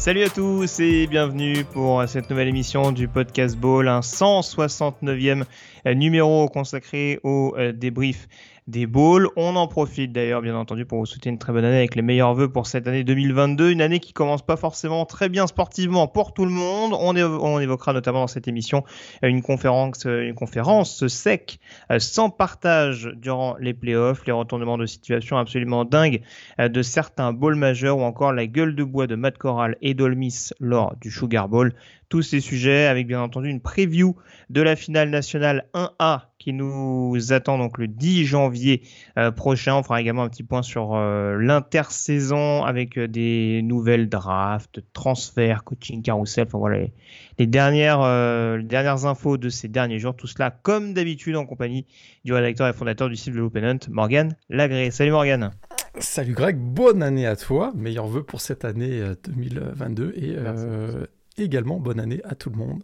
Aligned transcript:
Salut 0.00 0.22
à 0.22 0.30
tous 0.30 0.80
et 0.80 1.06
bienvenue 1.06 1.62
pour 1.62 2.02
cette 2.08 2.30
nouvelle 2.30 2.48
émission 2.48 2.90
du 2.90 3.06
podcast 3.06 3.54
Ball, 3.54 3.86
un 3.86 4.00
169e 4.00 5.44
numéro 5.94 6.48
consacré 6.48 7.20
au 7.22 7.54
euh, 7.58 7.72
débrief 7.72 8.26
des 8.70 8.86
balls. 8.86 9.26
On 9.36 9.56
en 9.56 9.66
profite 9.66 10.12
d'ailleurs, 10.12 10.40
bien 10.40 10.56
entendu, 10.56 10.86
pour 10.86 10.98
vous 10.98 11.06
souhaiter 11.06 11.28
une 11.28 11.38
très 11.38 11.52
bonne 11.52 11.64
année 11.64 11.78
avec 11.78 11.94
les 11.94 12.02
meilleurs 12.02 12.34
vœux 12.34 12.48
pour 12.48 12.66
cette 12.66 12.86
année 12.86 13.04
2022. 13.04 13.70
Une 13.70 13.82
année 13.82 14.00
qui 14.00 14.12
commence 14.12 14.42
pas 14.42 14.56
forcément 14.56 15.04
très 15.04 15.28
bien 15.28 15.46
sportivement 15.46 16.06
pour 16.06 16.32
tout 16.32 16.44
le 16.44 16.50
monde. 16.50 16.94
On, 16.98 17.60
évoquera 17.60 17.92
notamment 17.92 18.20
dans 18.20 18.26
cette 18.26 18.48
émission 18.48 18.84
une 19.22 19.42
conférence, 19.42 20.04
une 20.04 20.34
conférence 20.34 21.06
sec, 21.08 21.58
euh, 21.90 21.98
sans 21.98 22.30
partage 22.30 23.10
durant 23.16 23.56
les 23.60 23.74
playoffs, 23.74 24.24
les 24.26 24.32
retournements 24.32 24.78
de 24.78 24.86
situation 24.86 25.36
absolument 25.36 25.84
dingues 25.84 26.22
euh, 26.60 26.68
de 26.68 26.82
certains 26.82 27.32
balls 27.32 27.56
majeurs 27.56 27.98
ou 27.98 28.02
encore 28.02 28.32
la 28.32 28.46
gueule 28.46 28.74
de 28.74 28.84
bois 28.84 29.06
de 29.06 29.16
Matt 29.16 29.36
Corral 29.38 29.76
et 29.82 29.94
Dolmis 29.94 30.50
lors 30.60 30.94
du 31.00 31.10
Sugar 31.10 31.48
Bowl 31.48 31.74
tous 32.10 32.22
ces 32.22 32.40
sujets 32.40 32.86
avec 32.86 33.06
bien 33.06 33.22
entendu 33.22 33.48
une 33.48 33.60
preview 33.60 34.16
de 34.50 34.60
la 34.60 34.76
finale 34.76 35.10
nationale 35.10 35.66
1A 35.74 36.22
qui 36.40 36.52
nous 36.52 37.32
attend 37.32 37.56
donc 37.56 37.78
le 37.78 37.86
10 37.86 38.24
janvier 38.24 38.82
euh, 39.16 39.30
prochain. 39.30 39.76
On 39.76 39.82
fera 39.84 40.00
également 40.00 40.24
un 40.24 40.28
petit 40.28 40.42
point 40.42 40.62
sur 40.62 40.96
euh, 40.96 41.36
l'intersaison 41.38 42.64
avec 42.64 42.98
euh, 42.98 43.06
des 43.06 43.60
nouvelles 43.62 44.08
drafts, 44.08 44.80
transferts, 44.92 45.62
coaching 45.62 46.02
carousel. 46.02 46.46
Enfin 46.48 46.58
voilà 46.58 46.78
les, 47.38 47.46
dernières, 47.46 48.00
dernières 48.64 49.06
infos 49.06 49.36
de 49.36 49.48
ces 49.48 49.68
derniers 49.68 50.00
jours. 50.00 50.16
Tout 50.16 50.26
cela 50.26 50.50
comme 50.50 50.94
d'habitude 50.94 51.36
en 51.36 51.46
compagnie 51.46 51.86
du 52.24 52.32
rédacteur 52.32 52.66
et 52.66 52.72
fondateur 52.72 53.08
du 53.08 53.16
site 53.16 53.34
de 53.34 53.38
l'Open 53.38 53.64
Hunt, 53.64 53.78
Morgan 53.88 54.36
Lagré. 54.48 54.90
Salut 54.90 55.12
Morgan. 55.12 55.52
Salut 55.98 56.34
Greg, 56.34 56.56
bonne 56.56 57.04
année 57.04 57.26
à 57.26 57.36
toi. 57.36 57.72
Meilleurs 57.76 58.08
vœux 58.08 58.24
pour 58.24 58.40
cette 58.40 58.64
année 58.64 59.00
2022 59.24 60.12
et 60.16 60.36
également 61.40 61.78
bonne 61.78 62.00
année 62.00 62.20
à 62.24 62.34
tout 62.34 62.50
le 62.50 62.56
monde. 62.56 62.82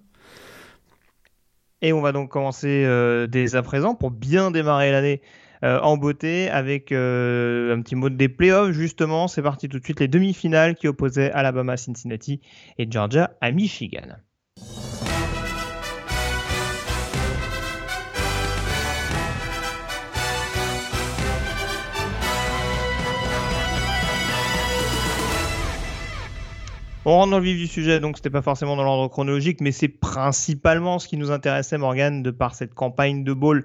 Et 1.83 1.93
on 1.93 2.01
va 2.01 2.13
donc 2.13 2.31
commencer 2.31 2.85
euh, 2.85 3.27
dès 3.27 3.55
à 3.55 3.63
présent 3.63 3.95
pour 3.95 4.11
bien 4.11 4.51
démarrer 4.51 4.91
l'année 4.91 5.21
euh, 5.63 5.79
en 5.81 5.97
beauté 5.97 6.49
avec 6.51 6.91
euh, 6.93 7.75
un 7.77 7.83
petit 7.83 7.95
mot 7.95 8.09
des 8.09 8.29
playoffs. 8.29 8.73
Justement, 8.73 9.29
c'est 9.29 9.43
parti 9.43 9.69
tout 9.69 9.79
de 9.79 9.85
suite 9.85 10.01
les 10.01 10.09
demi-finales 10.09 10.75
qui 10.75 10.89
opposaient 10.89 11.31
Alabama 11.33 11.77
Cincinnati 11.77 12.41
et 12.79 12.91
Georgia 12.91 13.33
à 13.41 13.53
Michigan. 13.53 14.17
On 27.09 27.13
rentre 27.13 27.31
dans 27.31 27.39
le 27.39 27.45
vif 27.45 27.57
du 27.57 27.69
sujet, 27.69 28.01
donc 28.01 28.17
c'était 28.17 28.31
pas 28.31 28.43
forcément 28.43 28.75
dans 28.75 28.83
l'ordre 28.83 29.07
chronologique, 29.07 29.61
mais 29.61 29.71
c'est 29.71 29.87
principalement 29.87 30.99
ce 30.99 31.07
qui 31.07 31.17
nous 31.17 31.31
intéressait, 31.31 31.79
Morgan, 31.79 32.21
de 32.21 32.33
par 32.33 32.57
cette 32.57 32.75
campagne 32.75 33.23
de 33.23 33.33
ball 33.33 33.65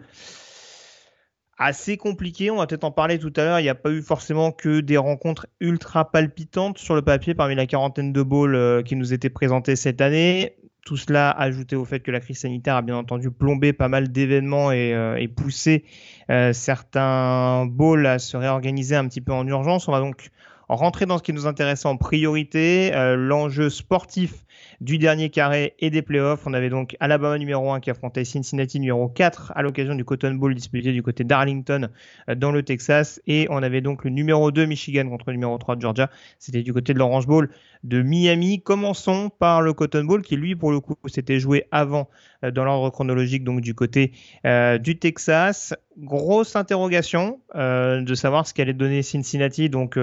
assez 1.58 1.98
compliquée. 1.98 2.52
On 2.52 2.58
va 2.58 2.68
peut-être 2.68 2.84
en 2.84 2.92
parler 2.92 3.18
tout 3.18 3.34
à 3.38 3.44
l'heure. 3.44 3.60
Il 3.60 3.64
n'y 3.64 3.70
a 3.70 3.74
pas 3.74 3.90
eu 3.90 4.04
forcément 4.04 4.52
que 4.52 4.80
des 4.80 4.98
rencontres 4.98 5.48
ultra 5.60 6.12
palpitantes 6.12 6.78
sur 6.78 6.94
le 6.94 7.02
papier 7.02 7.34
parmi 7.34 7.56
la 7.56 7.66
quarantaine 7.66 8.14
de 8.14 8.22
balls 8.22 8.54
euh, 8.54 8.84
qui 8.84 8.96
nous 8.96 9.12
étaient 9.12 9.32
présentés 9.32 9.76
cette 9.76 10.02
année. 10.02 10.54
Tout 10.86 10.98
cela 10.98 11.32
ajouté 11.32 11.76
au 11.76 11.84
fait 11.84 12.02
que 12.02 12.12
la 12.12 12.20
crise 12.20 12.42
sanitaire 12.42 12.76
a 12.76 12.84
bien 12.84 12.96
entendu 12.96 13.32
plombé 13.32 13.74
pas 13.74 13.88
mal 13.88 14.12
d'événements 14.12 14.72
et, 14.72 14.94
euh, 14.94 15.28
poussé 15.36 15.84
euh, 16.30 16.54
certains 16.54 17.66
balls 17.66 18.06
à 18.06 18.20
se 18.20 18.38
réorganiser 18.38 18.96
un 18.96 19.08
petit 19.08 19.22
peu 19.22 19.34
en 19.34 19.48
urgence. 19.48 19.88
On 19.88 19.92
va 19.94 20.00
donc 20.00 20.30
rentrer 20.76 21.06
dans 21.06 21.18
ce 21.18 21.24
qui 21.24 21.34
nous 21.34 21.48
intéresse 21.48 21.86
en 21.86 21.98
priorité, 21.98 22.94
euh, 22.96 23.16
l'enjeu 23.16 23.70
sportif 23.70 24.34
du 24.82 24.98
dernier 24.98 25.30
carré 25.30 25.76
et 25.80 25.90
des 25.90 26.02
playoffs. 26.02 26.42
On 26.46 26.54
avait 26.54 26.70
donc 26.70 26.98
Alabama 27.00 27.38
numéro 27.38 27.72
1 27.72 27.80
qui 27.80 27.90
affrontait 27.90 28.26
Cincinnati 28.26 28.80
numéro 28.80 29.08
4 29.08 29.54
à 29.56 29.62
l'occasion 29.62 29.96
du 29.96 30.04
Cotton 30.04 30.34
Bowl 30.34 30.54
disputé 30.56 30.92
du 30.92 31.04
côté 31.04 31.24
d'Arlington 31.24 31.90
euh, 32.30 32.36
dans 32.36 32.52
le 32.52 32.64
Texas. 32.64 33.22
Et 33.28 33.48
on 33.50 33.62
avait 33.62 33.82
donc 33.82 34.04
le 34.04 34.10
numéro 34.10 34.52
2 34.52 34.66
Michigan 34.66 35.08
contre 35.08 35.26
le 35.28 35.34
numéro 35.34 35.58
3 35.58 35.76
de 35.76 35.82
Georgia. 35.82 36.10
C'était 36.40 36.64
du 36.64 36.74
côté 36.74 36.94
de 36.94 37.00
l'Orange 37.00 37.28
Bowl 37.28 37.50
de 37.84 38.02
Miami. 38.02 38.62
Commençons 38.62 39.30
par 39.30 39.62
le 39.62 39.74
Cotton 39.74 40.04
Bowl 40.04 40.22
qui 40.24 40.36
lui 40.36 40.56
pour 40.56 40.72
le 40.72 40.80
coup 40.80 40.96
s'était 41.08 41.40
joué 41.40 41.68
avant 41.72 42.10
euh, 42.44 42.52
dans 42.52 42.64
l'ordre 42.64 42.90
chronologique 42.90 43.44
donc 43.44 43.62
du 43.62 43.76
côté 43.76 44.14
euh, 44.46 44.78
du 44.80 44.98
Texas. 44.98 45.76
Grosse 45.98 46.56
interrogation 46.56 47.42
de 47.54 48.16
savoir 48.16 48.48
ce 48.48 48.54
qu'allait 48.54 48.74
donner 48.74 49.04
Cincinnati. 49.04 49.70
Donc 49.70 50.00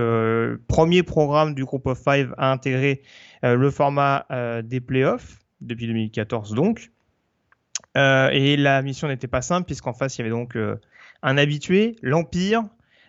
premier 0.68 1.02
programme 1.02 1.54
du 1.54 1.64
groupe 1.64 1.86
of 1.86 1.98
five 1.98 2.34
à 2.36 2.52
intégrer 2.52 3.02
le 3.42 3.70
format 3.70 4.26
euh, 4.30 4.62
des 4.62 4.80
playoffs 4.80 5.38
depuis 5.60 5.86
2014 5.86 6.54
donc. 6.54 6.90
Euh, 7.96 8.28
et 8.30 8.56
la 8.56 8.82
mission 8.82 9.08
n'était 9.08 9.28
pas 9.28 9.42
simple 9.42 9.66
puisqu'en 9.66 9.92
face 9.92 10.16
il 10.16 10.20
y 10.20 10.22
avait 10.22 10.30
donc 10.30 10.56
un 11.22 11.38
habitué, 11.38 11.96
l'Empire, 12.02 12.64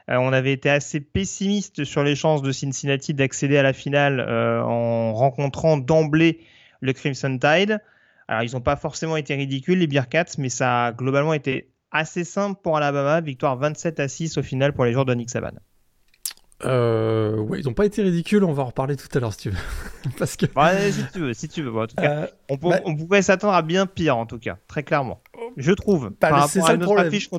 on 0.07 0.34
avait 0.34 0.53
été 0.53 0.72
assez 0.72 1.01
pessimiste 1.01 1.84
sur 1.84 2.03
les 2.03 2.16
chances 2.16 2.41
de 2.41 2.51
Cincinnati 2.51 3.13
d'accéder 3.13 3.57
à 3.57 3.63
la 3.63 3.73
finale 3.73 4.22
en 4.22 5.13
rencontrant 5.13 5.78
d'emblée 5.78 6.40
le 6.81 6.94
Crimson 6.94 7.38
Tide. 7.38 7.79
Alors 8.28 8.44
ils 8.44 8.53
n'ont 8.53 8.61
pas 8.61 8.75
forcément 8.75 9.17
été 9.17 9.35
ridicules 9.35 9.79
les 9.79 9.88
Bearcats, 9.88 10.38
mais 10.38 10.50
ça 10.50 10.85
a 10.85 10.91
globalement 10.91 11.34
été 11.34 11.69
assez 11.91 12.23
simple 12.23 12.59
pour 12.61 12.78
Alabama. 12.78 13.22
Victoire 13.22 13.57
27 13.57 14.00
à 14.00 14.07
6 14.07 14.38
au 14.38 14.44
final 14.44 14.73
pour 14.73 14.85
les 14.85 14.94
joueurs 14.94 15.06
de 15.06 15.13
Nick 15.13 15.29
Saban. 15.29 15.51
Euh, 16.66 17.38
ouais, 17.38 17.59
ils 17.59 17.66
n'ont 17.66 17.74
pas 17.74 17.86
été 17.86 18.02
ridicules, 18.02 18.44
on 18.44 18.52
va 18.52 18.64
en 18.64 18.68
reparler 18.68 18.97
tout 18.97 19.08
à 19.14 19.20
l'heure 19.20 19.34
si 19.34 19.40
tu 19.40 19.50
veux. 19.50 19.58
Parce 20.18 20.36
que... 20.36 20.46
Ouais, 20.58 20.92
si 20.92 21.03
tu 21.14 21.20
veux, 21.20 21.34
si 21.34 21.47
tu 21.47 21.62
veux. 21.62 21.74
en 21.74 21.88
tout 21.88 21.96
cas, 21.96 22.24
euh, 22.24 22.28
on, 22.50 22.56
bah- 22.56 22.81
on, 22.86 22.96
pouvait 22.96 23.22
s'attendre 23.22 23.53
à 23.53 23.62
bien 23.62 23.86
pire, 23.86 24.18
en 24.18 24.25
tout 24.25 24.40
cas, 24.40 24.58
très 24.68 24.84
clairement. 24.84 25.22
Je 25.56 25.72
trouve. 25.72 26.09
Bah, 26.09 26.30
par, 26.30 26.42
rapport 26.42 26.68
à 26.68 26.74
une 26.74 27.08
affiche, 27.08 27.30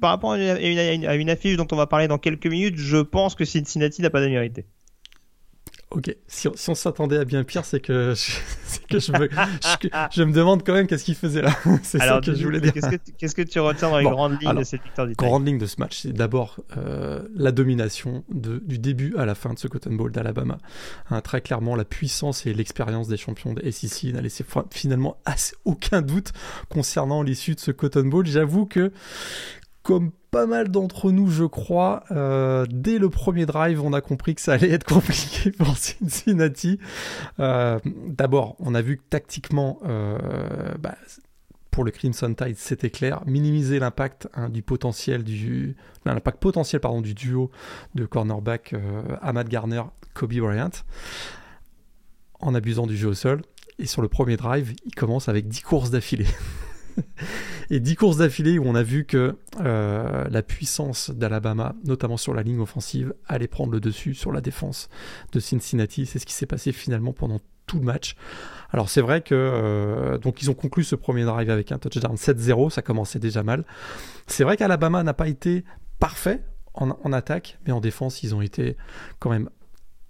par 0.00 0.10
rapport 0.10 0.32
à 0.32 0.38
une, 0.38 1.04
à 1.06 1.14
une, 1.14 1.30
affiche 1.30 1.56
dont 1.56 1.66
on 1.72 1.76
va 1.76 1.86
parler 1.86 2.08
dans 2.08 2.18
quelques 2.18 2.46
minutes, 2.46 2.76
je 2.78 2.98
pense 2.98 3.34
que 3.34 3.44
Cincinnati 3.44 4.00
n'a 4.00 4.10
pas 4.10 4.20
de 4.20 4.28
Ok, 5.90 6.14
si 6.28 6.46
on, 6.46 6.52
si 6.54 6.70
on 6.70 6.76
s'attendait 6.76 7.18
à 7.18 7.24
bien 7.24 7.42
pire, 7.42 7.64
c'est 7.64 7.80
que, 7.80 8.14
je, 8.14 8.78
que 8.88 9.00
je, 9.00 9.10
me, 9.10 9.28
je, 10.12 10.22
me 10.22 10.32
demande 10.32 10.64
quand 10.64 10.72
même 10.72 10.86
qu'est-ce 10.86 11.04
qu'il 11.04 11.16
faisait 11.16 11.42
là. 11.42 11.50
c'est 11.82 11.98
ça 11.98 12.20
que 12.24 12.32
je 12.32 12.44
voulais 12.44 12.60
dire. 12.60 12.72
Qu'est-ce 13.18 13.34
que, 13.34 13.42
tu 13.42 13.58
retiens 13.58 13.90
dans 13.90 13.98
les 13.98 14.04
grandes 14.04 14.40
lignes 14.40 14.54
de 14.54 14.62
cette 14.62 14.84
victoire 14.84 15.08
du 15.08 15.14
Grande 15.14 15.44
ligne 15.44 15.58
de 15.58 15.66
ce 15.66 15.76
match, 15.80 16.02
c'est 16.02 16.12
d'abord 16.12 16.60
euh, 16.76 17.26
la 17.34 17.50
domination 17.50 18.24
de, 18.30 18.62
du 18.64 18.78
début 18.78 19.16
à 19.16 19.26
la 19.26 19.34
fin 19.34 19.52
de 19.52 19.58
ce 19.58 19.66
Cotton 19.66 19.94
Bowl 19.94 20.12
d'Alabama. 20.12 20.58
Hein, 21.10 21.20
très 21.22 21.40
clairement, 21.40 21.74
la 21.74 21.84
puissance 21.84 22.46
et 22.46 22.54
l'expérience 22.54 23.08
des 23.08 23.16
champions 23.16 23.52
de 23.52 23.68
SEC 23.68 24.12
n'a 24.12 24.20
laissé 24.20 24.44
finalement 24.70 25.16
assez, 25.24 25.56
aucun 25.64 26.02
doute 26.02 26.32
concernant 26.68 27.24
l'issue 27.24 27.56
de 27.56 27.60
ce 27.60 27.72
Cotton 27.72 28.06
Bowl. 28.06 28.26
J'avoue 28.26 28.64
que 28.64 28.92
comme 29.82 30.10
pas 30.30 30.46
mal 30.46 30.68
d'entre 30.68 31.10
nous, 31.10 31.28
je 31.28 31.44
crois, 31.44 32.04
euh, 32.10 32.66
dès 32.70 32.98
le 32.98 33.10
premier 33.10 33.46
drive, 33.46 33.82
on 33.82 33.92
a 33.92 34.00
compris 34.00 34.34
que 34.34 34.40
ça 34.40 34.52
allait 34.52 34.70
être 34.70 34.84
compliqué 34.94 35.50
pour 35.50 35.76
Cincinnati. 35.76 36.78
Euh, 37.40 37.78
d'abord, 38.06 38.56
on 38.60 38.74
a 38.74 38.82
vu 38.82 38.98
que 38.98 39.02
tactiquement, 39.08 39.80
euh, 39.84 40.18
bah, 40.78 40.96
pour 41.70 41.84
le 41.84 41.90
Crimson 41.90 42.32
Tide, 42.34 42.56
c'était 42.56 42.90
clair, 42.90 43.22
minimiser 43.26 43.78
l'impact 43.78 44.28
hein, 44.34 44.48
du 44.48 44.62
potentiel 44.62 45.24
du 45.24 45.76
l'impact 46.04 46.40
potentiel 46.40 46.80
duo 47.02 47.50
de 47.94 48.06
cornerback 48.06 48.74
Ahmad 49.22 49.48
Garner, 49.48 49.82
Kobe 50.14 50.34
Bryant, 50.34 50.70
en 52.40 52.54
abusant 52.54 52.86
du 52.86 52.96
jeu 52.96 53.08
au 53.08 53.14
sol. 53.14 53.42
Et 53.78 53.86
sur 53.86 54.02
le 54.02 54.08
premier 54.08 54.36
drive, 54.36 54.74
il 54.84 54.94
commence 54.94 55.28
avec 55.28 55.48
10 55.48 55.62
courses 55.62 55.90
d'affilée. 55.90 56.26
et 57.70 57.80
10 57.80 57.96
courses 57.96 58.16
d'affilée 58.18 58.58
où 58.58 58.64
on 58.66 58.74
a 58.74 58.82
vu 58.82 59.04
que 59.04 59.36
euh, 59.60 60.28
la 60.28 60.42
puissance 60.42 61.10
d'Alabama, 61.10 61.74
notamment 61.84 62.16
sur 62.16 62.34
la 62.34 62.42
ligne 62.42 62.60
offensive, 62.60 63.14
allait 63.26 63.48
prendre 63.48 63.72
le 63.72 63.80
dessus 63.80 64.14
sur 64.14 64.32
la 64.32 64.40
défense 64.40 64.88
de 65.32 65.40
Cincinnati. 65.40 66.06
C'est 66.06 66.18
ce 66.18 66.26
qui 66.26 66.34
s'est 66.34 66.46
passé 66.46 66.72
finalement 66.72 67.12
pendant 67.12 67.40
tout 67.66 67.78
le 67.78 67.84
match. 67.84 68.16
Alors 68.70 68.88
c'est 68.88 69.00
vrai 69.00 69.20
que 69.20 69.34
euh, 69.34 70.18
donc 70.18 70.42
ils 70.42 70.50
ont 70.50 70.54
conclu 70.54 70.82
ce 70.82 70.96
premier 70.96 71.24
drive 71.24 71.50
avec 71.50 71.72
un 71.72 71.78
touchdown 71.78 72.16
7-0, 72.16 72.70
ça 72.70 72.82
commençait 72.82 73.18
déjà 73.18 73.42
mal. 73.42 73.64
C'est 74.26 74.44
vrai 74.44 74.56
qu'Alabama 74.56 75.02
n'a 75.02 75.14
pas 75.14 75.28
été 75.28 75.64
parfait 75.98 76.42
en, 76.74 77.12
attaque, 77.12 77.58
mais 77.66 77.72
en 77.72 77.80
défense 77.80 78.22
ils 78.22 78.34
ont 78.34 78.40
été 78.40 78.76
quand 79.18 79.30
même 79.30 79.50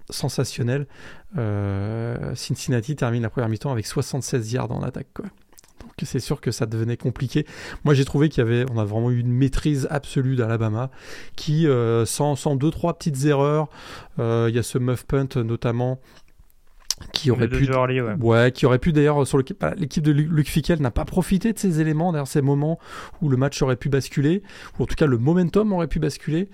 sensationnels. 0.08 0.86
Euh, 1.36 2.34
Cincinnati 2.34 2.96
termine 2.96 3.22
la 3.22 3.30
première 3.30 3.48
mi-temps 3.48 3.72
avec 3.72 3.86
76 3.86 4.52
yards 4.52 4.70
en 4.72 4.82
attaque. 4.82 5.08
Quoi. 5.14 5.26
C'est 6.06 6.20
sûr 6.20 6.40
que 6.40 6.50
ça 6.50 6.66
devenait 6.66 6.96
compliqué. 6.96 7.46
Moi 7.84 7.94
j'ai 7.94 8.04
trouvé 8.04 8.28
qu'il 8.28 8.44
y 8.44 8.46
avait, 8.46 8.64
on 8.72 8.78
a 8.78 8.84
vraiment 8.84 9.10
eu 9.10 9.18
une 9.18 9.32
maîtrise 9.32 9.86
absolue 9.90 10.36
d'Alabama, 10.36 10.90
qui 11.36 11.66
euh, 11.66 12.04
sans, 12.04 12.36
sans 12.36 12.56
deux 12.56 12.70
trois 12.70 12.94
petites 12.96 13.24
erreurs, 13.24 13.68
il 14.18 14.54
y 14.54 14.58
a 14.58 14.62
ce 14.62 14.78
muff 14.78 15.04
punt 15.04 15.28
notamment 15.36 16.00
qui 17.12 17.30
aurait 17.30 17.48
pu 17.48 17.66
ouais. 18.18 18.52
qui 18.52 18.66
aurait 18.66 18.78
pu 18.78 18.92
d'ailleurs 18.92 19.26
sur 19.26 19.42
bah, 19.58 19.74
l'équipe 19.76 20.02
de 20.02 20.12
Luc 20.12 20.48
Fickel 20.48 20.80
n'a 20.80 20.90
pas 20.90 21.04
profité 21.04 21.52
de 21.52 21.58
ces 21.58 21.80
éléments 21.80 22.12
d'ailleurs 22.12 22.28
ces 22.28 22.42
moments 22.42 22.78
où 23.22 23.28
le 23.28 23.36
match 23.36 23.60
aurait 23.62 23.76
pu 23.76 23.88
basculer 23.88 24.42
ou 24.78 24.82
en 24.82 24.86
tout 24.86 24.94
cas 24.94 25.06
le 25.06 25.18
momentum 25.18 25.72
aurait 25.72 25.88
pu 25.88 25.98
basculer 25.98 26.48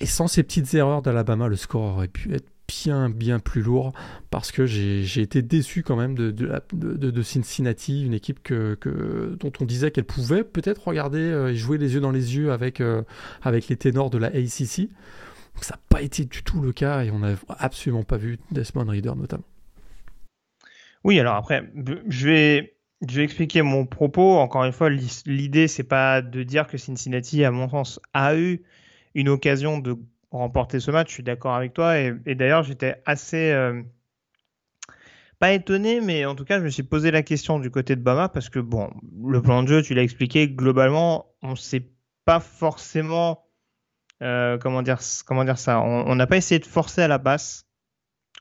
et 0.00 0.06
sans 0.06 0.28
ces 0.28 0.42
petites 0.42 0.72
erreurs 0.74 1.02
d'Alabama 1.02 1.48
le 1.48 1.56
score 1.56 1.82
aurait 1.82 2.08
pu 2.08 2.34
être 2.34 2.48
bien 2.66 3.10
bien 3.10 3.38
plus 3.38 3.62
lourd 3.62 3.92
parce 4.30 4.50
que 4.50 4.66
j'ai 4.66 5.20
été 5.20 5.42
déçu 5.42 5.82
quand 5.82 5.96
même 5.96 6.14
de, 6.14 7.22
Cincinnati 7.22 8.04
une 8.04 8.14
équipe 8.14 8.40
dont 8.52 9.52
on 9.60 9.64
disait 9.64 9.90
qu'elle 9.90 10.04
pouvait 10.04 10.44
peut-être 10.44 10.88
regarder 10.88 11.18
euh, 11.18 11.52
et 11.52 11.56
jouer 11.56 11.78
les 11.78 11.94
yeux 11.94 12.00
dans 12.00 12.10
les 12.10 12.36
yeux 12.36 12.52
avec, 12.52 12.80
euh, 12.80 13.02
les 13.44 13.76
ténors 13.76 14.10
de 14.10 14.18
la 14.18 14.28
ACC 14.28 14.88
ça 15.60 15.74
n'a 15.74 15.80
pas 15.88 16.02
été 16.02 16.24
du 16.24 16.42
tout 16.42 16.60
le 16.60 16.72
cas 16.72 17.04
et 17.04 17.10
on 17.10 17.20
n'a 17.20 17.34
absolument 17.48 18.02
pas 18.02 18.16
vu 18.16 18.38
Desmond 18.50 18.86
Reader 18.86 19.14
notamment. 19.16 19.44
Oui, 21.04 21.20
alors 21.20 21.36
après, 21.36 21.70
je 22.08 22.28
vais, 22.28 22.76
je 23.06 23.16
vais 23.16 23.24
expliquer 23.24 23.62
mon 23.62 23.86
propos. 23.86 24.38
Encore 24.38 24.64
une 24.64 24.72
fois, 24.72 24.88
l'idée, 24.90 25.68
c'est 25.68 25.84
pas 25.84 26.22
de 26.22 26.42
dire 26.42 26.66
que 26.66 26.78
Cincinnati, 26.78 27.44
à 27.44 27.50
mon 27.50 27.68
sens, 27.68 28.00
a 28.14 28.36
eu 28.36 28.62
une 29.14 29.28
occasion 29.28 29.78
de 29.78 29.96
remporter 30.38 30.80
ce 30.80 30.90
match. 30.90 31.08
Je 31.08 31.14
suis 31.14 31.22
d'accord 31.22 31.54
avec 31.54 31.74
toi. 31.74 31.98
Et, 31.98 32.34
d'ailleurs, 32.34 32.62
j'étais 32.62 33.02
assez. 33.06 33.50
Euh, 33.52 33.82
pas 35.38 35.52
étonné, 35.52 36.00
mais 36.00 36.24
en 36.24 36.34
tout 36.34 36.44
cas, 36.44 36.58
je 36.58 36.64
me 36.64 36.70
suis 36.70 36.84
posé 36.84 37.10
la 37.10 37.22
question 37.22 37.58
du 37.58 37.70
côté 37.70 37.96
de 37.96 38.00
Bama 38.00 38.28
parce 38.28 38.48
que, 38.48 38.60
bon, 38.60 38.90
le 39.26 39.42
plan 39.42 39.62
de 39.62 39.68
jeu, 39.68 39.82
tu 39.82 39.94
l'as 39.94 40.02
expliqué, 40.02 40.48
globalement, 40.48 41.26
on 41.42 41.50
ne 41.50 41.56
sait 41.56 41.90
pas 42.24 42.40
forcément 42.40 43.44
euh, 44.22 44.58
comment 44.58 44.82
dire 44.82 45.00
comment 45.26 45.44
dire 45.44 45.58
ça 45.58 45.80
On 45.80 46.14
n'a 46.14 46.26
pas 46.26 46.36
essayé 46.36 46.58
de 46.58 46.66
forcer 46.66 47.02
à 47.02 47.08
la 47.08 47.18
basse. 47.18 47.66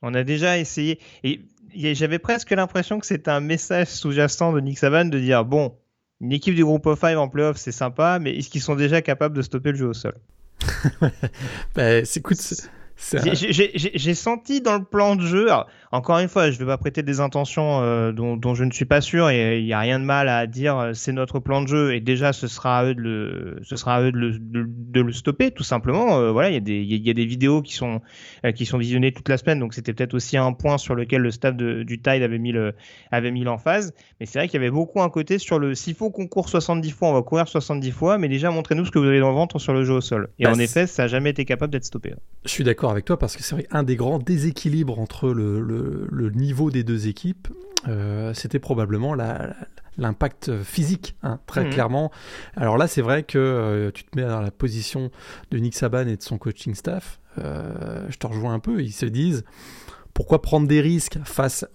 On 0.02 0.14
a 0.14 0.24
déjà 0.24 0.58
essayé 0.58 1.00
et 1.24 1.42
j'avais 1.74 2.20
presque 2.20 2.52
l'impression 2.52 3.00
que 3.00 3.06
c'était 3.06 3.32
un 3.32 3.40
message 3.40 3.88
sous-jacent 3.88 4.54
de 4.54 4.60
Nick 4.60 4.78
Saban 4.78 5.06
de 5.06 5.20
dire 5.20 5.46
bon, 5.46 5.78
une 6.20 6.32
équipe 6.32 6.56
du 6.56 6.64
groupe 6.64 6.86
of 6.86 7.00
five 7.00 7.18
en 7.18 7.30
playoff 7.30 7.58
c'est 7.58 7.72
sympa, 7.72 8.20
mais 8.20 8.38
est-ce 8.38 8.50
qu'ils 8.50 8.62
sont 8.62 8.76
déjà 8.76 9.02
capables 9.02 9.36
de 9.36 9.42
stopper 9.42 9.72
le 9.72 9.78
jeu 9.78 9.88
au 9.88 9.94
sol? 9.94 10.14
bah, 11.76 12.00
écoute, 12.00 12.70
j'ai 12.98 14.14
senti 14.14 14.62
dans 14.62 14.78
le 14.78 14.84
plan 14.84 15.16
de 15.16 15.26
jeu, 15.26 15.50
encore 15.94 16.18
une 16.18 16.28
fois, 16.28 16.50
je 16.50 16.56
ne 16.56 16.60
vais 16.60 16.66
pas 16.66 16.78
prêter 16.78 17.04
des 17.04 17.20
intentions 17.20 17.82
euh, 17.82 18.12
dont, 18.12 18.56
je 18.56 18.64
ne 18.64 18.72
suis 18.72 18.86
pas 18.86 19.00
sûr 19.00 19.30
et 19.30 19.60
il 19.60 19.66
n'y 19.66 19.74
a 19.74 19.80
rien 19.80 20.00
de 20.00 20.06
mal 20.06 20.28
à 20.28 20.48
dire 20.48 20.76
euh, 20.78 20.94
c'est 20.94 21.12
notre 21.12 21.40
plan 21.40 21.62
de 21.62 21.68
jeu 21.68 21.94
et 21.94 22.00
déjà 22.00 22.34
ce 22.34 22.48
sera 22.48 22.80
à 22.80 22.86
eux 22.86 22.96
de 22.96 23.02
le, 23.02 23.60
ce 23.62 23.76
sera 23.76 23.98
à 23.98 24.02
eux 24.02 24.12
de 24.12 24.18
le, 24.18 24.40
de, 24.40 25.02
le 25.02 25.12
stopper 25.12 25.52
tout 25.52 25.64
simplement. 25.64 26.18
Euh, 26.18 26.32
voilà, 26.32 26.50
il 26.50 26.54
y, 26.54 26.58
a 26.58 26.62
des, 26.62 26.82
il 26.82 27.06
y 27.06 27.10
a 27.12 27.14
des 27.14 27.28
vidéos 27.28 27.62
qui 27.62 27.76
sont, 27.76 28.02
qui 28.56 28.66
sont 28.66 28.80
visionnées 28.80 29.12
toute 29.12 29.30
la 29.30 29.38
semaine 29.38 29.60
donc 29.60 29.76
c'était 29.76 29.94
peut-être 29.94 30.16
aussi 30.16 30.36
un 30.36 30.54
point 30.54 30.80
sur 30.80 30.96
lequel 30.96 31.22
le 31.22 31.30
staff 31.30 31.56
de, 31.56 31.84
du 31.84 32.02
Tide 32.02 32.24
avait 32.24 32.40
mis 32.40 32.52
le, 32.52 32.74
avait 33.12 33.30
mis 33.30 33.44
l'emphase. 33.44 33.94
Mais 34.20 34.26
c'est 34.26 34.40
vrai 34.40 34.48
qu'il 34.48 34.60
y 34.60 34.64
avait 34.64 34.72
beaucoup 34.72 35.02
un 35.02 35.10
côté 35.10 35.38
sur 35.38 35.60
le 35.60 35.76
s'il 35.76 35.94
faut 35.94 36.10
qu'on 36.10 36.26
court 36.26 36.50
70 36.50 36.90
fois, 36.90 37.10
on 37.10 37.14
va 37.14 37.22
courir 37.22 37.48
70 37.48 37.92
fois, 37.92 38.18
mais 38.18 38.30
déjà 38.30 38.50
montrez-nous 38.50 38.86
ce 38.86 38.92
que 38.92 38.98
vous 38.98 39.06
avez 39.06 39.20
dans 39.20 39.30
le 39.30 39.36
ventre 39.36 39.60
sur 39.60 39.74
le 39.74 39.84
jeu 39.84 39.94
au 39.94 40.02
sol. 40.02 40.30
Et 40.40 40.46
bah, 40.46 40.54
en 40.54 40.60
effet, 40.60 40.88
ça 40.88 41.04
n'a 41.04 41.08
jamais 41.08 41.30
été 41.30 41.46
capable 41.46 41.72
d'être 41.72 41.86
stoppé. 41.86 42.16
Je 42.46 42.50
suis 42.50 42.64
d'accord 42.64 42.83
avec 42.92 43.06
toi 43.06 43.18
parce 43.18 43.36
que 43.36 43.44
c'est 43.44 43.56
vrai 43.56 43.68
un 43.72 43.84
des 43.84 43.96
grands 43.96 44.20
déséquilibres 44.20 45.00
entre 45.00 45.30
le, 45.30 45.60
le, 45.60 46.30
niveau 46.32 46.72
des 46.72 46.84
deux 46.84 47.08
équipes, 47.08 47.48
euh, 47.88 48.34
c'était 48.34 48.60
probablement 48.60 49.16
l'impact 49.98 50.64
physique, 50.64 51.16
hein, 51.24 51.40
très 51.46 51.66
mhm. 51.66 51.70
clairement. 51.72 52.12
Alors 52.56 52.78
là, 52.78 52.88
c'est 52.88 53.02
vrai 53.02 53.24
que 53.24 53.38
euh, 53.38 53.92
tu 53.92 54.04
te 54.04 54.18
mets 54.18 54.26
dans 54.26 54.42
la 54.42 54.52
position 54.52 55.12
de 55.52 55.58
Nick 55.58 55.76
Saban 55.76 56.08
et 56.08 56.18
de 56.18 56.24
son 56.24 56.38
coaching 56.38 56.76
staff. 56.76 57.20
Euh, 57.40 58.06
je 58.10 58.18
te 58.18 58.28
rejoins 58.28 58.54
un 58.54 58.60
peu. 58.60 58.82
Ils 58.82 58.94
se 58.94 59.06
disent 59.06 59.44
pourquoi 60.14 60.42
prendre 60.42 60.68
des 60.68 60.82
risques 60.82 61.20
face 61.24 61.66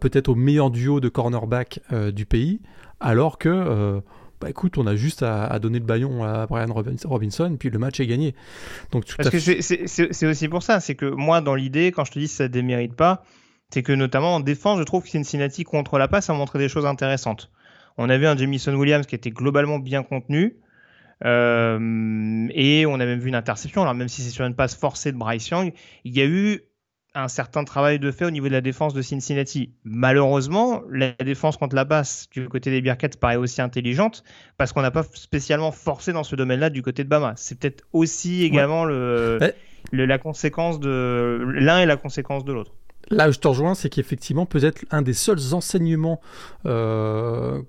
peut-être 0.00 0.28
au 0.28 0.34
meilleur 0.34 0.72
duo 0.72 0.98
de 0.98 1.08
cornerback 1.08 1.80
du 2.12 2.26
pays, 2.26 2.60
alors 2.98 3.38
que 3.38 4.02
bah 4.42 4.50
écoute, 4.50 4.76
on 4.76 4.86
a 4.88 4.96
juste 4.96 5.22
à, 5.22 5.56
donner 5.60 5.78
le 5.78 5.84
baillon 5.84 6.24
à 6.24 6.46
Brian 6.46 6.66
Robinson, 7.04 7.56
puis 7.56 7.70
le 7.70 7.78
match 7.78 8.00
est 8.00 8.06
gagné. 8.08 8.34
Donc, 8.90 9.04
Parce 9.16 9.30
que 9.30 9.38
c'est 9.38 10.26
aussi 10.26 10.48
pour 10.48 10.64
ça, 10.64 10.80
c'est 10.80 10.96
que 10.96 11.06
moi, 11.06 11.40
dans 11.40 11.54
l'idée, 11.54 11.92
quand 11.92 12.04
je 12.04 12.10
te 12.10 12.18
dis 12.18 12.26
que 12.26 12.32
ça 12.32 12.44
ne 12.44 12.48
démérite 12.48 12.94
pas, 12.94 13.24
c'est 13.70 13.82
que 13.82 13.92
notamment 13.92 14.34
en 14.34 14.40
défense, 14.40 14.78
je 14.80 14.84
trouve 14.84 15.04
que 15.04 15.08
Cincinnati 15.08 15.62
contre 15.62 15.96
la 15.96 16.08
passe 16.08 16.28
a 16.28 16.34
montré 16.34 16.58
des 16.58 16.68
choses 16.68 16.86
intéressantes. 16.86 17.50
On 17.96 18.10
avait 18.10 18.26
un 18.26 18.36
Jamison 18.36 18.74
Williams 18.74 19.06
qui 19.06 19.14
était 19.14 19.30
globalement 19.30 19.78
bien 19.78 20.02
contenu. 20.02 20.56
Euh, 21.24 22.48
et 22.50 22.84
on 22.84 22.94
a 22.94 23.06
même 23.06 23.20
vu 23.20 23.28
une 23.28 23.34
interception. 23.36 23.82
Alors 23.82 23.94
même 23.94 24.08
si 24.08 24.22
c'est 24.22 24.30
sur 24.30 24.44
une 24.44 24.56
passe 24.56 24.74
forcée 24.74 25.12
de 25.12 25.16
Bryce 25.16 25.48
Young, 25.48 25.72
il 26.04 26.16
y 26.16 26.20
a 26.20 26.26
eu 26.26 26.62
un 27.14 27.28
certain 27.28 27.64
travail 27.64 27.98
de 27.98 28.10
fait 28.10 28.24
au 28.24 28.30
niveau 28.30 28.48
de 28.48 28.52
la 28.52 28.60
défense 28.60 28.94
de 28.94 29.02
Cincinnati. 29.02 29.70
Malheureusement, 29.84 30.82
la 30.90 31.12
défense 31.12 31.56
contre 31.56 31.76
la 31.76 31.84
basse 31.84 32.28
du 32.30 32.48
côté 32.48 32.70
des 32.70 32.80
Bearcats 32.80 33.08
paraît 33.20 33.36
aussi 33.36 33.60
intelligente 33.60 34.24
parce 34.56 34.72
qu'on 34.72 34.82
n'a 34.82 34.90
pas 34.90 35.02
spécialement 35.02 35.72
forcé 35.72 36.12
dans 36.12 36.24
ce 36.24 36.36
domaine-là 36.36 36.70
du 36.70 36.82
côté 36.82 37.04
de 37.04 37.08
Bama. 37.08 37.34
C'est 37.36 37.58
peut-être 37.58 37.84
aussi 37.92 38.44
également 38.44 38.84
le, 38.84 39.38
la 39.92 40.18
conséquence 40.18 40.80
de 40.80 41.44
l'un 41.54 41.80
et 41.80 41.86
la 41.86 41.96
conséquence 41.96 42.44
de 42.44 42.52
l'autre. 42.52 42.72
Là 43.10 43.28
où 43.28 43.32
je 43.32 43.38
te 43.38 43.48
rejoins, 43.48 43.74
c'est 43.74 43.90
qu'effectivement, 43.90 44.46
peut-être 44.46 44.86
un 44.90 45.02
des 45.02 45.12
seuls 45.12 45.52
enseignements 45.52 46.20
euh, 46.66 47.60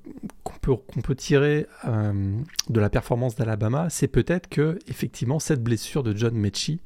qu'on 0.43 0.57
peut, 0.61 0.75
qu'on 0.75 1.01
peut 1.01 1.15
tirer 1.15 1.65
euh, 1.85 2.37
de 2.69 2.79
la 2.79 2.89
performance 2.89 3.35
d'Alabama, 3.35 3.87
c'est 3.89 4.07
peut-être 4.07 4.47
que 4.47 4.77
effectivement 4.87 5.39
cette 5.39 5.61
blessure 5.61 6.03
de 6.03 6.15
John 6.15 6.35
Mechie 6.35 6.81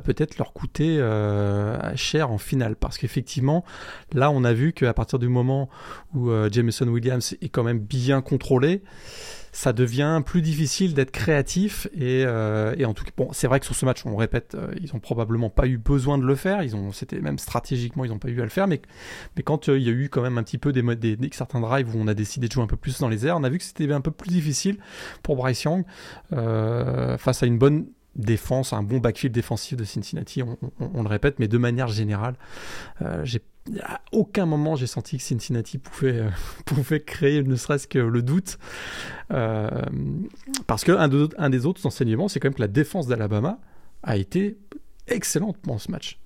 peut-être 0.00 0.38
leur 0.38 0.52
coûter 0.52 0.98
euh, 0.98 1.94
cher 1.96 2.30
en 2.30 2.38
finale. 2.38 2.76
Parce 2.76 2.98
qu'effectivement, 2.98 3.64
là, 4.12 4.30
on 4.30 4.44
a 4.44 4.52
vu 4.52 4.72
qu'à 4.72 4.94
partir 4.94 5.18
du 5.18 5.28
moment 5.28 5.68
où 6.14 6.30
euh, 6.30 6.48
Jameson 6.50 6.88
Williams 6.88 7.36
est 7.40 7.48
quand 7.48 7.64
même 7.64 7.78
bien 7.78 8.22
contrôlé, 8.22 8.82
ça 9.54 9.74
devient 9.74 10.22
plus 10.24 10.40
difficile 10.40 10.94
d'être 10.94 11.10
créatif 11.10 11.86
et, 11.94 12.24
euh, 12.24 12.74
en 12.86 12.94
tout 12.94 13.04
cas 13.04 13.10
bon 13.14 13.28
c'est 13.32 13.46
vrai 13.46 13.60
que 13.60 13.66
sur 13.66 13.74
ce 13.74 13.84
match 13.84 14.06
on 14.06 14.16
répète 14.16 14.56
ils 14.80 14.94
ont 14.96 14.98
probablement 14.98 15.50
pas 15.50 15.66
eu 15.66 15.76
besoin 15.76 16.16
de 16.16 16.24
le 16.24 16.34
faire 16.36 16.62
ils 16.62 16.74
ont 16.74 16.90
c'était 16.90 17.20
même 17.20 17.36
stratégiquement 17.36 18.06
ils 18.06 18.10
n'ont 18.10 18.18
pas 18.18 18.30
eu 18.30 18.40
à 18.40 18.44
le 18.44 18.48
faire 18.48 18.66
mais 18.66 18.80
mais 19.36 19.42
quand 19.42 19.68
il 19.68 19.82
y 19.82 19.90
a 19.90 19.92
eu 19.92 20.08
quand 20.08 20.22
même 20.22 20.38
un 20.38 20.42
petit 20.42 20.56
peu 20.56 20.72
des, 20.72 20.80
des, 20.96 21.16
des, 21.16 21.28
certains 21.32 21.60
drives 21.60 21.94
où 21.94 21.98
on 21.98 22.08
a 22.08 22.14
décidé 22.14 22.48
de 22.48 22.52
jouer 22.52 22.62
un 22.62 22.66
peu 22.66 22.78
plus 22.78 22.98
dans 22.98 23.10
les 23.10 23.26
airs 23.26 23.36
on 23.36 23.44
a 23.44 23.50
vu 23.50 23.58
que 23.58 23.64
c'était 23.64 23.92
un 23.92 24.00
peu 24.00 24.10
plus 24.10 24.30
difficile 24.30 24.78
pour 25.22 25.36
Bryce 25.36 25.64
Young 25.64 25.84
face 26.30 27.42
à 27.42 27.46
une 27.46 27.58
bonne 27.58 27.88
défense, 28.16 28.72
un 28.72 28.82
bon 28.82 28.98
backfield 28.98 29.34
défensif 29.34 29.76
de 29.76 29.84
Cincinnati, 29.84 30.42
on, 30.42 31.02
le 31.02 31.08
répète, 31.08 31.38
mais 31.38 31.48
de 31.48 31.58
manière 31.58 31.88
générale, 31.88 32.34
euh, 33.00 33.24
à 33.82 34.00
aucun 34.10 34.44
moment 34.44 34.76
j'ai 34.76 34.86
senti 34.86 35.16
que 35.16 35.22
Cincinnati 35.22 35.78
pouvait, 35.78 36.18
euh, 36.18 36.28
pouvait 36.66 37.00
créer 37.00 37.42
ne 37.42 37.56
serait-ce 37.56 37.86
que 37.86 37.98
le 37.98 38.22
doute. 38.22 38.58
Euh, 39.30 39.68
parce 40.66 40.84
que 40.84 40.92
un, 40.92 41.50
des 41.50 41.66
autres 41.66 41.86
enseignements, 41.86 42.28
c'est 42.28 42.40
quand 42.40 42.48
même 42.48 42.54
que 42.54 42.60
la 42.62 42.68
défense 42.68 43.06
d'Alabama 43.06 43.58
a 44.02 44.16
été 44.16 44.58
excellente 45.06 45.56
dans 45.64 45.78
ce 45.78 45.90
match. 45.90 46.18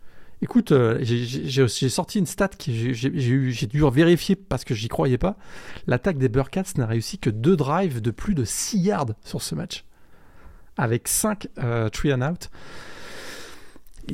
Écoute, 0.42 0.70
j'ai 1.00 1.88
sorti 1.88 2.18
une 2.18 2.26
stat 2.26 2.48
que 2.48 2.70
j'ai 2.70 3.66
dû 3.66 3.82
vérifier 3.90 4.36
parce 4.36 4.64
que 4.64 4.74
j'y 4.74 4.88
croyais 4.88 5.16
pas. 5.16 5.38
L'attaque 5.86 6.18
des 6.18 6.28
Burkats 6.28 6.74
n'a 6.76 6.84
réussi 6.84 7.18
que 7.18 7.30
deux 7.30 7.56
drives 7.56 8.02
de 8.02 8.10
plus 8.10 8.34
de 8.34 8.44
6 8.44 8.78
yards 8.80 9.14
sur 9.22 9.40
ce 9.40 9.54
match 9.54 9.86
avec 10.76 11.08
5 11.08 11.48
euh, 11.58 11.88
three 11.88 12.12
and 12.12 12.22
out. 12.22 12.50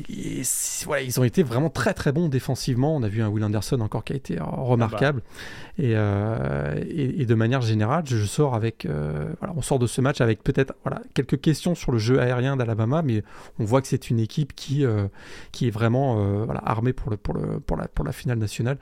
ils 0.09 1.19
ont 1.19 1.23
été 1.23 1.43
vraiment 1.43 1.69
très 1.69 1.93
très 1.93 2.11
bons 2.11 2.29
défensivement. 2.29 2.95
On 2.95 3.03
a 3.03 3.07
vu 3.07 3.21
un 3.21 3.29
Will 3.29 3.43
Anderson 3.43 3.79
encore 3.81 4.03
qui 4.03 4.13
a 4.13 4.15
été 4.15 4.37
remarquable. 4.39 5.21
Euh, 5.79 6.83
et, 6.87 7.21
et, 7.21 7.25
de 7.25 7.35
manière 7.35 7.61
générale, 7.61 8.03
je 8.05 8.23
sors 8.25 8.55
avec, 8.55 8.85
euh, 8.85 9.33
voilà, 9.39 9.53
on 9.57 9.61
sort 9.61 9.79
de 9.79 9.87
ce 9.87 10.01
match 10.01 10.21
avec 10.21 10.43
peut-être 10.43 10.73
voilà, 10.83 11.01
quelques 11.13 11.41
questions 11.41 11.75
sur 11.75 11.91
le 11.91 11.97
jeu 11.97 12.19
aérien 12.19 12.55
d'Alabama, 12.55 13.01
mais 13.01 13.23
on 13.59 13.65
voit 13.65 13.81
que 13.81 13.87
c'est 13.87 14.09
une 14.09 14.19
équipe 14.19 14.53
qui, 14.55 14.85
qui 15.51 15.67
est 15.67 15.71
vraiment 15.71 16.43
voilà, 16.45 16.61
armée 16.65 16.93
pour, 16.93 17.11
le, 17.11 17.17
pour, 17.17 17.33
le, 17.33 17.59
pour, 17.59 17.77
la, 17.77 17.87
pour 17.87 18.05
la 18.05 18.11
finale 18.11 18.37
nationale. 18.37 18.77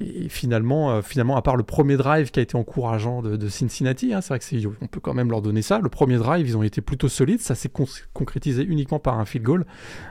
Et 0.00 0.28
finalement, 0.28 0.92
euh, 0.92 1.02
finalement, 1.02 1.36
à 1.36 1.42
part 1.42 1.56
le 1.56 1.64
premier 1.64 1.96
drive 1.96 2.30
qui 2.30 2.38
a 2.38 2.42
été 2.42 2.56
encourageant 2.56 3.20
de, 3.20 3.48
Cincinnati, 3.48 4.14
hein, 4.14 4.20
c'est 4.20 4.28
vrai 4.28 4.38
que 4.38 4.68
on 4.80 4.86
peut 4.86 5.00
quand 5.00 5.14
même 5.14 5.30
leur 5.30 5.42
donner 5.42 5.62
ça. 5.62 5.80
Le 5.80 5.88
premier 5.88 6.18
drive, 6.18 6.46
ils 6.46 6.56
ont 6.56 6.62
été 6.62 6.80
plutôt 6.80 7.08
solides. 7.08 7.40
Ça 7.40 7.56
s'est 7.56 7.70
concrétisé 8.12 8.62
uniquement 8.62 9.00
par 9.00 9.18
un 9.18 9.24
field 9.24 9.44
goal, 9.44 9.66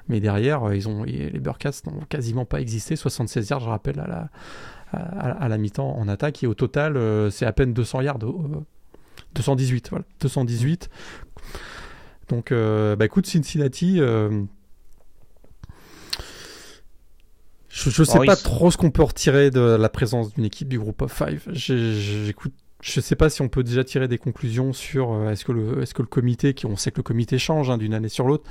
mais 0.10 0.20
derrière, 0.20 0.66
euh, 0.66 0.76
ils 0.76 0.90
ont, 0.90 1.04
les 1.04 1.40
Burkats 1.40 1.72
n'ont 1.86 2.02
quasiment 2.10 2.44
pas 2.44 2.60
existé. 2.60 2.98
76 2.98 3.50
yards, 3.50 3.62
je 3.62 3.70
rappelle, 3.70 4.00
à 4.00 4.08
la, 4.08 4.30
à, 4.92 5.48
la 5.48 5.58
mi-temps 5.58 5.98
en 5.98 6.08
attaque, 6.10 6.44
et 6.44 6.48
au 6.48 6.54
total, 6.54 6.98
euh, 6.98 7.30
c'est 7.30 7.46
à 7.46 7.54
peine 7.54 7.74
200 7.74 8.02
yards. 8.02 8.20
218, 9.36 9.90
voilà, 9.90 10.06
218. 10.20 10.90
Donc, 12.28 12.52
bah 12.52 13.06
écoute, 13.06 13.26
Cincinnati. 13.26 14.02
Je, 17.78 18.02
ne 18.02 18.06
sais 18.06 18.26
pas 18.26 18.36
trop 18.36 18.72
ce 18.72 18.78
qu'on 18.78 18.90
peut 18.90 19.04
retirer 19.04 19.52
de 19.52 19.60
la 19.60 19.90
présence 19.90 20.34
d'une 20.34 20.46
équipe 20.46 20.68
du 20.68 20.80
groupe 20.80 21.02
of 21.04 21.14
five. 21.14 21.44
J'écoute. 21.52 22.54
Je 22.82 23.02
sais 23.02 23.16
pas 23.16 23.30
si 23.30 23.42
on 23.42 23.50
peut 23.50 23.64
déjà 23.64 23.84
tirer 23.84 24.08
des 24.08 24.20
conclusions 24.20 24.72
sur 24.72 25.12
euh, 25.12 25.32
est-ce 25.32 25.44
que 25.46 25.52
le 25.52 25.82
est-ce 25.82 25.96
que 25.96 26.04
le 26.04 26.08
comité 26.08 26.54
qui 26.54 26.68
on 26.68 26.76
sait 26.76 26.92
que 26.92 26.98
le 26.98 27.04
comité 27.04 27.40
change 27.40 27.72
hein, 27.72 27.78
d'une 27.80 27.96
année 27.96 28.08
sur 28.08 28.28
l'autre 28.28 28.44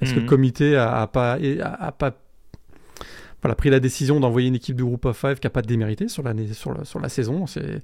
est-ce 0.00 0.12
que 0.12 0.20
le 0.20 0.22
mhm. 0.22 0.28
comité 0.28 0.76
a, 0.76 1.04
pas 1.08 1.36
a, 1.60 1.90
pas 1.92 2.16
voilà 3.42 3.56
pris 3.56 3.70
la 3.70 3.80
décision 3.80 4.20
d'envoyer 4.20 4.46
une 4.46 4.54
équipe 4.54 4.76
du 4.76 4.84
groupe 4.84 5.04
of 5.04 5.18
five 5.18 5.40
qui 5.40 5.48
a 5.48 5.50
pas 5.50 5.62
démérité 5.62 6.06
sur 6.06 6.22
l'année 6.22 6.52
sur 6.52 6.72
la, 6.72 6.84
sur 6.84 7.00
la 7.00 7.08
saison? 7.08 7.48
C'est 7.48 7.82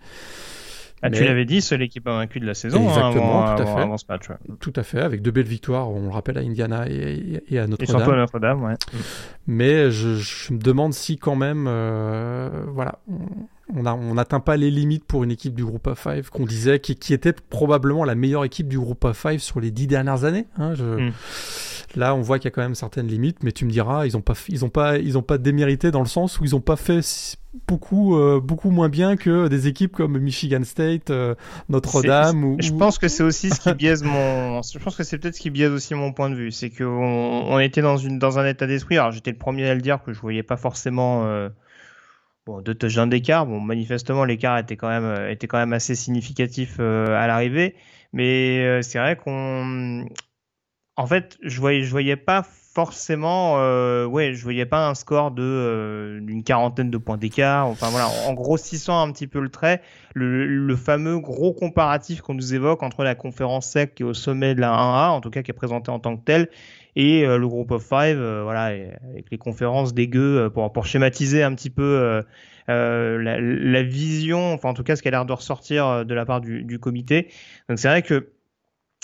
ah, 1.03 1.11
Tu 1.11 1.25
l'avais 1.25 1.45
dit, 1.45 1.61
c'est 1.61 1.77
l'équipe 1.77 2.07
invaincue 2.07 2.41
de 2.41 2.47
la 2.47 2.55
saison. 2.55 2.81
Hein, 2.81 2.89
Exactement, 2.89 3.55
tout, 3.57 3.63
à 3.63 3.67
fait. 3.67 3.99
ce 3.99 4.05
match, 4.09 4.23
tout 4.61 4.73
à 4.77 4.83
fait, 4.83 5.01
avec 5.01 5.23
deux 5.23 5.31
belles 5.31 5.47
victoires, 5.47 5.91
on 5.91 6.03
le 6.03 6.11
rappelle, 6.11 6.39
à 6.39 6.41
Indiana 6.41 6.87
et, 6.89 7.59
à 7.59 7.67
Notre-Dame. 7.67 8.03
Et 8.03 8.17
Notre-Dame, 8.17 8.65
ouais. 8.65 8.75
Mais 9.47 9.91
je, 9.91 10.53
me 10.53 10.59
demande 10.59 10.95
si 10.95 11.19
quand 11.19 11.37
même, 11.37 11.67
euh, 11.69 12.49
voilà, 12.69 12.99
on 13.75 14.15
n'atteint 14.15 14.41
pas 14.41 14.57
les 14.57 14.71
limites 14.71 15.05
pour 15.05 15.25
une 15.25 15.31
équipe 15.31 15.55
du 15.55 15.65
groupe 15.65 15.87
of 15.87 15.99
five 15.99 16.31
qu'on 16.31 16.47
disait, 16.47 16.81
qui, 16.81 16.97
qui, 16.97 17.15
était 17.15 17.33
probablement 17.33 18.05
la 18.05 18.15
meilleure 18.15 18.45
équipe 18.45 18.69
du 18.69 18.79
groupe 18.79 19.05
of 19.05 19.17
five 19.17 19.41
sur 19.41 19.61
les 19.61 19.71
dix 19.71 19.87
dernières 19.87 20.25
années. 20.25 20.47
Hein, 20.57 20.75
je... 20.75 20.85
Hmm. 20.85 21.13
Là, 21.99 22.15
on 22.15 22.21
voit 22.21 22.39
qu'il 22.39 22.45
y 22.45 22.49
a 22.49 22.51
quand 22.53 22.63
même 22.63 22.77
certaines 22.77 23.09
limites, 23.09 23.43
mais 23.43 23.51
tu 23.51 23.65
me 23.65 23.73
diras, 23.73 24.07
ils 24.07 24.13
n'ont 24.13 24.21
pas, 24.21 24.35
ils 24.49 24.65
ont 24.65 24.69
pas, 24.69 24.99
ils 24.99 25.19
ont 25.19 25.23
pas 25.23 25.37
démérité 25.37 25.91
dans 25.91 25.99
le 25.99 26.07
sens 26.07 26.39
où 26.39 26.45
ils 26.45 26.53
n'ont 26.53 26.61
pas 26.61 26.77
fait 26.77 27.01
beaucoup, 27.67 28.17
euh, 28.17 28.41
beaucoup 28.41 28.71
moins 28.71 28.89
bien 28.89 29.17
que 29.17 29.49
des 29.49 29.67
équipes 29.67 29.97
comme 29.97 30.17
Michigan 30.17 30.63
State, 30.63 31.11
euh, 31.11 31.35
Notre-Dame. 31.69 32.45
Ou, 32.45 32.57
je 32.61 32.71
pense 32.71 32.99
que 32.99 33.09
c'est 33.09 33.25
aussi 33.25 33.51
ce 33.51 33.59
qui 33.59 33.75
biaise 33.75 34.05
mon. 34.05 34.63
Je 34.63 34.79
pense 34.79 34.95
que 34.95 35.03
c'est 35.03 35.19
peut-être 35.19 35.35
ce 35.35 35.41
qui 35.41 35.51
biaise 35.51 35.73
aussi 35.73 35.97
mon 35.97 36.13
point 36.13 36.31
de 36.31 36.37
vue, 36.37 36.53
c'est 36.53 36.71
qu'on 36.71 36.85
on 36.87 37.59
était 37.59 37.83
dans 37.83 37.97
une, 37.97 38.21
dans 38.21 38.39
un 38.39 38.47
état 38.47 38.69
d'esprit. 38.69 38.97
Alors, 38.97 39.11
j'étais 39.11 39.33
le 39.33 39.39
premier 39.39 39.69
à 39.69 39.75
le 39.75 39.81
dire 39.81 40.01
que 40.01 40.13
je 40.13 40.21
voyais 40.21 40.45
pas 40.45 40.57
forcément. 40.57 41.27
Euh... 41.27 41.49
Bon, 42.47 42.61
deux 42.61 42.77
touchdowns 42.77 43.11
d'écart. 43.11 43.45
Bon, 43.45 43.61
manifestement, 43.61 44.25
l'écart 44.25 44.57
était 44.57 44.77
quand 44.77 44.89
même, 44.89 45.29
était 45.29 45.49
quand 45.49 45.59
même 45.59 45.73
assez 45.73 45.97
significatif 45.97 46.77
euh, 46.79 47.09
à 47.09 47.27
l'arrivée. 47.27 47.75
Mais 48.13 48.81
c'est 48.83 48.99
vrai 48.99 49.17
qu'on 49.17 50.07
en 50.99 51.07
fait, 51.07 51.39
je 51.43 51.61
voyais, 51.61 51.85
je 51.85 51.91
voyais 51.93 52.17
pas 52.17 52.43
forcément, 52.43 53.55
euh, 53.59 54.05
ouais, 54.05 54.35
je 54.35 54.43
voyais 54.43 54.67
pas 54.67 54.89
un 54.89 54.97
score 54.97 55.31
de 55.31 55.43
euh, 55.45 56.21
d'une 56.21 56.43
quarantaine 56.43 56.91
de 56.91 56.99
points 56.99 57.17
d'écart. 57.17 57.69
Enfin 57.69 57.89
voilà, 57.89 58.09
en, 58.27 58.35
grossissant 58.35 59.01
un 59.01 59.13
petit 59.13 59.29
peu 59.29 59.39
le 59.39 59.49
trait, 59.49 59.81
le, 60.15 60.75
fameux 60.75 61.21
gros 61.21 61.53
comparatif 61.53 62.21
qu'on 62.21 62.35
nous 62.35 62.53
évoque 62.53 62.83
entre 62.83 63.05
la 63.05 63.15
conférence 63.15 63.71
SEC 63.71 63.95
qui 63.95 64.03
est 64.03 64.07
au 64.07 64.13
sommet 64.13 64.57
de 64.57 64.61
la 64.61 64.71
1A, 64.71 65.11
en 65.11 65.21
tout 65.21 65.31
cas 65.31 65.43
qui 65.43 65.53
est 65.53 65.55
présentée 65.55 65.93
en 65.93 66.01
tant 66.01 66.17
que 66.17 66.25
telle, 66.25 66.49
et 66.97 67.25
euh, 67.25 67.39
le 67.39 67.47
groupe 67.47 67.71
of 67.71 67.83
five, 67.83 68.19
voilà, 68.43 68.65
avec 68.65 69.31
les 69.31 69.39
conférences 69.39 69.95
dégueu 69.95 70.51
pour 70.53 70.73
pour 70.73 70.85
schématiser 70.87 71.45
un 71.45 71.55
petit 71.55 71.71
peu. 71.71 72.23
La, 72.67 73.41
la, 73.41 73.83
vision, 73.83 74.53
enfin 74.53 74.69
en 74.69 74.75
tout 74.75 74.83
cas 74.83 74.95
ce 74.95 75.01
qui 75.01 75.09
a 75.09 75.11
l'air 75.11 75.25
de 75.25 75.33
ressortir 75.33 76.05
de 76.05 76.15
la 76.15 76.27
part 76.27 76.43
du, 76.43 76.65
du 76.65 76.79
comité. 76.79 77.29
Donc 77.69 77.79
c'est 77.79 77.89
vrai 77.89 78.03
que 78.03 78.29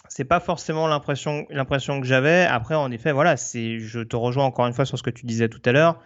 c'est 0.08 0.25
pas 0.25 0.40
forcément 0.40 0.87
l'impression 0.87 1.46
l'impression 1.50 2.00
que 2.00 2.06
j'avais. 2.06 2.44
Après, 2.44 2.75
en 2.75 2.90
effet, 2.90 3.12
voilà, 3.12 3.37
c'est, 3.37 3.78
je 3.78 4.00
te 4.00 4.16
rejoins 4.16 4.44
encore 4.44 4.66
une 4.66 4.75
fois 4.75 4.84
sur 4.84 4.99
ce 4.99 5.02
que 5.02 5.11
tu 5.11 5.26
disais 5.26 5.49
tout 5.49 5.62
à 5.64 5.73
l'heure. 5.73 6.00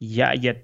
Il 0.00 0.12
y 0.12 0.22
a, 0.22 0.54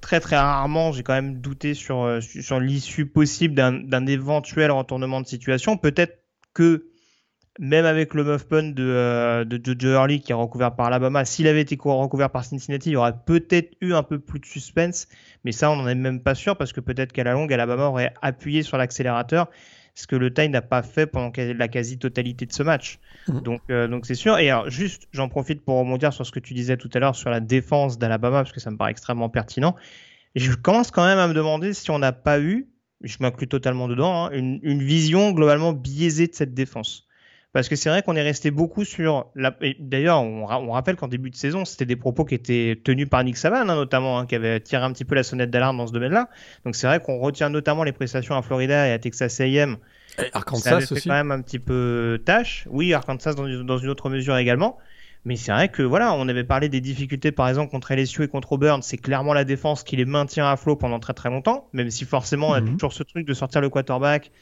très 0.00 0.20
très 0.20 0.36
rarement, 0.36 0.92
j'ai 0.92 1.02
quand 1.02 1.14
même 1.14 1.40
douté 1.40 1.74
sur 1.74 2.02
euh, 2.02 2.20
sur 2.20 2.60
l'issue 2.60 3.06
possible 3.06 3.54
d'un 3.54 4.06
éventuel 4.06 4.70
retournement 4.70 5.20
de 5.20 5.26
situation. 5.26 5.76
Peut-être 5.76 6.18
que 6.52 6.88
même 7.58 7.84
avec 7.84 8.14
le 8.14 8.24
muff 8.24 8.46
pun 8.48 8.70
de, 8.70 8.82
euh, 8.82 9.44
de 9.44 9.60
Jojo 9.62 9.94
Early 9.94 10.20
qui 10.20 10.32
est 10.32 10.34
recouvert 10.34 10.74
par 10.74 10.86
Alabama, 10.86 11.24
s'il 11.24 11.46
avait 11.46 11.60
été 11.60 11.78
recouvert 11.80 12.30
par 12.30 12.44
Cincinnati, 12.44 12.90
il 12.90 12.92
y 12.94 12.96
aurait 12.96 13.14
peut-être 13.24 13.76
eu 13.80 13.92
un 13.92 14.02
peu 14.02 14.18
plus 14.18 14.40
de 14.40 14.46
suspense, 14.46 15.06
mais 15.44 15.52
ça 15.52 15.70
on 15.70 15.76
n'en 15.76 15.86
est 15.86 15.94
même 15.94 16.20
pas 16.20 16.34
sûr 16.34 16.56
parce 16.56 16.72
que 16.72 16.80
peut-être 16.80 17.12
qu'à 17.12 17.24
la 17.24 17.32
longue, 17.32 17.52
Alabama 17.52 17.86
aurait 17.86 18.14
appuyé 18.22 18.62
sur 18.62 18.78
l'accélérateur 18.78 19.48
ce 19.94 20.06
que 20.06 20.16
le 20.16 20.32
Tide 20.32 20.50
n'a 20.50 20.62
pas 20.62 20.82
fait 20.82 21.06
pendant 21.06 21.32
la 21.36 21.68
quasi-totalité 21.68 22.46
de 22.46 22.52
ce 22.52 22.62
match. 22.62 22.98
Mmh. 23.28 23.40
Donc, 23.40 23.60
euh, 23.70 23.88
donc 23.88 24.06
c'est 24.06 24.14
sûr. 24.14 24.38
Et 24.38 24.50
alors, 24.50 24.70
juste, 24.70 25.06
j'en 25.12 25.28
profite 25.28 25.62
pour 25.64 25.78
rebondir 25.78 26.12
sur 26.12 26.26
ce 26.26 26.32
que 26.32 26.40
tu 26.40 26.54
disais 26.54 26.76
tout 26.76 26.90
à 26.94 26.98
l'heure 26.98 27.14
sur 27.14 27.30
la 27.30 27.40
défense 27.40 27.98
d'Alabama, 27.98 28.38
parce 28.38 28.52
que 28.52 28.60
ça 28.60 28.70
me 28.70 28.76
paraît 28.76 28.90
extrêmement 28.90 29.28
pertinent. 29.28 29.76
je 30.34 30.52
commence 30.54 30.90
quand 30.90 31.04
même 31.04 31.18
à 31.18 31.28
me 31.28 31.34
demander 31.34 31.74
si 31.74 31.90
on 31.90 31.98
n'a 31.98 32.12
pas 32.12 32.40
eu, 32.40 32.68
je 33.02 33.16
m'inclus 33.20 33.48
totalement 33.48 33.88
dedans, 33.88 34.26
hein, 34.26 34.30
une, 34.32 34.60
une, 34.62 34.82
vision 34.82 35.32
globalement 35.32 35.72
biaisée 35.72 36.26
de 36.26 36.34
cette 36.34 36.54
défense. 36.54 37.06
Parce 37.52 37.68
que 37.68 37.76
c'est 37.76 37.90
vrai 37.90 38.02
qu'on 38.02 38.16
est 38.16 38.22
resté 38.22 38.50
beaucoup 38.50 38.84
sur. 38.84 39.26
La... 39.34 39.54
D'ailleurs, 39.78 40.22
on, 40.22 40.70
rappelle 40.70 40.96
qu'en 40.96 41.08
début 41.08 41.28
de 41.28 41.36
saison, 41.36 41.66
c'était 41.66 41.84
des 41.84 41.96
propos 41.96 42.24
qui 42.24 42.34
étaient 42.34 42.80
tenus 42.82 43.08
par 43.08 43.22
Nick 43.24 43.36
Saban, 43.36 43.68
hein, 43.68 43.74
notamment, 43.74 44.18
hein, 44.18 44.26
qui 44.26 44.34
avait 44.34 44.58
tiré 44.60 44.82
un 44.82 44.92
petit 44.92 45.04
peu 45.04 45.14
la 45.14 45.22
sonnette 45.22 45.50
d'alarme 45.50 45.76
dans 45.76 45.86
ce 45.86 45.92
domaine-là. 45.92 46.30
Donc 46.64 46.76
c'est 46.76 46.86
vrai 46.86 47.00
qu'on 47.00 47.18
retient 47.18 47.50
notamment 47.50 47.84
les 47.84 47.92
prestations 47.92 48.34
à 48.36 48.42
Florida 48.42 48.88
et 48.88 48.92
à 48.92 48.98
Texas 48.98 49.38
A&M. 49.40 49.76
Arkansas 50.32 50.80
ça 50.80 50.94
fait 50.94 51.00
quand 51.02 51.10
même 51.10 51.30
un 51.30 51.42
petit 51.42 51.58
peu 51.58 52.20
tâche. 52.24 52.66
Oui, 52.70 52.94
Arkansas 52.94 53.34
dans, 53.34 53.46
dans 53.64 53.78
une 53.78 53.88
autre 53.90 54.08
mesure 54.08 54.36
également. 54.36 54.78
Mais 55.24 55.36
c'est 55.36 55.52
vrai 55.52 55.68
que 55.68 55.82
voilà, 55.82 56.14
on 56.14 56.26
avait 56.28 56.44
parlé 56.44 56.68
des 56.68 56.80
difficultés 56.80 57.30
par 57.30 57.48
exemple 57.48 57.70
contre 57.70 57.94
LSU 57.94 58.24
et 58.24 58.28
contre 58.28 58.52
Auburn. 58.52 58.82
C'est 58.82 58.96
clairement 58.96 59.34
la 59.34 59.44
défense 59.44 59.84
qui 59.84 59.96
les 59.96 60.04
maintient 60.04 60.50
à 60.50 60.56
flot 60.56 60.74
pendant 60.74 60.98
très 60.98 61.14
très 61.14 61.30
longtemps, 61.30 61.68
même 61.72 61.90
si 61.90 62.04
forcément 62.04 62.50
on 62.50 62.54
a 62.54 62.60
mhm. 62.60 62.72
toujours 62.72 62.92
ce 62.92 63.04
truc 63.04 63.26
de 63.26 63.34
sortir 63.34 63.60
le 63.60 63.68
quarterback, 63.68 64.32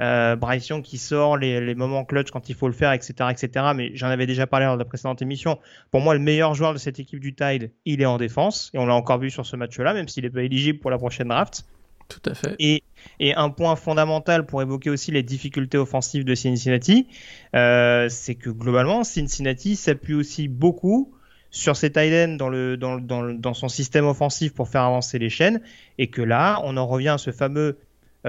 euh, 0.00 0.36
Bryce 0.36 0.68
Young 0.68 0.82
qui 0.82 0.98
sort 0.98 1.36
les, 1.36 1.60
les, 1.60 1.74
moments 1.74 2.04
clutch 2.04 2.30
quand 2.30 2.48
il 2.48 2.54
faut 2.54 2.68
le 2.68 2.74
faire, 2.74 2.92
etc., 2.92 3.14
etc. 3.30 3.66
Mais 3.74 3.90
j'en 3.94 4.08
avais 4.08 4.26
déjà 4.26 4.46
parlé 4.46 4.66
lors 4.66 4.74
de 4.74 4.78
la 4.78 4.84
précédente 4.84 5.22
émission. 5.22 5.58
Pour 5.90 6.00
moi, 6.00 6.14
le 6.14 6.20
meilleur 6.20 6.54
joueur 6.54 6.72
de 6.72 6.78
cette 6.78 7.00
équipe 7.00 7.20
du 7.20 7.34
Tide, 7.34 7.72
il 7.84 8.00
est 8.00 8.06
en 8.06 8.16
défense, 8.16 8.70
et 8.74 8.78
on 8.78 8.86
l'a 8.86 8.94
encore 8.94 9.18
vu 9.18 9.30
sur 9.30 9.44
ce 9.44 9.56
match-là, 9.56 9.94
même 9.94 10.08
s'il 10.08 10.24
n'est 10.24 10.30
pas 10.30 10.42
éligible 10.42 10.78
pour 10.78 10.90
la 10.90 10.98
prochaine 10.98 11.28
draft. 11.28 11.64
Tout 12.08 12.22
à 12.24 12.34
fait. 12.34 12.56
Et, 12.58 12.82
et, 13.20 13.34
un 13.34 13.50
point 13.50 13.76
fondamental 13.76 14.46
pour 14.46 14.62
évoquer 14.62 14.88
aussi 14.88 15.10
les 15.10 15.22
difficultés 15.22 15.76
offensives 15.76 16.24
de 16.24 16.34
Cincinnati, 16.34 17.06
euh, 17.54 18.08
c'est 18.08 18.34
que 18.34 18.48
globalement, 18.48 19.04
Cincinnati 19.04 19.76
s'appuie 19.76 20.14
aussi 20.14 20.48
beaucoup 20.48 21.12
sur 21.50 21.76
ses 21.76 21.90
tight 21.90 22.36
dans, 22.36 22.48
le, 22.48 22.76
dans, 22.76 22.98
dans, 22.98 23.24
dans, 23.24 23.54
son 23.54 23.68
système 23.68 24.06
offensif 24.06 24.54
pour 24.54 24.68
faire 24.68 24.82
avancer 24.82 25.18
les 25.18 25.30
chaînes, 25.30 25.60
et 25.98 26.08
que 26.08 26.22
là, 26.22 26.60
on 26.64 26.76
en 26.76 26.86
revient 26.86 27.08
à 27.08 27.18
ce 27.18 27.30
fameux 27.30 27.78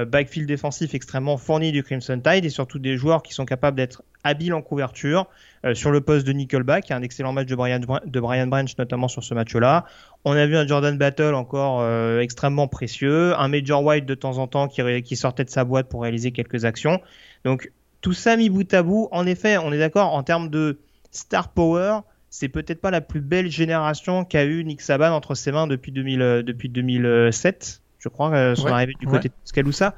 backfield 0.05 0.47
défensif 0.47 0.93
extrêmement 0.93 1.37
fourni 1.37 1.71
du 1.71 1.83
Crimson 1.83 2.19
Tide 2.19 2.45
et 2.45 2.49
surtout 2.49 2.79
des 2.79 2.97
joueurs 2.97 3.23
qui 3.23 3.33
sont 3.33 3.45
capables 3.45 3.77
d'être 3.77 4.03
habiles 4.23 4.53
en 4.53 4.61
couverture. 4.61 5.27
Euh, 5.65 5.73
sur 5.73 5.91
le 5.91 5.99
poste 5.99 6.25
de 6.25 6.31
Nickelback, 6.31 6.89
un 6.91 7.01
excellent 7.01 7.33
match 7.33 7.47
de 7.47 7.55
Brian, 7.55 7.79
de 7.79 8.19
Brian 8.19 8.47
Branch 8.47 8.77
notamment 8.77 9.07
sur 9.07 9.23
ce 9.23 9.33
match-là. 9.33 9.85
On 10.23 10.33
a 10.33 10.45
vu 10.45 10.55
un 10.55 10.65
Jordan 10.65 10.97
Battle 10.97 11.33
encore 11.33 11.81
euh, 11.81 12.21
extrêmement 12.21 12.67
précieux, 12.67 13.37
un 13.37 13.47
Major 13.49 13.83
White 13.83 14.05
de 14.05 14.15
temps 14.15 14.37
en 14.37 14.47
temps 14.47 14.67
qui, 14.67 15.15
sortait 15.15 15.43
de 15.43 15.49
sa 15.49 15.65
boîte 15.65 15.89
pour 15.89 16.03
réaliser 16.03 16.31
quelques 16.31 16.63
actions. 16.63 17.01
Donc 17.43 17.71
tout 18.01 18.13
ça 18.13 18.37
mis 18.37 18.49
bout 18.49 18.73
à 18.73 18.83
bout, 18.83 19.09
en 19.11 19.25
effet, 19.25 19.57
on 19.57 19.73
est 19.73 19.79
d'accord 19.79 20.13
en 20.13 20.23
termes 20.23 20.49
de 20.49 20.79
star 21.11 21.49
power, 21.49 21.99
c'est 22.29 22.47
peut-être 22.47 22.79
pas 22.79 22.91
la 22.91 23.01
plus 23.01 23.21
belle 23.21 23.49
génération 23.49 24.23
qu'a 24.23 24.45
eu 24.45 24.63
Nick 24.63 24.81
Saban 24.81 25.11
entre 25.11 25.35
ses 25.35 25.51
mains 25.51 25.67
depuis, 25.67 25.91
2000, 25.91 26.43
depuis 26.45 26.69
2007 26.69 27.81
je 27.99 28.09
crois, 28.09 28.33
euh, 28.33 28.55
sont 28.55 28.67
arrivés 28.67 28.95
du 28.99 29.07
côté 29.07 29.29
de 29.29 29.33
Tuscaloosa. 29.43 29.95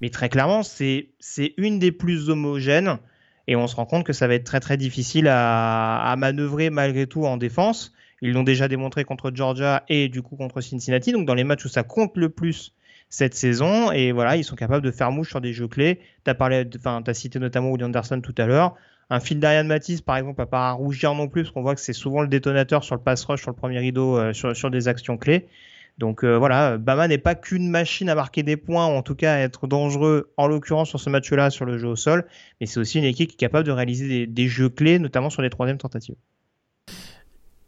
Mais 0.00 0.10
très 0.10 0.28
clairement, 0.28 0.62
c'est 0.62 1.08
une 1.56 1.78
des 1.78 1.92
plus 1.92 2.28
homogènes. 2.28 2.98
Et 3.46 3.56
on 3.56 3.66
se 3.66 3.76
rend 3.76 3.84
compte 3.84 4.04
que 4.04 4.12
ça 4.12 4.26
va 4.26 4.34
être 4.34 4.44
très 4.44 4.60
très 4.60 4.76
difficile 4.76 5.28
à, 5.28 6.00
à 6.00 6.16
manœuvrer 6.16 6.70
malgré 6.70 7.06
tout 7.06 7.24
en 7.24 7.36
défense. 7.36 7.92
Ils 8.22 8.32
l'ont 8.32 8.42
déjà 8.42 8.68
démontré 8.68 9.04
contre 9.04 9.30
Georgia 9.34 9.84
et 9.88 10.08
du 10.08 10.22
coup 10.22 10.36
contre 10.36 10.60
Cincinnati. 10.60 11.12
Donc 11.12 11.26
dans 11.26 11.34
les 11.34 11.44
matchs 11.44 11.66
où 11.66 11.68
ça 11.68 11.82
compte 11.82 12.16
le 12.16 12.30
plus 12.30 12.74
cette 13.08 13.34
saison. 13.34 13.92
Et 13.92 14.12
voilà, 14.12 14.36
ils 14.36 14.44
sont 14.44 14.56
capables 14.56 14.84
de 14.84 14.90
faire 14.90 15.10
mouche 15.12 15.28
sur 15.28 15.40
des 15.40 15.52
jeux 15.52 15.68
clés. 15.68 16.00
Tu 16.24 16.30
as, 16.30 16.34
parlé, 16.34 16.64
as 16.84 17.14
cité 17.14 17.38
notamment 17.38 17.70
William 17.70 17.88
Anderson 17.88 18.20
tout 18.20 18.34
à 18.38 18.46
l'heure. 18.46 18.74
Un 19.10 19.20
fil 19.20 19.38
d'Ariane 19.38 19.66
Matisse, 19.66 20.00
par 20.00 20.16
exemple, 20.16 20.40
n'a 20.40 20.46
pas 20.46 20.70
à 20.70 20.72
rougir 20.72 21.14
non 21.14 21.28
plus, 21.28 21.42
parce 21.42 21.52
qu'on 21.52 21.62
voit 21.62 21.74
que 21.74 21.80
c'est 21.80 21.92
souvent 21.92 22.22
le 22.22 22.28
détonateur 22.28 22.82
sur 22.82 22.94
le 22.94 23.02
pass 23.02 23.24
rush, 23.24 23.42
sur 23.42 23.50
le 23.50 23.56
premier 23.56 23.78
rideau, 23.78 24.16
euh, 24.16 24.32
sur, 24.32 24.56
sur 24.56 24.70
des 24.70 24.88
actions 24.88 25.18
clés. 25.18 25.46
Donc 25.98 26.24
euh, 26.24 26.36
voilà, 26.36 26.76
Bama 26.76 27.06
n'est 27.06 27.18
pas 27.18 27.34
qu'une 27.34 27.68
machine 27.68 28.08
à 28.08 28.14
marquer 28.14 28.42
des 28.42 28.56
points, 28.56 28.86
ou 28.86 28.90
en 28.90 29.02
tout 29.02 29.14
cas 29.14 29.34
à 29.34 29.38
être 29.38 29.66
dangereux, 29.66 30.32
en 30.36 30.48
l'occurrence 30.48 30.88
sur 30.88 30.98
ce 30.98 31.08
match-là, 31.08 31.50
sur 31.50 31.64
le 31.64 31.78
jeu 31.78 31.88
au 31.88 31.96
sol, 31.96 32.26
mais 32.60 32.66
c'est 32.66 32.80
aussi 32.80 32.98
une 32.98 33.04
équipe 33.04 33.30
qui 33.30 33.36
est 33.36 33.38
capable 33.38 33.64
de 33.64 33.72
réaliser 33.72 34.26
des, 34.26 34.48
jeux 34.48 34.68
clés, 34.68 34.98
notamment 34.98 35.30
sur 35.30 35.42
les 35.42 35.50
troisièmes 35.50 35.78
tentatives. 35.78 36.16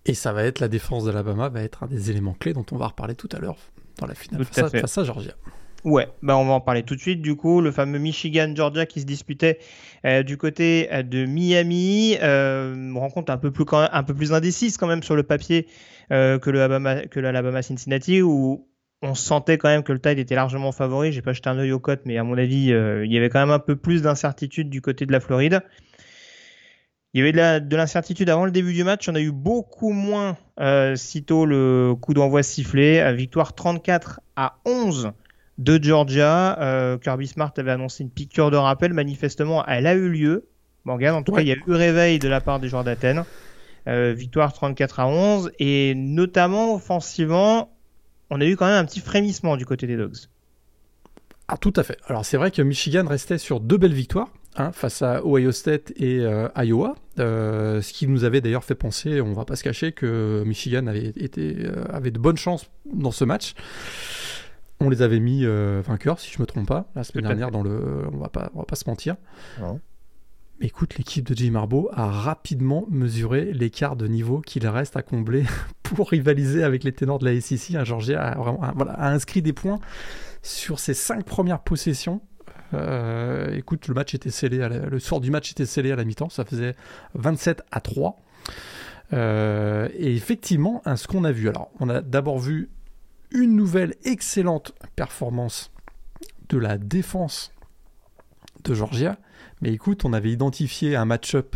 Et 0.06 0.14
ça 0.14 0.32
va 0.32 0.44
être 0.44 0.60
la 0.60 0.68
défense 0.68 1.04
d'Alabama, 1.04 1.48
va 1.48 1.62
être 1.62 1.84
un 1.84 1.86
des 1.86 2.10
éléments 2.10 2.34
clés 2.34 2.52
dont 2.52 2.66
on 2.72 2.76
va 2.76 2.88
reparler 2.88 3.14
tout 3.14 3.28
à 3.32 3.38
l'heure. 3.38 3.56
dans 3.98 4.06
la 4.06 4.14
finale 4.14 4.44
face 4.44 4.58
à, 4.58 4.70
face 4.70 4.98
à, 4.98 5.04
Georgia. 5.04 5.32
Ouais, 5.86 6.08
bah 6.20 6.36
on 6.36 6.44
va 6.44 6.54
en 6.54 6.60
parler 6.60 6.82
tout 6.82 6.96
de 6.96 7.00
suite. 7.00 7.22
Du 7.22 7.36
coup, 7.36 7.60
le 7.60 7.70
fameux 7.70 8.00
Michigan-Georgia 8.00 8.86
qui 8.86 9.00
se 9.00 9.06
disputait 9.06 9.60
euh, 10.04 10.24
du 10.24 10.36
côté 10.36 10.88
euh, 10.92 11.04
de 11.04 11.26
Miami, 11.26 12.16
euh, 12.20 12.92
rencontre 12.96 13.30
un 13.30 13.36
peu 13.36 13.52
plus 13.52 13.64
quand 13.64 13.82
même, 13.82 13.90
un 13.92 14.02
peu 14.02 14.12
plus 14.12 14.32
indécise 14.32 14.78
quand 14.78 14.88
même 14.88 15.04
sur 15.04 15.14
le 15.14 15.22
papier 15.22 15.68
que 16.10 16.50
le 16.50 16.60
Alabama, 16.60 17.06
que 17.06 17.20
l'Alabama 17.20 17.62
Cincinnati 17.62 18.20
où 18.20 18.68
on 19.02 19.14
sentait 19.14 19.58
quand 19.58 19.68
même 19.68 19.84
que 19.84 19.92
le 19.92 20.00
Tide 20.00 20.18
était 20.18 20.34
largement 20.34 20.72
favori. 20.72 21.12
J'ai 21.12 21.22
pas 21.22 21.32
jeté 21.32 21.48
un 21.50 21.58
œil 21.58 21.70
aux 21.70 21.80
cotes, 21.80 22.02
mais 22.04 22.18
à 22.18 22.24
mon 22.24 22.36
avis, 22.36 22.66
il 22.66 23.12
y 23.12 23.16
avait 23.16 23.28
quand 23.28 23.40
même 23.40 23.50
un 23.50 23.60
peu 23.60 23.76
plus 23.76 24.02
d'incertitude 24.02 24.70
du 24.70 24.80
côté 24.80 25.06
de 25.06 25.12
la 25.12 25.20
Floride. 25.20 25.62
Il 27.12 27.24
y 27.24 27.28
avait 27.28 27.60
de 27.60 27.76
l'incertitude 27.76 28.28
avant 28.28 28.44
le 28.44 28.52
début 28.52 28.72
du 28.72 28.84
match. 28.84 29.08
On 29.08 29.14
a 29.14 29.20
eu 29.20 29.32
beaucoup 29.32 29.90
moins 29.90 30.36
sitôt 30.94 31.44
le 31.44 31.94
coup 32.00 32.14
d'envoi 32.14 32.44
sifflé. 32.44 33.12
Victoire 33.14 33.54
34 33.54 34.20
à 34.36 34.58
11 34.64 35.12
de 35.58 35.82
Georgia. 35.82 36.58
Euh, 36.60 36.98
Kirby 36.98 37.26
Smart 37.26 37.52
avait 37.56 37.70
annoncé 37.70 38.04
une 38.04 38.10
piqûre 38.10 38.50
de 38.50 38.56
rappel. 38.56 38.92
Manifestement, 38.92 39.64
elle 39.66 39.86
a 39.86 39.94
eu 39.94 40.08
lieu. 40.08 40.48
Morgan, 40.84 41.14
en 41.14 41.22
tout 41.22 41.32
cas, 41.32 41.40
il 41.40 41.48
y 41.48 41.52
a 41.52 41.56
eu 41.56 41.72
réveil 41.72 42.18
de 42.18 42.28
la 42.28 42.40
part 42.40 42.60
des 42.60 42.68
joueurs 42.68 42.84
d'Athènes. 42.84 43.24
Euh, 43.88 44.12
victoire 44.12 44.52
34 44.52 45.00
à 45.00 45.08
11. 45.08 45.50
Et 45.58 45.94
notamment 45.94 46.74
offensivement, 46.74 47.76
on 48.30 48.40
a 48.40 48.44
eu 48.44 48.56
quand 48.56 48.66
même 48.66 48.76
un 48.76 48.84
petit 48.84 49.00
frémissement 49.00 49.56
du 49.56 49.66
côté 49.66 49.86
des 49.86 49.96
Dogs. 49.96 50.16
Ah, 51.48 51.56
tout 51.56 51.72
à 51.76 51.82
fait. 51.82 51.98
Alors, 52.06 52.24
c'est 52.24 52.36
vrai 52.36 52.50
que 52.50 52.62
Michigan 52.62 53.06
restait 53.06 53.38
sur 53.38 53.60
deux 53.60 53.78
belles 53.78 53.92
victoires. 53.92 54.28
Hein, 54.58 54.72
face 54.72 55.02
à 55.02 55.22
Ohio 55.22 55.52
State 55.52 55.92
et 55.96 56.20
euh, 56.20 56.48
Iowa, 56.56 56.94
euh, 57.18 57.82
ce 57.82 57.92
qui 57.92 58.08
nous 58.08 58.24
avait 58.24 58.40
d'ailleurs 58.40 58.64
fait 58.64 58.74
penser, 58.74 59.20
on 59.20 59.34
va 59.34 59.44
pas 59.44 59.54
se 59.54 59.62
cacher, 59.62 59.92
que 59.92 60.44
Michigan 60.46 60.86
avait, 60.86 61.08
été, 61.08 61.56
euh, 61.66 61.84
avait 61.92 62.10
de 62.10 62.18
bonnes 62.18 62.38
chances 62.38 62.70
dans 62.90 63.10
ce 63.10 63.26
match. 63.26 63.52
On 64.80 64.90
les 64.90 65.02
avait 65.02 65.20
mis 65.20 65.44
vainqueurs, 65.46 66.20
si 66.20 66.30
je 66.30 66.40
me 66.40 66.46
trompe 66.46 66.68
pas, 66.68 66.90
la 66.94 67.02
semaine 67.02 67.24
dernière 67.24 67.50
dans 67.50 67.62
le, 67.62 68.06
on 68.12 68.18
va 68.18 68.28
pas, 68.28 68.50
on 68.54 68.58
va 68.58 68.64
pas 68.66 68.76
se 68.76 68.88
mentir. 68.88 69.16
Mais 70.60 70.66
écoute, 70.66 70.96
l'équipe 70.96 71.26
de 71.26 71.34
Jim 71.34 71.52
Marbo 71.52 71.90
a 71.92 72.10
rapidement 72.10 72.86
mesuré 72.90 73.52
l'écart 73.52 73.94
de 73.94 74.06
niveau 74.06 74.40
qu'il 74.40 74.66
reste 74.66 74.96
à 74.96 75.02
combler 75.02 75.44
pour 75.82 76.10
rivaliser 76.10 76.62
avec 76.62 76.84
les 76.84 76.92
ténors 76.92 77.18
de 77.18 77.26
la 77.26 77.40
SEC. 77.40 77.74
Un 77.74 77.84
Georgia 77.84 78.22
a, 78.22 78.72
voilà, 78.74 78.92
a 78.92 79.10
inscrit 79.10 79.42
des 79.42 79.52
points 79.52 79.80
sur 80.42 80.78
ses 80.78 80.94
cinq 80.94 81.24
premières 81.24 81.60
possessions 81.60 82.20
euh, 82.74 83.54
écoute, 83.54 83.88
le 83.88 83.94
match 83.94 84.14
était 84.14 84.30
scellé, 84.30 84.66
le 84.68 84.98
sort 84.98 85.20
du 85.20 85.30
match 85.30 85.52
était 85.52 85.66
scellé 85.66 85.92
à 85.92 85.96
la 85.96 86.04
mi-temps, 86.04 86.28
ça 86.28 86.44
faisait 86.44 86.74
27 87.14 87.62
à 87.70 87.80
3. 87.80 88.20
Euh, 89.12 89.88
et 89.94 90.14
effectivement, 90.14 90.82
ce 90.96 91.06
qu'on 91.06 91.24
a 91.24 91.32
vu, 91.32 91.48
alors 91.48 91.70
on 91.80 91.88
a 91.88 92.00
d'abord 92.00 92.38
vu 92.38 92.70
une 93.36 93.54
nouvelle 93.54 93.94
excellente 94.04 94.72
performance 94.96 95.70
de 96.48 96.58
la 96.58 96.78
défense 96.78 97.52
de 98.64 98.74
Georgia, 98.74 99.18
mais 99.60 99.72
écoute, 99.72 100.04
on 100.04 100.12
avait 100.12 100.30
identifié 100.30 100.96
un 100.96 101.04
match-up 101.04 101.54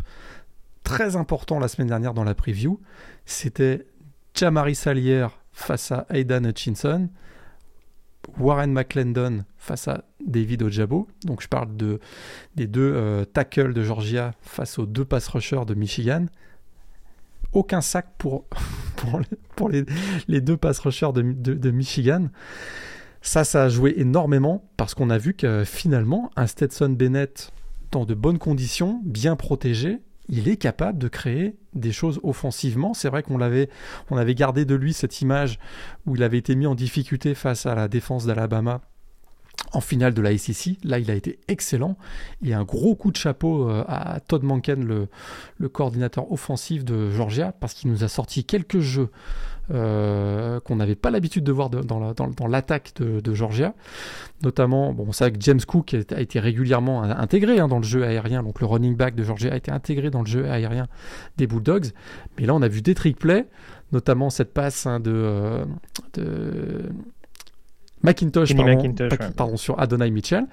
très 0.85 1.17
important 1.17 1.59
la 1.59 1.69
semaine 1.69 1.89
dernière 1.89 2.15
dans 2.15 2.25
la 2.25 2.35
preview, 2.35 2.81
c'était 3.25 3.87
Jamari 4.35 4.75
Salier 4.75 5.27
face 5.53 5.91
à 5.91 6.07
Aidan 6.11 6.45
Hutchinson. 6.45 7.09
Warren 8.39 8.73
McClendon 8.73 9.45
face 9.57 9.89
à 9.89 10.05
David 10.25 10.63
Ojabo. 10.63 11.09
Donc 11.25 11.43
je 11.43 11.49
parle 11.49 11.77
de, 11.77 12.01
des 12.55 12.67
deux 12.67 12.93
euh, 12.95 13.25
tackles 13.25 13.73
de 13.73 13.83
Georgia 13.83 14.33
face 14.43 14.79
aux 14.79 14.87
deux 14.87 15.05
pass 15.05 15.27
rushers 15.29 15.65
de 15.67 15.75
Michigan. 15.75 16.27
Aucun 17.53 17.81
sac 17.81 18.07
pour, 18.19 18.45
pour, 19.57 19.69
les, 19.69 20.41
deux 20.41 20.57
pass 20.57 20.79
rushers 20.79 21.13
de, 21.13 21.23
de, 21.23 21.71
Michigan. 21.71 22.29
Ça, 23.23 23.45
ça 23.45 23.65
a 23.65 23.69
joué 23.69 23.95
énormément 23.97 24.71
parce 24.77 24.95
qu'on 24.95 25.11
a 25.11 25.19
vu 25.19 25.35
que 25.35 25.65
finalement, 25.65 26.31
un 26.37 26.47
Stetson 26.47 26.91
Bennett 26.91 27.53
dans 27.91 28.05
de 28.05 28.15
bonnes 28.15 28.39
conditions, 28.39 29.01
bien 29.05 29.37
protégé, 29.37 29.99
il 30.29 30.49
est 30.49 30.57
capable 30.57 30.99
de 30.99 31.09
créer 31.09 31.57
des 31.75 31.93
choses 31.93 32.21
offensivement. 32.23 32.95
C'est 32.95 33.09
vrai 33.09 33.23
qu'on 33.23 33.37
l'avait, 33.37 33.69
on 34.11 34.17
avait 34.17 34.37
gardé 34.37 34.65
de 34.65 34.77
lui 34.77 34.93
cette 34.93 35.21
image 35.21 35.59
où 36.07 36.15
il 36.15 36.23
avait 36.23 36.39
été 36.39 36.55
mis 36.55 36.67
en 36.67 36.77
difficulté 36.77 37.35
face 37.35 37.67
à 37.67 37.75
la 37.75 37.89
défense 37.89 38.27
d'Alabama 38.27 38.81
en 39.73 39.81
finale 39.81 40.15
de 40.15 40.23
la 40.23 40.37
SEC. 40.37 40.79
Là, 40.85 40.99
il 40.99 41.11
a 41.11 41.15
été 41.15 41.39
excellent. 41.49 41.97
Et 42.45 42.55
un 42.55 42.65
gros 42.65 42.95
coup 42.95 43.11
de 43.11 43.17
chapeau 43.17 43.69
euh, 43.69 43.85
à 43.89 44.21
Todd 44.21 44.43
Manken, 44.43 44.85
le, 44.85 45.69
coordinateur 45.69 46.31
offensif 46.33 46.85
de 46.85 47.11
Georgia, 47.11 47.53
parce 47.53 47.75
qu'il 47.75 47.91
nous 47.91 48.05
a 48.05 48.09
sorti 48.09 48.45
quelques 48.45 48.81
jeux 48.81 49.11
euh, 49.73 50.59
qu'on 50.61 50.77
n'avait 50.77 50.97
pas 50.97 51.11
l'habitude 51.11 51.45
de 51.45 51.53
voir 51.53 51.71
dans, 51.71 52.49
l'attaque 52.49 52.93
de, 52.97 53.35
Georgia. 53.35 53.75
Notamment, 54.43 54.93
bon, 54.93 55.07
on 55.09 55.13
sait 55.13 55.31
que 55.31 55.37
James 55.41 55.61
Cook 55.65 55.95
a 55.95 56.21
été 56.21 56.41
régulièrement 56.41 57.03
intégré 57.03 57.61
hein, 57.61 57.69
dans 57.69 57.79
le 57.79 57.85
jeu 57.85 58.05
aérien, 58.05 58.43
donc 58.43 58.61
le 58.61 58.67
running 58.67 58.97
back 58.97 59.15
de 59.15 59.23
Georgia 59.23 59.53
a 59.53 59.57
été 59.57 59.71
intégré 59.71 60.11
dans 60.11 60.23
le 60.23 60.27
jeu 60.27 60.51
aérien 60.51 60.89
des 61.37 61.47
Bulldogs. 61.47 61.93
Mais 62.37 62.47
là, 62.47 62.55
on 62.55 62.63
a 62.63 62.69
vu 62.69 62.83
des 62.83 62.95
trick 62.95 63.17
plays, 63.17 63.47
notamment 63.93 64.31
cette 64.31 64.53
passe 64.53 64.87
hein, 64.87 64.99
de, 64.99 65.13
euh, 65.15 65.65
de 66.15 66.91
Macintosh, 68.03 68.55
pardon, 69.37 69.57
sur 69.57 69.79
Adonai 69.79 70.11
Mitchell. 70.11 70.47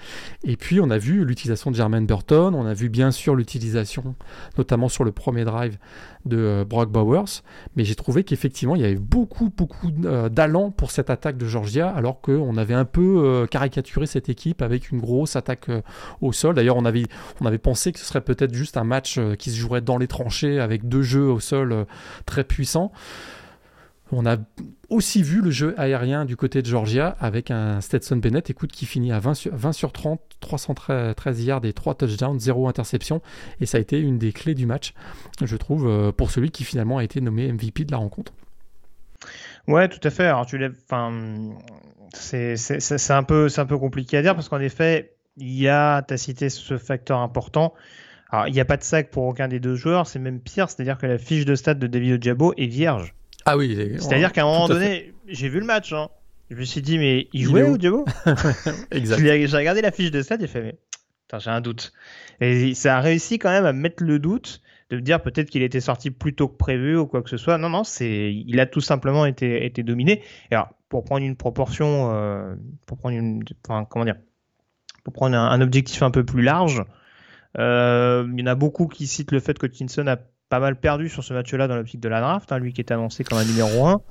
Et 0.43 0.57
puis 0.57 0.81
on 0.81 0.89
a 0.89 0.97
vu 0.97 1.23
l'utilisation 1.23 1.71
de 1.71 1.75
Jermaine 1.75 2.05
Burton, 2.05 2.53
on 2.53 2.65
a 2.65 2.73
vu 2.73 2.89
bien 2.89 3.11
sûr 3.11 3.35
l'utilisation, 3.35 4.15
notamment 4.57 4.89
sur 4.89 5.03
le 5.03 5.11
premier 5.11 5.45
drive 5.45 5.77
de 6.25 6.37
euh, 6.37 6.65
Brock 6.65 6.91
Bowers. 6.91 7.41
Mais 7.75 7.85
j'ai 7.85 7.95
trouvé 7.95 8.23
qu'effectivement 8.23 8.75
il 8.75 8.81
y 8.81 8.85
avait 8.85 8.95
beaucoup, 8.95 9.49
beaucoup 9.55 9.89
euh, 10.03 10.27
d'allant 10.29 10.71
pour 10.71 10.91
cette 10.91 11.09
attaque 11.09 11.37
de 11.37 11.45
Georgia, 11.45 11.89
alors 11.89 12.19
qu'on 12.21 12.57
avait 12.57 12.73
un 12.73 12.85
peu 12.85 13.23
euh, 13.23 13.45
caricaturé 13.45 14.07
cette 14.07 14.27
équipe 14.27 14.61
avec 14.61 14.91
une 14.91 14.99
grosse 14.99 15.35
attaque 15.35 15.69
au 16.21 16.33
sol. 16.33 16.55
D'ailleurs, 16.55 16.77
on 16.77 16.85
avait, 16.85 17.05
on 17.39 17.45
avait 17.45 17.57
pensé 17.57 17.91
que 17.91 17.99
ce 17.99 18.05
serait 18.05 18.21
peut-être 18.21 18.53
juste 18.53 18.77
un 18.77 18.83
match 18.83 19.19
qui 19.39 19.51
se 19.51 19.57
jouerait 19.57 19.81
dans 19.81 19.97
les 19.97 20.07
tranchées 20.07 20.59
avec 20.59 20.87
deux 20.87 21.01
jeux 21.01 21.29
au 21.29 21.39
sol 21.39 21.85
très 22.25 22.43
puissants. 22.43 22.91
On 24.11 24.25
a 24.25 24.37
aussi 24.89 25.21
vu 25.21 25.41
le 25.41 25.51
jeu 25.51 25.75
aérien 25.77 26.23
du 26.23 26.37
côté 26.37 26.61
de 26.61 26.67
Georgia 26.67 27.17
avec 27.19 27.51
un 27.51 27.81
Stetson 27.81 28.17
Bennett, 28.17 28.49
écoute, 28.49 28.71
qui 28.71 28.85
finit 28.85 29.11
à 29.11 29.19
20 29.19 29.33
sur, 29.33 29.55
20 29.55 29.71
sur 29.73 29.91
30, 29.91 30.21
313 30.39 31.43
yards 31.43 31.65
et 31.65 31.73
3 31.73 31.95
touchdowns, 31.95 32.39
0 32.39 32.67
interception. 32.69 33.21
Et 33.59 33.65
ça 33.65 33.77
a 33.77 33.81
été 33.81 33.99
une 33.99 34.17
des 34.17 34.31
clés 34.31 34.55
du 34.55 34.65
match, 34.65 34.93
je 35.43 35.57
trouve, 35.57 35.87
euh, 35.87 36.11
pour 36.11 36.31
celui 36.31 36.51
qui 36.51 36.63
finalement 36.63 36.97
a 36.97 37.03
été 37.03 37.19
nommé 37.19 37.51
MVP 37.51 37.83
de 37.83 37.91
la 37.91 37.97
rencontre. 37.97 38.33
Ouais, 39.67 39.89
tout 39.89 39.99
à 40.03 40.09
fait. 40.09 40.25
Alors, 40.25 40.45
tu 40.45 40.57
enfin, 40.85 41.11
c'est 42.13 42.55
un, 43.09 43.23
peu, 43.23 43.47
un 43.57 43.65
peu 43.65 43.77
compliqué 43.77 44.17
à 44.17 44.21
dire 44.21 44.35
parce 44.35 44.47
qu'en 44.47 44.61
effet, 44.61 45.15
il 45.35 45.53
y 45.53 45.67
a, 45.67 46.01
tu 46.01 46.13
as 46.13 46.17
cité 46.17 46.49
ce 46.49 46.77
facteur 46.77 47.19
important. 47.19 47.73
Alors, 48.29 48.47
il 48.47 48.53
n'y 48.53 48.59
a 48.59 48.65
pas 48.65 48.77
de 48.77 48.83
sac 48.83 49.09
pour 49.09 49.25
aucun 49.25 49.47
des 49.47 49.59
deux 49.59 49.75
joueurs, 49.75 50.07
c'est 50.07 50.19
même 50.19 50.39
pire, 50.39 50.69
c'est-à-dire 50.69 50.97
que 50.97 51.05
la 51.05 51.17
fiche 51.17 51.45
de 51.45 51.55
stade 51.55 51.79
de 51.79 51.87
David 51.87 52.23
Ojabo 52.23 52.53
est 52.57 52.67
vierge. 52.67 53.13
Ah 53.47 53.55
oui. 53.55 53.95
C'est-à-dire 53.97 54.33
qu'à 54.33 54.43
un 54.43 54.45
moment 54.45 54.67
donné, 54.67 55.13
j'ai 55.25 55.47
vu 55.47 55.59
le 55.61 55.65
match. 55.65 55.93
Hein. 55.93 56.09
Je 56.51 56.55
me 56.55 56.63
suis 56.63 56.81
dit, 56.81 56.97
mais 56.97 57.29
il 57.31 57.43
jouait 57.43 57.63
ou 57.63 57.77
Diabo 57.77 58.05
Exact. 58.91 59.19
J'ai 59.19 59.57
regardé 59.57 59.81
la 59.81 59.91
fiche 59.91 60.11
de 60.11 60.21
stade 60.21 60.41
et 60.41 60.47
fait, 60.47 60.61
mais 60.61 60.77
j'ai 61.39 61.49
un 61.49 61.61
doute. 61.61 61.93
Et 62.41 62.73
ça 62.73 62.97
a 62.97 62.99
réussi 62.99 63.39
quand 63.39 63.49
même 63.49 63.65
à 63.65 63.71
mettre 63.71 64.03
le 64.03 64.19
doute 64.19 64.61
de 64.89 64.97
me 64.97 65.01
dire 65.01 65.21
peut-être 65.21 65.49
qu'il 65.49 65.61
était 65.63 65.79
sorti 65.79 66.11
plus 66.11 66.35
tôt 66.35 66.49
que 66.49 66.57
prévu 66.57 66.97
ou 66.97 67.07
quoi 67.07 67.21
que 67.21 67.29
ce 67.29 67.37
soit. 67.37 67.57
Non, 67.57 67.69
non, 67.69 67.85
c'est, 67.85 68.33
il 68.33 68.59
a 68.59 68.65
tout 68.65 68.81
simplement 68.81 69.25
été, 69.25 69.65
été 69.65 69.81
dominé. 69.81 70.21
Et 70.51 70.55
alors, 70.55 70.69
pour 70.89 71.05
prendre 71.05 71.25
une 71.25 71.37
proportion, 71.37 72.11
euh, 72.13 72.53
pour 72.85 72.97
prendre 72.97 73.15
une, 73.15 73.43
enfin, 73.65 73.85
comment 73.89 74.03
dire, 74.03 74.17
pour 75.05 75.13
prendre 75.13 75.37
un, 75.37 75.61
objectif 75.61 76.03
un 76.03 76.11
peu 76.11 76.25
plus 76.25 76.41
large, 76.41 76.83
euh, 77.57 78.27
il 78.33 78.39
y 78.39 78.43
en 78.43 78.47
a 78.47 78.55
beaucoup 78.55 78.87
qui 78.87 79.07
citent 79.07 79.31
le 79.31 79.39
fait 79.39 79.57
que 79.57 79.67
Tinson 79.67 80.07
a 80.07 80.17
pas 80.49 80.59
mal 80.59 80.79
perdu 80.79 81.09
sur 81.09 81.23
ce 81.23 81.33
match-là 81.33 81.67
dans 81.67 81.75
l'optique 81.75 81.99
de 81.99 82.09
la 82.09 82.21
draft, 82.21 82.51
hein, 82.51 82.59
lui 82.59 82.73
qui 82.73 82.81
est 82.81 82.91
annoncé 82.91 83.23
comme 83.23 83.37
un 83.37 83.45
numéro 83.45 83.85
1. 83.85 84.01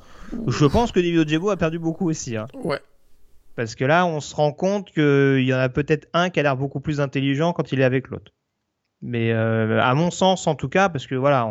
Je 0.49 0.67
pense 0.67 0.93
que 0.93 1.01
David 1.01 1.19
Ojebo 1.19 1.51
a 1.51 1.57
perdu 1.57 1.79
beaucoup 1.79 2.09
aussi. 2.09 2.37
Hein. 2.37 2.47
Ouais. 2.55 2.81
Parce 3.55 3.75
que 3.75 3.85
là, 3.85 4.05
on 4.07 4.21
se 4.21 4.35
rend 4.35 4.53
compte 4.53 4.91
qu'il 4.93 5.45
y 5.45 5.55
en 5.55 5.59
a 5.59 5.69
peut-être 5.69 6.09
un 6.13 6.29
qui 6.29 6.41
a 6.41 6.43
l'air 6.43 6.57
beaucoup 6.57 6.81
plus 6.81 7.01
intelligent 7.01 7.53
quand 7.53 7.73
il 7.73 7.81
est 7.81 7.85
avec 7.85 8.09
l'autre. 8.09 8.33
Mais 9.03 9.33
euh, 9.33 9.81
à 9.81 9.95
mon 9.95 10.11
sens, 10.11 10.47
en 10.47 10.55
tout 10.55 10.69
cas, 10.69 10.89
parce 10.89 11.07
que 11.07 11.15
voilà, 11.15 11.49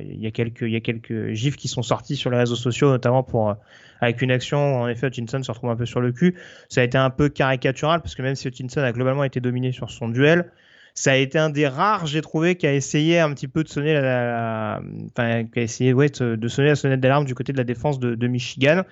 il 0.00 0.20
y 0.20 0.26
a 0.26 0.30
quelques, 0.30 0.62
il 0.62 0.70
y 0.70 0.76
a 0.76 0.80
quelques 0.80 1.32
gifs 1.32 1.56
qui 1.56 1.68
sont 1.68 1.82
sortis 1.82 2.16
sur 2.16 2.30
les 2.30 2.38
réseaux 2.38 2.56
sociaux, 2.56 2.88
notamment 2.88 3.22
pour 3.22 3.50
euh, 3.50 3.54
avec 4.00 4.22
une 4.22 4.30
action 4.30 4.58
où 4.58 4.82
en 4.82 4.88
effet 4.88 5.08
Hutchinson 5.08 5.42
se 5.42 5.50
retrouve 5.50 5.70
un 5.70 5.76
peu 5.76 5.86
sur 5.86 6.00
le 6.00 6.12
cul. 6.12 6.36
Ça 6.68 6.80
a 6.80 6.84
été 6.84 6.96
un 6.96 7.10
peu 7.10 7.28
caricatural 7.28 8.00
parce 8.00 8.14
que 8.14 8.22
même 8.22 8.36
si 8.36 8.48
Hutchinson 8.48 8.80
a 8.80 8.92
globalement 8.92 9.24
été 9.24 9.40
dominé 9.40 9.72
sur 9.72 9.90
son 9.90 10.08
duel, 10.08 10.50
ça 10.94 11.10
a 11.12 11.16
été 11.16 11.38
un 11.38 11.50
des 11.50 11.66
rares, 11.66 12.06
j'ai 12.06 12.22
trouvé, 12.22 12.54
qui 12.54 12.68
a 12.68 12.72
essayé 12.72 13.18
un 13.18 13.34
petit 13.34 13.48
peu 13.48 13.64
de 13.64 13.68
sonner 13.68 13.94
la, 13.94 14.80
enfin, 15.10 15.44
qui 15.44 15.58
a 15.58 15.62
essayé, 15.62 15.92
ouais, 15.92 16.08
de 16.08 16.48
sonner 16.48 16.68
la 16.68 16.76
sonnette 16.76 17.00
d'alarme 17.00 17.24
du 17.24 17.34
côté 17.34 17.52
de 17.52 17.58
la 17.58 17.64
défense 17.64 17.98
de, 17.98 18.26
Michigan. 18.28 18.82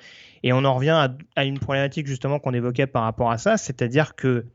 Et 0.42 0.52
on 0.52 0.64
en 0.64 0.74
revient 0.74 1.08
à, 1.36 1.44
une 1.44 1.60
problématique 1.60 2.08
justement 2.08 2.40
qu'on 2.40 2.54
évoquait 2.54 2.88
par 2.88 3.04
rapport 3.04 3.30
à 3.30 3.38
ça, 3.38 3.56
c'est-à-dire 3.56 4.16
que 4.16 4.46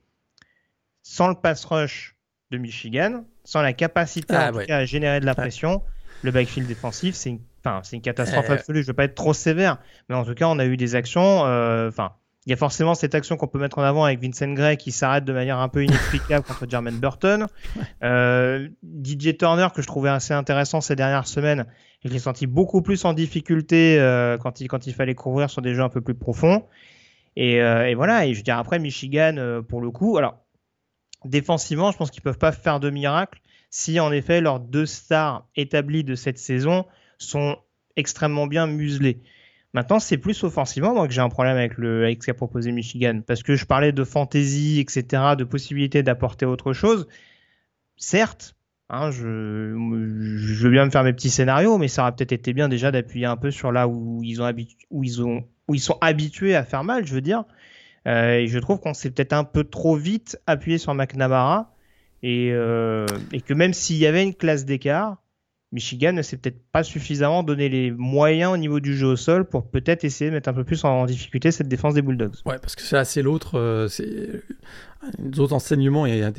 sans 1.04 1.30
le 1.30 1.36
pass 1.36 1.64
rush 1.64 2.18
de 2.52 2.58
Michigan, 2.58 3.24
sans 3.46 3.62
la 3.62 3.72
capacité 3.72 4.36
ah, 4.36 4.52
à 4.68 4.84
générer 4.84 5.22
de 5.22 5.26
la 5.26 5.34
pression, 5.34 5.82
le 6.24 6.32
backfield 6.32 6.68
défensif, 6.68 7.16
c'est 7.16 7.30
une, 7.30 7.40
enfin, 7.64 7.80
c'est 7.84 7.96
une 7.96 8.02
catastrophe 8.02 8.50
euh. 8.50 8.56
absolue. 8.56 8.82
Je 8.82 8.88
veux 8.88 8.94
pas 8.94 9.06
être 9.06 9.16
trop 9.16 9.34
sévère, 9.34 9.78
mais 10.10 10.16
en 10.16 10.26
tout 10.26 10.34
cas, 10.34 10.48
on 10.48 10.60
a 10.60 10.66
eu 10.66 10.76
des 10.76 10.96
actions, 10.96 11.46
euh, 11.46 11.88
il 12.48 12.52
y 12.52 12.54
a 12.54 12.56
forcément 12.56 12.96
cette 12.96 13.14
action 13.14 13.36
qu'on 13.36 13.48
peut 13.48 13.60
mettre 13.60 13.78
en 13.78 13.84
avant 13.84 14.06
avec 14.06 14.22
Vincent 14.22 14.54
Gray 14.54 14.78
qui 14.78 14.94
s'arrête 14.94 15.26
de 15.26 15.34
manière 15.34 15.60
un 15.60 15.68
peu 15.68 15.84
inexplicable 15.84 16.46
contre 16.46 16.66
Jermaine 16.68 16.98
Burton. 16.98 17.48
Euh, 18.04 18.70
DJ 19.04 19.38
Turner 19.38 19.68
que 19.76 19.82
je 19.82 19.88
trouvais 19.88 20.10
assez 20.10 20.34
intéressant 20.34 20.82
ces 20.82 20.96
dernières 20.96 21.28
semaines, 21.28 21.66
je 22.04 22.10
l'ai 22.10 22.20
senti 22.20 22.46
beaucoup 22.46 22.82
plus 22.82 23.04
en 23.06 23.14
difficulté 23.14 24.00
euh, 24.00 24.38
quand, 24.38 24.62
il, 24.62 24.68
quand 24.68 24.88
il 24.88 24.94
fallait 24.94 25.16
couvrir 25.16 25.50
sur 25.50 25.62
des 25.62 25.74
jeux 25.74 25.82
un 25.82 25.90
peu 25.90 26.02
plus 26.02 26.14
profonds. 26.14 26.64
Et, 27.36 27.62
euh, 27.62 27.88
et 27.88 27.96
voilà, 27.96 28.26
et 28.26 28.34
je 28.34 28.38
veux 28.38 28.44
dire 28.44 28.58
après 28.58 28.80
Michigan 28.80 29.62
pour 29.68 29.82
le 29.82 29.90
coup, 29.90 30.18
alors 30.18 30.38
défensivement, 31.26 31.92
je 31.92 31.98
pense 31.98 32.12
qu'ils 32.12 32.24
peuvent 32.24 32.38
pas 32.38 32.52
faire 32.52 32.80
de 32.80 32.90
miracle 32.90 33.42
si 33.70 34.00
en 34.00 34.12
effet 34.12 34.42
leurs 34.42 34.60
deux 34.60 34.86
stars 34.86 35.48
établies 35.56 36.04
de 36.04 36.16
cette 36.16 36.38
saison 36.38 36.86
sont 37.18 37.58
extrêmement 37.96 38.48
bien 38.48 38.68
muselées. 38.68 39.22
Maintenant, 39.78 40.00
c'est 40.00 40.18
plus 40.18 40.44
offensivement 40.44 41.06
que 41.06 41.14
j'ai 41.14 41.22
un 41.22 41.30
problème 41.30 41.56
avec 41.56 41.78
le 41.78 42.06
avec 42.06 42.24
ce 42.24 42.26
qu'a 42.26 42.34
proposé 42.34 42.72
Michigan 42.72 43.22
parce 43.22 43.44
que 43.44 43.56
je 43.56 43.64
parlais 43.64 43.92
de 43.92 44.04
fantaisie, 44.04 44.80
etc., 44.80 45.36
de 45.38 45.44
possibilité 45.44 46.02
d'apporter 46.02 46.48
autre 46.48 46.74
chose. 46.74 47.08
Certes, 47.96 48.56
hein, 48.90 49.12
je, 49.12 49.76
veux 49.76 50.70
bien 50.72 50.86
me 50.86 50.90
faire 50.90 51.04
mes 51.04 51.14
petits 51.14 51.30
scénarios, 51.30 51.78
mais 51.78 51.90
ça 51.90 52.02
aurait 52.02 52.16
peut-être 52.16 52.32
été 52.32 52.54
bien 52.54 52.70
déjà 52.70 52.90
d'appuyer 52.90 53.28
un 53.28 53.38
peu 53.38 53.52
sur 53.52 53.72
là 53.72 53.88
où 53.88 54.20
ils 54.24 54.42
ont 54.42 54.52
où 54.90 55.04
ils 55.04 55.22
ont 55.22 55.44
où 55.68 55.76
ils 55.76 55.80
sont 55.80 56.00
habitués 56.02 56.56
à 56.56 56.64
faire 56.64 56.84
mal, 56.84 57.06
je 57.06 57.14
veux 57.14 57.22
dire. 57.22 57.44
Euh, 58.08 58.32
et 58.32 58.48
je 58.48 58.58
trouve 58.58 58.80
qu'on 58.80 58.96
s'est 58.96 59.12
peut-être 59.12 59.34
un 59.34 59.44
peu 59.44 59.64
trop 59.64 59.96
vite 59.96 60.40
appuyé 60.48 60.80
sur 60.80 60.96
McNamara 60.96 61.72
et, 62.24 62.50
euh, 62.52 63.06
et 63.32 63.42
que 63.42 63.54
même 63.54 63.74
s'il 63.74 63.98
y 63.98 64.08
avait 64.08 64.24
une 64.24 64.34
classe 64.34 64.66
d'écart, 64.66 65.22
Michigan 65.74 66.14
ne 66.14 66.22
s'est 66.22 66.38
peut-être 66.38 66.62
pas 66.72 66.84
suffisamment 66.84 67.44
donné 67.44 67.68
les 67.68 67.92
moyens 67.92 68.54
au 68.54 68.58
niveau 68.58 68.80
du 68.80 68.96
jeu 68.96 69.08
au 69.08 69.16
sol 69.18 69.44
pour 69.46 69.70
peut-être 69.70 70.06
essayer 70.06 70.30
de 70.30 70.36
mettre 70.36 70.48
un 70.48 70.54
peu 70.54 70.64
plus 70.64 70.86
en 70.86 71.06
difficulté 71.06 71.52
cette 71.52 71.68
défense 71.68 71.94
des 71.94 72.02
Bulldogs. 72.02 72.36
Ouais, 72.46 72.58
parce 72.58 72.76
que 72.76 72.84
ça, 72.84 73.04
c'est 73.04 73.22
l'autre, 73.22 73.60
euh, 73.60 73.90
c'est 75.02 75.30
d'autres 75.30 75.54
enseignements 75.54 76.06
et 76.06 76.24
un, 76.24 76.32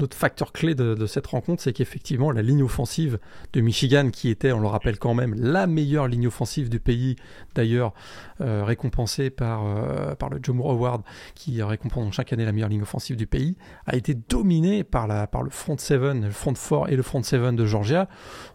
autre 0.00 0.16
facteur 0.16 0.52
clé 0.52 0.76
de, 0.76 1.06
cette 1.06 1.26
rencontre, 1.26 1.62
c'est 1.62 1.72
qu'effectivement 1.72 2.30
la 2.30 2.42
ligne 2.42 2.62
offensive 2.62 3.18
de 3.52 3.60
Michigan, 3.60 4.10
qui 4.10 4.28
était, 4.28 4.52
on 4.52 4.60
le 4.60 4.68
rappelle 4.68 4.98
quand 4.98 5.14
même, 5.14 5.34
la 5.34 5.66
meilleure 5.66 6.06
ligne 6.06 6.28
offensive 6.28 6.68
du 6.68 6.78
pays, 6.78 7.16
d'ailleurs 7.56 7.94
euh, 8.40 8.62
récompensée 8.64 9.30
par, 9.30 9.66
euh, 9.66 10.14
le 10.30 10.38
Joe 10.40 10.54
Moore 10.54 10.70
Award, 10.70 11.02
qui 11.34 11.62
récompense 11.62 12.14
chaque 12.14 12.32
année 12.32 12.44
la 12.44 12.52
meilleure 12.52 12.68
ligne 12.68 12.82
offensive 12.82 13.16
du 13.16 13.26
pays, 13.26 13.56
a 13.86 13.96
été 13.96 14.14
dominée 14.14 14.84
par, 14.84 15.08
le 15.08 15.50
front 15.50 15.76
7, 15.76 16.00
le 16.00 16.30
front 16.30 16.52
4 16.52 16.90
et 16.90 16.96
le 16.96 17.02
front 17.02 17.22
7 17.22 17.56
de 17.56 17.66
Georgia. 17.66 18.08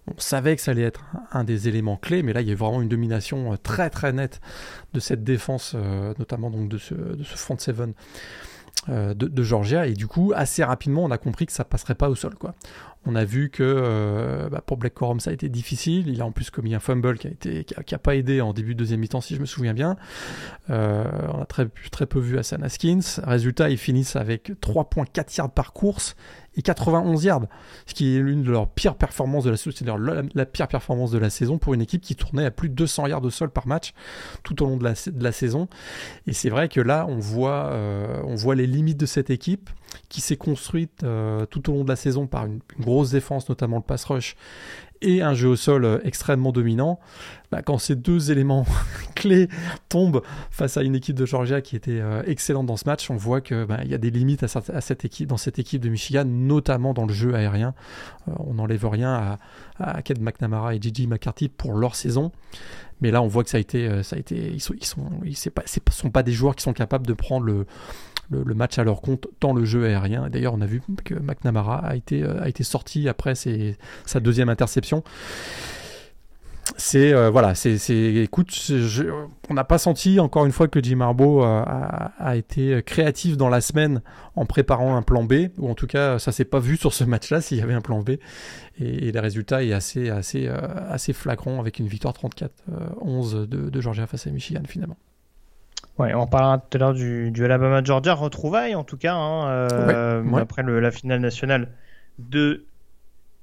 On 0.07 0.13
savait 0.17 0.55
que 0.55 0.61
ça 0.61 0.71
allait 0.71 0.83
être 0.83 1.03
un 1.31 1.43
des 1.43 1.67
éléments 1.67 1.97
clés, 1.97 2.23
mais 2.23 2.33
là 2.33 2.41
il 2.41 2.47
y 2.47 2.51
a 2.51 2.55
vraiment 2.55 2.81
une 2.81 2.89
domination 2.89 3.57
très 3.61 3.89
très 3.89 4.13
nette 4.13 4.39
de 4.93 4.99
cette 4.99 5.23
défense, 5.23 5.73
euh, 5.75 6.13
notamment 6.19 6.49
donc 6.49 6.69
de 6.69 6.77
ce, 6.77 6.93
de 6.93 7.23
ce 7.23 7.37
front 7.37 7.57
7 7.57 7.79
euh, 7.79 7.87
de, 8.87 9.13
de, 9.13 9.43
Georgia 9.43 9.87
et 9.87 9.93
du 9.93 10.07
coup 10.07 10.33
assez 10.35 10.63
rapidement 10.63 11.03
on 11.03 11.11
a 11.11 11.17
compris 11.17 11.45
que 11.45 11.53
ça 11.53 11.63
passerait 11.63 11.95
pas 11.95 12.09
au 12.09 12.15
sol 12.15 12.35
quoi. 12.35 12.53
On 13.05 13.15
a 13.15 13.25
vu 13.25 13.49
que 13.49 13.63
euh, 13.63 14.49
bah, 14.49 14.61
pour 14.65 14.77
Black 14.77 14.93
Corum 14.93 15.19
ça 15.19 15.31
a 15.31 15.33
été 15.33 15.49
difficile. 15.49 16.07
Il 16.07 16.21
a 16.21 16.25
en 16.25 16.31
plus 16.31 16.49
commis 16.49 16.73
un 16.73 16.79
fumble 16.79 17.17
qui 17.17 17.27
a 17.27 17.31
été 17.31 17.65
qui 17.65 17.95
a, 17.95 17.97
pas 17.97 18.15
aidé 18.15 18.39
en 18.39 18.53
début 18.53 18.75
de 18.75 18.79
deuxième 18.79 19.01
mi-temps 19.01 19.19
si 19.19 19.35
je 19.35 19.41
me 19.41 19.45
souviens 19.45 19.73
bien. 19.73 19.97
Euh, 20.69 21.03
on 21.33 21.41
a 21.41 21.45
très 21.45 21.67
très 21.91 22.05
peu 22.05 22.19
vu 22.19 22.37
Hassan 22.37 22.63
Haskins. 22.63 23.01
Résultat 23.23 23.69
ils 23.69 23.77
finissent 23.77 24.15
avec 24.15 24.51
3.4 24.61 25.37
yards 25.37 25.51
par 25.51 25.73
course 25.73 26.15
et 26.55 26.61
91 26.61 27.23
yards, 27.23 27.47
ce 27.85 27.93
qui 27.93 28.15
est 28.15 28.19
l'une 28.19 28.43
de 28.43 28.51
leurs 28.51 28.67
pires 28.67 28.95
performances 28.95 29.43
de 29.43 29.49
la 29.49 29.57
saison, 29.57 29.71
c'est-à-dire 29.75 29.97
la, 30.33 30.45
pire 30.45 30.67
performance 30.67 31.11
de 31.11 31.17
la 31.17 31.29
saison 31.29 31.57
pour 31.57 31.73
une 31.73 31.81
équipe 31.81 32.01
qui 32.01 32.15
tournait 32.15 32.45
à 32.45 32.51
plus 32.51 32.69
de 32.69 32.75
200 32.75 33.07
yards 33.07 33.21
de 33.21 33.29
sol 33.29 33.49
par 33.49 33.67
match 33.67 33.93
tout 34.43 34.61
au 34.63 34.67
long 34.67 34.77
de 34.77 34.83
la, 34.83 34.93
de 34.93 35.23
la 35.23 35.31
saison. 35.31 35.67
Et 36.27 36.33
c'est 36.33 36.49
vrai 36.49 36.69
que 36.69 36.81
là, 36.81 37.05
on 37.09 37.17
voit, 37.17 37.67
euh, 37.71 38.21
on 38.25 38.35
voit 38.35 38.55
les 38.55 38.67
limites 38.67 38.99
de 38.99 39.05
cette 39.05 39.29
équipe 39.29 39.69
qui 40.09 40.21
s'est 40.21 40.37
construite 40.37 41.03
euh, 41.03 41.45
tout 41.45 41.69
au 41.69 41.73
long 41.73 41.83
de 41.83 41.89
la 41.89 41.95
saison 41.95 42.27
par 42.27 42.45
une, 42.45 42.59
une 42.77 42.83
grosse 42.83 43.11
défense, 43.11 43.49
notamment 43.49 43.77
le 43.77 43.83
pass 43.83 44.05
rush, 44.05 44.35
et 45.03 45.21
un 45.21 45.33
jeu 45.33 45.49
au 45.49 45.55
sol 45.55 46.01
extrêmement 46.03 46.51
dominant, 46.51 46.99
bah, 47.53 47.61
quand 47.61 47.77
ces 47.77 47.95
deux 47.95 48.31
éléments 48.31 48.65
clés 49.15 49.47
tombent 49.87 50.23
face 50.49 50.75
à 50.75 50.81
une 50.81 50.95
équipe 50.95 51.15
de 51.15 51.27
Georgia 51.27 51.61
qui 51.61 51.75
était 51.75 51.99
euh, 52.01 52.23
excellente 52.25 52.65
dans 52.65 52.77
ce 52.77 52.85
match, 52.85 53.11
on 53.11 53.15
voit 53.15 53.41
que 53.41 53.63
bah, 53.63 53.83
y 53.83 53.93
a 53.93 53.99
des 53.99 54.09
limites 54.09 54.43
à, 54.43 54.81
cette 54.81 55.05
équipe, 55.05 55.27
dans 55.27 55.37
cette 55.37 55.59
équipe 55.59 55.79
de 55.79 55.89
Michigan, 55.89 56.25
notamment 56.25 56.95
dans 56.95 57.05
le 57.05 57.13
jeu 57.13 57.35
aérien. 57.35 57.75
Euh, 58.27 58.31
on 58.39 58.55
n'enlève 58.55 58.87
rien 58.87 59.13
à, 59.13 59.37
à 59.77 60.01
Ked 60.01 60.19
McNamara 60.19 60.73
et 60.73 60.81
Gigi 60.81 61.05
McCarthy 61.05 61.47
pour 61.47 61.73
leur 61.73 61.93
saison. 61.95 62.31
Mais 63.01 63.11
là, 63.11 63.21
on 63.21 63.27
voit 63.27 63.43
que 63.43 63.51
ça 63.51 63.57
a 63.57 63.59
été, 63.59 64.01
ça 64.01 64.15
a 64.15 64.19
été, 64.19 64.51
ils 64.51 64.61
sont, 64.61 64.73
ils 64.73 64.85
sont, 64.85 65.09
ils 65.25 65.35
sont 65.35 66.09
pas 66.09 66.23
des 66.23 66.31
joueurs 66.31 66.55
qui 66.55 66.63
sont 66.63 66.73
capables 66.73 67.05
de 67.05 67.13
prendre 67.13 67.45
le, 67.45 67.67
le, 68.29 68.53
match 68.53 68.77
à 68.79 68.83
leur 68.83 69.01
compte 69.01 69.27
dans 69.41 69.53
le 69.53 69.65
jeu 69.65 69.85
aérien. 69.85 70.29
D'ailleurs, 70.29 70.53
on 70.53 70.61
a 70.61 70.65
vu 70.65 70.81
que 71.03 71.15
McNamara 71.15 71.77
a 71.77 71.95
été, 71.95 72.23
a 72.23 72.47
été 72.47 72.63
sorti 72.63 73.07
après 73.09 73.33
sa 73.35 74.19
deuxième 74.19 74.49
interception. 74.49 75.03
C'est 76.77 77.13
euh, 77.13 77.29
voilà, 77.29 77.55
c'est 77.55 77.77
écoute, 78.23 78.71
on 79.49 79.53
n'a 79.53 79.63
pas 79.65 79.77
senti 79.77 80.19
encore 80.19 80.45
une 80.45 80.51
fois 80.51 80.67
que 80.67 80.81
Jim 80.81 81.01
Harbaugh 81.01 81.43
a, 81.43 82.13
a, 82.17 82.35
été 82.35 82.81
créatif 82.83 83.35
dans 83.35 83.49
la 83.49 83.59
semaine 83.59 84.01
en 84.35 84.45
préparant 84.45 84.95
un 84.95 85.01
plan 85.01 85.23
B, 85.23 85.49
ou 85.57 85.69
en 85.69 85.75
tout 85.75 85.87
cas 85.87 86.19
ça 86.19 86.31
s'est 86.31 86.45
pas 86.45 86.59
vu 86.59 86.77
sur 86.77 86.93
ce 86.93 87.03
match-là 87.03 87.41
s'il 87.41 87.57
y 87.57 87.61
avait 87.61 87.73
un 87.73 87.81
plan 87.81 88.01
B. 88.01 88.11
Et, 88.79 89.11
le 89.11 89.19
résultat 89.19 89.63
est 89.63 89.73
assez 89.73 90.09
assez 90.09 90.47
euh, 90.47 90.57
assez 90.89 91.11
flagrant 91.13 91.59
avec 91.59 91.79
une 91.79 91.87
victoire 91.87 92.13
34-11 92.13 92.47
euh, 92.71 93.45
de, 93.45 93.69
de 93.69 93.81
Georgia 93.81 94.07
face 94.07 94.25
à 94.25 94.31
Michigan 94.31 94.63
finalement. 94.67 94.97
Ouais, 95.99 96.13
on 96.15 96.25
parlera 96.25 96.57
tout 96.57 96.75
à 96.75 96.79
l'heure 96.79 96.93
du, 96.93 97.29
du 97.31 97.45
Alabama-Georgia, 97.45 98.13
retrouvailles 98.15 98.73
en 98.75 98.83
tout 98.83 98.97
cas, 98.97 99.13
hein, 99.13 99.47
euh, 99.49 100.23
ouais, 100.23 100.31
ouais. 100.31 100.41
après 100.41 100.63
le, 100.63 100.79
la 100.79 100.89
finale 100.91 101.19
nationale 101.19 101.69
de 102.17 102.65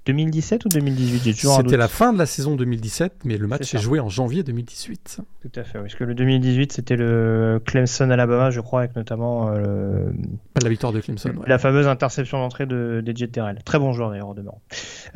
2017 0.07 0.65
ou 0.65 0.69
2018 0.69 1.47
C'était 1.47 1.77
la 1.77 1.89
fin 1.89 2.13
de 2.13 2.19
la 2.19 2.27
saison 2.27 2.57
2017, 2.57 3.21
mais 3.25 3.37
le 3.37 3.47
match 3.47 3.75
est, 3.75 3.79
est 3.79 3.81
joué 3.81 4.01
en 4.01 4.09
janvier 4.09 4.43
2018. 4.43 5.21
Tout 5.43 5.61
à 5.61 5.63
fait, 5.63 5.79
oui, 5.79 5.85
parce 5.85 5.95
que 5.95 6.05
le 6.05 6.15
2018 6.15 6.73
c'était 6.73 6.97
le 6.97 7.61
Clemson-Alabama, 7.65 8.51
je 8.51 8.61
crois, 8.61 8.81
avec 8.81 8.97
notamment 8.97 9.51
euh, 9.51 10.11
la 10.63 10.69
victoire 10.69 10.93
de 10.93 11.01
Clemson. 11.01 11.31
Ouais. 11.31 11.45
La 11.47 11.59
fameuse 11.59 11.87
interception 11.87 12.39
d'entrée 12.39 12.67
de, 12.67 13.03
de 13.05 13.13
Terrell. 13.27 13.59
Très 13.65 13.79
bon 13.79 13.93
joueur 13.93 14.11
d'ailleurs, 14.11 14.29
en 14.29 14.35
demeurant. 14.35 14.63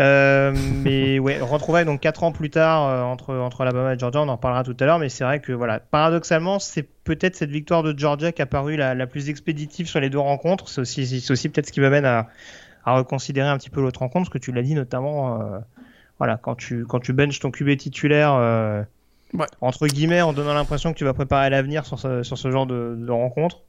Euh, 0.01 0.53
mais 0.85 1.19
ouais, 1.19 1.41
retrouvailles 1.41 1.87
donc 1.87 2.01
4 2.01 2.25
ans 2.25 2.33
plus 2.33 2.51
tard 2.51 2.89
euh, 2.89 3.03
entre, 3.03 3.35
entre 3.35 3.63
Alabama 3.63 3.95
et 3.95 3.99
Georgia, 3.99 4.21
on 4.21 4.29
en 4.29 4.37
reparlera 4.37 4.65
tout 4.65 4.77
à 4.81 4.85
l'heure, 4.85 4.99
mais 4.99 5.09
c'est 5.09 5.25
vrai 5.25 5.41
que 5.41 5.53
voilà, 5.53 5.81
paradoxalement, 5.81 6.59
c'est 6.59 6.87
peut-être 7.05 7.37
cette 7.37 7.51
victoire 7.51 7.83
de 7.83 7.97
Georgia 7.97 8.33
qui 8.33 8.43
a 8.43 8.47
paru 8.47 8.77
la, 8.77 8.95
la 8.95 9.07
plus 9.07 9.29
expéditive 9.29 9.89
sur 9.89 10.01
les 10.01 10.11
deux 10.11 10.19
rencontres. 10.19 10.69
C'est 10.69 10.81
aussi, 10.81 11.27
aussi 11.31 11.49
peut-être 11.49 11.67
ce 11.67 11.73
qui 11.73 11.81
m'amène 11.81 12.05
à 12.05 12.29
à 12.85 12.97
reconsidérer 12.97 13.49
un 13.49 13.57
petit 13.59 13.71
peu 13.71 13.81
l'autre 13.81 14.01
rencontre, 14.01 14.31
parce 14.31 14.41
que 14.41 14.45
tu 14.45 14.53
l'as 14.53 14.63
dit 14.63 14.75
notamment, 14.75 15.41
euh, 15.41 15.59
voilà, 16.19 16.37
quand 16.37 16.55
tu, 16.55 16.85
quand 16.87 17.01
tu 17.01 17.13
benches 17.13 17.41
ton 17.41 17.51
QB 17.51 17.77
titulaire, 17.77 18.35
euh, 18.35 18.83
ouais. 19.35 19.47
entre 19.61 19.87
guillemets, 19.87 20.23
en 20.23 20.33
donnant 20.33 20.55
l'impression 20.55 20.93
que 20.93 20.99
tu 20.99 21.05
vas 21.05 21.15
préparer 21.15 21.51
l'avenir 21.51 21.87
sur 21.87 21.99
ce, 21.99 22.23
sur 22.23 22.39
ce 22.39 22.51
genre 22.51 22.67
de, 22.67 22.97
de 22.99 23.11
rencontre, 23.11 23.63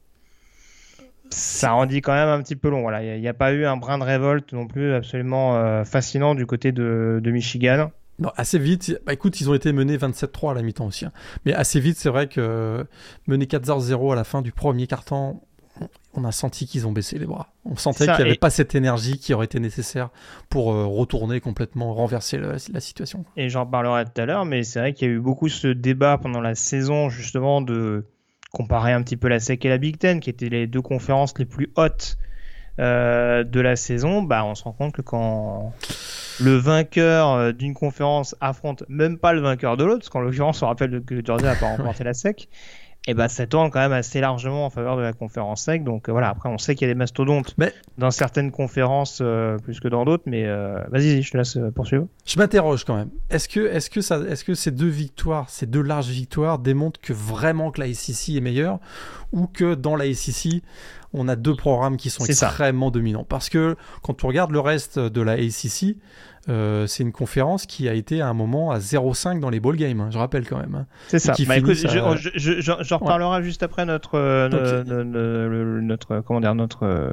ça 1.30 1.74
en 1.74 1.86
dit 1.86 2.02
quand 2.02 2.12
même 2.12 2.28
un 2.28 2.42
petit 2.42 2.56
peu 2.56 2.68
long. 2.68 2.82
Voilà, 2.82 3.02
il 3.02 3.20
n'y 3.20 3.26
a, 3.26 3.30
a, 3.30 3.34
pas 3.34 3.52
eu 3.52 3.64
un 3.64 3.76
brin 3.76 3.98
de 3.98 4.04
révolte 4.04 4.52
non 4.52 4.66
plus 4.66 4.94
absolument 4.94 5.56
euh, 5.56 5.84
fascinant 5.84 6.34
du 6.34 6.46
côté 6.46 6.72
de, 6.72 7.20
de 7.22 7.30
Michigan. 7.30 7.90
Non, 8.18 8.30
assez 8.36 8.58
vite, 8.58 8.98
bah 9.04 9.12
écoute, 9.12 9.40
ils 9.40 9.50
ont 9.50 9.54
été 9.54 9.72
menés 9.72 9.98
27-3 9.98 10.52
à 10.52 10.54
la 10.54 10.62
mi-temps 10.62 10.86
aussi. 10.86 11.04
Hein. 11.04 11.12
Mais 11.44 11.52
assez 11.52 11.80
vite, 11.80 11.98
c'est 11.98 12.08
vrai 12.08 12.28
que 12.28 12.86
mener 13.26 13.44
4-0 13.44 14.12
à 14.12 14.16
la 14.16 14.24
fin 14.24 14.40
du 14.40 14.52
premier 14.52 14.86
quart-temps, 14.86 15.42
on 16.14 16.24
a 16.24 16.32
senti 16.32 16.66
qu'ils 16.66 16.86
ont 16.86 16.92
baissé 16.92 17.18
les 17.18 17.26
bras. 17.26 17.48
On 17.64 17.76
sentait 17.76 18.06
qu'il 18.06 18.14
n'y 18.14 18.22
avait 18.22 18.32
et... 18.32 18.38
pas 18.38 18.50
cette 18.50 18.74
énergie 18.74 19.18
qui 19.18 19.34
aurait 19.34 19.44
été 19.44 19.60
nécessaire 19.60 20.10
pour 20.48 20.72
euh, 20.72 20.86
retourner 20.86 21.40
complètement, 21.40 21.94
renverser 21.94 22.38
la, 22.38 22.56
la 22.72 22.80
situation. 22.80 23.24
Et 23.36 23.48
j'en 23.48 23.66
parlerai 23.66 24.04
tout 24.04 24.20
à 24.20 24.26
l'heure, 24.26 24.44
mais 24.44 24.62
c'est 24.62 24.78
vrai 24.78 24.92
qu'il 24.92 25.08
y 25.08 25.10
a 25.10 25.14
eu 25.14 25.20
beaucoup 25.20 25.48
ce 25.48 25.68
débat 25.68 26.18
pendant 26.18 26.40
la 26.40 26.54
saison, 26.54 27.08
justement, 27.08 27.60
de 27.60 28.06
comparer 28.52 28.92
un 28.92 29.02
petit 29.02 29.16
peu 29.16 29.28
la 29.28 29.38
SEC 29.38 29.64
et 29.64 29.68
la 29.68 29.78
Big 29.78 29.98
Ten, 29.98 30.20
qui 30.20 30.30
étaient 30.30 30.48
les 30.48 30.66
deux 30.66 30.82
conférences 30.82 31.38
les 31.38 31.44
plus 31.44 31.70
hautes 31.76 32.16
euh, 32.78 33.44
de 33.44 33.60
la 33.60 33.76
saison. 33.76 34.22
Bah, 34.22 34.44
on 34.44 34.54
se 34.54 34.64
rend 34.64 34.72
compte 34.72 34.94
que 34.94 35.02
quand 35.02 35.74
le 36.40 36.56
vainqueur 36.56 37.32
euh, 37.32 37.52
d'une 37.52 37.74
conférence 37.74 38.34
affronte 38.40 38.84
même 38.88 39.18
pas 39.18 39.32
le 39.32 39.40
vainqueur 39.40 39.76
de 39.76 39.84
l'autre, 39.84 40.00
parce 40.00 40.08
qu'en 40.08 40.20
l'occurrence, 40.20 40.62
on 40.62 40.66
rappelle 40.66 41.02
que 41.04 41.24
Georgia 41.24 41.48
n'a 41.48 41.56
pas 41.56 41.68
remporté 41.76 42.04
la 42.04 42.14
SEC 42.14 42.48
et 43.06 43.14
ben 43.14 43.28
ça 43.28 43.46
tourne 43.46 43.70
quand 43.70 43.78
même 43.78 43.92
assez 43.92 44.20
largement 44.20 44.66
en 44.66 44.70
faveur 44.70 44.96
de 44.96 45.02
la 45.02 45.12
conférence 45.12 45.62
sec. 45.62 45.84
Donc 45.84 46.08
euh, 46.08 46.12
voilà, 46.12 46.28
après 46.28 46.48
on 46.48 46.58
sait 46.58 46.74
qu'il 46.74 46.86
y 46.86 46.90
a 46.90 46.94
des 46.94 46.98
mastodontes 46.98 47.54
mais... 47.56 47.72
dans 47.98 48.10
certaines 48.10 48.50
conférences 48.50 49.20
euh, 49.22 49.58
plus 49.58 49.80
que 49.80 49.88
dans 49.88 50.04
d'autres, 50.04 50.24
mais 50.26 50.44
euh, 50.46 50.82
vas-y, 50.90 51.22
je 51.22 51.30
te 51.30 51.36
laisse 51.36 51.58
poursuivre. 51.74 52.06
Je 52.24 52.38
m'interroge 52.38 52.84
quand 52.84 52.96
même. 52.96 53.10
Est-ce 53.30 53.48
que, 53.48 53.60
est-ce 53.60 53.90
que 53.90 54.00
ça, 54.00 54.18
est-ce 54.28 54.44
que 54.44 54.54
ces 54.54 54.70
deux 54.70 54.88
victoires, 54.88 55.48
ces 55.50 55.66
deux 55.66 55.82
larges 55.82 56.08
victoires 56.08 56.58
démontrent 56.58 57.00
que 57.00 57.12
vraiment 57.12 57.70
que 57.70 57.80
la 57.80 57.92
SEC 57.92 58.36
est 58.36 58.40
meilleure 58.40 58.80
ou 59.32 59.46
que 59.46 59.74
dans 59.74 59.96
la 59.96 60.12
SEC 60.12 60.62
on 61.12 61.28
a 61.28 61.36
deux 61.36 61.54
programmes 61.54 61.96
qui 61.96 62.10
sont 62.10 62.24
extrêmement 62.24 62.88
ça. 62.88 62.92
dominants? 62.92 63.24
Parce 63.24 63.48
que 63.48 63.76
quand 64.02 64.24
on 64.24 64.28
regarde 64.28 64.50
le 64.50 64.60
reste 64.60 64.98
de 64.98 65.20
la 65.20 65.36
SEC, 65.50 65.96
euh, 66.48 66.86
c'est 66.86 67.02
une 67.02 67.12
conférence 67.12 67.66
qui 67.66 67.88
a 67.88 67.94
été 67.94 68.20
à 68.20 68.28
un 68.28 68.32
moment 68.32 68.70
à 68.70 68.78
0,5 68.78 69.40
dans 69.40 69.50
les 69.50 69.58
ball 69.58 69.76
games, 69.76 70.00
hein, 70.00 70.08
je 70.12 70.18
rappelle 70.18 70.46
quand 70.46 70.58
même. 70.58 70.74
Hein. 70.74 70.86
C'est 71.08 71.18
ça. 71.18 71.34
Bah, 71.46 71.56
écoute, 71.56 71.76
j'en 71.76 72.98
reparlerai 72.98 73.42
juste 73.42 73.62
après 73.62 73.84
notre, 73.84 74.16
euh, 74.16 74.84
notre, 75.80 76.20
comment 76.20 76.40
dire, 76.40 76.54
notre, 76.54 76.84
euh, 76.84 77.10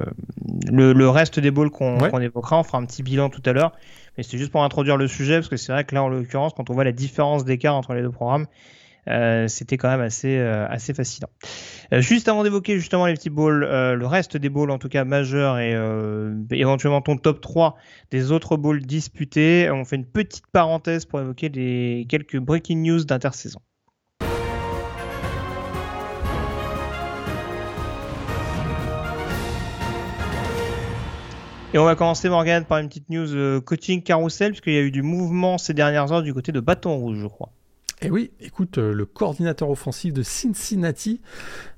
le, 0.71 1.09
reste 1.09 1.39
des 1.39 1.51
balls 1.51 1.71
qu'on 1.71 1.97
évoquera. 2.19 2.59
On 2.59 2.63
fera 2.63 2.77
un 2.77 2.85
petit 2.85 3.01
bilan 3.01 3.29
tout 3.29 3.41
à 3.45 3.53
l'heure. 3.53 3.71
Mais 4.17 4.23
c'est 4.23 4.37
juste 4.37 4.51
pour 4.51 4.63
introduire 4.63 4.97
le 4.97 5.07
sujet, 5.07 5.37
parce 5.37 5.49
que 5.49 5.57
c'est 5.57 5.71
vrai 5.71 5.83
que 5.85 5.95
là, 5.95 6.03
en 6.03 6.09
l'occurrence, 6.09 6.53
quand 6.55 6.69
on 6.69 6.73
voit 6.73 6.83
la 6.83 6.91
différence 6.91 7.45
d'écart 7.45 7.75
entre 7.75 7.95
les 7.95 8.03
deux 8.03 8.11
programmes, 8.11 8.45
euh, 9.09 9.47
c'était 9.47 9.77
quand 9.77 9.89
même 9.89 10.01
assez, 10.01 10.37
euh, 10.37 10.67
fascinant. 10.95 11.29
Euh, 11.91 12.01
juste 12.01 12.27
avant 12.27 12.43
d'évoquer 12.43 12.79
justement 12.79 13.05
les 13.05 13.13
petits 13.13 13.29
balls, 13.29 13.59
le 13.59 14.05
reste 14.05 14.37
des 14.37 14.49
balls 14.49 14.71
en 14.71 14.77
tout 14.77 14.89
cas 14.89 15.03
majeurs 15.03 15.59
et 15.59 15.73
éventuellement 16.51 17.01
ton 17.01 17.17
top 17.17 17.41
3 17.41 17.75
des 18.11 18.31
autres 18.31 18.57
balls 18.57 18.81
disputés, 18.81 19.69
on 19.71 19.85
fait 19.85 19.97
une 19.97 20.05
petite 20.05 20.47
parenthèse 20.47 21.05
pour 21.05 21.19
évoquer 21.19 21.49
les 21.49 22.05
quelques 22.07 22.37
breaking 22.37 22.77
news 22.77 23.03
d'intersaison. 23.03 23.59
Et 31.75 31.79
on 31.79 31.85
va 31.85 31.95
commencer, 31.95 32.29
Morgan, 32.29 32.65
par 32.65 32.77
une 32.77 32.87
petite 32.87 33.09
news 33.09 33.59
coaching 33.61 34.03
carousel, 34.03 34.51
puisqu'il 34.51 34.73
y 34.73 34.77
a 34.77 34.81
eu 34.81 34.91
du 34.91 35.01
mouvement 35.01 35.57
ces 35.57 35.73
dernières 35.73 36.11
heures 36.11 36.21
du 36.21 36.31
côté 36.31 36.51
de 36.51 36.59
Bâton 36.59 36.95
Rouge, 36.95 37.17
je 37.19 37.27
crois. 37.27 37.49
Et 38.03 38.07
eh 38.07 38.11
oui, 38.11 38.31
écoute, 38.41 38.79
euh, 38.79 38.93
le 38.93 39.05
coordinateur 39.05 39.69
offensif 39.69 40.13
de 40.13 40.23
Cincinnati, 40.23 41.21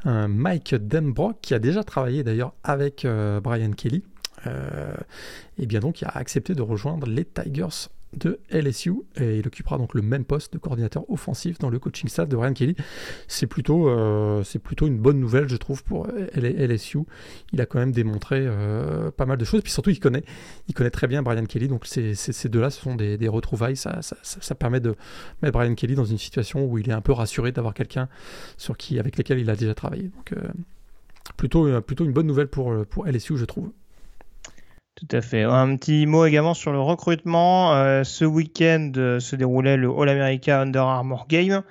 Mike 0.05 0.73
Denbrock, 0.73 1.37
qui 1.39 1.53
a 1.53 1.59
déjà 1.59 1.83
travaillé 1.83 2.23
d'ailleurs 2.23 2.55
avec 2.63 3.05
euh, 3.05 3.39
Brian 3.39 3.73
Kelly, 3.73 3.97
et 3.97 4.47
euh, 4.47 4.95
eh 5.59 5.67
bien 5.67 5.79
donc 5.79 6.01
il 6.01 6.05
a 6.05 6.17
accepté 6.17 6.55
de 6.55 6.63
rejoindre 6.63 7.05
les 7.07 7.25
Tigers 7.25 7.89
de 8.17 8.39
LSU 8.51 8.93
et 9.17 9.39
il 9.39 9.47
occupera 9.47 9.77
donc 9.77 9.93
le 9.93 10.01
même 10.01 10.25
poste 10.25 10.53
de 10.53 10.57
coordinateur 10.57 11.09
offensif 11.09 11.59
dans 11.59 11.69
le 11.69 11.79
coaching 11.79 12.09
staff 12.09 12.27
de 12.27 12.35
Brian 12.35 12.53
Kelly. 12.53 12.75
C'est 13.27 13.47
plutôt, 13.47 13.89
euh, 13.89 14.43
plutôt 14.63 14.87
une 14.87 14.97
bonne 14.97 15.19
nouvelle, 15.19 15.47
je 15.49 15.55
trouve, 15.55 15.83
pour 15.83 16.07
LSU. 16.35 16.99
Il 17.53 17.61
a 17.61 17.65
quand 17.65 17.79
même 17.79 17.91
démontré 17.91 18.37
euh, 18.41 19.11
pas 19.11 19.25
mal 19.25 19.37
de 19.37 19.45
choses. 19.45 19.61
Puis 19.61 19.71
surtout, 19.71 19.89
il 19.89 19.99
connaît, 19.99 20.23
il 20.67 20.73
connaît 20.73 20.89
très 20.89 21.07
bien 21.07 21.21
Brian 21.23 21.45
Kelly. 21.45 21.67
Donc 21.67 21.85
ces, 21.85 22.15
ces, 22.15 22.49
deux-là, 22.49 22.69
ce 22.69 22.81
sont 22.81 22.95
des, 22.95 23.27
retrouvailles. 23.27 23.75
Ça, 23.75 24.01
ça, 24.01 24.15
ça, 24.21 24.55
permet 24.55 24.79
de 24.79 24.95
mettre 25.41 25.57
Brian 25.57 25.75
Kelly 25.75 25.95
dans 25.95 26.05
une 26.05 26.17
situation 26.17 26.65
où 26.65 26.77
il 26.77 26.89
est 26.89 26.93
un 26.93 27.01
peu 27.01 27.11
rassuré 27.11 27.51
d'avoir 27.51 27.73
quelqu'un 27.73 28.07
sur 28.57 28.77
qui, 28.77 28.99
avec 28.99 29.17
lequel 29.17 29.39
il 29.39 29.49
a 29.49 29.55
déjà 29.55 29.73
travaillé. 29.73 30.11
Donc 30.15 30.33
euh, 30.33 30.47
plutôt, 31.37 31.81
plutôt 31.81 32.05
une 32.05 32.13
bonne 32.13 32.27
nouvelle 32.27 32.47
pour, 32.47 32.85
pour 32.85 33.07
LSU, 33.07 33.37
je 33.37 33.45
trouve. 33.45 33.71
Tout 34.95 35.07
à 35.11 35.19
fait. 35.19 35.43
Un 35.43 35.75
petit 35.75 36.05
mot 36.05 36.25
également 36.25 36.53
sur 36.53 36.71
le 36.71 36.79
recrutement. 36.79 37.73
Euh, 37.73 38.05
ce 38.05 38.23
week-end 38.23 38.93
euh, 38.95 39.19
se 39.19 39.35
déroulait 39.35 39.75
le 39.75 39.89
All 39.89 40.07
America 40.07 40.61
Under 40.61 40.83
Armour 40.83 41.25
Game, 41.27 41.63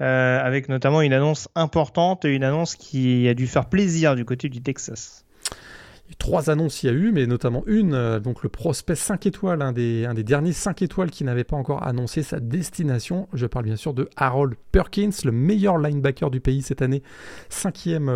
euh, 0.00 0.40
avec 0.44 0.68
notamment 0.68 1.00
une 1.00 1.12
annonce 1.12 1.48
importante 1.54 2.24
et 2.24 2.34
une 2.34 2.42
annonce 2.42 2.74
qui 2.74 3.28
a 3.28 3.34
dû 3.34 3.46
faire 3.46 3.66
plaisir 3.66 4.16
du 4.16 4.24
côté 4.24 4.48
du 4.48 4.60
Texas. 4.60 5.24
Trois 6.18 6.50
annonces 6.50 6.82
y 6.82 6.88
a 6.88 6.92
eu, 6.92 7.12
mais 7.12 7.26
notamment 7.26 7.62
une, 7.66 8.18
donc 8.18 8.42
le 8.42 8.48
prospect 8.48 8.96
5 8.96 9.24
étoiles, 9.26 9.62
un 9.62 9.72
des, 9.72 10.06
derniers 10.24 10.52
5 10.52 10.82
étoiles 10.82 11.10
qui 11.10 11.22
n'avait 11.22 11.44
pas 11.44 11.56
encore 11.56 11.86
annoncé 11.86 12.24
sa 12.24 12.40
destination. 12.40 13.28
Je 13.32 13.46
parle 13.46 13.66
bien 13.66 13.76
sûr 13.76 13.94
de 13.94 14.08
Harold 14.16 14.54
Perkins, 14.72 15.10
le 15.24 15.32
meilleur 15.32 15.78
linebacker 15.78 16.30
du 16.30 16.40
pays 16.40 16.62
cette 16.62 16.82
année, 16.82 17.02
cinquième 17.48 18.08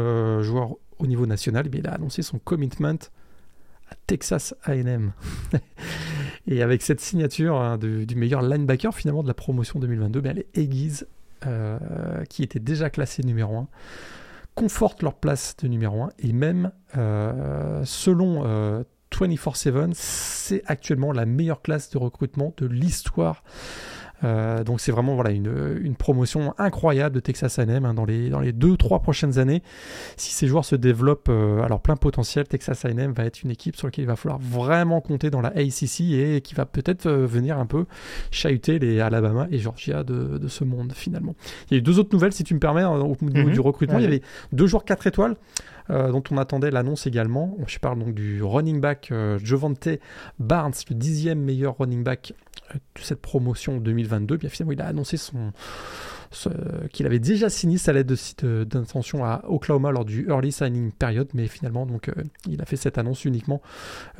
joueur 0.43 0.75
au 0.99 1.07
niveau 1.07 1.27
national. 1.27 1.67
il 1.73 1.87
a 1.87 1.93
annoncé 1.93 2.23
son 2.23 2.39
commitment 2.39 2.99
Texas 4.07 4.55
AM. 4.65 5.13
et 6.47 6.63
avec 6.63 6.83
cette 6.83 7.01
signature 7.01 7.57
hein, 7.57 7.79
du 7.79 8.15
meilleur 8.17 8.43
linebacker 8.43 8.95
finalement 8.95 9.23
de 9.23 9.29
la 9.29 9.35
promotion 9.35 9.79
2022, 9.79 10.21
ben, 10.21 10.37
les 10.37 10.47
Aggies, 10.57 11.05
qui 12.29 12.43
étaient 12.43 12.59
déjà 12.59 12.91
classés 12.91 13.23
numéro 13.23 13.57
1, 13.57 13.69
confortent 14.59 15.03
leur 15.05 15.15
place 15.15 15.57
de 15.63 15.69
numéro 15.69 16.03
1 16.03 16.09
et 16.19 16.33
même 16.33 16.73
euh, 16.97 17.83
selon 17.85 18.43
24-7, 19.13 19.69
euh, 19.69 19.89
c'est 19.95 20.63
actuellement 20.67 21.13
la 21.13 21.27
meilleure 21.27 21.63
classe 21.63 21.91
de 21.91 21.99
recrutement 21.99 22.53
de 22.57 22.67
l'histoire 22.67 23.45
euh, 24.25 24.65
donc 24.65 24.81
c'est 24.81 24.93
vraiment 24.93 25.15
voilà, 25.15 25.31
une, 25.31 25.79
une, 25.81 25.95
promotion 25.95 26.55
incroyable 26.59 27.15
de 27.15 27.21
Texas 27.21 27.59
A&M 27.59 27.85
hein, 27.85 27.95
dans 27.95 28.05
les 28.05 28.31
dans 28.31 28.41
les 28.41 28.53
deux 28.53 28.77
trois 28.77 29.01
prochaines 29.01 29.39
années. 29.39 29.63
Si 30.17 30.33
ces 30.33 30.47
joueurs 30.47 30.65
se 30.65 30.77
développent 30.77 31.29
euh, 31.29 31.63
à 31.63 31.69
leur 31.69 31.81
plein 31.81 31.97
potentiel, 31.97 32.47
Texas 32.47 32.85
A&M 32.85 33.13
va 33.13 33.25
être 33.25 33.43
une 33.43 33.51
équipe 33.51 33.77
sur 33.77 33.87
laquelle 33.87 34.05
il 34.05 34.09
va 34.09 34.17
falloir 34.17 34.41
vraiment 34.41 35.01
compter 35.01 35.31
dans 35.31 35.41
la 35.41 35.51
ACC 35.51 36.01
et 36.01 36.41
qui 36.41 36.55
va 36.55 36.67
peut-être 36.67 37.07
euh, 37.07 37.27
venir 37.27 37.59
un 37.59 37.67
peu 37.67 37.87
chahuter 38.31 38.79
les 38.79 39.01
Alabama 39.01 39.47
et 39.51 39.59
Georgia 39.59 40.03
de, 40.03 40.39
de, 40.39 40.49
ce 40.49 40.65
monde 40.65 40.93
finalement. 40.95 41.35
Il 41.71 41.75
y 41.75 41.77
a 41.77 41.79
eu 41.79 41.83
deux 41.83 41.99
autres 41.99 42.11
nouvelles 42.13 42.33
si 42.33 42.45
tu 42.45 42.55
me 42.55 42.61
permets 42.61 42.85
au 42.85 43.17
niveau 43.23 43.49
mhm. 43.49 43.53
du 43.53 43.61
recrutement. 43.61 43.99
Il 43.99 44.05
y 44.05 44.07
avait 44.07 44.23
deux 44.53 44.67
joueurs 44.67 44.85
4 44.85 45.07
étoiles. 45.07 45.37
Euh, 45.91 46.13
dont 46.13 46.23
on 46.31 46.37
attendait 46.37 46.71
l'annonce 46.71 47.07
également. 47.07 47.57
Je 47.67 47.79
parle 47.79 47.99
donc 47.99 48.15
du 48.15 48.43
running 48.43 48.79
back 48.81 49.09
euh, 49.11 49.39
Jovante 49.43 49.89
Barnes, 50.39 50.75
le 50.91 50.95
dixième 50.95 51.41
meilleur 51.41 51.79
running 51.79 52.05
back 52.05 52.35
de 52.75 53.01
cette 53.01 53.23
promotion 53.23 53.79
2022. 53.79 54.37
Bien 54.37 54.51
finalement, 54.51 54.73
il 54.73 54.83
a 54.83 54.87
annoncé 54.87 55.17
son 55.17 55.53
qu'il 56.93 57.07
avait 57.07 57.19
déjà 57.19 57.49
signé 57.49 57.79
sa 57.79 57.93
lettre 57.93 58.15
d'intention 58.65 59.25
à 59.25 59.43
Oklahoma 59.49 59.91
lors 59.91 60.05
du 60.05 60.27
early 60.29 60.53
signing 60.53 60.93
period, 60.93 61.29
mais 61.35 61.47
finalement 61.47 61.87
donc 61.87 62.09
euh, 62.09 62.13
il 62.49 62.61
a 62.61 62.65
fait 62.65 62.77
cette 62.77 62.99
annonce 62.99 63.25
uniquement 63.25 63.61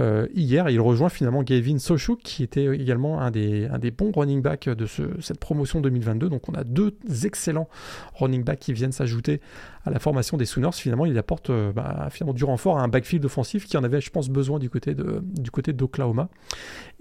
euh, 0.01 0.27
hier 0.35 0.69
il 0.71 0.81
rejoint 0.81 1.09
finalement 1.09 1.43
Gavin 1.43 1.79
Sochuk 1.79 2.21
qui 2.23 2.43
était 2.43 2.65
également 2.65 3.21
un 3.21 3.31
des, 3.31 3.67
un 3.67 3.79
des 3.79 3.91
bons 3.91 4.13
running 4.15 4.43
backs 4.43 4.69
de 4.69 4.87
ce, 4.87 5.03
cette 5.21 5.39
promotion 5.39 5.81
2022. 5.81 6.29
Donc 6.29 6.49
on 6.49 6.55
a 6.55 6.65
deux 6.65 6.95
excellents 7.25 7.69
running 8.15 8.45
backs 8.45 8.61
qui 8.61 8.73
viennent 8.73 8.93
s'ajouter 8.93 9.41
à 9.85 9.91
la 9.91 9.99
formation 9.99 10.37
des 10.37 10.45
Sooners. 10.45 10.73
Finalement, 10.73 11.07
il 11.07 11.17
apporte 11.19 11.51
euh, 11.51 11.73
bah, 11.73 12.09
finalement 12.11 12.35
du 12.35 12.45
renfort 12.45 12.79
à 12.79 12.83
un 12.83 12.89
backfield 12.89 13.25
offensif 13.25 13.67
qui 13.67 13.77
en 13.77 13.85
avait, 13.85 14.01
je 14.01 14.11
pense, 14.11 14.29
besoin 14.29 14.59
du 14.59 14.71
côté 14.71 14.95
de 14.95 15.23
du 15.23 15.51
côté 15.51 15.73
d'Oklahoma. 15.73 16.29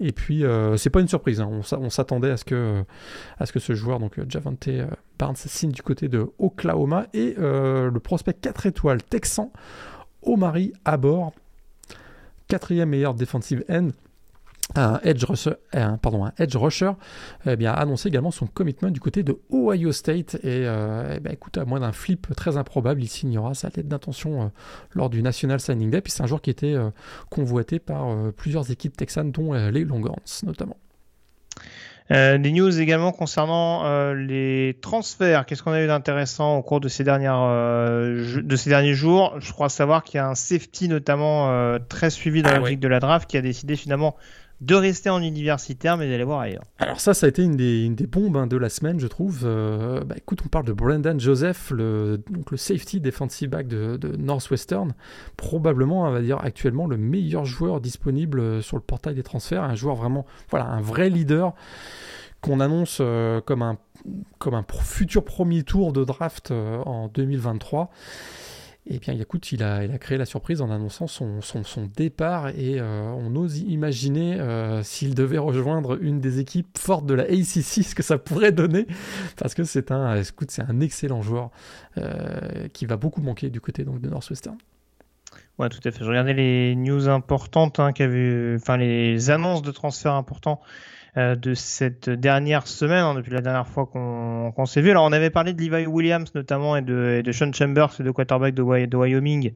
Et 0.00 0.12
puis 0.12 0.44
c'est 0.76 0.90
pas 0.90 1.00
une 1.00 1.08
surprise, 1.08 1.40
hein. 1.40 1.50
on, 1.72 1.90
s'attendait 1.90 2.30
à 2.30 2.36
ce 2.36 2.44
que 2.44 2.84
à 3.38 3.46
ce 3.46 3.52
que 3.52 3.58
ce 3.58 3.74
joueur 3.74 3.98
donc 3.98 4.20
Javante 4.28 4.68
Barnes 5.18 5.36
signe 5.36 5.72
du 5.72 5.82
côté 5.82 6.08
de 6.08 6.30
Oklahoma 6.38 7.06
et 7.12 7.34
euh, 7.38 7.90
le 7.90 8.00
prospect 8.00 8.34
4 8.34 8.66
étoiles 8.66 9.02
texan 9.02 9.52
Omari 10.22 10.72
Abor, 10.84 11.32
quatrième 12.46 12.90
meilleur 12.90 13.14
defensive 13.14 13.64
end 13.68 13.88
un 14.74 15.00
edge 15.02 15.24
rusher, 15.24 15.54
pardon, 16.02 16.26
un 16.26 16.32
edge 16.36 16.54
rusher 16.54 16.90
eh 17.46 17.66
a 17.66 17.72
annoncé 17.72 18.08
également 18.08 18.30
son 18.30 18.46
commitment 18.46 18.90
du 18.90 19.00
côté 19.00 19.22
de 19.22 19.38
Ohio 19.50 19.92
State. 19.92 20.34
Et, 20.42 20.66
euh, 20.66 21.18
eh 21.24 21.32
écoute, 21.32 21.56
à 21.56 21.64
moins 21.64 21.80
d'un 21.80 21.92
flip 21.92 22.26
très 22.36 22.58
improbable, 22.58 23.02
il 23.02 23.08
signera 23.08 23.54
sa 23.54 23.68
lettre 23.68 23.88
d'intention 23.88 24.42
euh, 24.42 24.46
lors 24.92 25.08
du 25.08 25.22
National 25.22 25.58
Signing 25.58 25.90
Day. 25.90 26.02
Puis 26.02 26.12
c'est 26.12 26.22
un 26.22 26.26
joueur 26.26 26.42
qui 26.42 26.50
était 26.50 26.76
convoité 27.30 27.78
par 27.78 28.14
plusieurs 28.32 28.70
équipes 28.70 28.94
texanes, 28.94 29.32
dont 29.32 29.54
les 29.54 29.84
Longhorns 29.86 30.42
notamment. 30.44 30.76
Euh, 32.10 32.38
des 32.38 32.52
news 32.52 32.80
également 32.80 33.12
concernant 33.12 33.84
euh, 33.84 34.14
les 34.14 34.78
transferts. 34.80 35.44
Qu'est-ce 35.44 35.62
qu'on 35.62 35.72
a 35.72 35.82
eu 35.82 35.86
d'intéressant 35.86 36.56
au 36.56 36.62
cours 36.62 36.80
de 36.80 36.88
ces 36.88 37.04
dernières 37.04 37.42
euh, 37.42 38.40
de 38.40 38.56
ces 38.56 38.70
derniers 38.70 38.94
jours? 38.94 39.34
Je 39.40 39.52
crois 39.52 39.68
savoir 39.68 40.02
qu'il 40.04 40.16
y 40.16 40.20
a 40.20 40.26
un 40.26 40.34
safety 40.34 40.88
notamment 40.88 41.50
euh, 41.50 41.78
très 41.78 42.08
suivi 42.08 42.42
dans 42.42 42.48
ah, 42.48 42.54
la 42.54 42.58
logique 42.60 42.80
de 42.80 42.88
la 42.88 43.00
draft 43.00 43.28
qui 43.28 43.36
a 43.36 43.42
décidé 43.42 43.76
finalement 43.76 44.16
de 44.60 44.74
rester 44.74 45.10
en 45.10 45.22
universitaire 45.22 45.96
mais 45.96 46.08
d'aller 46.08 46.24
voir 46.24 46.40
ailleurs. 46.40 46.64
Alors 46.78 47.00
ça, 47.00 47.14
ça 47.14 47.26
a 47.26 47.28
été 47.28 47.42
une 47.42 47.56
des, 47.56 48.06
bombes 48.06 48.36
hein, 48.36 48.46
de 48.46 48.56
la 48.56 48.68
semaine, 48.68 48.98
je 48.98 49.06
trouve. 49.06 49.44
bah, 49.44 50.14
écoute, 50.16 50.40
on 50.44 50.48
parle 50.48 50.64
de 50.64 50.72
Brendan 50.72 51.18
Joseph, 51.20 51.70
le, 51.70 52.20
donc 52.30 52.50
le 52.50 52.56
safety 52.56 53.00
defensive 53.00 53.50
back 53.50 53.68
de, 53.68 53.98
Northwestern, 54.16 54.94
probablement, 55.36 56.02
on 56.02 56.10
va 56.10 56.20
dire 56.20 56.38
actuellement 56.42 56.86
le 56.86 56.96
meilleur 56.96 57.44
joueur 57.44 57.80
disponible 57.80 58.62
sur 58.62 58.76
le 58.76 58.82
portail 58.82 59.14
des 59.14 59.22
transferts, 59.22 59.62
un 59.62 59.74
joueur 59.74 59.94
vraiment, 59.94 60.26
voilà, 60.50 60.66
un 60.66 60.80
vrai 60.80 61.08
leader 61.08 61.54
qu'on 62.40 62.60
annonce 62.60 62.98
euh, 63.00 63.40
comme, 63.40 63.62
un, 63.62 63.78
comme 64.38 64.54
un 64.54 64.64
futur 64.82 65.24
premier 65.24 65.62
tour 65.62 65.92
de 65.92 66.04
draft 66.04 66.50
euh, 66.50 66.78
en 66.84 67.08
2023. 67.08 67.90
Et 68.90 68.94
eh 68.94 68.98
bien, 69.00 69.12
écoute, 69.20 69.52
il 69.52 69.62
a, 69.62 69.86
créé 69.98 70.16
la 70.16 70.24
surprise 70.24 70.62
en 70.62 70.70
annonçant 70.70 71.06
son, 71.06 71.40
départ 71.94 72.48
et 72.48 72.80
euh, 72.80 73.12
on 73.18 73.36
ose 73.36 73.58
imaginer 73.58 74.40
s'il 74.82 75.14
devait 75.14 75.36
rejoindre 75.36 76.02
une 76.02 76.20
des 76.20 76.40
équipes 76.40 76.78
fortes 76.78 77.04
de 77.04 77.12
la 77.12 77.24
ACC, 77.24 77.84
ce 77.84 77.94
que 77.94 78.02
ça 78.02 78.16
pourrait 78.16 78.52
donner, 78.52 78.86
parce 79.36 79.54
que 79.54 79.64
c'est 79.64 79.90
un, 79.92 80.22
un 80.68 80.80
excellent 80.80 81.20
joueur 81.20 81.50
qui 82.72 82.86
va 82.86 82.96
beaucoup 82.96 83.20
manquer 83.20 83.50
du 83.50 83.60
côté 83.60 83.84
donc, 83.84 84.00
de 84.00 84.08
Northwestern. 84.08 84.56
Ouais, 85.58 85.68
tout 85.68 85.80
à 85.84 85.90
fait. 85.90 86.04
Je 86.04 86.08
regardais 86.08 86.34
les 86.34 86.76
news 86.76 87.08
importantes, 87.08 87.80
hein, 87.80 87.90
enfin 87.90 88.76
les 88.76 89.30
annonces 89.30 89.62
de 89.62 89.72
transfert 89.72 90.14
importants 90.14 90.60
euh, 90.62 90.66
de 91.16 91.54
cette 91.54 92.10
dernière 92.10 92.66
semaine, 92.66 93.04
hein, 93.04 93.14
depuis 93.14 93.32
la 93.32 93.40
dernière 93.40 93.66
fois 93.66 93.86
qu'on 93.86 94.66
s'est 94.66 94.80
vu. 94.80 94.90
Alors, 94.90 95.04
on 95.04 95.12
avait 95.12 95.30
parlé 95.30 95.52
de 95.52 95.60
Levi 95.60 95.86
Williams 95.86 96.32
notamment 96.34 96.76
et 96.76 96.82
de, 96.82 97.22
de 97.24 97.32
Sean 97.32 97.52
Chambers, 97.52 97.90
le 97.98 98.12
quarterback 98.12 98.54
de, 98.54 98.86
de 98.86 98.96
Wyoming, 98.96 99.52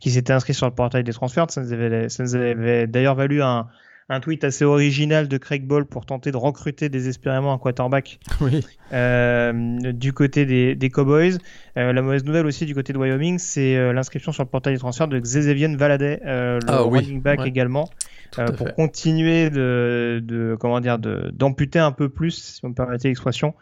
qui 0.00 0.10
s'était 0.10 0.32
inscrit 0.32 0.54
sur 0.54 0.66
le 0.66 0.74
portail 0.74 1.04
des 1.04 1.12
transferts. 1.12 1.50
Ça 1.50 1.62
nous 1.62 1.72
avait, 1.72 2.50
avait 2.50 2.86
d'ailleurs 2.86 3.14
valu 3.14 3.42
un, 3.42 3.66
un 4.08 4.20
tweet 4.20 4.44
assez 4.44 4.64
original 4.64 5.26
de 5.26 5.36
Craig 5.36 5.66
Ball 5.66 5.84
pour 5.84 6.06
tenter 6.06 6.30
de 6.30 6.36
recruter 6.36 6.88
désespérément 6.88 7.52
un 7.52 7.58
quarterback 7.58 8.20
oui. 8.40 8.64
euh, 8.92 9.52
du 9.92 10.12
côté 10.12 10.46
des, 10.46 10.76
des 10.76 10.90
Cowboys. 10.90 11.38
Euh, 11.76 11.92
la 11.92 12.02
mauvaise 12.02 12.24
nouvelle 12.24 12.46
aussi 12.46 12.66
du 12.66 12.74
côté 12.74 12.92
de 12.92 12.98
Wyoming, 12.98 13.38
c'est 13.38 13.76
euh, 13.76 13.92
l'inscription 13.92 14.30
sur 14.30 14.44
le 14.44 14.48
portail 14.48 14.74
des 14.74 14.78
transferts 14.78 15.08
de 15.08 15.18
Xavier 15.18 15.66
Valadez, 15.76 16.20
euh, 16.24 16.60
le 16.60 16.66
Ah 16.68 16.86
oui, 16.86 17.00
running 17.00 17.20
back 17.20 17.40
ouais. 17.40 17.48
également, 17.48 17.90
euh, 18.38 18.46
pour 18.52 18.68
fait. 18.68 18.74
continuer 18.74 19.50
de, 19.50 20.22
de 20.22 20.56
comment 20.60 20.78
dire 20.80 20.98
d'amputer 20.98 21.80
un 21.80 21.90
peu 21.92 22.08
plus, 22.08 22.30
si 22.30 22.60
vous 22.62 22.68
me 22.68 22.74
permettez 22.74 23.08
l'expression, 23.08 23.54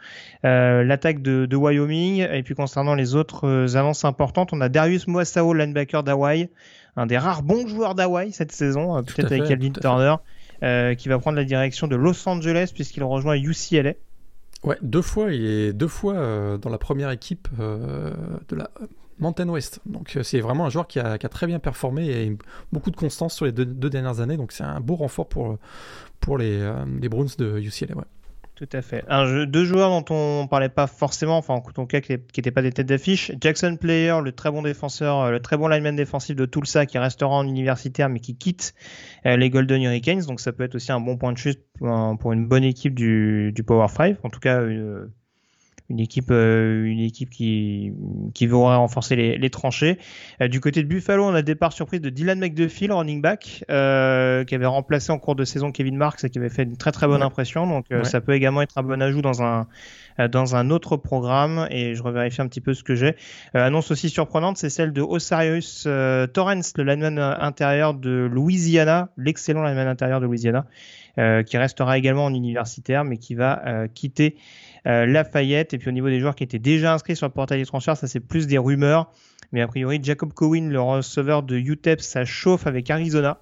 euh, 0.44 0.84
l'attaque 0.84 1.22
de, 1.22 1.46
de 1.46 1.56
Wyoming. 1.56 2.26
Et 2.30 2.42
puis 2.42 2.54
concernant 2.54 2.94
les 2.94 3.14
autres 3.14 3.76
annonces 3.76 4.04
importantes, 4.04 4.50
on 4.52 4.60
a 4.60 4.68
Darius 4.68 5.06
Moasao, 5.08 5.54
linebacker 5.54 6.02
d'Hawaï, 6.02 6.50
un 6.96 7.06
des 7.06 7.18
rares 7.18 7.42
bons 7.42 7.66
joueurs 7.66 7.94
d'Hawaï 7.94 8.32
cette 8.32 8.52
saison, 8.52 9.02
Tout 9.02 9.14
peut-être 9.14 9.32
avec 9.32 9.48
Calvin. 9.48 9.70
Turner, 9.70 10.16
euh, 10.62 10.94
qui 10.94 11.08
va 11.08 11.18
prendre 11.18 11.36
la 11.36 11.44
direction 11.44 11.88
de 11.88 11.96
Los 11.96 12.28
Angeles 12.28 12.70
puisqu'il 12.72 13.02
rejoint 13.02 13.36
UCLA. 13.36 13.94
Ouais, 14.62 14.78
deux 14.80 15.02
fois, 15.02 15.32
il 15.32 15.44
est 15.44 15.72
deux 15.72 15.88
fois 15.88 16.14
euh, 16.14 16.56
dans 16.56 16.70
la 16.70 16.78
première 16.78 17.10
équipe 17.10 17.48
euh, 17.60 18.14
de 18.48 18.56
la 18.56 18.70
Mountain 19.18 19.48
West. 19.48 19.80
Donc 19.84 20.18
c'est 20.22 20.40
vraiment 20.40 20.64
un 20.64 20.70
joueur 20.70 20.86
qui 20.86 21.00
a, 21.00 21.18
qui 21.18 21.26
a 21.26 21.28
très 21.28 21.46
bien 21.46 21.58
performé 21.58 22.08
et 22.08 22.36
beaucoup 22.72 22.90
de 22.90 22.96
constance 22.96 23.34
sur 23.34 23.44
les 23.44 23.52
deux, 23.52 23.66
deux 23.66 23.90
dernières 23.90 24.20
années. 24.20 24.36
Donc 24.36 24.52
c'est 24.52 24.64
un 24.64 24.80
beau 24.80 24.94
renfort 24.94 25.28
pour, 25.28 25.58
pour 26.20 26.38
les, 26.38 26.72
les 27.00 27.08
Browns 27.08 27.28
de 27.36 27.58
UCLA. 27.58 27.94
Ouais. 27.96 28.04
Tout 28.56 28.68
à 28.72 28.82
fait. 28.82 29.02
Un 29.08 29.26
jeu, 29.26 29.46
deux 29.46 29.64
joueurs 29.64 29.90
dont 29.90 30.04
on 30.14 30.46
parlait 30.46 30.68
pas 30.68 30.86
forcément, 30.86 31.36
enfin 31.38 31.54
en 31.54 31.60
tout 31.60 31.86
cas 31.86 32.00
qui 32.00 32.12
n'étaient 32.12 32.52
pas 32.52 32.62
des 32.62 32.70
têtes 32.70 32.86
d'affiche. 32.86 33.32
Jackson 33.40 33.76
Player, 33.80 34.14
le 34.22 34.30
très 34.30 34.48
bon 34.52 34.62
défenseur, 34.62 35.22
euh, 35.22 35.30
le 35.32 35.40
très 35.40 35.56
bon 35.56 35.66
lineman 35.66 35.96
défensif 35.96 36.36
de 36.36 36.46
Tulsa 36.46 36.86
qui 36.86 36.96
restera 36.98 37.30
en 37.34 37.44
universitaire 37.48 38.08
mais 38.08 38.20
qui 38.20 38.36
quitte 38.36 38.72
euh, 39.26 39.36
les 39.36 39.50
Golden 39.50 39.82
Hurricanes. 39.82 40.20
Donc 40.26 40.38
ça 40.38 40.52
peut 40.52 40.62
être 40.62 40.76
aussi 40.76 40.92
un 40.92 41.00
bon 41.00 41.16
point 41.16 41.32
de 41.32 41.38
chute 41.38 41.64
pour, 41.78 41.88
un- 41.88 42.14
pour 42.14 42.32
une 42.32 42.46
bonne 42.46 42.62
équipe 42.62 42.94
du, 42.94 43.52
Power 43.66 43.88
5. 43.88 44.18
En 44.24 44.30
tout 44.30 44.38
cas, 44.40 44.62
une, 44.64 45.10
une 45.90 46.00
équipe, 46.00 46.30
euh, 46.30 46.84
une 46.84 47.00
équipe 47.00 47.28
qui, 47.30 47.92
qui 48.32 48.46
veut 48.46 48.56
renforcer 48.56 49.16
les, 49.16 49.36
les 49.36 49.50
tranchées. 49.50 49.98
Euh, 50.40 50.48
du 50.48 50.60
côté 50.60 50.82
de 50.82 50.88
Buffalo, 50.88 51.24
on 51.24 51.30
a 51.34 51.36
le 51.38 51.42
départ 51.42 51.72
surprise 51.74 52.00
de 52.00 52.08
Dylan 52.08 52.38
McDuffie, 52.38 52.86
le 52.86 52.94
running 52.94 53.20
back, 53.20 53.64
euh, 53.70 54.44
qui 54.44 54.54
avait 54.54 54.64
remplacé 54.66 55.12
en 55.12 55.18
cours 55.18 55.34
de 55.36 55.44
saison 55.44 55.72
Kevin 55.72 55.96
Marks 55.96 56.24
et 56.24 56.30
qui 56.30 56.38
avait 56.38 56.48
fait 56.48 56.62
une 56.62 56.76
très 56.78 56.90
très 56.92 57.06
bonne 57.06 57.20
Ouais. 57.20 57.26
impression. 57.26 57.66
Donc 57.66 57.86
euh, 57.92 57.98
Ouais. 57.98 58.04
ça 58.04 58.20
peut 58.22 58.32
également 58.32 58.62
être 58.62 58.78
un 58.78 58.82
bon 58.82 59.00
ajout 59.02 59.20
dans 59.22 59.42
un 59.42 59.66
euh, 60.20 60.28
dans 60.28 60.54
un 60.56 60.70
autre 60.70 60.96
programme. 60.96 61.66
Et 61.70 61.94
je 61.94 62.02
revérifie 62.02 62.40
un 62.40 62.46
petit 62.48 62.60
peu 62.62 62.72
ce 62.72 62.82
que 62.82 62.94
j'ai. 62.94 63.16
Euh, 63.54 63.66
annonce 63.66 63.90
aussi 63.90 64.08
surprenante, 64.08 64.56
c'est 64.56 64.70
celle 64.70 64.92
de 64.92 65.02
Osiris 65.02 65.84
euh, 65.86 66.26
Torrance, 66.26 66.72
le 66.78 66.84
lineman 66.84 67.18
intérieur 67.18 67.92
de 67.94 68.28
Louisiana, 68.32 69.10
l'excellent 69.18 69.62
lineman 69.64 69.88
intérieur 69.88 70.20
de 70.20 70.26
Louisiana, 70.26 70.66
euh, 71.18 71.42
qui 71.42 71.58
restera 71.58 71.98
également 71.98 72.24
en 72.26 72.32
universitaire, 72.34 73.04
mais 73.04 73.16
qui 73.18 73.34
va 73.34 73.62
euh, 73.66 73.88
quitter 73.92 74.36
Lafayette. 74.84 75.74
Et 75.74 75.78
puis 75.78 75.88
au 75.88 75.92
niveau 75.92 76.08
des 76.08 76.20
joueurs 76.20 76.34
qui 76.34 76.44
étaient 76.44 76.58
déjà 76.58 76.94
inscrits 76.94 77.16
sur 77.16 77.26
le 77.26 77.32
portail 77.32 77.58
des 77.58 77.66
transferts, 77.66 77.96
ça 77.96 78.06
c'est 78.06 78.20
plus 78.20 78.46
des 78.46 78.58
rumeurs. 78.58 79.10
Mais 79.52 79.60
a 79.60 79.68
priori, 79.68 80.00
Jacob 80.02 80.32
Cowen, 80.32 80.70
le 80.70 80.80
receveur 80.80 81.42
de 81.42 81.56
UTEP, 81.56 82.00
ça 82.00 82.24
chauffe 82.24 82.66
avec 82.66 82.90
Arizona. 82.90 83.38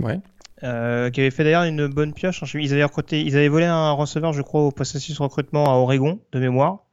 Ouais. 0.00 0.20
Euh, 0.64 1.10
qui 1.10 1.20
avait 1.20 1.30
fait 1.30 1.44
d'ailleurs 1.44 1.64
une 1.64 1.86
bonne 1.86 2.14
pioche. 2.14 2.42
hein. 2.42 2.46
Ils 2.54 2.72
avaient, 2.72 2.84
recruté, 2.84 3.20
ils 3.22 3.36
avaient 3.36 3.48
volé 3.48 3.66
un 3.66 3.92
receveur, 3.92 4.32
je 4.32 4.40
crois, 4.40 4.62
au 4.62 4.70
processus 4.70 5.18
recrutement 5.20 5.66
à 5.66 5.76
Oregon, 5.76 6.18
de 6.32 6.40
mémoire. 6.40 6.86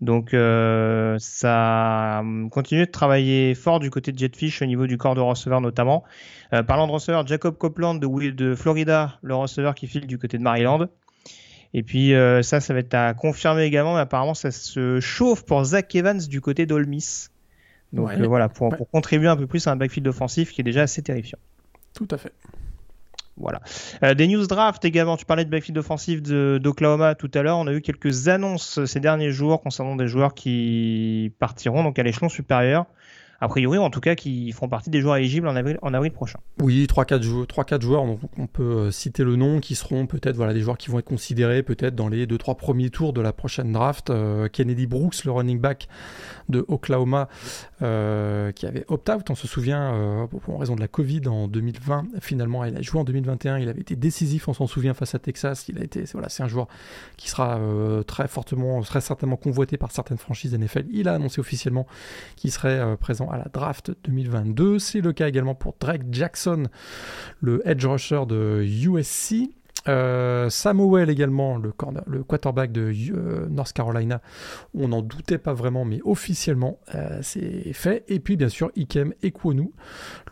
Donc 0.00 0.32
euh, 0.32 1.16
ça 1.18 2.20
hum, 2.20 2.48
continue 2.48 2.86
de 2.86 2.90
travailler 2.90 3.54
fort 3.54 3.80
du 3.80 3.90
côté 3.90 4.12
de 4.12 4.18
Jetfish 4.18 4.62
au 4.62 4.66
niveau 4.66 4.86
du 4.86 4.96
corps 4.96 5.14
de 5.14 5.20
receveur 5.20 5.60
notamment. 5.60 6.04
Euh, 6.54 6.62
parlant 6.62 6.86
de 6.86 6.92
receveur, 6.92 7.26
Jacob 7.26 7.56
Copeland 7.58 7.94
de, 7.94 8.30
de 8.30 8.54
Florida, 8.54 9.18
le 9.22 9.34
receveur 9.34 9.74
qui 9.74 9.86
file 9.86 10.06
du 10.06 10.18
côté 10.18 10.38
de 10.38 10.42
Maryland. 10.42 10.86
Et 11.72 11.82
puis 11.82 12.14
euh, 12.14 12.42
ça, 12.42 12.60
ça 12.60 12.74
va 12.74 12.80
être 12.80 12.94
à 12.94 13.14
confirmer 13.14 13.62
également, 13.62 13.94
mais 13.94 14.00
apparemment 14.00 14.34
ça 14.34 14.50
se 14.50 14.98
chauffe 15.00 15.44
pour 15.44 15.64
Zach 15.64 15.94
Evans 15.94 16.18
du 16.18 16.40
côté 16.40 16.66
d'Ole 16.66 16.86
Miss. 16.86 17.30
Donc 17.92 18.08
Ouais. 18.08 18.20
euh, 18.20 18.26
voilà, 18.26 18.48
pour, 18.48 18.68
Ouais. 18.70 18.76
pour 18.76 18.88
contribuer 18.90 19.28
un 19.28 19.36
peu 19.36 19.46
plus 19.46 19.66
à 19.66 19.72
un 19.72 19.76
backfield 19.76 20.06
offensif 20.08 20.52
qui 20.52 20.60
est 20.60 20.64
déjà 20.64 20.82
assez 20.82 21.02
terrifiant. 21.02 21.38
Tout 21.94 22.08
à 22.10 22.18
fait. 22.18 22.32
Voilà. 23.36 23.60
Euh, 24.04 24.14
des 24.14 24.26
news 24.28 24.46
draft 24.46 24.84
également. 24.84 25.16
Tu 25.16 25.24
parlais 25.24 25.44
de 25.46 25.50
backfield 25.50 25.78
offensif 25.78 26.20
d'Oklahoma 26.22 27.14
tout 27.14 27.30
à 27.34 27.42
l'heure. 27.42 27.56
On 27.56 27.66
a 27.68 27.72
eu 27.72 27.80
quelques 27.80 28.28
annonces 28.28 28.84
ces 28.84 29.00
derniers 29.00 29.30
jours 29.30 29.62
concernant 29.62 29.96
des 29.96 30.08
joueurs 30.08 30.34
qui 30.34 31.32
partiront 31.38 31.82
donc 31.82 31.98
à 31.98 32.02
l'échelon 32.02 32.28
supérieur. 32.28 32.84
A 33.42 33.48
priori, 33.48 33.78
en 33.78 33.88
tout 33.88 34.00
cas, 34.00 34.14
qui 34.14 34.52
feront 34.52 34.68
partie 34.68 34.90
des 34.90 35.00
joueurs 35.00 35.16
éligibles 35.16 35.48
en 35.48 35.56
avril, 35.56 35.78
en 35.80 36.10
prochain. 36.10 36.38
Oui, 36.60 36.86
3-4 36.86 37.22
joueurs, 37.22 37.46
3-4 37.46 37.80
joueurs, 37.80 38.04
donc 38.04 38.20
on 38.36 38.46
peut 38.46 38.62
euh, 38.62 38.90
citer 38.90 39.24
le 39.24 39.36
nom, 39.36 39.60
qui 39.60 39.74
seront 39.74 40.06
peut-être 40.06 40.36
voilà, 40.36 40.52
des 40.52 40.60
joueurs 40.60 40.76
qui 40.76 40.90
vont 40.90 40.98
être 40.98 41.06
considérés 41.06 41.62
peut-être 41.62 41.94
dans 41.94 42.08
les 42.08 42.26
2-3 42.26 42.56
premiers 42.56 42.90
tours 42.90 43.14
de 43.14 43.22
la 43.22 43.32
prochaine 43.32 43.72
draft. 43.72 44.10
Euh, 44.10 44.48
Kennedy 44.48 44.86
Brooks, 44.86 45.24
le 45.24 45.32
running 45.32 45.58
back 45.58 45.88
de 46.50 46.66
Oklahoma, 46.68 47.30
euh, 47.80 48.52
qui 48.52 48.66
avait 48.66 48.84
opt-out, 48.88 49.30
on 49.30 49.34
se 49.34 49.46
souvient, 49.46 50.28
pour 50.44 50.60
raison 50.60 50.74
de 50.76 50.80
la 50.80 50.88
Covid 50.88 51.22
en 51.26 51.48
2020. 51.48 52.08
Finalement, 52.20 52.64
il 52.64 52.76
a 52.76 52.82
joué 52.82 53.00
en 53.00 53.04
2021, 53.04 53.58
il 53.58 53.70
avait 53.70 53.80
été 53.80 53.96
décisif, 53.96 54.48
on 54.48 54.52
s'en 54.52 54.66
souvient, 54.66 54.92
face 54.92 55.14
à 55.14 55.18
Texas. 55.18 55.66
Il 55.68 55.78
a 55.78 55.84
été, 55.84 56.04
voilà, 56.12 56.28
c'est 56.28 56.42
un 56.42 56.48
joueur 56.48 56.68
qui 57.16 57.30
sera 57.30 57.58
très 58.06 58.28
fortement, 58.28 58.82
très 58.82 59.00
certainement 59.00 59.36
convoité 59.36 59.78
par 59.78 59.92
certaines 59.92 60.18
franchises 60.18 60.54
NFL. 60.54 60.84
Il 60.92 61.08
a 61.08 61.14
annoncé 61.14 61.40
officiellement 61.40 61.86
qu'il 62.36 62.50
serait 62.50 62.96
présent 62.98 63.29
à 63.30 63.38
la 63.38 63.46
draft 63.52 63.92
2022. 64.04 64.78
C'est 64.78 65.00
le 65.00 65.12
cas 65.12 65.28
également 65.28 65.54
pour 65.54 65.74
Drake 65.80 66.02
Jackson, 66.10 66.64
le 67.40 67.66
edge 67.68 67.84
rusher 67.86 68.22
de 68.26 68.62
USC. 68.64 69.50
Euh, 69.88 70.50
Samuel 70.50 71.08
également, 71.08 71.56
le, 71.56 71.72
corner- 71.72 72.04
le 72.06 72.22
quarterback 72.22 72.70
de 72.70 72.92
euh, 73.14 73.46
North 73.48 73.72
Carolina. 73.72 74.20
On 74.74 74.88
n'en 74.88 75.00
doutait 75.00 75.38
pas 75.38 75.54
vraiment, 75.54 75.86
mais 75.86 76.00
officiellement, 76.04 76.78
euh, 76.94 77.20
c'est 77.22 77.72
fait. 77.72 78.04
Et 78.08 78.20
puis, 78.20 78.36
bien 78.36 78.50
sûr, 78.50 78.70
Ikem 78.76 79.14
Ekwonu, 79.22 79.70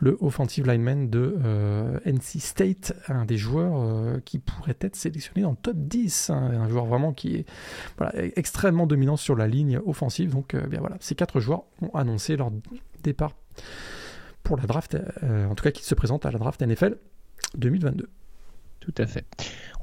le 0.00 0.18
offensive 0.20 0.66
lineman 0.66 1.08
de 1.08 1.34
euh, 1.42 1.98
NC 2.04 2.40
State, 2.40 2.92
un 3.08 3.24
des 3.24 3.38
joueurs 3.38 4.20
qui 4.26 4.38
pourrait 4.38 4.76
être 4.82 4.96
sélectionné 4.96 5.40
dans 5.40 5.52
le 5.52 5.56
top 5.56 5.76
10. 5.78 6.28
hein. 6.28 6.50
un 6.52 6.68
joueur 6.68 6.84
vraiment 6.84 7.14
qui 7.14 7.36
est 7.36 7.46
extrêmement 8.36 8.86
dominant 8.86 9.16
sur 9.16 9.34
la 9.34 9.46
ligne 9.48 9.80
offensive. 9.86 10.30
Donc, 10.32 10.54
bien 10.56 10.80
voilà, 10.80 10.96
ces 11.00 11.14
quatre 11.14 11.40
joueurs 11.40 11.62
ont 11.80 11.88
annoncé 11.96 12.36
leur 12.36 12.50
départ 13.02 13.32
pour 14.42 14.56
la 14.56 14.64
draft, 14.64 14.96
euh, 15.22 15.46
en 15.46 15.54
tout 15.54 15.62
cas 15.62 15.70
qui 15.70 15.84
se 15.84 15.94
présente 15.94 16.24
à 16.26 16.30
la 16.30 16.38
draft 16.38 16.62
NFL 16.62 16.96
2022. 17.56 18.08
Tout 18.80 18.94
à 18.96 19.06
fait. 19.06 19.26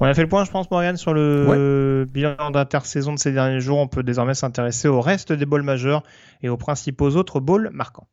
On 0.00 0.06
a 0.06 0.14
fait 0.14 0.22
le 0.22 0.28
point, 0.28 0.44
je 0.44 0.50
pense, 0.50 0.68
Morgan, 0.70 0.96
sur 0.96 1.14
le 1.14 2.06
bilan 2.12 2.50
d'intersaison 2.50 3.12
de 3.12 3.18
ces 3.18 3.32
derniers 3.32 3.60
jours. 3.60 3.78
On 3.78 3.86
peut 3.86 4.02
désormais 4.02 4.34
s'intéresser 4.34 4.88
au 4.88 5.00
reste 5.00 5.32
des 5.32 5.46
balls 5.46 5.62
majeurs 5.62 6.02
et 6.42 6.48
aux 6.48 6.56
principaux 6.56 7.10
autres 7.10 7.38
balls 7.38 7.70
marquants. 7.72 8.08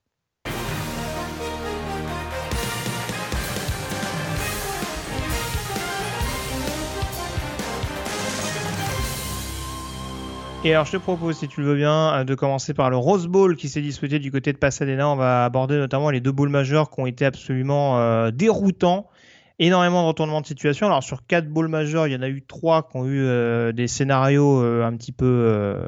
Et 10.65 10.71
alors, 10.71 10.85
je 10.85 10.93
te 10.93 10.97
propose, 10.97 11.39
si 11.39 11.49
tu 11.49 11.59
le 11.59 11.67
veux 11.67 11.75
bien, 11.75 12.13
euh, 12.13 12.23
de 12.23 12.35
commencer 12.35 12.73
par 12.73 12.89
le 12.89 12.95
Rose 12.95 13.27
Bowl 13.27 13.57
qui 13.57 13.67
s'est 13.67 13.81
disputé 13.81 14.19
du 14.19 14.31
côté 14.31 14.53
de 14.53 14.57
Pasadena. 14.57 15.09
On 15.09 15.17
va 15.17 15.43
aborder 15.43 15.75
notamment 15.75 16.09
les 16.09 16.21
deux 16.21 16.31
bowls 16.31 16.47
majeurs 16.47 16.89
qui 16.89 17.01
ont 17.01 17.05
été 17.05 17.25
absolument 17.25 17.99
euh, 17.99 18.31
déroutants. 18.31 19.09
Énormément 19.59 20.03
de 20.03 20.07
retournements 20.07 20.39
de 20.39 20.45
situation. 20.45 20.85
Alors, 20.85 21.03
sur 21.03 21.25
quatre 21.27 21.49
bowls 21.49 21.67
majeurs, 21.67 22.07
il 22.07 22.13
y 22.13 22.15
en 22.15 22.21
a 22.21 22.29
eu 22.29 22.43
trois 22.43 22.83
qui 22.83 22.95
ont 22.95 23.05
eu 23.05 23.25
euh, 23.25 23.73
des 23.73 23.89
scénarios 23.89 24.61
un 24.61 24.95
petit 24.95 25.11
peu. 25.11 25.83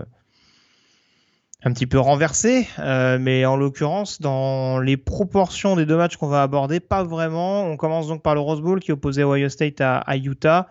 un 1.63 1.71
petit 1.71 1.87
peu 1.87 1.97
renversés, 1.97 2.67
mais 2.77 3.45
en 3.45 3.55
l'occurrence, 3.55 4.19
dans 4.19 4.79
les 4.79 4.97
proportions 4.97 5.77
des 5.77 5.85
deux 5.85 5.97
matchs 5.97 6.17
qu'on 6.17 6.27
va 6.27 6.43
aborder, 6.43 6.81
pas 6.81 7.03
vraiment. 7.03 7.63
On 7.63 7.77
commence 7.77 8.07
donc 8.07 8.21
par 8.21 8.35
le 8.35 8.41
Rose 8.41 8.61
Bowl 8.61 8.81
qui 8.81 8.91
opposait 8.91 9.23
Ohio 9.23 9.47
State 9.47 9.79
à 9.79 10.17
Utah. 10.17 10.67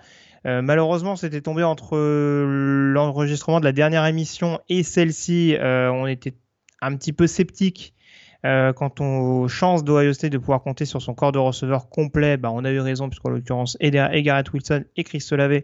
Euh, 0.47 0.61
malheureusement, 0.63 1.17
c'était 1.17 1.41
tombé 1.41 1.63
entre 1.63 1.97
euh, 1.97 2.93
l'enregistrement 2.93 3.61
de 3.61 3.65
la 3.65 3.73
dernière 3.73 4.05
émission 4.05 4.61
et 4.69 4.83
celle-ci. 4.83 5.57
Euh, 5.57 5.91
on 5.91 6.07
était 6.07 6.35
un 6.81 6.95
petit 6.97 7.13
peu 7.13 7.27
sceptique 7.27 7.93
quant 8.77 8.93
aux 9.01 9.49
chances 9.49 9.85
d'Ohio 9.85 10.13
State 10.13 10.31
de 10.31 10.37
pouvoir 10.37 10.63
compter 10.63 10.85
sur 10.85 11.01
son 11.01 11.15
corps 11.15 11.33
de 11.33 11.39
receveur 11.39 11.89
complet. 11.89 12.37
Bah, 12.37 12.51
on 12.53 12.63
a 12.67 12.71
eu 12.71 12.81
raison, 12.81 13.09
puisqu'en 13.09 13.31
l'occurrence, 13.31 13.79
et 13.81 13.91
Garrett 13.91 14.53
Wilson 14.53 14.85
et 14.97 15.05
Chris 15.05 15.27
Olave 15.33 15.63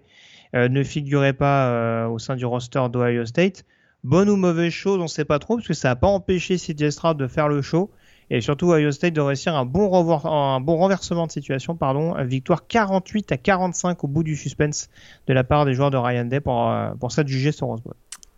euh, 0.55 0.69
ne 0.71 0.83
figuraient 0.83 1.35
pas 1.35 2.09
au 2.09 2.19
sein 2.19 2.37
du 2.37 2.47
roster 2.47 2.81
d'Ohio 2.91 3.27
State. 3.27 3.67
Bonne 4.03 4.31
ou 4.31 4.37
mauvaise 4.37 4.73
chose, 4.73 4.99
on 4.99 5.03
ne 5.03 5.09
sait 5.09 5.27
pas 5.27 5.39
trop, 5.39 5.59
parce 5.59 5.71
ça 5.75 5.89
n'a 5.89 5.97
pas 5.97 6.07
empêché 6.07 6.57
CJ 6.57 7.17
de 7.17 7.27
faire 7.27 7.49
le 7.49 7.61
show. 7.61 7.91
Et 8.31 8.41
surtout, 8.41 8.71
Ohio 8.73 8.93
State 8.93 9.13
de 9.13 9.21
réussir 9.21 9.57
un 9.57 9.65
bon, 9.65 9.93
un 10.25 10.61
bon 10.61 10.77
renversement 10.77 11.27
de 11.27 11.33
situation, 11.33 11.75
pardon, 11.75 12.15
victoire 12.25 12.67
48 12.67 13.33
à 13.33 13.37
45 13.37 14.05
au 14.05 14.07
bout 14.07 14.23
du 14.23 14.37
suspense 14.37 14.89
de 15.27 15.33
la 15.33 15.43
part 15.43 15.65
des 15.65 15.75
joueurs 15.75 15.91
de 15.91 15.97
Ryan 15.97 16.25
Day 16.25 16.41
pour, 16.41 16.69
euh, 16.69 16.91
pour 17.01 17.11
s'adjuger 17.11 17.51
ce 17.51 17.65
Rose. 17.65 17.83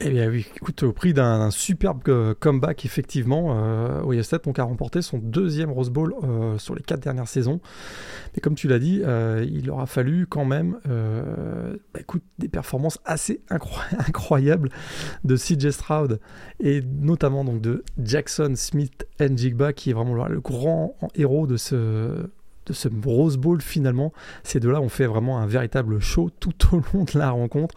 Eh 0.04 0.10
bien 0.10 0.28
oui, 0.28 0.46
écoute, 0.56 0.82
au 0.82 0.92
prix 0.92 1.14
d'un 1.14 1.52
superbe 1.52 2.00
euh, 2.08 2.34
comeback, 2.34 2.84
effectivement, 2.84 3.56
euh, 3.56 4.00
a 4.56 4.62
remporté 4.64 5.00
son 5.00 5.18
deuxième 5.18 5.70
Rose 5.70 5.90
Bowl 5.90 6.14
euh, 6.24 6.58
sur 6.58 6.74
les 6.74 6.82
quatre 6.82 7.00
dernières 7.00 7.28
saisons. 7.28 7.60
Mais 8.34 8.40
comme 8.40 8.56
tu 8.56 8.66
l'as 8.66 8.80
dit, 8.80 9.02
euh, 9.04 9.46
il 9.48 9.70
aura 9.70 9.86
fallu 9.86 10.26
quand 10.26 10.44
même 10.44 10.78
bah, 10.84 12.00
écoute, 12.00 12.24
des 12.38 12.48
performances 12.48 12.98
assez 13.04 13.42
incroyables 13.50 14.70
de 15.22 15.36
CJ 15.36 15.70
Stroud 15.70 16.18
et 16.58 16.82
notamment 16.82 17.44
donc, 17.44 17.60
de 17.60 17.84
Jackson 17.98 18.54
Smith 18.56 19.06
Njigba, 19.20 19.72
qui 19.72 19.90
est 19.90 19.92
vraiment 19.92 20.14
le, 20.26 20.40
grand 20.40 20.96
héros 21.14 21.46
de 21.46 21.56
ce 21.56 22.26
de 22.66 22.72
ce 22.72 22.88
Rose 23.04 23.36
Bowl 23.36 23.60
finalement. 23.60 24.12
Ces 24.44 24.60
deux-là 24.60 24.80
ont 24.80 24.88
fait 24.88 25.06
vraiment 25.06 25.38
un 25.38 25.46
véritable 25.46 26.00
show 26.00 26.30
tout 26.40 26.54
au 26.76 26.80
long 26.92 27.04
de 27.04 27.18
la 27.18 27.30
rencontre. 27.30 27.74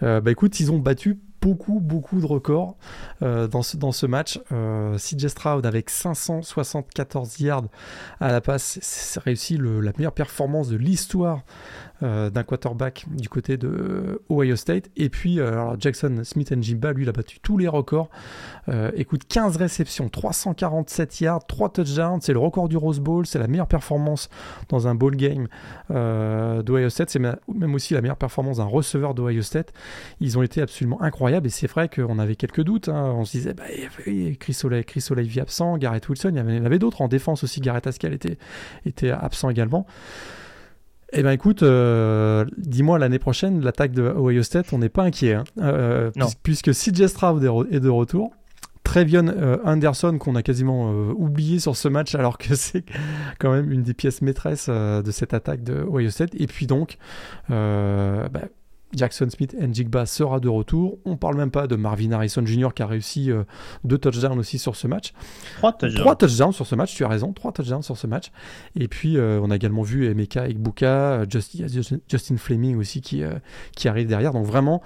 Bah 0.00 0.30
écoute, 0.30 0.58
ils 0.60 0.72
ont 0.72 0.78
battu 0.78 1.18
beaucoup, 1.42 1.80
beaucoup 1.80 2.20
de 2.20 2.26
records 2.26 2.76
euh, 3.22 3.48
dans, 3.48 3.62
ce, 3.62 3.76
dans 3.76 3.92
ce 3.92 4.06
match. 4.06 4.40
Euh, 4.52 4.96
CJ 4.96 5.26
Stroud 5.26 5.66
avec 5.66 5.90
574 5.90 7.40
yards 7.40 7.64
à 8.20 8.32
la 8.32 8.40
passe, 8.40 8.78
c'est 8.80 9.20
réussi 9.20 9.58
la 9.58 9.92
meilleure 9.98 10.12
performance 10.12 10.68
de 10.68 10.76
l'histoire 10.76 11.42
euh, 12.02 12.30
d'un 12.30 12.42
quarterback 12.42 13.06
du 13.08 13.28
côté 13.28 13.56
de 13.56 14.22
Ohio 14.28 14.56
State. 14.56 14.90
Et 14.96 15.08
puis 15.08 15.38
euh, 15.38 15.76
Jackson 15.78 16.22
Smith 16.24 16.50
Njimba, 16.50 16.92
lui, 16.92 17.04
il 17.04 17.08
a 17.08 17.12
battu 17.12 17.38
tous 17.40 17.58
les 17.58 17.68
records. 17.68 18.10
Euh, 18.68 18.90
écoute, 18.96 19.22
15 19.28 19.56
réceptions, 19.56 20.08
347 20.08 21.20
yards, 21.20 21.46
3 21.46 21.68
touchdowns, 21.68 22.20
c'est 22.20 22.32
le 22.32 22.40
record 22.40 22.68
du 22.68 22.76
Rose 22.76 22.98
Bowl, 22.98 23.24
c'est 23.26 23.38
la 23.38 23.46
meilleure 23.46 23.68
performance 23.68 24.30
dans 24.68 24.88
un 24.88 24.94
bowl 24.94 25.14
game 25.14 25.46
d'Ohio 25.90 26.88
State, 26.88 27.10
c'est 27.10 27.18
même 27.20 27.74
aussi 27.74 27.94
la 27.94 28.00
meilleure 28.00 28.16
performance 28.16 28.56
d'un 28.56 28.64
receveur 28.64 29.14
d'Ohio 29.14 29.42
State. 29.42 29.72
Ils 30.20 30.38
ont 30.38 30.42
été 30.42 30.60
absolument 30.60 31.00
incroyables 31.02 31.46
et 31.46 31.50
c'est 31.50 31.68
vrai 31.68 31.88
qu'on 31.88 32.18
avait 32.18 32.36
quelques 32.36 32.62
doutes. 32.62 32.88
Hein. 32.88 33.14
On 33.16 33.24
se 33.24 33.32
disait, 33.32 33.54
bah, 33.54 33.64
Chris 34.40 34.54
Soleil, 34.54 34.84
Chris 34.84 35.04
vit 35.18 35.40
absent, 35.40 35.78
Garrett 35.78 36.08
Wilson, 36.08 36.30
il 36.30 36.36
y 36.36 36.40
avait, 36.40 36.64
avait 36.64 36.78
d'autres 36.78 37.02
en 37.02 37.08
défense 37.08 37.44
aussi. 37.44 37.60
Garrett 37.60 37.86
Haskell 37.86 38.12
était, 38.12 38.38
était 38.86 39.10
absent 39.10 39.50
également. 39.50 39.86
Eh 41.14 41.22
ben 41.22 41.30
écoute, 41.32 41.62
euh, 41.62 42.46
dis-moi 42.56 42.98
l'année 42.98 43.18
prochaine, 43.18 43.62
l'attaque 43.62 43.92
de 43.92 44.02
Ohio 44.02 44.42
State, 44.42 44.72
on 44.72 44.78
n'est 44.78 44.88
pas 44.88 45.02
inquiet. 45.02 45.34
Hein. 45.34 45.44
Euh, 45.60 46.10
puisque 46.42 46.72
CJ 46.72 47.06
Stroud 47.06 47.42
est 47.70 47.80
de 47.80 47.88
retour. 47.88 48.32
Trevion 48.84 49.26
euh, 49.28 49.58
Anderson 49.64 50.18
qu'on 50.18 50.34
a 50.34 50.42
quasiment 50.42 50.90
euh, 50.92 51.12
oublié 51.16 51.58
sur 51.58 51.76
ce 51.76 51.88
match 51.88 52.14
alors 52.14 52.36
que 52.38 52.54
c'est 52.54 52.84
quand 53.38 53.52
même 53.52 53.70
une 53.70 53.82
des 53.82 53.94
pièces 53.94 54.22
maîtresses 54.22 54.66
euh, 54.68 55.02
de 55.02 55.10
cette 55.10 55.34
attaque 55.34 55.62
de 55.62 55.86
Ohio 55.88 56.10
State. 56.10 56.34
Et 56.34 56.46
puis 56.46 56.66
donc, 56.66 56.98
bah, 57.48 58.28
Jackson 58.94 59.28
Smith 59.30 59.54
Njigba 59.58 60.06
sera 60.06 60.40
de 60.40 60.48
retour. 60.48 60.98
On 61.04 61.16
parle 61.16 61.36
même 61.36 61.50
pas 61.50 61.66
de 61.66 61.76
Marvin 61.76 62.12
Harrison 62.12 62.44
Jr. 62.44 62.68
qui 62.74 62.82
a 62.82 62.86
réussi 62.86 63.30
euh, 63.30 63.44
deux 63.84 63.98
touchdowns 63.98 64.38
aussi 64.38 64.58
sur 64.58 64.76
ce 64.76 64.86
match. 64.86 65.12
Trois 65.58 65.72
touchdowns. 65.72 66.00
Trois 66.00 66.16
touchdowns 66.16 66.52
sur 66.52 66.66
ce 66.66 66.74
match, 66.74 66.94
tu 66.94 67.04
as 67.04 67.08
raison. 67.08 67.32
Trois 67.32 67.52
touchdowns 67.52 67.82
sur 67.82 67.96
ce 67.96 68.06
match. 68.06 68.30
Et 68.76 68.88
puis, 68.88 69.16
euh, 69.16 69.40
on 69.42 69.50
a 69.50 69.56
également 69.56 69.82
vu 69.82 70.06
Emeka 70.06 70.48
Igbuka, 70.48 71.24
Justin, 71.28 71.66
Justin 72.08 72.36
Fleming 72.36 72.76
aussi 72.76 73.00
qui, 73.00 73.22
euh, 73.22 73.32
qui 73.76 73.88
arrive 73.88 74.08
derrière. 74.08 74.32
Donc 74.32 74.46
vraiment, 74.46 74.82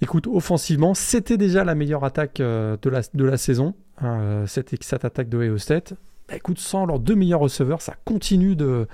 écoute, 0.00 0.26
offensivement, 0.26 0.94
c'était 0.94 1.38
déjà 1.38 1.64
la 1.64 1.74
meilleure 1.74 2.04
attaque 2.04 2.38
de, 2.38 2.78
la, 2.90 3.00
de 3.14 3.24
la 3.24 3.36
saison, 3.36 3.74
hein, 4.00 4.44
cette, 4.46 4.82
cette 4.82 5.04
attaque 5.04 5.28
de 5.28 5.38
Ohio 5.38 5.58
State. 5.58 5.94
Bah, 6.30 6.36
écoute, 6.36 6.60
sans 6.60 6.86
leurs 6.86 7.00
deux 7.00 7.16
meilleurs 7.16 7.40
receveurs, 7.40 7.82
ça 7.82 7.94
continue 8.04 8.54
de, 8.54 8.86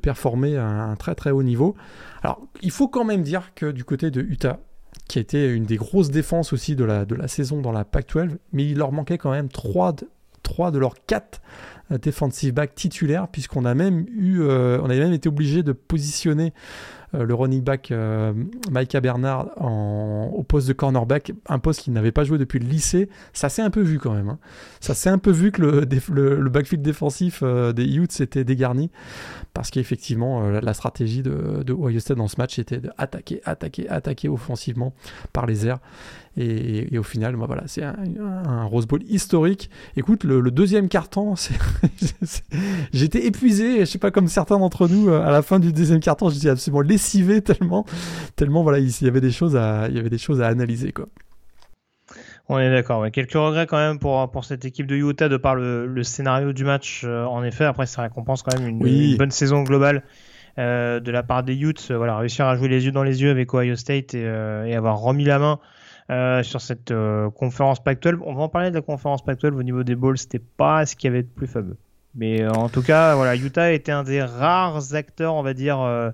performer 0.00 0.56
à 0.56 0.66
un 0.66 0.96
très 0.96 1.14
très 1.14 1.30
haut 1.30 1.42
niveau. 1.42 1.76
Alors, 2.22 2.40
il 2.62 2.70
faut 2.70 2.88
quand 2.88 3.04
même 3.04 3.22
dire 3.22 3.52
que 3.54 3.70
du 3.70 3.84
côté 3.84 4.10
de 4.10 4.22
Utah, 4.22 4.58
qui 5.08 5.18
a 5.18 5.20
été 5.20 5.46
une 5.46 5.64
des 5.64 5.76
grosses 5.76 6.10
défenses 6.10 6.54
aussi 6.54 6.74
de 6.74 6.84
la, 6.84 7.28
saison 7.28 7.60
dans 7.60 7.72
la 7.72 7.84
Pac-12, 7.84 8.38
mais 8.52 8.64
il 8.64 8.78
leur 8.78 8.92
manquait 8.92 9.18
quand 9.18 9.30
même 9.30 9.50
3 9.50 9.92
de, 9.92 10.08
3 10.42 10.70
de 10.70 10.78
leurs 10.78 10.94
4 11.06 11.42
defensive 12.00 12.54
back 12.54 12.74
titulaires, 12.74 13.28
puisqu'on 13.28 13.66
a 13.66 13.74
même 13.74 14.06
eu, 14.08 14.40
euh, 14.40 14.80
on 14.80 14.86
avait 14.86 15.00
même 15.00 15.12
été 15.12 15.28
obligé 15.28 15.62
de 15.62 15.72
positionner 15.72 16.46
euh, 16.46 17.01
le 17.12 17.34
running 17.34 17.62
back 17.62 17.90
euh, 17.90 18.32
Micah 18.70 19.00
Bernard 19.00 19.50
au 19.60 20.42
poste 20.42 20.68
de 20.68 20.72
cornerback, 20.72 21.32
un 21.46 21.58
poste 21.58 21.80
qu'il 21.80 21.92
n'avait 21.92 22.12
pas 22.12 22.24
joué 22.24 22.38
depuis 22.38 22.58
le 22.58 22.66
lycée. 22.66 23.08
Ça 23.32 23.48
s'est 23.48 23.62
un 23.62 23.70
peu 23.70 23.82
vu 23.82 23.98
quand 23.98 24.14
même. 24.14 24.28
Hein. 24.28 24.38
Ça 24.80 24.94
s'est 24.94 25.10
un 25.10 25.18
peu 25.18 25.30
vu 25.30 25.52
que 25.52 25.62
le, 25.62 26.48
backfield 26.48 26.82
défensif 26.82 27.40
euh, 27.42 27.72
des 27.72 27.84
Utes 27.96 28.20
était 28.20 28.44
dégarni, 28.44 28.90
parce 29.54 29.70
qu'effectivement, 29.70 30.44
euh, 30.44 30.60
la 30.60 30.74
stratégie 30.74 31.22
de, 31.22 31.62
de 31.62 32.14
dans 32.14 32.28
ce 32.28 32.36
match 32.38 32.58
était 32.58 32.78
d'attaquer, 32.78 33.40
attaquer, 33.44 33.88
attaquer 33.88 34.28
offensivement 34.28 34.94
par 35.32 35.46
les 35.46 35.66
airs. 35.66 35.78
Et, 36.38 36.94
et, 36.94 36.98
au 36.98 37.02
final, 37.02 37.36
bah 37.36 37.44
voilà, 37.46 37.64
c'est 37.66 37.82
un, 37.82 37.94
un, 38.18 38.64
Rose 38.64 38.86
Bowl 38.86 39.02
historique. 39.06 39.68
Écoute, 39.96 40.24
le, 40.24 40.40
le 40.40 40.50
deuxième 40.50 40.88
carton, 40.88 41.34
j'étais 42.94 43.26
épuisé, 43.26 43.80
je 43.80 43.84
sais 43.84 43.98
pas 43.98 44.10
comme 44.10 44.28
certains 44.28 44.58
d'entre 44.58 44.88
nous, 44.88 45.10
euh, 45.10 45.20
à 45.20 45.30
la 45.30 45.42
fin 45.42 45.58
du 45.58 45.74
deuxième 45.74 46.00
carton, 46.00 46.30
j'étais 46.30 46.48
absolument 46.48 46.80
lessivé 46.80 47.42
tellement, 47.42 47.84
tellement 48.34 48.62
voilà, 48.62 48.78
il 48.78 48.90
y 49.02 49.08
avait 49.08 49.20
des 49.20 49.30
choses 49.30 49.56
à, 49.56 49.88
il 49.90 49.96
y 49.96 49.98
avait 49.98 50.08
des 50.08 50.18
choses 50.18 50.40
à 50.40 50.46
analyser 50.46 50.92
quoi. 50.92 51.06
On 52.48 52.58
est 52.58 52.70
d'accord. 52.70 53.00
Ouais. 53.00 53.10
Quelques 53.10 53.34
regrets 53.34 53.66
quand 53.66 53.76
même 53.76 53.98
pour, 53.98 54.30
pour 54.30 54.44
cette 54.44 54.64
équipe 54.64 54.86
de 54.86 54.96
Utah 54.96 55.28
de 55.28 55.36
par 55.36 55.54
le, 55.54 55.86
le 55.86 56.02
scénario 56.02 56.52
du 56.52 56.64
match. 56.64 57.02
Euh, 57.04 57.24
en 57.24 57.44
effet, 57.44 57.64
après, 57.64 57.86
ça 57.86 58.02
récompense 58.02 58.42
quand 58.42 58.58
même 58.58 58.68
une, 58.68 58.82
oui. 58.82 59.12
une 59.12 59.16
bonne 59.16 59.30
saison 59.30 59.62
globale 59.62 60.02
euh, 60.58 60.98
de 60.98 61.10
la 61.12 61.22
part 61.22 61.44
des 61.44 61.54
Utes. 61.54 61.92
Voilà, 61.92 62.16
réussir 62.16 62.46
à 62.46 62.56
jouer 62.56 62.68
les 62.68 62.84
yeux 62.84 62.90
dans 62.90 63.04
les 63.04 63.22
yeux 63.22 63.30
avec 63.30 63.54
Ohio 63.54 63.76
State 63.76 64.14
et, 64.14 64.22
et 64.22 64.74
avoir 64.74 64.98
remis 64.98 65.24
la 65.24 65.38
main 65.38 65.60
euh, 66.10 66.42
sur 66.42 66.60
cette 66.60 66.90
euh, 66.90 67.30
conférence 67.30 67.82
Pac-12. 67.82 68.18
On 68.24 68.34
va 68.34 68.42
en 68.42 68.48
parler 68.48 68.70
de 68.70 68.74
la 68.74 68.82
conférence 68.82 69.24
Pac-12 69.24 69.54
au 69.54 69.62
niveau 69.62 69.84
des 69.84 69.94
balls, 69.94 70.18
c'était 70.18 70.40
pas 70.40 70.84
ce 70.84 70.96
qu'il 70.96 71.08
y 71.08 71.12
avait 71.12 71.22
de 71.22 71.28
plus 71.28 71.46
fameux. 71.46 71.76
Mais 72.14 72.42
euh, 72.42 72.50
en 72.52 72.68
tout 72.68 72.82
cas, 72.82 73.14
voilà, 73.14 73.36
Utah 73.36 73.72
était 73.72 73.92
un 73.92 74.02
des 74.02 74.22
rares 74.22 74.94
acteurs, 74.94 75.34
on 75.34 75.42
va 75.42 75.54
dire, 75.54 76.12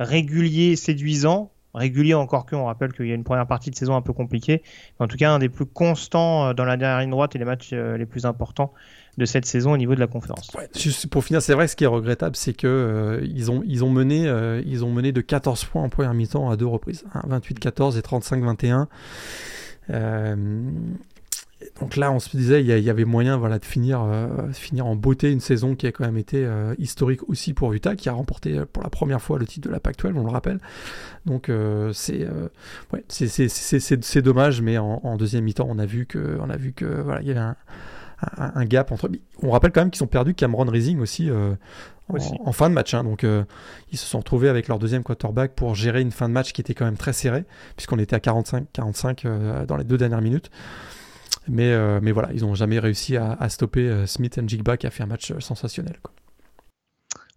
réguliers, 0.00 0.76
séduisants. 0.76 1.52
Régulier 1.74 2.14
encore 2.14 2.46
que, 2.46 2.56
on 2.56 2.64
rappelle 2.64 2.92
qu'il 2.92 3.06
y 3.06 3.12
a 3.12 3.14
une 3.14 3.24
première 3.24 3.46
partie 3.46 3.70
de 3.70 3.76
saison 3.76 3.94
un 3.94 4.02
peu 4.02 4.12
compliquée. 4.12 4.62
En 4.98 5.06
tout 5.06 5.16
cas, 5.16 5.30
un 5.30 5.38
des 5.38 5.48
plus 5.48 5.66
constants 5.66 6.52
dans 6.54 6.64
la 6.64 6.76
dernière 6.76 7.00
ligne 7.00 7.10
droite 7.10 7.36
et 7.36 7.38
les 7.38 7.44
matchs 7.44 7.72
les 7.72 8.06
plus 8.06 8.24
importants 8.24 8.72
de 9.18 9.24
cette 9.26 9.44
saison 9.44 9.72
au 9.72 9.76
niveau 9.76 9.94
de 9.94 10.00
la 10.00 10.06
conférence. 10.06 10.50
Pour 11.10 11.24
finir, 11.24 11.42
c'est 11.42 11.52
vrai, 11.52 11.66
ce 11.66 11.74
qui 11.74 11.84
est 11.84 11.88
regrettable, 11.88 12.36
c'est 12.36 12.54
que 12.54 12.66
euh, 12.68 13.26
ils 13.34 13.50
ont 13.50 13.62
ils 13.66 13.84
ont 13.84 13.90
mené 13.90 14.28
euh, 14.28 14.62
ont 14.82 14.92
mené 14.92 15.10
de 15.10 15.20
14 15.20 15.64
points 15.64 15.82
en 15.82 15.88
première 15.88 16.14
mi-temps 16.14 16.48
à 16.48 16.56
deux 16.56 16.66
reprises, 16.66 17.04
hein, 17.14 17.22
28-14 17.28 17.98
et 17.98 18.00
35-21. 18.00 18.86
Euh, 19.90 20.36
donc 21.80 21.96
là, 21.96 22.12
on 22.12 22.20
se 22.20 22.36
disait, 22.36 22.62
il 22.62 22.66
y, 22.68 22.90
avait 22.90 23.04
moyen, 23.04 23.36
voilà, 23.36 23.58
de 23.58 23.64
finir, 23.64 24.00
euh, 24.00 24.52
finir 24.52 24.86
en 24.86 24.94
beauté 24.94 25.32
une 25.32 25.40
saison 25.40 25.74
qui 25.74 25.88
a 25.88 25.92
quand 25.92 26.04
même 26.04 26.16
été 26.16 26.48
historique 26.78 27.28
aussi 27.28 27.52
pour 27.52 27.72
Utah, 27.72 27.96
qui 27.96 28.08
a 28.08 28.12
remporté 28.12 28.60
pour 28.72 28.84
la 28.84 28.90
première 28.90 29.20
fois 29.20 29.40
le 29.40 29.46
titre 29.46 29.66
de 29.66 29.72
la 29.72 29.80
Pac-12, 29.80 30.12
on 30.14 30.22
le 30.22 30.30
rappelle. 30.30 30.60
Donc 31.26 31.50
c'est, 31.92 32.28
ouais, 32.92 34.22
dommage, 34.22 34.62
mais 34.62 34.78
en, 34.78 35.16
deuxième 35.16 35.42
mi-temps, 35.44 35.66
on 35.68 35.80
a 35.80 35.86
vu 35.86 36.06
que, 36.06 37.02
voilà, 37.02 37.22
il 37.22 37.26
y 37.26 37.32
avait 37.32 37.40
un, 37.40 37.56
un, 38.20 38.52
un, 38.54 38.64
gap 38.64 38.90
entre. 38.92 39.10
On 39.42 39.50
rappelle 39.50 39.72
quand 39.72 39.80
même 39.80 39.90
qu'ils 39.90 40.02
ont 40.02 40.08
perdu 40.08 40.34
Cameron 40.34 40.64
Rising 40.64 41.00
aussi, 41.00 41.30
euh, 41.30 41.54
aussi. 42.08 42.32
En, 42.40 42.48
en, 42.48 42.52
fin 42.52 42.68
de 42.68 42.74
match. 42.74 42.94
Hein, 42.94 43.04
donc 43.04 43.24
euh, 43.24 43.44
ils 43.92 43.98
se 43.98 44.06
sont 44.06 44.18
retrouvés 44.18 44.48
avec 44.48 44.68
leur 44.68 44.78
deuxième 44.78 45.02
quarterback 45.02 45.54
pour 45.54 45.74
gérer 45.74 46.00
une 46.00 46.10
fin 46.10 46.28
de 46.28 46.34
match 46.34 46.52
qui 46.52 46.60
était 46.60 46.74
quand 46.74 46.84
même 46.84 46.96
très 46.96 47.12
serrée, 47.12 47.44
puisqu'on 47.76 47.98
était 47.98 48.16
à 48.16 48.18
45-45 48.18 49.22
euh, 49.24 49.66
dans 49.66 49.76
les 49.76 49.84
deux 49.84 49.98
dernières 49.98 50.22
minutes. 50.22 50.50
Mais, 51.50 51.74
mais 52.02 52.12
voilà, 52.12 52.28
ils 52.34 52.42
n'ont 52.42 52.54
jamais 52.54 52.78
réussi 52.78 53.16
à, 53.16 53.32
à 53.32 53.48
stopper 53.48 54.06
Smith 54.06 54.38
and 54.38 54.46
Jigba 54.48 54.76
qui 54.76 54.86
a 54.86 54.90
fait 54.90 55.02
un 55.02 55.06
match 55.06 55.32
sensationnel. 55.38 55.96
Quoi. 56.02 56.12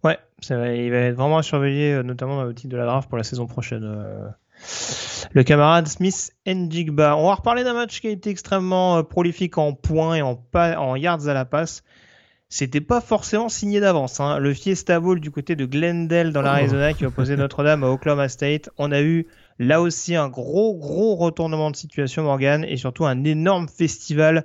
Ouais. 0.04 0.18
Il 0.50 0.90
va 0.90 0.98
être 0.98 1.16
vraiment 1.16 1.38
à 1.38 1.42
surveiller, 1.42 2.02
notamment 2.02 2.36
dans 2.36 2.44
le 2.44 2.54
titre 2.54 2.68
de 2.68 2.76
la 2.76 2.84
draft 2.84 3.08
pour 3.08 3.16
la 3.16 3.24
saison 3.24 3.46
prochaine. 3.46 3.82
Le 5.32 5.42
camarade 5.44 5.86
Smith 5.86 6.32
Njigba. 6.46 7.16
On 7.16 7.28
va 7.28 7.34
reparler 7.34 7.64
d'un 7.64 7.74
match 7.74 8.00
qui 8.00 8.08
a 8.08 8.10
été 8.10 8.30
extrêmement 8.30 8.98
euh, 8.98 9.02
prolifique 9.02 9.58
en 9.58 9.72
points 9.72 10.16
et 10.16 10.22
en, 10.22 10.42
en 10.54 10.96
yards 10.96 11.28
à 11.28 11.34
la 11.34 11.44
passe. 11.44 11.82
C'était 12.48 12.82
pas 12.82 13.00
forcément 13.00 13.48
signé 13.48 13.80
d'avance. 13.80 14.20
Hein. 14.20 14.38
Le 14.38 14.52
Fiesta 14.52 15.00
Bowl 15.00 15.20
du 15.20 15.30
côté 15.30 15.56
de 15.56 15.64
Glendale 15.64 16.34
dans 16.34 16.42
l'Arizona 16.42 16.90
oh. 16.90 16.94
qui 16.94 17.06
opposait 17.06 17.36
Notre-Dame 17.36 17.82
à 17.82 17.88
Oklahoma 17.88 18.28
State. 18.28 18.68
On 18.76 18.92
a 18.92 19.00
eu 19.00 19.26
là 19.58 19.80
aussi 19.80 20.16
un 20.16 20.28
gros 20.28 20.76
gros 20.76 21.14
retournement 21.14 21.70
de 21.70 21.76
situation 21.76 22.24
Morgan 22.24 22.62
et 22.68 22.76
surtout 22.76 23.06
un 23.06 23.24
énorme 23.24 23.68
festival 23.68 24.44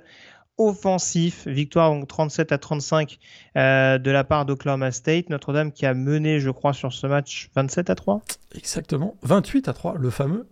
offensif. 0.58 1.46
Victoire 1.46 1.90
donc 1.90 2.06
37 2.08 2.52
à 2.52 2.58
35 2.58 3.18
euh, 3.56 3.98
de 3.98 4.10
la 4.10 4.24
part 4.24 4.44
d'Oklahoma 4.44 4.90
State. 4.90 5.30
Notre-Dame 5.30 5.72
qui 5.72 5.86
a 5.86 5.94
mené, 5.94 6.40
je 6.40 6.50
crois, 6.50 6.72
sur 6.72 6.92
ce 6.92 7.06
match 7.06 7.50
27 7.54 7.90
à 7.90 7.94
3. 7.94 8.22
Exactement. 8.54 9.16
28 9.22 9.68
à 9.68 9.72
3, 9.72 9.96
le 9.98 10.10
fameux. 10.10 10.46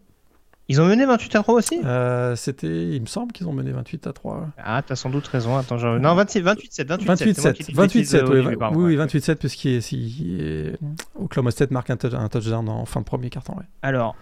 Ils 0.69 0.81
ont 0.81 0.87
mené 0.87 1.07
28 1.07 1.37
à 1.37 1.43
3 1.43 1.55
aussi? 1.55 1.81
Euh, 1.85 2.35
C'était, 2.35 2.89
il 2.89 3.01
me 3.01 3.07
semble 3.07 3.33
qu'ils 3.33 3.47
ont 3.47 3.53
mené 3.53 3.71
28 3.71 4.09
à 4.09 4.13
3. 4.13 4.49
Ah, 4.59 4.83
t'as 4.85 4.97
sans 4.97 5.11
doute 5.11 5.27
raison. 5.29 5.57
Attends, 5.57 5.79
je... 5.79 5.87
non, 5.87 6.15
26, 6.17 6.41
28 6.41 6.73
7, 6.73 6.89
28 6.89 7.35
7. 7.41 7.73
28 7.73 8.05
7, 8.05 8.25
oui, 8.29 8.41
oui, 8.41 8.57
oui, 8.75 8.97
28 8.97 9.25
7 9.25 9.39
puisqu'il 9.39 10.41
est, 10.41 10.79
Oklahoma 11.15 11.53
State 11.53 11.71
marque 11.71 11.91
un, 11.91 11.97
touchdown 11.97 12.69
en 12.69 12.85
fin 12.85 13.01
de 13.01 13.05
premier 13.05 13.31
carton. 13.31 13.55
Ouais. 13.55 13.65
Alors, 13.83 14.17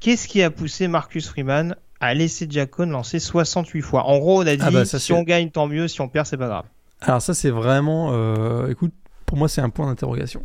Qu'est-ce 0.00 0.28
qui 0.28 0.42
a 0.42 0.50
poussé 0.50 0.88
Marcus 0.88 1.28
Freeman 1.28 1.76
à 2.00 2.14
laisser 2.14 2.46
Jack 2.48 2.70
Cohn 2.70 2.90
lancer 2.90 3.18
68 3.18 3.82
fois 3.82 4.04
En 4.06 4.18
gros, 4.18 4.42
on 4.42 4.46
a 4.46 4.56
dit 4.56 4.62
ah 4.64 4.70
bah, 4.70 4.84
si 4.84 5.12
on 5.12 5.22
gagne, 5.22 5.50
tant 5.50 5.66
mieux, 5.66 5.86
si 5.86 6.00
on 6.00 6.08
perd, 6.08 6.26
c'est 6.26 6.36
pas 6.36 6.48
grave. 6.48 6.64
Alors 7.02 7.22
ça, 7.22 7.34
c'est 7.34 7.50
vraiment, 7.50 8.10
euh, 8.12 8.68
écoute, 8.68 8.92
pour 9.26 9.38
moi, 9.38 9.48
c'est 9.48 9.60
un 9.60 9.70
point 9.70 9.86
d'interrogation. 9.86 10.42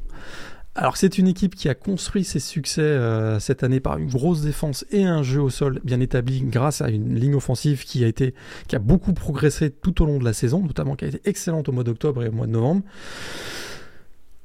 Alors 0.78 0.98
c'est 0.98 1.18
une 1.18 1.30
équipe 1.30 1.56
qui 1.56 1.70
a 1.70 1.74
construit 1.74 2.26
ses 2.26 2.42
succès 2.42 2.82
euh, 2.82 3.40
cette 3.40 3.64
année 3.64 3.80
par 3.80 3.98
une 3.98 4.10
grosse 4.10 4.42
défense 4.42 4.86
et 4.92 5.06
un 5.06 5.24
jeu 5.24 5.42
au 5.42 5.50
sol 5.50 5.80
bien 5.86 6.02
établi 6.02 6.42
grâce 6.42 6.82
à 6.82 6.90
une 6.90 7.16
ligne 7.16 7.36
offensive 7.36 7.86
qui 7.86 8.04
a 8.04 8.08
été 8.08 8.34
qui 8.68 8.76
a 8.76 8.80
beaucoup 8.80 9.14
progressé 9.14 9.72
tout 9.72 10.04
au 10.04 10.06
long 10.06 10.20
de 10.20 10.26
la 10.26 10.34
saison, 10.34 10.62
notamment 10.62 10.98
qui 10.98 11.06
a 11.06 11.08
été 11.08 11.22
excellente 11.24 11.70
au 11.70 11.72
mois 11.72 11.86
d'octobre 11.86 12.24
et 12.24 12.28
au 12.28 12.34
mois 12.34 12.46
de 12.46 12.52
novembre. 12.52 12.82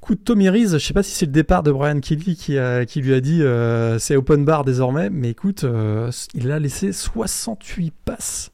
Coup 0.00 0.14
de 0.14 0.20
Tommy 0.20 0.48
Reese, 0.48 0.72
je 0.72 0.78
sais 0.78 0.94
pas 0.94 1.02
si 1.02 1.10
c'est 1.10 1.26
le 1.26 1.32
départ 1.32 1.62
de 1.62 1.70
Brian 1.70 2.00
Kelly 2.00 2.34
qui, 2.34 2.52
lui 2.52 3.14
a 3.14 3.20
dit 3.20 3.42
euh, 3.42 3.98
c'est 3.98 4.16
open 4.16 4.46
bar 4.46 4.64
désormais, 4.64 5.10
mais 5.10 5.30
écoute, 5.30 5.64
euh, 5.64 6.10
il 6.34 6.50
a 6.50 6.58
laissé 6.58 6.92
68 6.92 7.92
passes 8.06 8.50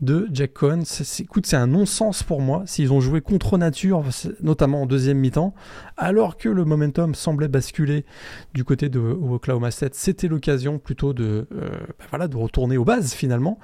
de 0.00 0.26
Jack 0.32 0.54
Cohen. 0.54 0.80
C'est, 0.84 1.54
un 1.54 1.66
non-sens 1.66 2.22
pour 2.22 2.40
moi 2.40 2.62
s'ils 2.66 2.92
ont 2.92 3.00
joué 3.00 3.20
contre 3.20 3.58
nature, 3.58 4.02
notamment 4.42 4.82
en 4.82 4.86
deuxième 4.86 5.18
mi-temps, 5.18 5.54
alors 5.96 6.36
que 6.36 6.48
le 6.48 6.64
momentum 6.64 7.14
semblait 7.14 7.48
basculer 7.48 8.04
du 8.54 8.64
côté 8.64 8.88
de 8.88 9.00
Oklahoma 9.00 9.70
State. 9.70 9.94
C'était 9.94 10.28
l'occasion 10.28 10.78
plutôt 10.78 11.12
de, 11.12 11.46
euh, 11.52 11.68
bah 12.10 12.26
de 12.26 12.36
retourner 12.36 12.76
aux 12.76 12.84
bases 12.84 13.12
finalement. 13.12 13.58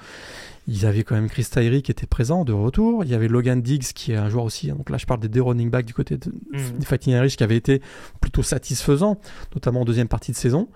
Ils 0.69 0.85
avaient 0.85 1.05
quand 1.05 1.15
même 1.15 1.29
Chris 1.29 1.47
Tyree 1.51 1.83
qui 1.83 1.93
était 1.93 2.07
présent 2.07 2.45
de 2.45 2.53
retour. 2.53 3.05
Il 3.05 3.11
y 3.11 3.15
avait 3.15 3.29
Logan 3.29 3.63
Diggs 3.63 3.93
qui 3.95 4.13
est 4.13 4.17
un 4.17 4.29
joueur 4.29 4.45
aussi. 4.45 4.69
Donc 4.69 4.91
là, 4.91 4.99
je 4.99 5.07
parle 5.07 5.21
des 5.21 5.29
deux 5.29 5.43
running 5.43 5.71
backs 5.71 5.87
du 5.87 5.95
côté 5.95 6.19
de, 6.19 6.33
des 6.53 6.85
Fighting 6.85 7.15
Irish 7.15 7.37
qui 7.37 7.45
avait 7.45 7.57
été 7.57 7.81
plutôt 8.21 8.43
satisfaisant, 8.43 9.19
notamment 9.55 9.83
en 9.83 9.85
deuxième 9.85 10.09
partie 10.09 10.33
de 10.33 10.37
saison. 10.37 10.69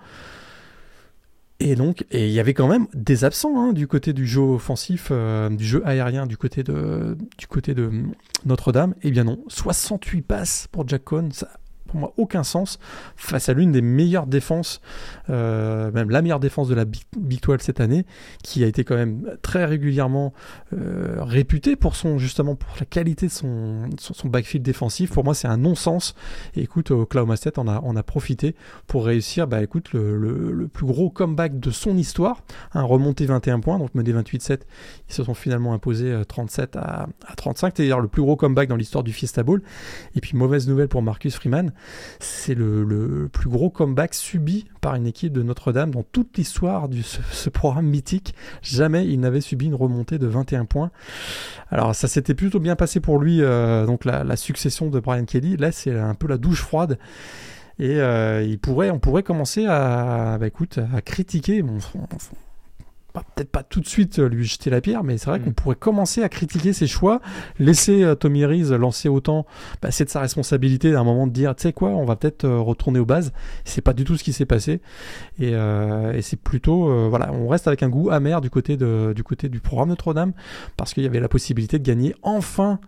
Et 1.59 1.75
donc, 1.75 2.05
et 2.09 2.25
il 2.25 2.33
y 2.33 2.39
avait 2.39 2.55
quand 2.55 2.67
même 2.67 2.87
des 2.95 3.23
absents 3.23 3.61
hein, 3.61 3.73
du 3.73 3.87
côté 3.87 4.13
du 4.13 4.25
jeu 4.25 4.41
offensif, 4.41 5.09
euh, 5.11 5.47
du 5.49 5.63
jeu 5.63 5.85
aérien, 5.85 6.25
du 6.25 6.35
côté 6.35 6.63
de, 6.63 7.15
du 7.37 7.45
côté 7.45 7.75
de 7.75 7.91
Notre-Dame. 8.45 8.95
Eh 9.03 9.11
bien 9.11 9.25
non, 9.25 9.43
68 9.47 10.23
passes 10.23 10.67
pour 10.71 10.87
Jack 10.87 11.03
Cohn, 11.03 11.31
ça 11.31 11.49
pour 11.91 11.99
moi 11.99 12.13
aucun 12.15 12.43
sens 12.43 12.79
face 13.17 13.49
à 13.49 13.53
l'une 13.53 13.71
des 13.71 13.81
meilleures 13.81 14.25
défenses, 14.25 14.81
euh, 15.29 15.91
même 15.91 16.09
la 16.09 16.21
meilleure 16.21 16.39
défense 16.39 16.69
de 16.69 16.75
la 16.75 16.85
Big, 16.85 17.03
12 17.17 17.57
cette 17.59 17.81
année, 17.81 18.05
qui 18.43 18.63
a 18.63 18.67
été 18.67 18.85
quand 18.85 18.95
même 18.95 19.37
très 19.41 19.65
régulièrement 19.65 20.33
euh, 20.73 21.17
réputée 21.19 21.75
pour 21.75 21.95
son 21.95 22.17
justement 22.17 22.55
pour 22.55 22.69
la 22.79 22.85
qualité 22.85 23.27
de 23.27 23.31
son, 23.31 23.89
son, 23.99 24.29
backfield 24.29 24.63
défensif. 24.63 25.11
Pour 25.11 25.25
moi, 25.25 25.33
c'est 25.33 25.49
un 25.49 25.57
non-sens. 25.57 26.15
Et 26.55 26.61
écoute, 26.61 26.91
Oklahoma 26.91 27.35
State 27.35 27.57
on 27.57 27.67
a, 27.67 27.81
on 27.83 27.97
a 27.97 28.03
profité 28.03 28.55
pour 28.87 29.05
réussir, 29.05 29.47
bah 29.47 29.61
écoute, 29.61 29.91
le, 29.91 30.17
le, 30.17 30.67
plus 30.69 30.85
gros 30.85 31.09
comeback 31.09 31.59
de 31.59 31.71
son 31.71 31.97
histoire, 31.97 32.41
un 32.73 32.83
remonté 32.83 33.25
21 33.25 33.59
points, 33.59 33.79
donc 33.79 33.93
mené 33.95 34.13
28-7, 34.13 34.61
ils 35.09 35.13
se 35.13 35.23
sont 35.23 35.33
finalement 35.33 35.73
imposés 35.73 36.21
37 36.25 36.75
euh, 36.75 36.79
à, 36.79 37.07
à 37.27 37.35
35, 37.35 37.73
c'est-à-dire 37.75 37.99
le 37.99 38.07
plus 38.07 38.21
gros 38.21 38.37
comeback 38.37 38.69
dans 38.69 38.77
l'histoire 38.77 39.03
du 39.03 39.11
Fiesta 39.11 39.43
Bowl. 39.43 39.61
Et 40.15 40.21
puis 40.21 40.37
mauvaise 40.37 40.69
nouvelle 40.69 40.87
pour 40.87 41.01
Marcus 41.01 41.35
Freeman, 41.35 41.73
c'est 42.19 42.55
le, 42.55 43.29
plus 43.31 43.49
gros 43.49 43.69
comeback 43.69 44.13
subi 44.13 44.65
par 44.81 44.95
une 44.95 45.07
équipe 45.07 45.33
de 45.33 45.43
Notre-Dame 45.43 45.91
dans 45.91 46.03
toute 46.03 46.37
l'histoire 46.37 46.89
de 46.89 47.01
ce, 47.01 47.49
programme 47.49 47.87
mythique. 47.87 48.33
Jamais 48.61 49.07
il 49.07 49.19
n'avait 49.19 49.41
subi 49.41 49.65
une 49.65 49.75
remontée 49.75 50.17
de 50.17 50.27
21 50.27 50.65
points. 50.65 50.91
Alors 51.69 51.95
ça 51.95 52.07
s'était 52.07 52.33
plutôt 52.33 52.59
bien 52.59 52.75
passé 52.75 52.99
pour 52.99 53.19
lui, 53.19 53.41
euh, 53.41 53.85
donc 53.85 54.05
la, 54.05 54.35
succession 54.35 54.89
de 54.89 54.99
Brian 54.99 55.25
Kelly. 55.25 55.57
Là 55.57 55.71
c'est 55.71 55.97
un 55.97 56.15
peu 56.15 56.27
la 56.27 56.37
douche 56.37 56.61
froide. 56.61 56.97
Et 57.79 57.99
euh, 57.99 58.55
on 58.67 58.99
pourrait 58.99 59.23
commencer 59.23 59.65
à, 59.65 60.37
bah, 60.39 60.47
à 60.93 61.01
critiquer. 61.01 61.63
Peut-être 63.13 63.51
pas 63.51 63.63
tout 63.63 63.79
de 63.79 63.87
suite 63.87 64.19
euh, 64.19 64.29
lui 64.29 64.45
jeter 64.45 64.69
la 64.69 64.81
pierre, 64.81 65.03
mais 65.03 65.17
c'est 65.17 65.29
vrai 65.29 65.39
mm. 65.39 65.43
qu'on 65.43 65.51
pourrait 65.51 65.75
commencer 65.75 66.23
à 66.23 66.29
critiquer 66.29 66.73
ses 66.73 66.87
choix, 66.87 67.21
laisser 67.59 68.03
euh, 68.03 68.15
Tommy 68.15 68.45
Reese 68.45 68.71
lancer 68.71 69.09
autant, 69.09 69.45
bah, 69.81 69.91
c'est 69.91 70.05
de 70.05 70.09
sa 70.09 70.21
responsabilité 70.21 70.91
d'un 70.91 71.03
moment 71.03 71.27
de 71.27 71.33
dire, 71.33 71.55
tu 71.55 71.63
sais 71.63 71.73
quoi, 71.73 71.89
on 71.89 72.05
va 72.05 72.15
peut-être 72.15 72.45
euh, 72.45 72.59
retourner 72.59 72.99
aux 72.99 73.05
bases. 73.05 73.33
C'est 73.65 73.81
pas 73.81 73.93
du 73.93 74.03
tout 74.03 74.17
ce 74.17 74.23
qui 74.23 74.33
s'est 74.33 74.45
passé, 74.45 74.81
et, 75.39 75.51
et 75.51 76.21
c'est 76.21 76.39
plutôt, 76.39 77.09
voilà, 77.09 77.31
on 77.33 77.47
reste 77.47 77.67
avec 77.67 77.83
un 77.83 77.89
goût 77.89 78.09
amer 78.09 78.41
du 78.41 78.49
côté 78.49 78.77
de, 78.77 79.13
du 79.15 79.23
côté 79.23 79.49
du 79.49 79.59
programme 79.59 79.89
Notre-Dame, 79.89 80.33
parce 80.77 80.93
qu'il 80.93 81.03
y 81.03 81.05
avait 81.05 81.19
la 81.19 81.29
possibilité 81.29 81.79
de 81.79 81.83
gagner 81.83 82.15
enfin 82.21 82.79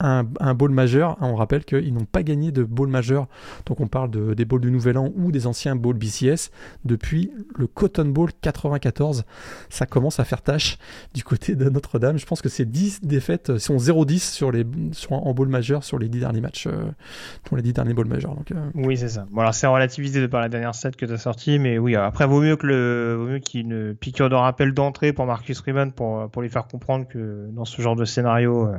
un, 0.00 0.24
un 0.40 0.54
bowl 0.54 0.70
majeur. 0.70 1.16
On 1.20 1.34
rappelle 1.34 1.64
qu'ils 1.64 1.92
n'ont 1.92 2.04
pas 2.04 2.22
gagné 2.22 2.52
de 2.52 2.62
bowl 2.62 2.88
majeur, 2.88 3.26
donc 3.66 3.80
on 3.80 3.88
parle 3.88 4.10
de, 4.10 4.34
des 4.34 4.44
bowls 4.44 4.60
du 4.60 4.70
Nouvel 4.70 4.98
An 4.98 5.12
ou 5.16 5.32
des 5.32 5.46
anciens 5.46 5.76
bowls 5.76 5.96
BCS 5.96 6.50
depuis 6.84 7.30
le 7.56 7.66
Cotton 7.66 8.06
Bowl 8.06 8.30
94. 8.40 9.24
Ça 9.68 9.86
commence 9.86 10.20
à 10.20 10.24
faire 10.24 10.42
tâche 10.42 10.78
du 11.14 11.24
côté 11.24 11.54
de 11.54 11.68
Notre-Dame. 11.68 12.18
Je 12.18 12.26
pense 12.26 12.42
que 12.42 12.48
c'est 12.48 12.70
10 12.70 13.00
défaites, 13.02 13.58
sont 13.58 13.76
0-10 13.76 14.18
sur 14.18 14.52
les, 14.52 14.64
sur, 14.92 15.12
en 15.12 15.34
bowl 15.34 15.48
majeur 15.48 15.84
sur 15.84 15.98
les 15.98 16.08
10 16.08 16.20
derniers 16.20 16.40
matchs, 16.40 16.66
euh, 16.66 16.90
pour 17.44 17.56
les 17.56 17.62
10 17.62 17.72
derniers 17.72 17.94
bowls 17.94 18.08
majeurs. 18.08 18.34
Donc, 18.34 18.52
euh. 18.52 18.70
Oui, 18.74 18.96
c'est 18.96 19.08
ça. 19.08 19.26
Bon, 19.30 19.40
alors 19.40 19.54
c'est 19.54 19.66
relativisé 19.66 20.20
de 20.20 20.26
par 20.26 20.40
la 20.40 20.48
dernière 20.48 20.74
set 20.74 20.96
que 20.96 21.06
tu 21.06 21.12
as 21.12 21.18
sorti, 21.18 21.58
mais 21.58 21.78
oui, 21.78 21.96
après, 21.96 22.26
vaut 22.26 22.40
mieux 22.40 22.56
qu'il 22.56 22.70
y 22.70 23.58
ait 23.58 23.60
une 23.60 23.94
piqûre 23.94 24.28
de 24.30 24.34
rappel 24.34 24.72
d'entrée 24.72 25.12
pour 25.12 25.26
Marcus 25.26 25.58
Freeman 25.58 25.92
pour, 25.92 26.28
pour 26.30 26.42
lui 26.42 26.48
faire 26.48 26.66
comprendre 26.66 27.06
que 27.06 27.48
dans 27.52 27.64
ce 27.64 27.80
genre 27.82 27.96
de 27.96 28.04
scénario, 28.04 28.66
euh, 28.66 28.76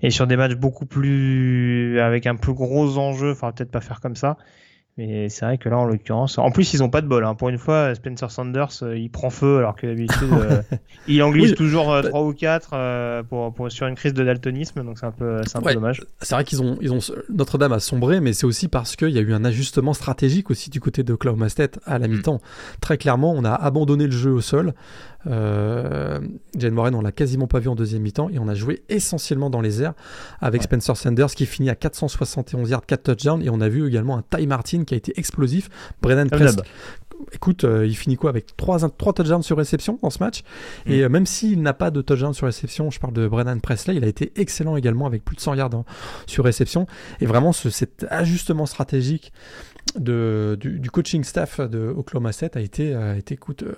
et 0.00 0.10
sur 0.10 0.26
des 0.26 0.36
matchs 0.36 0.54
beaucoup 0.54 0.86
plus 0.86 1.98
avec 2.00 2.26
un 2.26 2.36
plus 2.36 2.54
gros 2.54 2.98
enjeu, 2.98 3.32
enfin 3.32 3.52
peut-être 3.52 3.70
pas 3.70 3.80
faire 3.80 4.00
comme 4.00 4.16
ça. 4.16 4.36
Mais 4.98 5.28
c'est 5.28 5.44
vrai 5.44 5.58
que 5.58 5.68
là, 5.68 5.78
en 5.78 5.84
l'occurrence, 5.84 6.38
en 6.38 6.50
plus, 6.50 6.74
ils 6.74 6.82
ont 6.82 6.90
pas 6.90 7.00
de 7.02 7.06
bol. 7.06 7.24
Hein. 7.24 7.36
Pour 7.36 7.50
une 7.50 7.58
fois, 7.58 7.94
Spencer 7.94 8.32
Sanders, 8.32 8.82
euh, 8.82 8.98
il 8.98 9.10
prend 9.10 9.30
feu, 9.30 9.58
alors 9.58 9.76
que 9.76 9.86
d'habitude, 9.86 10.28
euh, 10.32 10.60
il 11.06 11.22
en 11.22 11.30
glisse 11.30 11.54
toujours 11.54 11.92
euh, 11.92 12.02
3 12.02 12.24
ou 12.24 12.32
4 12.32 13.22
pour, 13.28 13.54
pour, 13.54 13.70
sur 13.70 13.86
une 13.86 13.94
crise 13.94 14.12
de 14.12 14.24
daltonisme. 14.24 14.82
Donc 14.82 14.98
c'est 14.98 15.06
un 15.06 15.12
peu, 15.12 15.40
c'est 15.46 15.56
un 15.56 15.62
peu 15.62 15.72
dommage. 15.72 16.02
C'est 16.20 16.34
vrai 16.34 16.42
qu'ils 16.42 16.60
ont, 16.62 16.78
ils 16.80 16.92
ont 16.92 16.98
Notre-Dame 17.28 17.72
a 17.72 17.78
sombré, 17.78 18.18
mais 18.18 18.32
c'est 18.32 18.44
aussi 18.44 18.66
parce 18.66 18.96
qu'il 18.96 19.10
y 19.10 19.18
a 19.18 19.20
eu 19.20 19.32
un 19.32 19.44
ajustement 19.44 19.94
stratégique 19.94 20.50
aussi 20.50 20.68
du 20.68 20.80
côté 20.80 21.04
de 21.04 21.12
Oklahoma 21.12 21.48
State 21.48 21.78
à 21.86 22.00
la 22.00 22.08
mm. 22.08 22.10
mi-temps. 22.10 22.40
Très 22.80 22.98
clairement, 22.98 23.32
on 23.32 23.44
a 23.44 23.52
abandonné 23.52 24.06
le 24.06 24.10
jeu 24.12 24.32
au 24.32 24.40
sol. 24.40 24.74
Euh, 25.26 26.20
Jane 26.56 26.74
Moran, 26.74 26.94
on 26.94 27.02
l'a 27.02 27.12
quasiment 27.12 27.46
pas 27.46 27.58
vu 27.58 27.68
en 27.68 27.74
deuxième 27.74 28.02
mi-temps 28.02 28.28
et 28.30 28.38
on 28.38 28.48
a 28.48 28.54
joué 28.54 28.82
essentiellement 28.88 29.50
dans 29.50 29.60
les 29.60 29.82
airs 29.82 29.94
avec 30.40 30.62
Spencer 30.62 30.96
Sanders 30.96 31.30
qui 31.30 31.46
finit 31.46 31.70
à 31.70 31.74
471 31.74 32.70
yards, 32.70 32.86
4 32.86 33.02
touchdowns 33.02 33.42
et 33.42 33.50
on 33.50 33.60
a 33.60 33.68
vu 33.68 33.86
également 33.86 34.16
un 34.16 34.22
Ty 34.22 34.46
Martin 34.46 34.84
qui 34.84 34.94
a 34.94 34.96
été 34.96 35.12
explosif. 35.18 35.68
Brennan 36.00 36.28
Press, 36.30 36.56
écoute, 37.32 37.64
euh, 37.64 37.86
il 37.86 37.96
finit 37.96 38.16
quoi 38.16 38.30
avec 38.30 38.56
3, 38.56 38.88
3 38.90 39.12
touchdowns 39.12 39.42
sur 39.42 39.56
réception 39.56 39.98
dans 40.02 40.10
ce 40.10 40.22
match. 40.22 40.42
Et 40.86 41.00
mm. 41.00 41.02
euh, 41.02 41.08
même 41.08 41.26
s'il 41.26 41.62
n'a 41.62 41.74
pas 41.74 41.90
de 41.90 42.00
touchdown 42.00 42.32
sur 42.32 42.46
réception, 42.46 42.90
je 42.90 43.00
parle 43.00 43.12
de 43.12 43.26
Brennan 43.26 43.60
Presley, 43.60 43.96
il 43.96 44.04
a 44.04 44.08
été 44.08 44.32
excellent 44.36 44.76
également 44.76 45.06
avec 45.06 45.24
plus 45.24 45.36
de 45.36 45.40
100 45.40 45.54
yards 45.54 45.84
sur 46.26 46.44
réception. 46.44 46.86
Et 47.20 47.26
vraiment, 47.26 47.52
ce, 47.52 47.70
cet 47.70 48.06
ajustement 48.10 48.66
stratégique 48.66 49.32
de, 49.96 50.56
du, 50.60 50.90
coaching 50.90 51.24
staff 51.24 51.60
de 51.60 51.88
Oklahoma 51.96 52.32
State 52.32 52.56
a 52.56 52.60
été, 52.60 52.94
a 52.94 53.16
été 53.16 53.34
écoute, 53.34 53.62
euh, 53.62 53.74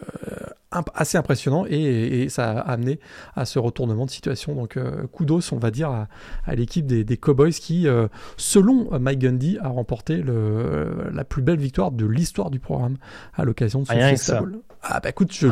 assez 0.94 1.18
impressionnant 1.18 1.64
et, 1.68 2.28
ça 2.28 2.50
a 2.50 2.72
amené 2.72 3.00
à 3.36 3.44
ce 3.44 3.58
retournement 3.58 4.06
de 4.06 4.10
situation. 4.10 4.54
Donc, 4.54 4.76
euh, 4.76 5.06
kudos, 5.12 5.52
on 5.52 5.58
va 5.58 5.70
dire, 5.70 5.90
à, 5.90 6.54
l'équipe 6.54 6.86
des, 6.86 7.04
des, 7.04 7.16
Cowboys 7.16 7.52
qui, 7.52 7.86
euh, 7.88 8.08
selon 8.36 8.98
Mike 8.98 9.20
Gundy, 9.20 9.58
a 9.60 9.68
remporté 9.68 10.16
le, 10.16 11.10
la 11.12 11.24
plus 11.24 11.42
belle 11.42 11.58
victoire 11.58 11.90
de 11.90 12.06
l'histoire 12.06 12.50
du 12.50 12.60
programme 12.60 12.96
à 13.34 13.44
l'occasion 13.44 13.82
de 13.82 13.86
ce 13.86 13.92
Fiesta 13.92 14.42
Ah, 14.82 15.00
bah 15.00 15.10
écoute, 15.10 15.32
je, 15.32 15.48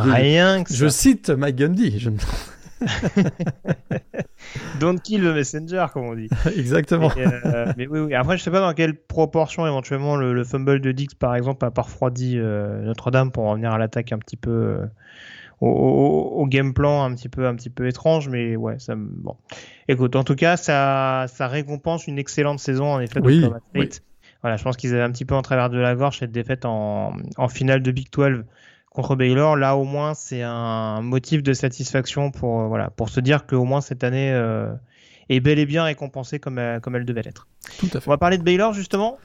je 0.71 0.89
cite 0.89 1.31
Mike 1.31 1.57
Gundy. 1.57 1.99
Je... 1.99 2.11
Don't 4.81 5.01
kill 5.01 5.23
the 5.23 5.35
messenger, 5.35 5.87
comme 5.93 6.05
on 6.05 6.15
dit. 6.15 6.29
Exactement. 6.57 7.11
Euh, 7.17 7.73
mais 7.77 7.87
oui, 7.87 8.01
oui, 8.01 8.15
Après, 8.15 8.39
je 8.39 8.43
sais 8.43 8.51
pas 8.51 8.61
dans 8.61 8.75
quelle 8.75 8.95
proportion 8.95 9.67
éventuellement 9.67 10.17
le, 10.17 10.45
fumble 10.45 10.81
de 10.81 10.93
Dix, 10.93 11.09
par 11.19 11.35
exemple, 11.35 11.65
a 11.65 11.71
parfroidi 11.71 12.39
euh, 12.39 12.83
Notre-Dame 12.83 13.33
pour 13.33 13.45
revenir 13.45 13.73
à 13.73 13.79
l'attaque 13.79 14.13
un 14.13 14.19
petit 14.19 14.37
peu 14.37 14.51
euh, 14.51 14.87
au, 15.61 16.47
game 16.47 16.73
plan 16.73 17.05
un 17.05 17.15
petit 17.15 17.29
peu 17.29 17.47
un 17.47 17.55
petit 17.55 17.71
peu 17.71 17.89
étrange, 17.89 18.29
mais 18.29 18.57
ouais, 18.57 18.79
ça 18.79 18.95
bon. 18.97 19.37
Écoute, 19.89 20.17
en 20.17 20.25
tout 20.25 20.37
cas, 20.37 20.57
ça 20.57 21.27
ça 21.29 21.49
récompense 21.49 22.07
une 22.07 22.19
excellente 22.19 22.61
saison 22.61 22.93
en 22.93 23.01
effet 23.01 23.21
de 23.21 23.51
State. 23.71 24.03
Voilà, 24.41 24.57
je 24.57 24.63
pense 24.63 24.77
qu'ils 24.77 24.95
avaient 24.95 25.03
un 25.03 25.11
petit 25.11 25.25
peu 25.25 25.35
en 25.35 25.43
travers 25.43 25.69
de 25.69 25.79
la 25.79 25.97
gorge 25.97 26.21
cette 26.21 26.31
défaite 26.31 26.65
en, 26.65 27.13
en 27.37 27.49
finale 27.49 27.83
de 27.83 27.91
Big 27.91 28.07
12 28.13 28.45
contre 28.99 29.15
Baylor. 29.15 29.57
Là, 29.57 29.77
au 29.77 29.85
moins, 29.85 30.13
c'est 30.15 30.43
un 30.43 31.03
motif 31.03 31.45
de 31.45 31.53
satisfaction 31.53 32.33
pour, 32.33 32.63
euh, 32.63 32.67
voilà, 32.67 32.91
pour 32.91 33.11
se 33.11 33.21
dire 33.21 33.47
qu'au 33.47 33.63
moins 33.63 33.81
cette 33.81 34.03
année 34.03 34.33
euh, 34.33 34.73
est 35.29 35.39
bel 35.39 35.61
et 35.61 35.67
bien 35.67 35.85
récompensée 35.85 36.41
comme, 36.41 36.59
euh, 36.59 36.81
comme 36.81 36.97
elle 36.97 37.05
devait 37.05 37.23
l'être. 37.23 37.47
Tout 37.79 37.87
à 37.95 38.01
fait. 38.01 38.09
On 38.09 38.11
va 38.11 38.19
parler 38.19 38.39
de 38.39 38.43
Baylor, 38.43 38.73
justement. 38.73 39.17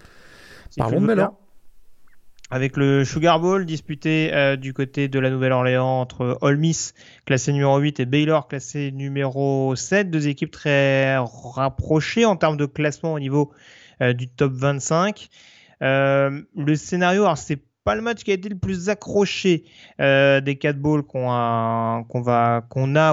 Parlons 0.78 1.02
de 1.02 1.08
Baylor. 1.08 1.34
Avec 2.52 2.78
le 2.78 3.04
Sugar 3.04 3.40
Bowl 3.40 3.66
disputé 3.66 4.32
du 4.58 4.76
côté 4.76 5.08
de 5.08 5.18
la 5.18 5.32
Nouvelle-Orléans 5.32 6.02
entre 6.02 6.38
Ole 6.42 6.58
Miss, 6.58 6.94
classé 7.26 7.52
numéro 7.52 7.80
8, 7.80 8.00
et 8.02 8.06
Baylor, 8.06 8.48
classé 8.48 8.92
numéro 8.92 9.76
7. 9.76 10.12
Deux 10.12 10.28
équipes 10.28 10.52
très 10.52 11.18
rapprochées 11.18 12.26
en 12.26 12.36
termes 12.36 12.58
de 12.58 12.68
classement 12.68 13.14
au 13.14 13.20
niveau 13.20 13.52
du 14.02 14.28
top 14.28 14.52
25. 14.54 15.30
le 15.82 16.76
scénario, 16.76 17.24
alors 17.24 17.40
c'est 17.40 17.64
pas 17.84 17.96
le 17.96 18.02
match 18.02 18.24
qui 18.24 18.32
a 18.32 18.34
été 18.34 18.50
le 18.50 18.58
plus 18.58 18.90
accroché 18.90 19.66
euh, 20.00 20.42
des 20.42 20.56
quatre 20.56 20.80
balls 20.80 21.04
qu'on 21.04 21.30
a, 21.30 22.04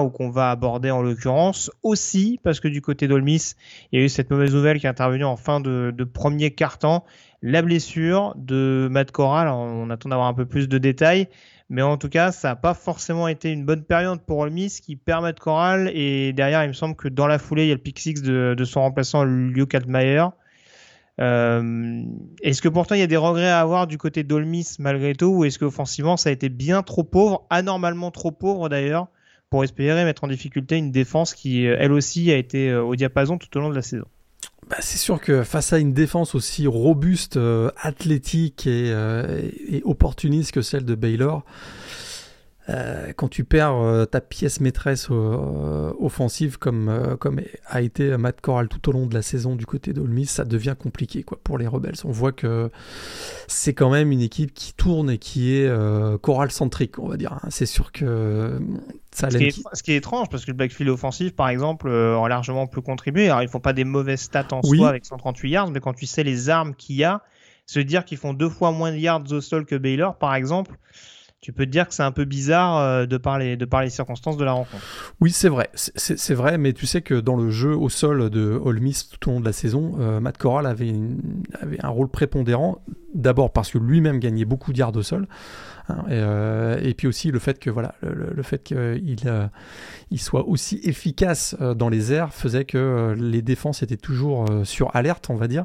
ou 0.01 0.11
qu'on 0.11 0.31
va 0.31 0.51
aborder 0.51 0.91
en 0.91 1.03
l'occurrence. 1.03 1.71
Aussi 1.83 2.39
parce 2.43 2.61
que 2.61 2.69
du 2.69 2.81
côté 2.81 3.09
d'Olmis, 3.09 3.55
il 3.93 3.99
y 3.99 4.03
a 4.03 4.05
eu 4.05 4.09
cette 4.09 4.31
mauvaise 4.31 4.55
nouvelle 4.55 4.79
qui 4.79 4.87
est 4.87 4.91
intervenue 4.91 5.25
en 5.25 5.37
fin 5.37 5.61
de, 5.61 5.93
premier 6.05 6.53
quart-temps, 6.53 7.05
la 7.43 7.63
blessure 7.63 8.35
de 8.37 8.89
Matt 8.91 9.11
Corral. 9.11 9.49
On 9.49 9.91
attend 9.91 10.09
d'avoir 10.09 10.29
un 10.29 10.35
peu 10.35 10.47
plus 10.47 10.69
de 10.69 10.79
détails. 10.79 11.29
Mais 11.73 11.83
en 11.83 11.97
tout 11.97 12.09
cas, 12.09 12.33
ça 12.33 12.49
n'a 12.49 12.57
pas 12.57 12.75
forcément 12.75 13.29
été 13.29 13.53
une 13.53 13.65
bonne 13.65 13.85
période 13.85 14.21
pour 14.27 14.39
Olmis 14.39 14.81
qui 14.83 14.97
permet 14.97 15.33
de 15.33 15.39
Corral. 15.39 15.89
Et 15.95 16.33
derrière, 16.33 16.65
il 16.65 16.69
me 16.69 16.73
semble 16.73 16.97
que 16.97 17.07
dans 17.07 17.29
la 17.29 17.39
foulée, 17.39 17.67
il 17.67 17.69
y 17.69 17.71
a 17.71 17.77
le 17.77 17.81
pick 17.81 18.01
six 18.01 18.15
de, 18.15 18.55
de 18.59 18.65
son 18.65 18.81
remplaçant, 18.81 19.23
Luke 19.23 19.73
Altmaier. 19.73 20.25
Euh, 21.21 22.03
est-ce 22.43 22.63
que 22.63 22.69
pourtant 22.69 22.95
il 22.95 23.01
y 23.01 23.05
a 23.05 23.07
des 23.07 23.17
regrets 23.17 23.51
à 23.51 23.61
avoir 23.61 23.87
du 23.87 23.99
côté 23.99 24.23
d'Olmis 24.23 24.77
malgré 24.79 25.15
tout 25.15 25.27
ou 25.27 25.45
est-ce 25.45 25.59
qu'offensivement 25.59 26.17
ça 26.17 26.31
a 26.31 26.33
été 26.33 26.49
bien 26.49 26.83
trop 26.83 27.05
pauvre, 27.05 27.47
anormalement 27.51 28.11
trop 28.11 28.31
pauvre 28.31 28.71
d'ailleurs, 28.71 29.09
pour 29.51 29.63
espérer 29.65 30.05
mettre 30.05 30.25
en 30.25 30.29
difficulté 30.29 30.77
une 30.77 30.93
défense 30.93 31.35
qui 31.35 31.65
elle 31.65 31.93
aussi 31.93 32.31
a 32.33 32.37
été 32.37 32.71
euh, 32.71 32.83
au 32.83 32.97
diapason 32.97 33.37
tout 33.37 33.55
au 33.59 33.61
long 33.61 33.69
de 33.69 33.75
la 33.75 33.83
saison? 33.83 34.07
Bah, 34.69 34.77
c'est 34.81 34.99
sûr 34.99 35.21
que 35.21 35.43
face 35.43 35.73
à 35.73 35.79
une 35.79 35.93
défense 35.93 36.37
aussi 36.37 36.69
robuste, 36.69 37.37
euh, 37.37 37.71
athlétique 37.77 38.69
euh, 38.69 39.43
et, 39.69 39.83
opportuniste 39.85 40.53
que 40.53 40.63
celle 40.63 40.85
de 40.85 40.95
Baylor, 40.95 41.45
euh, 42.71 43.13
quand 43.17 43.29
tu 43.29 43.45
perds 43.45 43.75
euh, 43.75 44.05
ta 44.05 44.21
pièce 44.21 44.61
maîtresse 44.61 45.09
euh, 45.11 45.93
offensive 45.99 46.59
comme, 46.59 47.17
comme 47.19 47.41
a 47.67 47.81
été 47.81 48.17
Matt 48.17 48.41
Corral 48.41 48.69
tout 48.69 48.89
au 48.89 48.93
long 48.93 49.07
de 49.07 49.15
la 49.15 49.23
saison 49.23 49.57
du 49.57 49.67
côté 49.67 49.93
d'Olmis, 49.93 50.27
ça 50.27 50.45
devient 50.45 50.77
compliqué 50.79 51.23
quoi, 51.23 51.39
pour 51.43 51.59
les 51.59 51.67
Rebels. 51.67 51.95
On 52.05 52.13
voit 52.13 52.33
que 52.33 52.71
c'est 53.49 53.75
quand 53.75 53.91
même 53.91 54.13
une 54.13 54.21
équipe 54.21 54.55
qui 54.55 54.73
tourne 54.75 55.11
et 55.11 55.19
qui 55.19 55.55
est 55.55 55.71
Corral 56.21 56.51
centrique, 56.51 56.99
on 56.99 57.09
va 57.09 57.17
dire. 57.17 57.33
Hein. 57.33 57.49
C'est 57.51 57.67
sûr 57.67 57.93
que 57.93 58.59
ça 59.11 59.31
ce 59.31 59.39
qui, 59.39 59.45
est, 59.45 59.63
ce 59.73 59.83
qui 59.83 59.93
est 59.93 59.97
étrange 59.97 60.29
parce 60.29 60.45
que 60.45 60.51
le 60.51 60.57
backfield 60.57 60.91
offensif, 60.91 61.35
par 61.35 61.49
exemple, 61.49 61.91
a 61.91 62.29
largement 62.29 62.67
pu 62.67 62.81
contribuer. 62.81 63.27
Alors 63.27 63.43
ils 63.43 63.49
font 63.49 63.61
pas 63.61 63.73
des 63.73 63.85
mauvaises 63.85 64.21
stats 64.21 64.49
en 64.53 64.63
soi 64.63 64.89
avec 64.89 65.05
138 65.05 65.51
yards, 65.51 65.71
mais 65.71 65.81
quand 65.81 65.95
tu 65.95 66.07
sais 66.07 66.23
les 66.23 66.49
armes 66.49 66.75
qu'il 66.75 66.97
y 66.97 67.05
a, 67.05 67.23
se 67.67 67.81
dire 67.81 68.05
qu'ils 68.05 68.19
font 68.19 68.35
deux 68.35 68.49
fois 68.49 68.73
moins 68.73 68.93
de 68.93 68.97
yards 68.97 69.31
au 69.31 69.41
sol 69.41 69.65
que 69.65 69.77
Baylor, 69.77 70.17
par 70.17 70.35
exemple 70.35 70.77
tu 71.41 71.55
peux 71.55 71.65
te 71.65 71.71
dire 71.71 71.89
que 71.89 71.95
c'est 71.95 72.03
un 72.03 72.13
peu 72.13 72.27
bizarre 72.27 72.79
euh, 72.79 73.07
de, 73.07 73.17
par 73.17 73.39
les, 73.39 73.57
de 73.57 73.65
par 73.65 73.89
circonstances 73.91 74.37
de 74.37 74.45
la 74.45 74.53
rencontre. 74.53 74.85
Oui, 75.21 75.31
c'est 75.31 75.49
vrai, 75.49 75.71
c'est 75.75 76.35
vrai, 76.35 76.59
mais 76.59 76.75
tu 76.75 76.87
sais 76.87 77.01
que 77.01 77.15
dans 77.15 77.37
le 77.37 77.51
jeu 77.51 77.75
au 77.75 77.89
sol 77.89 78.29
de 78.29 78.61
Ole 78.63 78.81
Miss 78.81 79.09
tout 79.09 79.29
au 79.29 79.33
long 79.33 79.41
de 79.41 79.47
la 79.47 79.53
saison, 79.53 79.97
euh, 80.01 80.21
Matt 80.21 80.37
Corral 80.37 80.67
avait, 80.67 80.93
avait 81.61 81.83
un 81.83 81.89
rôle 81.89 82.09
prépondérant, 82.09 82.83
d'abord 83.15 83.53
parce 83.53 83.71
que 83.71 83.79
lui-même 83.79 84.19
gagnait 84.19 84.45
beaucoup 84.45 84.73
de 84.73 84.83
au 84.83 85.03
sol, 85.03 85.27
Hein, 85.89 86.05
euh, 86.11 86.79
et, 86.83 86.95
puis 86.95 87.07
aussi 87.07 87.31
le 87.31 87.39
fait 87.39 87.59
que 87.59 87.71
voilà, 87.71 87.95
le, 88.03 88.43
fait 88.43 88.63
qu'il 88.63 88.77
euh, 89.27 89.49
il 90.11 90.21
soit 90.21 90.47
aussi 90.47 90.81
efficace 90.85 91.57
euh, 91.61 91.75
dans 91.75 91.89
les 91.89 92.13
airs 92.13 92.33
faisait 92.33 92.65
que 92.65 93.15
les 93.19 93.43
défenses 93.43 93.83
étaient 93.83 93.97
toujours 93.97 94.47
sur 94.65 94.95
alerte, 94.95 95.31
on 95.31 95.37
va 95.37 95.49
dire, 95.49 95.65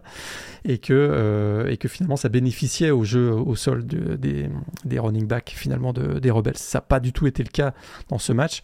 et 0.63 0.78
que 0.78 1.66
et 1.70 1.78
que 1.78 1.88
finalement 1.88 2.16
ça 2.16 2.30
bénéficiait 2.30 2.91
au 2.91 3.03
jeu 3.03 3.32
au 3.32 3.55
sol 3.55 3.86
des, 3.86 4.49
des 4.86 4.99
running 4.99 5.28
backs 5.28 5.53
finalement 5.55 5.93
de, 5.93 6.20
des 6.20 6.32
rebelles. 6.32 6.57
Ça 6.57 6.80
n'a 6.80 6.82
pas 6.82 6.99
du 6.99 7.13
tout 7.13 7.28
été 7.28 7.43
le 7.43 7.49
cas 7.49 7.74
dans 8.09 8.20
ce 8.20 8.34
match. 8.34 8.61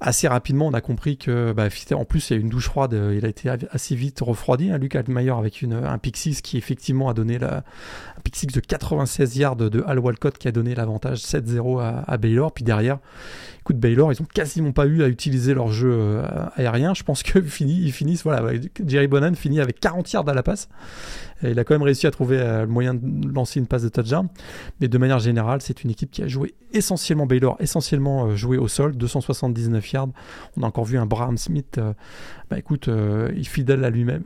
Assez 0.00 0.28
rapidement, 0.28 0.66
on 0.66 0.74
a 0.74 0.80
compris 0.80 1.16
que 1.16 1.52
bah, 1.52 1.68
en 1.92 2.04
plus 2.04 2.30
il 2.30 2.34
y 2.34 2.36
a 2.36 2.40
une 2.40 2.48
douche 2.48 2.66
froide. 2.66 2.98
Il 3.14 3.24
a 3.24 3.28
été 3.28 3.50
assez 3.70 3.94
vite 3.94 4.20
refroidi. 4.20 4.70
Hein, 4.70 4.78
Luc 4.78 4.94
Altmaier 4.94 5.30
avec 5.30 5.62
une, 5.62 5.74
un 5.74 5.98
pick 5.98 6.18
qui 6.42 6.58
effectivement 6.58 7.08
a 7.08 7.14
donné 7.14 7.38
la, 7.38 7.58
un 8.16 8.20
pick 8.22 8.52
de 8.52 8.60
96 8.60 9.36
yards 9.36 9.56
de 9.56 9.82
Al 9.86 9.98
Walcott 9.98 10.38
qui 10.38 10.48
a 10.48 10.52
donné 10.52 10.74
l'avant 10.74 10.97
7-0 10.98 12.02
à, 12.06 12.16
Baylor. 12.16 12.52
Puis 12.52 12.64
derrière, 12.64 12.98
écoute, 13.60 13.78
Baylor, 13.78 14.12
ils 14.12 14.20
ont 14.20 14.26
quasiment 14.32 14.72
pas 14.72 14.86
eu 14.86 15.02
à 15.02 15.08
utiliser 15.08 15.54
leur 15.54 15.68
jeu 15.68 15.90
euh, 15.92 16.22
aérien. 16.56 16.94
Je 16.94 17.02
pense 17.02 17.22
que 17.22 17.40
finissent, 17.90 18.22
voilà, 18.22 18.52
Jerry 18.86 19.08
Bonan 19.08 19.34
finit 19.34 19.60
avec 19.60 19.80
40 19.80 20.12
yards 20.12 20.28
à 20.28 20.34
la 20.34 20.42
passe. 20.42 20.68
Il 21.42 21.58
a 21.58 21.64
quand 21.64 21.74
même 21.74 21.82
réussi 21.82 22.06
à 22.06 22.10
trouver 22.10 22.38
euh, 22.38 22.62
le 22.62 22.66
moyen 22.66 22.94
de 22.94 23.28
lancer 23.32 23.60
une 23.60 23.66
passe 23.66 23.82
de 23.82 23.88
touchdown. 23.88 24.28
Mais 24.80 24.88
de 24.88 24.98
manière 24.98 25.18
générale, 25.18 25.60
c'est 25.62 25.84
une 25.84 25.90
équipe 25.90 26.10
qui 26.10 26.22
a 26.22 26.28
joué 26.28 26.54
essentiellement 26.72 27.26
Baylor, 27.26 27.56
essentiellement 27.60 28.26
euh, 28.26 28.36
joué 28.36 28.58
au 28.58 28.68
sol, 28.68 28.96
279 28.96 29.92
yards. 29.92 30.08
On 30.56 30.62
a 30.62 30.66
encore 30.66 30.84
vu 30.84 30.98
un 30.98 31.06
Braham 31.06 31.38
Smith, 31.38 31.80
bah 32.50 32.58
écoute, 32.58 32.88
il 33.34 33.46
fidèle 33.46 33.84
à 33.84 33.90
lui-même. 33.90 34.22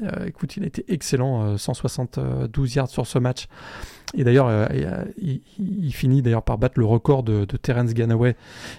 Il 0.00 0.62
a 0.62 0.66
été 0.66 0.84
excellent, 0.88 1.56
172 1.56 2.74
yards 2.74 2.88
sur 2.88 3.06
ce 3.06 3.18
match. 3.18 3.48
Et 4.14 4.24
d'ailleurs, 4.24 4.46
euh, 4.48 4.66
euh, 4.70 5.04
il, 5.18 5.92
finit 5.92 6.22
d'ailleurs 6.22 6.42
par 6.42 6.58
battre 6.58 6.78
le 6.78 6.86
record 6.86 7.22
de, 7.22 7.44
Terence 7.44 7.92
Ganaway. 7.92 8.36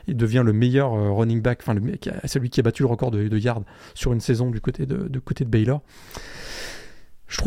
Il 0.08 0.16
devient 0.16 0.44
le 0.46 0.54
meilleur 0.54 0.94
euh, 0.94 1.12
running 1.12 1.42
back, 1.42 1.60
enfin 1.62 1.80
celui 2.26 2.50
qui 2.50 2.60
a 2.60 2.64
battu 2.64 2.84
le 2.84 2.88
record 2.88 3.12
de, 3.12 3.28
de 3.28 3.38
yards 3.38 3.64
sur 3.94 4.14
une 4.14 4.22
saison 4.22 4.50
du 4.50 4.62
côté 4.62 4.86
de, 4.86 5.08
de 5.08 5.20
côté 5.20 5.44
de 5.44 5.50
Baylor 5.50 5.82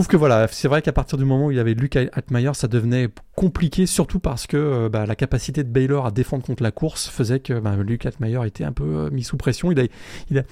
que 0.09 0.17
voilà, 0.17 0.47
c'est 0.49 0.69
vrai 0.69 0.83
qu'à 0.83 0.93
partir 0.93 1.19
du 1.19 1.25
moment 1.25 1.47
où 1.47 1.51
il 1.51 1.57
y 1.57 1.61
avait 1.61 1.75
Luke 1.75 1.97
Altmaier, 1.97 2.53
ça 2.55 2.69
devenait 2.69 3.09
compliqué, 3.35 3.87
surtout 3.87 4.21
parce 4.21 4.47
que 4.47 4.57
euh, 4.57 4.89
bah, 4.89 5.07
la 5.07 5.17
capacité 5.17 5.65
de 5.65 5.69
Baylor 5.69 6.07
à 6.07 6.11
défendre 6.11 6.45
contre 6.45 6.63
la 6.63 6.71
course 6.71 7.09
faisait 7.09 7.41
que 7.41 7.59
bah, 7.59 7.77
Luke 7.77 8.07
Altmaier 8.07 8.47
était 8.47 8.65
un 8.65 8.73
peu 8.73 8.85
euh, 8.85 9.11
mis 9.11 9.25
sous 9.25 9.37
pression. 9.37 9.73
Il 9.73 9.81
a, 9.81 9.85
il 10.31 10.39
a, 10.39 10.43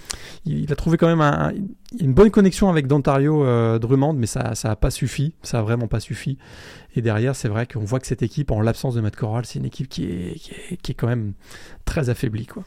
il 0.44 0.72
a 0.72 0.76
trouvé 0.76 0.96
quand 0.96 1.14
même 1.14 1.68
une 2.00 2.14
bonne 2.14 2.30
connexion 2.30 2.68
avec 2.68 2.86
Dontario 2.86 3.44
euh, 3.44 3.78
Drummond, 3.78 4.14
mais 4.14 4.26
ça 4.26 4.52
n'a 4.64 4.76
pas 4.76 4.90
suffi, 4.90 5.34
ça 5.42 5.60
a 5.60 5.62
vraiment 5.62 5.88
pas 5.88 6.00
suffi. 6.00 6.38
Et 6.96 7.02
derrière, 7.02 7.36
c'est 7.36 7.48
vrai 7.48 7.66
qu'on 7.66 7.84
voit 7.84 8.00
que 8.00 8.06
cette 8.06 8.22
équipe, 8.22 8.50
en 8.50 8.60
l'absence 8.60 8.94
de 8.94 9.00
Matt 9.00 9.16
Corral, 9.16 9.44
c'est 9.46 9.58
une 9.58 9.66
équipe 9.66 9.88
qui 9.88 10.04
est, 10.04 10.34
qui 10.38 10.52
est, 10.52 10.76
qui 10.78 10.92
est 10.92 10.94
quand 10.94 11.08
même 11.08 11.34
très 11.84 12.08
affaiblie, 12.08 12.46
quoi. 12.46 12.64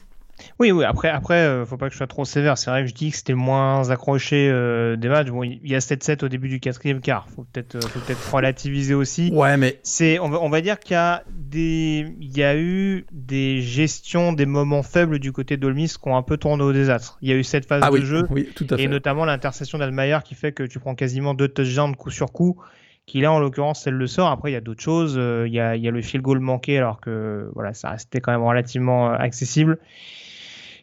Oui, 0.60 0.72
oui. 0.72 0.86
Après, 0.86 1.10
après, 1.10 1.36
euh, 1.36 1.66
faut 1.66 1.78
pas 1.78 1.88
que 1.88 1.94
je 1.94 1.98
sois 1.98 2.08
trop 2.08 2.26
sévère. 2.26 2.58
C'est 2.58 2.70
vrai 2.70 2.84
que 2.84 2.90
je 2.90 2.94
dis 2.94 3.12
que 3.12 3.18
c'était 3.18 3.34
moins 3.34 3.90
accroché 3.90 4.50
euh, 4.50 4.96
des 4.96 5.10
matchs. 5.10 5.30
Bon, 5.30 5.44
il 5.44 5.60
y 5.64 5.76
a 5.76 5.80
7-7 5.80 6.26
au 6.26 6.30
début 6.30 6.50
du 6.50 6.60
quatrième 6.60 7.02
quart. 7.02 7.28
Faut 7.30 7.46
peut-être, 7.52 7.76
euh, 7.76 7.82
faut 7.82 8.00
peut-être 8.00 8.34
relativiser 8.34 8.94
aussi. 8.94 9.32
Ouais, 9.34 9.58
mais 9.58 9.80
c'est, 9.84 10.20
on 10.20 10.30
va, 10.30 10.40
on 10.42 10.50
va 10.50 10.62
dire 10.62 10.80
qu'il 10.80 10.94
y 10.94 10.98
a 10.98 11.24
des, 11.30 12.14
il 12.20 12.38
y 12.38 12.44
a 12.44 12.58
eu 12.58 13.06
des 13.12 13.62
gestions 13.62 14.34
des 14.34 14.46
moments 14.46 14.84
faibles 14.84 15.20
du 15.20 15.32
côté 15.32 15.58
d'Olmis 15.58 15.88
qui 15.90 16.08
ont 16.10 16.18
un 16.18 16.24
peu 16.24 16.38
tourné 16.38 16.64
au 16.64 16.74
désastre. 16.74 17.18
Il 17.22 17.30
y 17.30 17.34
a 17.34 17.36
eu 17.36 17.44
cette 17.44 17.66
phase 17.66 17.82
ah 17.86 17.92
de 17.92 18.02
jeu, 18.02 18.26
oui, 18.30 18.50
tout 18.56 18.68
à 18.70 18.78
fait. 18.78 18.84
et 18.84 18.88
notamment 18.88 19.26
l'intercession 19.26 19.78
d'Almayer 19.78 20.20
qui 20.24 20.36
fait 20.36 20.52
que 20.52 20.64
tu 20.64 20.80
prends 20.80 20.96
quasiment 20.96 21.34
deux 21.34 21.48
touchdowns 21.48 21.96
coup 21.96 22.12
sur 22.12 22.32
coup 22.32 22.58
qui 23.08 23.20
là 23.20 23.32
en 23.32 23.40
l'occurrence 23.40 23.86
elle 23.88 23.96
le 23.96 24.08
sort. 24.08 24.30
Après 24.30 24.52
il 24.52 24.54
y 24.54 24.58
a 24.58 24.62
d'autres 24.62 24.82
choses, 24.82 25.16
il 25.16 25.54
y 25.54 25.60
a, 25.60 25.76
il 25.76 25.84
y 25.84 25.88
a 25.88 25.92
le 25.92 26.02
field 26.02 26.24
goal 26.24 26.40
manqué 26.40 26.78
alors 26.78 27.02
que 27.02 27.50
voilà 27.56 27.74
ça 27.74 27.90
restait 27.90 28.22
quand 28.22 28.32
même 28.32 28.44
relativement 28.44 29.12
accessible. 29.12 29.80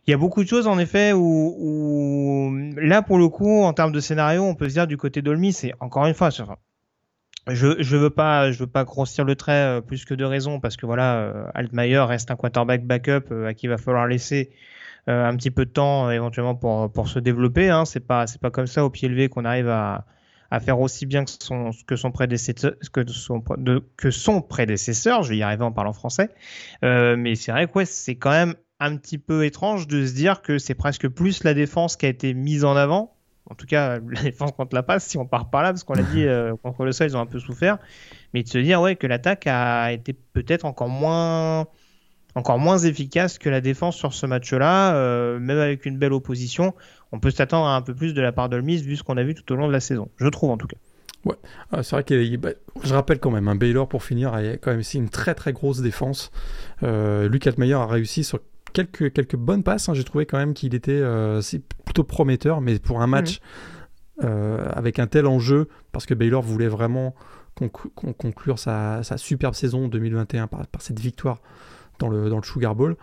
Il 0.09 0.13
y 0.13 0.15
a 0.15 0.17
beaucoup 0.17 0.43
de 0.43 0.49
choses 0.49 0.67
en 0.67 0.79
effet 0.79 1.13
où, 1.13 2.57
là 2.79 3.03
pour 3.03 3.19
le 3.19 3.29
coup 3.29 3.63
en 3.63 3.75
termes 3.75 3.93
de 3.93 4.01
scénario 4.01 4.43
on 4.43 4.55
peut 4.55 4.67
se 4.71 4.73
dire 4.73 4.87
du 4.87 4.97
côté 4.97 5.21
d'Olmi 5.21 5.53
c'est 5.53 5.75
encore 5.81 6.07
une 6.07 6.15
fois 6.15 6.31
je 6.31 7.75
je 7.79 7.97
veux 7.99 8.09
pas 8.09 8.51
je 8.51 8.59
veux 8.61 8.67
pas 8.67 8.85
grossir 8.85 9.27
le 9.27 9.37
trait 9.37 9.53
euh, 9.53 9.81
plus 9.83 10.07
que 10.07 10.15
de 10.15 10.25
raison 10.25 10.61
parce 10.61 10.79
que 10.79 10.87
voilà 10.87 11.17
euh, 11.19 11.45
Altmaier 11.53 11.99
reste 11.99 12.31
un 12.31 12.37
quarterback 12.37 12.87
backup 12.87 13.31
euh, 13.33 13.49
à 13.49 13.53
qui 13.53 13.67
il 13.67 13.69
va 13.69 13.77
falloir 13.77 14.07
laisser 14.07 14.51
un 15.07 15.37
petit 15.37 15.51
peu 15.51 15.67
de 15.67 15.71
temps 15.71 16.11
éventuellement 16.11 16.55
pour 16.55 16.91
pour 16.91 17.09
se 17.09 17.19
développer 17.19 17.69
hein. 17.69 17.85
c'est 17.85 18.01
pas 18.01 18.27
c'est 18.27 18.41
pas 18.41 18.51
comme 18.51 18.67
ça 18.67 18.87
au 18.87 18.91
pied 18.91 19.09
levé 19.09 19.29
qu'on 19.29 19.45
arrive 19.45 19.69
à 19.69 20.07
à 20.51 20.59
faire 20.59 20.81
aussi 20.81 21.05
bien 21.05 21.27
que 21.27 21.31
son 21.39 21.71
que 21.87 21.97
son 21.97 22.13
prédécesseur 22.13 22.73
que 22.95 23.07
son 23.07 23.43
que 23.99 24.11
son 24.11 24.41
prédécesseur 24.41 25.23
je 25.23 25.31
vais 25.31 25.37
y 25.37 25.43
arriver 25.43 25.65
en 25.65 25.73
parlant 25.73 25.93
français 25.93 26.31
mais 26.83 27.35
c'est 27.35 27.53
vrai 27.53 27.67
que 27.67 27.73
ouais, 27.75 27.85
c'est 27.85 28.17
quand 28.17 28.31
même 28.31 28.55
un 28.81 28.97
petit 28.97 29.19
peu 29.19 29.45
étrange 29.45 29.87
de 29.87 30.07
se 30.07 30.15
dire 30.15 30.43
que 30.43 30.59
c'est 30.59 30.75
presque 30.75 31.09
plus 31.09 31.45
la 31.45 31.55
défense 31.55 31.97
qui 31.97 32.07
a 32.07 32.09
été 32.09 32.35
mise 32.35 32.65
en 32.65 32.77
avant. 32.77 33.15
En 33.51 33.55
tout 33.55 33.67
cas, 33.67 33.99
la 34.09 34.23
défense 34.23 34.53
contre 34.53 34.75
la 34.75 34.83
passe, 34.83 35.07
si 35.07 35.19
on 35.19 35.27
part 35.27 35.51
par 35.51 35.63
là, 35.63 35.73
parce 35.73 35.85
qu'on 35.85 35.95
l'a 35.95 36.03
dit, 36.03 36.25
euh, 36.25 36.55
contre 36.63 36.85
le 36.85 36.93
sol, 36.93 37.09
ils 37.09 37.17
ont 37.17 37.21
un 37.21 37.27
peu 37.27 37.39
souffert. 37.39 37.79
Mais 38.35 38.43
de 38.43 38.49
se 38.49 38.59
dire 38.59 38.81
ouais, 38.81 38.97
que 38.97 39.07
l'attaque 39.07 39.47
a 39.47 39.93
été 39.93 40.13
peut-être 40.13 40.65
encore 40.65 40.89
moins, 40.89 41.67
encore 42.35 42.59
moins 42.59 42.79
efficace 42.79 43.39
que 43.39 43.49
la 43.49 43.61
défense 43.61 43.97
sur 43.97 44.13
ce 44.13 44.27
match-là, 44.27 44.95
euh, 44.95 45.39
même 45.39 45.59
avec 45.59 45.87
une 45.87 45.99
belle 45.99 46.13
opposition. 46.13 46.75
On 47.11 47.21
peut 47.21 47.31
s'attendre 47.31 47.67
à 47.67 47.75
un 47.75 47.83
peu 47.83 47.95
plus 47.95 48.15
de 48.15 48.21
la 48.21 48.33
part 48.33 48.49
de 48.49 48.61
Mise 48.61 48.83
vu 48.83 48.97
ce 48.97 49.03
qu'on 49.03 49.17
a 49.17 49.23
vu 49.23 49.35
tout 49.35 49.51
au 49.53 49.57
long 49.57 49.67
de 49.67 49.73
la 49.73 49.81
saison. 49.81 50.09
Je 50.17 50.29
trouve 50.29 50.51
en 50.51 50.59
tout 50.59 50.67
cas. 50.67 50.77
Ouais, 51.25 51.35
ah, 51.73 51.83
c'est 51.83 51.97
vrai 51.97 52.05
que 52.05 52.37
bah, 52.37 52.51
je 52.85 52.95
rappelle 52.95 53.19
quand 53.19 53.31
même, 53.31 53.49
un 53.49 53.57
Baylor 53.57 53.89
pour 53.89 54.05
finir 54.05 54.35
a 54.35 54.57
quand 54.57 54.71
même 54.71 54.81
aussi 54.81 54.99
une 54.99 55.09
très 55.09 55.35
très 55.35 55.53
grosse 55.53 55.81
défense. 55.81 56.31
Euh, 56.85 57.29
Luc 57.29 57.47
Altmaier 57.47 57.75
a 57.75 57.87
réussi 57.87 58.23
sur 58.23 58.41
quelques, 58.73 59.13
quelques 59.13 59.37
bonnes 59.37 59.63
passes. 59.63 59.89
Hein. 59.89 59.95
J'ai 59.95 60.05
trouvé 60.05 60.27
quand 60.27 60.39
même 60.39 60.55
qu'il 60.55 60.75
était 60.75 60.93
euh, 60.93 61.41
plutôt 61.85 62.05
prometteur, 62.05 62.61
mais 62.61 62.79
pour 62.79 63.01
un 63.01 63.07
match 63.07 63.41
euh, 64.25 64.69
avec 64.73 64.99
un 64.99 65.07
tel 65.07 65.27
enjeu, 65.27 65.69
parce 65.93 66.07
que 66.07 66.15
Baylor 66.15 66.43
voulait 66.43 66.69
vraiment 66.69 67.15
conclure 67.55 68.59
sa, 68.59 69.03
sa, 69.03 69.19
superbe 69.19 69.55
saison 69.55 69.89
2021 69.89 70.47
par, 70.47 70.67
par, 70.69 70.81
cette 70.81 71.01
victoire 71.01 71.41
dans 71.99 72.09
le, 72.09 72.31
dans 72.31 72.37
le 72.37 72.45
Sugar 72.45 72.77
Bowl. 72.77 72.97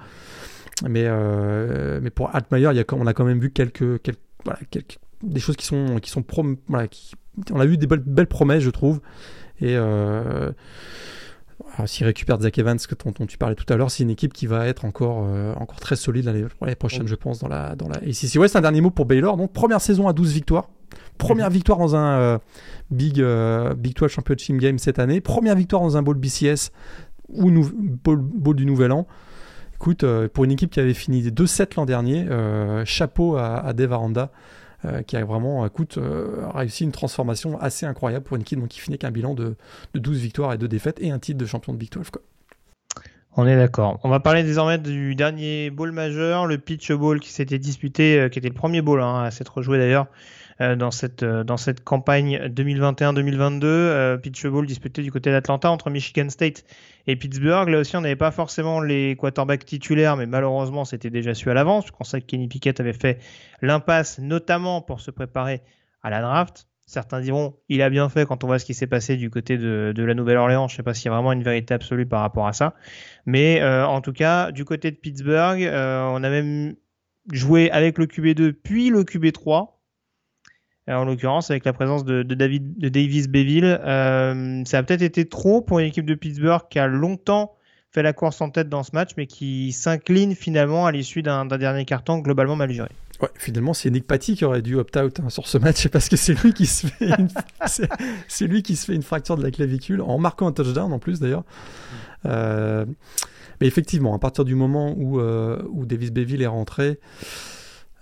Mais, 0.88 1.06
euh, 1.06 2.00
mais 2.02 2.10
pour 2.10 2.34
Altmaier, 2.34 2.70
il 2.72 2.78
y 2.78 2.80
a, 2.80 2.86
on 2.94 3.08
a 3.08 3.14
quand 3.14 3.26
même 3.26 3.40
vu 3.40 3.52
quelques, 3.52 4.02
quelques, 4.02 4.20
voilà, 4.44 4.60
quelques 4.70 4.98
des 5.24 5.40
choses 5.40 5.56
qui 5.56 5.66
sont, 5.66 6.00
qui 6.02 6.10
sont 6.10 6.24
voilà, 6.68 6.88
qui, 6.88 7.16
on 7.52 7.60
a 7.60 7.66
vu 7.66 7.78
des 7.78 7.88
belles, 7.88 8.04
belles 8.06 8.28
promesses, 8.28 8.64
je 8.64 8.70
trouve. 8.70 9.02
Et 9.62 9.76
s'il 11.86 12.06
récupère 12.06 12.40
Zach 12.40 12.58
Evans, 12.58 12.78
que 12.78 12.96
dont, 12.96 13.26
tu 13.26 13.38
parlais 13.38 13.56
tout 13.56 13.72
à 13.72 13.78
l'heure, 13.78 13.92
c'est 13.92 14.04
une 14.04 14.10
équipe 14.10 14.34
qui 14.34 14.48
va 14.48 14.68
être 14.68 14.86
encore, 14.86 15.26
euh, 15.28 15.54
encore 15.56 15.80
très 15.80 15.96
solide 15.96 16.26
l'année 16.26 16.46
prochaine, 16.76 17.08
je 17.08 17.16
pense, 17.16 17.40
dans 17.40 17.48
la, 17.48 17.76
dans 17.76 17.88
la 17.88 17.98
ACC 17.98 18.36
West. 18.38 18.56
Un 18.56 18.62
dernier 18.62 18.82
mot 18.82 18.92
pour 18.92 19.06
Baylor. 19.06 19.38
Donc, 19.38 19.54
première 19.54 19.82
saison 19.82 20.08
à 20.08 20.14
12 20.14 20.34
victoires. 20.34 20.70
Première 21.18 21.48
mhm. 21.48 21.54
victoire 21.54 21.78
dans 21.78 21.96
un 21.96 22.20
euh, 22.20 22.38
Big, 22.92 23.22
euh, 23.22 23.74
Big 23.74 23.96
12 23.96 24.10
Championship 24.10 24.58
Game 24.58 24.80
cette 24.80 25.00
année. 25.00 25.22
Première 25.22 25.56
victoire 25.56 25.82
dans 25.82 25.98
un 25.98 26.02
Bowl 26.02 26.18
BCS 26.18 26.72
ou 27.30 27.50
bowl, 27.52 28.56
du 28.56 28.66
Nouvel 28.66 28.92
An. 28.92 29.08
Écoute, 29.76 30.06
pour 30.34 30.46
une 30.46 30.52
équipe 30.52 30.72
qui 30.72 30.80
avait 30.80 30.94
fini 30.94 31.22
2-7 31.22 31.76
l'an 31.76 31.86
dernier, 31.86 32.26
chapeau 32.86 33.36
à, 33.36 33.58
à 33.58 33.74
Dave 33.74 33.92
Aranda. 33.94 34.32
Euh, 34.86 35.02
qui 35.02 35.18
a 35.18 35.24
vraiment 35.26 35.66
écoute, 35.66 35.98
euh, 35.98 36.48
réussi 36.54 36.84
une 36.84 36.92
transformation 36.92 37.60
assez 37.60 37.86
incroyable 37.86 38.26
pour 38.26 38.36
une 38.36 38.42
équipe 38.42 38.68
qui 38.68 38.80
finit 38.80 38.98
qu'un 38.98 39.12
bilan 39.12 39.34
de, 39.34 39.56
12 39.96 40.18
victoires 40.20 40.54
et 40.54 40.58
2 40.58 40.68
défaites 40.68 41.00
et 41.02 41.12
un 41.12 41.20
titre 41.20 41.40
de 41.40 41.46
champion 41.46 41.74
de 41.74 41.78
Big 41.78 41.90
12. 41.92 42.10
Quoi. 42.10 42.22
On 43.38 43.46
est 43.46 43.58
d'accord. 43.58 44.00
On 44.04 44.10
va 44.10 44.20
parler 44.20 44.44
désormais 44.44 44.78
du 44.78 45.14
dernier 45.14 45.70
bowl 45.70 45.92
majeur, 45.92 46.48
le 46.48 46.58
Pitch 46.58 46.92
Bowl 46.92 47.20
qui 47.20 47.32
s'était 47.32 47.60
disputé, 47.60 48.20
euh, 48.20 48.30
qui 48.30 48.40
était 48.40 48.48
le 48.48 48.54
premier 48.54 48.82
bowl 48.82 49.02
hein, 49.02 49.24
à 49.24 49.32
s'être 49.32 49.62
joué 49.62 49.78
d'ailleurs 49.78 50.08
euh, 50.62 50.78
dans 50.78 50.90
cette 50.90 51.24
euh, 51.24 51.44
dans 51.44 51.58
cette 51.58 51.84
campagne 51.84 52.38
2021-2022. 52.48 53.66
Euh, 53.66 54.18
Pitch 54.18 54.46
Bowl 54.46 54.66
disputé 54.66 55.02
du 55.02 55.12
côté 55.12 55.30
d'Atlanta 55.30 55.70
entre 55.70 55.90
Michigan 55.90 56.30
State 56.30 56.64
et 57.08 57.18
Pittsburgh. 57.18 57.68
Là 57.68 57.80
aussi, 57.80 57.98
on 57.98 58.02
n'avait 58.02 58.16
pas 58.16 58.32
forcément 58.32 58.80
les 58.80 59.18
quarterbacks 59.18 59.66
titulaires, 59.66 60.16
mais 60.16 60.28
malheureusement, 60.28 60.86
c'était 60.86 61.10
déjà 61.10 61.34
su 61.34 61.52
à 61.52 61.54
l'avance. 61.54 61.88
On 62.00 62.06
sait 62.06 62.22
que 62.22 62.28
Kenny 62.28 62.48
Pickett 62.48 62.80
avait 62.80 62.94
fait 62.94 63.20
l'impasse, 63.62 64.18
notamment 64.20 64.82
pour 64.82 65.02
se 65.02 65.12
préparer 65.12 65.62
à 66.04 66.10
la 66.10 66.22
draft. 66.22 66.68
Certains 66.88 67.20
diront, 67.20 67.56
il 67.68 67.82
a 67.82 67.90
bien 67.90 68.10
fait 68.10 68.28
quand 68.28 68.44
on 68.44 68.48
voit 68.48 68.60
ce 68.60 68.66
qui 68.66 68.76
s'est 68.76 68.88
passé 68.88 69.18
du 69.18 69.32
côté 69.32 69.58
de, 69.58 69.94
la 69.98 70.14
Nouvelle-Orléans. 70.14 70.68
Je 70.68 70.74
ne 70.74 70.78
sais 70.78 70.84
pas 70.84 70.94
s'il 70.94 71.06
y 71.06 71.10
a 71.10 71.14
vraiment 71.14 71.32
une 71.32 71.42
vérité 71.42 71.74
absolue 71.74 72.06
par 72.06 72.22
rapport 72.22 72.46
à 72.46 72.54
ça. 72.54 72.76
Mais 73.26 73.62
euh, 73.62 73.88
en 73.88 74.02
tout 74.02 74.14
cas, 74.14 74.52
du 74.52 74.66
côté 74.66 74.92
de 74.92 74.96
Pittsburgh, 74.96 75.64
euh, 75.64 76.04
on 76.12 76.24
a 76.24 76.30
même 76.30 76.76
joué 77.32 77.72
avec 77.72 77.98
le 77.98 78.06
QB2 78.06 78.54
puis 78.54 78.90
le 78.90 79.04
QB3 79.04 79.70
en 80.88 81.06
l'occurrence 81.06 81.50
avec 81.50 81.66
la 81.66 81.74
présence 81.74 82.06
de, 82.06 82.22
David 82.22 82.78
de 82.78 82.90
Davis 82.90 83.28
Beville. 83.28 83.80
Euh, 83.84 84.64
ça 84.66 84.78
a 84.78 84.84
peut-être 84.84 85.02
été 85.02 85.28
trop 85.28 85.62
pour 85.62 85.80
une 85.80 85.88
équipe 85.88 86.06
de 86.06 86.14
Pittsburgh 86.14 86.62
qui 86.70 86.78
a 86.78 86.88
longtemps 86.88 87.56
fait 87.92 88.04
la 88.04 88.14
course 88.14 88.42
en 88.42 88.50
tête 88.50 88.70
dans 88.70 88.84
ce 88.84 88.92
match, 88.94 89.12
mais 89.18 89.26
qui 89.26 89.72
s'incline 89.72 90.36
finalement 90.36 90.86
à 90.86 90.92
l'issue 90.92 91.24
d'un 91.24 91.46
dernier 91.46 91.86
carton 91.86 92.20
globalement 92.20 92.56
mal 92.56 92.70
géré. 92.70 92.90
Ouais, 93.22 93.30
finalement, 93.36 93.74
c'est 93.74 93.90
Nick 93.90 94.08
Patty 94.08 94.36
qui 94.36 94.46
aurait 94.46 94.62
dû 94.62 94.76
opt-out 94.76 95.20
hein, 95.20 95.30
sur 95.30 95.48
ce 95.48 95.58
match 95.58 95.88
parce 95.92 96.10
que 96.10 96.18
c'est 96.18 96.34
lui 96.44 96.54
qui 96.54 96.66
se 96.66 96.88
fait 96.88 97.10
une... 97.18 97.30
c'est 98.28 98.48
lui 98.48 98.62
qui 98.62 98.76
se 98.76 98.86
fait 98.86 98.96
une 98.96 99.04
fracture 99.04 99.38
de 99.38 99.44
la 99.44 99.52
clavicule 99.52 100.02
en 100.02 100.18
marquant 100.18 100.48
un 100.48 100.52
touchdown 100.52 100.92
en 100.92 101.00
plus 101.00 101.20
d'ailleurs. 101.20 101.44
Euh, 102.26 102.86
mais 103.62 103.68
effectivement, 103.68 104.14
à 104.14 104.20
partir 104.20 104.44
du 104.44 104.56
moment 104.56 104.94
où, 104.98 105.20
euh, 105.20 105.62
où 105.70 105.86
Davis 105.86 106.12
Beville 106.12 106.42
est 106.42 106.48
rentré, 106.48 107.00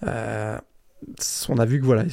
euh, 0.05 0.57
on 1.49 1.57
a 1.57 1.65
vu 1.65 1.79
que 1.79 1.85
voilà, 1.85 2.05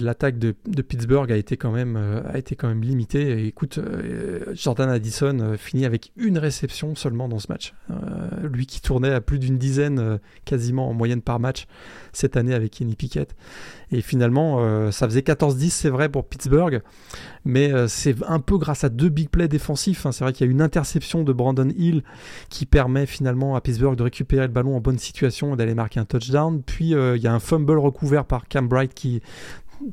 l'attaque 0.00 0.38
de, 0.38 0.52
Pittsburgh 0.82 1.30
a 1.30 1.36
été 1.36 1.56
quand 1.56 1.70
même, 1.70 1.96
euh, 1.96 2.22
a 2.28 2.38
été 2.38 2.56
quand 2.56 2.68
même 2.68 2.82
limitée. 2.82 3.46
écoute, 3.46 3.78
euh, 3.78 4.40
Jordan 4.54 4.88
Addison 4.88 5.38
euh, 5.40 5.56
finit 5.56 5.84
avec 5.84 6.12
une 6.16 6.38
réception 6.38 6.94
seulement 6.94 7.28
dans 7.28 7.38
ce 7.38 7.46
match. 7.48 7.74
lui 8.42 8.66
qui 8.66 8.80
tournait 8.80 9.12
à 9.12 9.20
plus 9.20 9.38
d'une 9.38 9.58
dizaine 9.58 10.18
quasiment 10.44 10.88
en 10.88 10.94
moyenne 10.94 11.22
par 11.22 11.40
match 11.40 11.66
cette 12.12 12.36
année 12.36 12.54
avec 12.54 12.72
Kenny 12.72 12.96
Pickett. 12.96 13.34
Et 13.94 14.00
finalement, 14.00 14.90
ça 14.90 15.06
faisait 15.06 15.20
14-10, 15.20 15.70
c'est 15.70 15.88
vrai, 15.88 16.08
pour 16.08 16.26
Pittsburgh. 16.26 16.82
Mais 17.44 17.70
c'est 17.88 18.16
un 18.26 18.40
peu 18.40 18.58
grâce 18.58 18.84
à 18.84 18.88
deux 18.88 19.08
big 19.08 19.28
plays 19.28 19.48
défensifs. 19.48 20.06
Hein. 20.06 20.12
C'est 20.12 20.24
vrai 20.24 20.32
qu'il 20.32 20.46
y 20.46 20.48
a 20.48 20.50
une 20.50 20.62
interception 20.62 21.22
de 21.22 21.32
Brandon 21.32 21.68
Hill 21.76 22.02
qui 22.48 22.66
permet 22.66 23.06
finalement 23.06 23.54
à 23.54 23.60
Pittsburgh 23.60 23.96
de 23.96 24.02
récupérer 24.02 24.46
le 24.46 24.52
ballon 24.52 24.76
en 24.76 24.80
bonne 24.80 24.98
situation 24.98 25.54
et 25.54 25.56
d'aller 25.56 25.74
marquer 25.74 26.00
un 26.00 26.04
touchdown. 26.04 26.62
Puis 26.64 26.90
il 26.90 27.22
y 27.22 27.26
a 27.26 27.32
un 27.32 27.40
fumble 27.40 27.78
recouvert 27.78 28.24
par 28.24 28.48
Cam 28.48 28.66
Bright 28.66 28.94
qui 28.94 29.22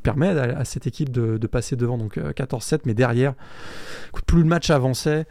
permet 0.03 0.29
à, 0.29 0.63
cette 0.65 0.87
équipe 0.87 1.11
de, 1.11 1.47
passer 1.47 1.75
devant 1.75 1.97
donc 1.97 2.17
14-7 2.17 2.73
euh, 2.73 2.77
mais 2.85 2.93
derrière 2.93 3.33
plus 4.25 4.41
le 4.41 4.47
match 4.47 4.69
avançait 4.69 5.25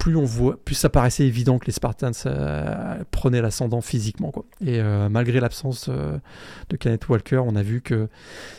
plus 0.00 0.16
on 0.16 0.24
voit, 0.24 0.58
plus 0.64 0.74
ça 0.74 0.88
paraissait 0.88 1.26
évident 1.26 1.58
que 1.58 1.66
les 1.66 1.72
Spartans 1.72 2.10
euh, 2.24 3.04
prenaient 3.10 3.42
l'ascendant 3.42 3.82
physiquement. 3.82 4.30
Quoi. 4.30 4.46
Et 4.64 4.80
euh, 4.80 5.10
malgré 5.10 5.40
l'absence 5.40 5.88
euh, 5.90 6.16
de 6.70 6.76
Kenneth 6.76 7.06
Walker, 7.10 7.42
on 7.44 7.54
a 7.54 7.62
vu 7.62 7.82
que 7.82 8.08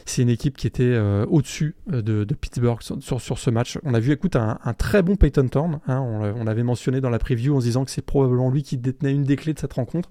c'est 0.05 0.21
une 0.21 0.29
équipe 0.29 0.55
qui 0.55 0.67
était 0.67 0.95
au-dessus 1.27 1.75
de, 1.87 2.23
Pittsburgh 2.39 2.79
sur, 2.81 3.19
sur, 3.19 3.39
ce 3.39 3.49
match. 3.49 3.79
On 3.83 3.95
a 3.95 3.99
vu, 3.99 4.11
écoute, 4.11 4.35
un, 4.35 4.57
très 4.77 5.01
bon 5.01 5.15
Peyton 5.15 5.47
Thorne. 5.47 5.79
Hein, 5.87 5.99
on, 5.99 6.43
l'avait 6.43 6.63
mentionné 6.63 7.01
dans 7.01 7.09
la 7.09 7.17
preview 7.17 7.55
en 7.55 7.59
se 7.59 7.65
disant 7.65 7.85
que 7.85 7.91
c'est 7.91 8.05
probablement 8.05 8.51
lui 8.51 8.61
qui 8.61 8.77
détenait 8.77 9.11
une 9.11 9.23
des 9.23 9.35
clés 9.35 9.53
de 9.53 9.59
cette 9.59 9.73
rencontre. 9.73 10.09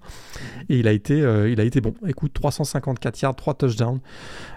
Et 0.68 0.80
il 0.80 0.88
a 0.88 0.92
été, 0.92 1.18
il 1.18 1.60
a 1.60 1.64
été 1.64 1.80
bon. 1.80 1.94
Écoute, 2.08 2.32
354 2.34 3.20
yards, 3.22 3.36
3 3.36 3.54
touchdowns. 3.54 4.00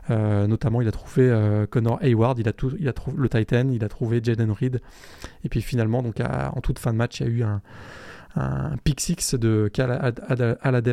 Notamment, 0.09 0.81
il 0.81 0.87
a 0.87 0.91
trouvé 0.91 1.65
Connor 1.69 1.99
Hayward, 2.01 2.39
il 2.39 2.47
a, 2.47 2.53
trouvé 2.53 2.77
le 3.17 3.29
Titan, 3.29 3.69
il 3.69 3.83
a 3.83 3.89
trouvé 3.89 4.21
Jaden 4.23 4.51
Reed. 4.51 4.81
Et 5.43 5.49
puis 5.49 5.61
finalement, 5.61 6.01
donc 6.01 6.19
en 6.19 6.61
toute 6.61 6.79
fin 6.79 6.91
de 6.91 6.97
match, 6.97 7.19
il 7.19 7.27
y 7.27 7.29
a 7.29 7.31
eu 7.31 7.43
un, 7.43 7.61
un 8.35 8.77
pick 8.83 8.99
six 9.01 9.35
de 9.35 9.69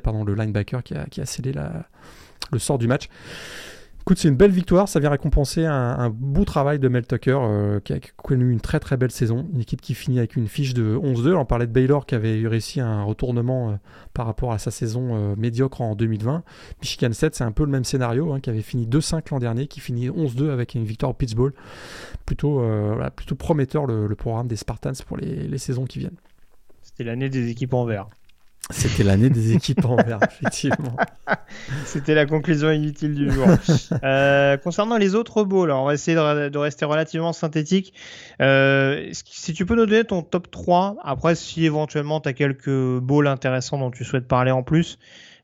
pardon, 0.00 0.24
le 0.24 0.34
linebacker 0.34 0.82
qui 0.82 0.94
a, 0.94 1.06
qui 1.06 1.20
le 2.52 2.58
sort 2.58 2.78
du 2.78 2.88
match. 2.88 3.08
Écoute, 4.00 4.18
c'est 4.18 4.28
une 4.28 4.36
belle 4.36 4.50
victoire, 4.50 4.88
ça 4.88 4.98
vient 4.98 5.10
récompenser 5.10 5.66
un, 5.66 6.08
beau 6.10 6.46
travail 6.46 6.78
de 6.78 6.88
Mel 6.88 7.06
Tucker 7.06 7.38
euh, 7.38 7.80
qui 7.80 7.92
a 7.92 7.98
connu 8.16 8.50
une 8.50 8.60
très 8.60 8.80
très 8.80 8.96
belle 8.96 9.10
saison, 9.10 9.48
une 9.52 9.60
équipe 9.60 9.82
qui 9.82 9.94
finit 9.94 10.18
avec 10.18 10.36
une 10.36 10.48
fiche 10.48 10.72
de 10.72 10.96
11-2. 10.96 11.34
On 11.34 11.44
parlait 11.44 11.66
de 11.66 11.72
Baylor 11.72 12.06
qui 12.06 12.14
avait 12.14 12.46
réussi 12.48 12.80
un 12.80 13.02
retournement 13.02 13.70
euh, 13.70 13.74
par 14.14 14.24
rapport 14.24 14.52
à 14.52 14.58
sa 14.58 14.70
saison 14.70 15.10
euh, 15.12 15.36
médiocre 15.36 15.82
en 15.82 15.94
2020. 15.94 16.42
Michigan 16.80 17.12
7, 17.12 17.34
c'est 17.34 17.44
un 17.44 17.52
peu 17.52 17.64
le 17.64 17.70
même 17.70 17.84
scénario, 17.84 18.32
hein, 18.32 18.40
qui 18.40 18.48
avait 18.48 18.62
fini 18.62 18.86
2-5 18.86 19.24
l'an 19.32 19.38
dernier, 19.38 19.66
qui 19.66 19.80
finit 19.80 20.08
11-2 20.08 20.50
avec 20.50 20.74
une 20.74 20.84
victoire 20.84 21.10
au 21.10 21.14
Pittsburgh. 21.14 21.52
Plutôt, 22.24 22.64
plutôt 23.16 23.34
prometteur 23.34 23.86
le, 23.86 24.14
programme 24.14 24.48
des 24.48 24.56
Spartans 24.56 24.92
pour 25.06 25.18
les, 25.18 25.46
les 25.46 25.58
saisons 25.58 25.84
qui 25.84 25.98
viennent. 25.98 26.16
C'était 26.82 27.04
l'année 27.04 27.28
des 27.28 27.50
équipes 27.50 27.74
en 27.74 27.84
vert. 27.84 28.08
C'était 28.70 29.02
l'année 29.02 29.30
des 29.30 29.52
équipes 29.52 29.84
en 29.84 29.96
vert, 29.96 30.18
effectivement. 30.30 30.96
C'était 31.84 32.14
la 32.14 32.26
conclusion 32.26 32.70
inutile 32.70 33.14
du 33.14 33.30
jour. 33.30 33.46
Euh, 34.02 34.56
concernant 34.56 34.96
les 34.96 35.14
autres 35.14 35.44
bowls, 35.44 35.70
on 35.70 35.84
va 35.84 35.94
essayer 35.94 36.16
de, 36.16 36.58
rester 36.58 36.84
relativement 36.84 37.32
synthétique. 37.32 37.92
Euh, 38.40 39.08
si 39.12 39.52
tu 39.52 39.66
peux 39.66 39.74
nous 39.74 39.86
donner 39.86 40.04
ton 40.04 40.22
top 40.22 40.50
3, 40.50 40.96
après 41.02 41.34
si 41.34 41.64
éventuellement 41.64 42.20
tu 42.20 42.28
as 42.28 42.32
quelques 42.32 42.98
bowls 42.98 43.26
intéressants 43.26 43.78
dont 43.78 43.90
tu 43.90 44.04
souhaites 44.04 44.26
parler 44.26 44.50
en 44.50 44.62
plus, 44.62 44.98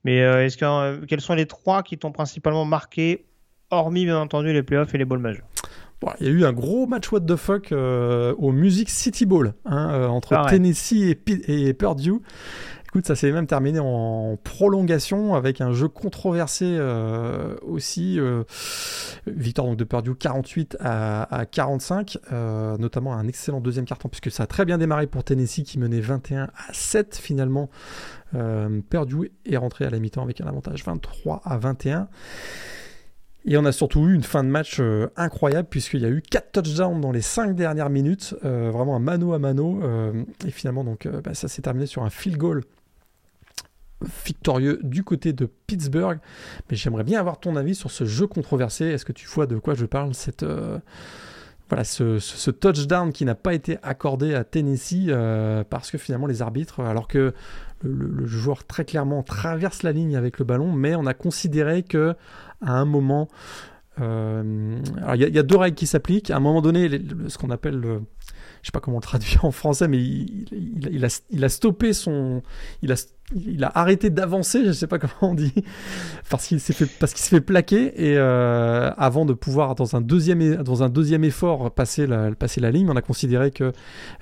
mais 0.05 0.22
euh, 0.22 0.45
est-ce 0.45 0.57
que, 0.57 1.05
quels 1.07 1.20
sont 1.20 1.35
les 1.35 1.47
trois 1.47 1.83
qui 1.83 1.99
t'ont 1.99 2.12
principalement 2.12 2.64
marqué, 2.64 3.27
hormis 3.70 4.05
bien 4.05 4.18
entendu 4.18 4.53
les 4.53 4.62
playoffs 4.62 4.95
et 4.95 4.99
les 4.99 5.05
bowls 5.05 5.20
majeurs? 5.20 5.47
Il 6.20 6.27
y 6.27 6.31
a 6.31 6.33
eu 6.33 6.45
un 6.45 6.53
gros 6.53 6.87
match 6.87 7.11
what 7.11 7.20
the 7.20 7.37
fuck 7.37 7.72
au 7.72 8.53
Music 8.53 8.91
City 8.91 9.27
Bowl 9.27 9.55
hein, 9.64 10.07
entre 10.09 10.47
Tennessee 10.49 11.16
et, 11.29 11.68
et 11.68 11.74
Purdue 11.74 12.20
ça 13.05 13.14
s'est 13.14 13.32
même 13.32 13.47
terminé 13.47 13.78
en 13.78 14.39
prolongation 14.43 15.34
avec 15.34 15.61
un 15.61 15.72
jeu 15.72 15.89
controversé 15.89 16.64
euh, 16.64 17.57
aussi. 17.62 18.18
Euh, 18.18 18.45
victoire 19.26 19.66
donc 19.66 19.76
de 19.76 19.84
Purdue 19.84 20.14
48 20.14 20.76
à, 20.80 21.45
45, 21.51 22.18
euh, 22.32 22.78
notamment 22.78 23.12
un 23.14 23.26
excellent 23.28 23.61
deuxième 23.61 23.84
carton 23.84 24.09
puisque 24.09 24.30
ça 24.30 24.45
a 24.45 24.47
très 24.47 24.64
bien 24.64 24.78
démarré 24.78 25.07
pour 25.07 25.24
Tennessee 25.24 25.62
qui 25.64 25.78
menait 25.78 26.01
21 26.01 26.45
à 26.45 26.72
7 26.72 27.16
finalement. 27.16 27.68
Purdue 28.91 29.32
est 29.47 29.57
rentré 29.57 29.87
à 29.87 29.91
la 29.91 29.99
mi-temps 29.99 30.22
avec 30.22 30.41
un 30.41 30.47
avantage 30.47 30.84
23 30.84 31.43
à 31.45 31.57
21. 31.57 32.09
Et 33.49 33.57
on 33.57 33.64
a 33.64 33.72
surtout 33.72 34.09
eu 34.09 34.14
une 34.14 34.24
fin 34.24 34.43
de 34.43 34.49
match 34.49 34.82
incroyable 35.16 35.68
puisqu'il 35.70 36.01
y 36.01 36.05
a 36.05 36.09
eu 36.09 36.20
4 36.20 36.53
touchdowns 36.53 37.01
dans 37.01 37.12
les 37.12 37.22
5 37.22 37.55
dernières 37.55 37.89
minutes, 37.89 38.34
vraiment 38.43 38.97
un 38.97 39.01
mano 39.01 39.32
à 39.32 39.39
mano. 39.39 39.80
et 40.47 40.51
finalement, 40.51 40.84
donc, 40.84 41.09
bah, 41.24 41.32
ça 41.32 41.49
s'est 41.49 41.62
terminé 41.62 41.87
sur 41.87 42.03
un 42.03 42.11
field 42.11 42.37
goal 42.37 42.62
victorieux 44.25 44.81
du 44.83 45.05
côté 45.05 45.33
de 45.33 45.47
Pittsburgh. 45.67 46.19
Mais 46.71 46.77
j'aimerais 46.77 47.05
bien 47.05 47.21
avoir 47.21 47.41
ton 47.41 47.57
avis 47.57 47.75
sur 47.75 47.91
ce 47.91 48.05
jeu 48.05 48.27
controversé. 48.27 48.87
Est-ce 48.87 49.05
que 49.05 49.13
tu 49.13 49.27
vois 49.27 49.47
de 49.47 49.59
quoi 49.59 49.75
je 49.75 49.87
parle 49.87 50.15
cette, 50.15 50.43
euh, 50.43 50.79
voilà, 51.69 51.85
ce, 51.85 52.51
touchdown 52.51 53.13
qui 53.13 53.25
n'a 53.25 53.35
pas 53.35 53.55
été 53.55 53.79
accordé 53.83 54.35
à 54.35 54.45
Tennessee 54.45 55.07
euh, 55.09 55.65
parce 55.69 55.91
que 55.91 55.99
finalement 55.99 56.27
les 56.27 56.43
arbitres, 56.43 56.81
alors 56.81 57.09
que 57.09 57.35
le, 57.83 58.27
joueur 58.27 58.65
très 58.65 58.85
clairement 58.85 59.23
traverse 59.23 59.83
la 59.83 59.93
ligne 59.93 60.17
avec 60.17 60.39
le 60.39 60.45
ballon, 60.45 60.73
mais 60.73 60.95
on 60.95 61.07
a 61.07 61.15
considéré 61.15 61.83
que 61.83 62.15
à 62.63 62.73
un 62.73 62.85
moment, 62.85 63.29
euh, 64.01 64.79
il 65.15 65.21
y, 65.21 65.39
a 65.39 65.43
deux 65.43 65.57
règles 65.57 65.77
qui 65.77 65.87
s'appliquent. 65.87 66.31
À 66.31 66.37
un 66.37 66.41
moment 66.41 66.63
donné, 66.63 66.89
ce 67.29 67.39
qu'on 67.39 67.51
appelle 67.51 67.79
le, 67.79 68.03
je 68.63 68.69
sais 68.69 68.73
pas 68.73 68.81
comment 68.81 68.99
le 68.99 69.03
traduire 69.03 69.45
en 69.45 69.51
français, 69.51 69.89
mais 69.89 69.99
il, 69.99 71.05
a, 71.05 71.49
stoppé 71.49 71.93
son, 71.93 72.43
il 72.83 72.93
a 72.93 72.97
il 73.35 73.64
a 73.64 73.72
arrêté 73.74 74.09
d'avancer, 74.11 74.64
je 74.64 74.70
sais 74.72 74.87
pas 74.87 74.99
comment 75.01 75.12
on 75.33 75.35
dit, 75.35 75.53
parce 76.31 76.47
qu'il 76.47 76.61
s'est 76.61 76.72
fait, 76.72 76.87
parce 77.01 77.12
qu'il 77.12 77.22
s'est 77.22 77.31
fait 77.37 77.41
plaquer 77.41 77.87
et 78.11 78.16
euh, 78.16 78.91
avant 78.97 79.24
de 79.24 79.33
pouvoir 79.33 79.74
dans 79.74 79.97
un 79.97 80.01
deuxième, 80.01 80.57
dans 80.62 80.83
un 80.85 80.89
deuxième 80.89 81.24
effort 81.24 81.70
passer 81.72 82.07
la, 82.07 82.31
passer 82.33 82.61
la 82.61 82.70
ligne, 82.70 82.89
on 82.89 82.95
a 82.97 83.03
considéré 83.03 83.51
que 83.51 83.72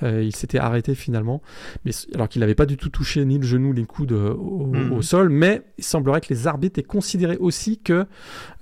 euh, 0.03 0.23
il 0.23 0.35
s'était 0.35 0.59
arrêté 0.59 0.95
finalement, 0.95 1.43
mais 1.85 1.93
alors 2.15 2.29
qu'il 2.29 2.41
n'avait 2.41 2.55
pas 2.55 2.65
du 2.67 2.77
tout 2.79 2.89
touché 2.89 3.25
ni 3.27 3.37
le 3.39 3.45
genou 3.45 3.75
ni 3.75 3.81
le 3.81 3.87
coude 3.87 4.13
au, 4.13 4.65
Mhm. 4.75 4.93
au 4.93 5.03
sol, 5.03 5.29
mais 5.29 5.63
il 5.79 5.85
semblerait 5.85 6.21
que 6.23 6.29
les 6.33 6.47
arbitres 6.47 6.79
aient 6.79 6.83
considéré 6.83 7.37
aussi 7.37 7.79
que 7.79 8.07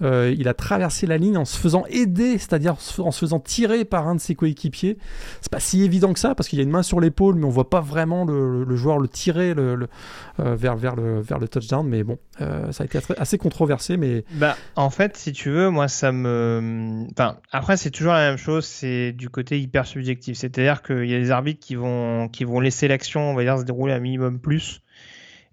euh, 0.03 0.35
il 0.37 0.49
a 0.49 0.55
traversé 0.55 1.07
la 1.07 1.19
ligne 1.19 1.37
en 1.37 1.45
se 1.45 1.57
faisant 1.57 1.85
aider, 1.89 2.39
c'est-à-dire 2.39 2.75
en 2.99 3.11
se 3.13 3.19
faisant 3.21 3.39
tirer 3.39 3.85
par 3.85 4.09
un 4.09 4.17
de 4.17 4.21
ses 4.21 4.35
coéquipiers. 4.35 4.99
C'est 5.41 5.51
pas 5.53 5.61
si 5.61 5.83
évident 5.85 6.13
que 6.13 6.19
ça 6.19 6.35
parce 6.35 6.49
qu'il 6.49 6.59
y 6.59 6.63
a 6.63 6.65
une 6.65 6.71
main 6.71 6.83
sur 6.83 6.99
l'épaule, 7.01 7.37
mais 7.37 7.45
on 7.45 7.51
voit 7.51 7.71
pas 7.71 7.81
vraiment 7.81 8.25
le, 8.25 8.65
le 8.65 8.77
joueur 8.77 8.99
le 8.99 9.07
tirer 9.09 9.55
le, 9.55 9.77
le- 9.77 9.87
euh, 9.87 10.32
vers, 10.39 10.77
vers, 10.77 10.97
le, 10.97 11.49
touchdown. 11.49 11.87
Mais 11.87 12.03
bon, 12.05 12.19
euh, 12.41 12.73
ça 12.73 12.85
a 12.85 12.87
été 12.87 12.99
assez- 13.17 13.39
controversé, 13.39 13.97
mais 13.97 14.25
Bah, 14.33 14.57
en 14.77 14.91
fait, 14.91 15.17
si 15.17 15.33
tu 15.33 15.51
veux, 15.51 15.71
moi, 15.71 15.89
ça 15.89 16.13
me. 16.13 17.07
Enfin, 17.13 17.39
après, 17.51 17.77
c'est 17.77 17.91
toujours 17.91 18.13
la 18.13 18.31
même 18.31 18.39
chose, 18.39 18.65
c'est 18.65 19.13
du 19.13 19.29
côté 19.29 19.61
hyper 19.61 19.87
subjectif. 19.87 20.37
C'est-à-dire 20.37 20.83
qu'il 20.83 21.07
y 21.07 21.15
a 21.15 21.19
des 21.19 21.31
arbitres 21.31 21.65
qui 21.65 21.75
vont, 21.75 22.29
qui 22.29 22.45
vont 22.45 22.61
laisser 22.61 22.89
l'action, 22.89 23.31
on 23.31 23.35
va 23.35 23.43
dire, 23.43 23.59
se 23.59 23.65
dérouler 23.65 23.93
un 23.93 24.01
minimum 24.01 24.41
plus. 24.41 24.83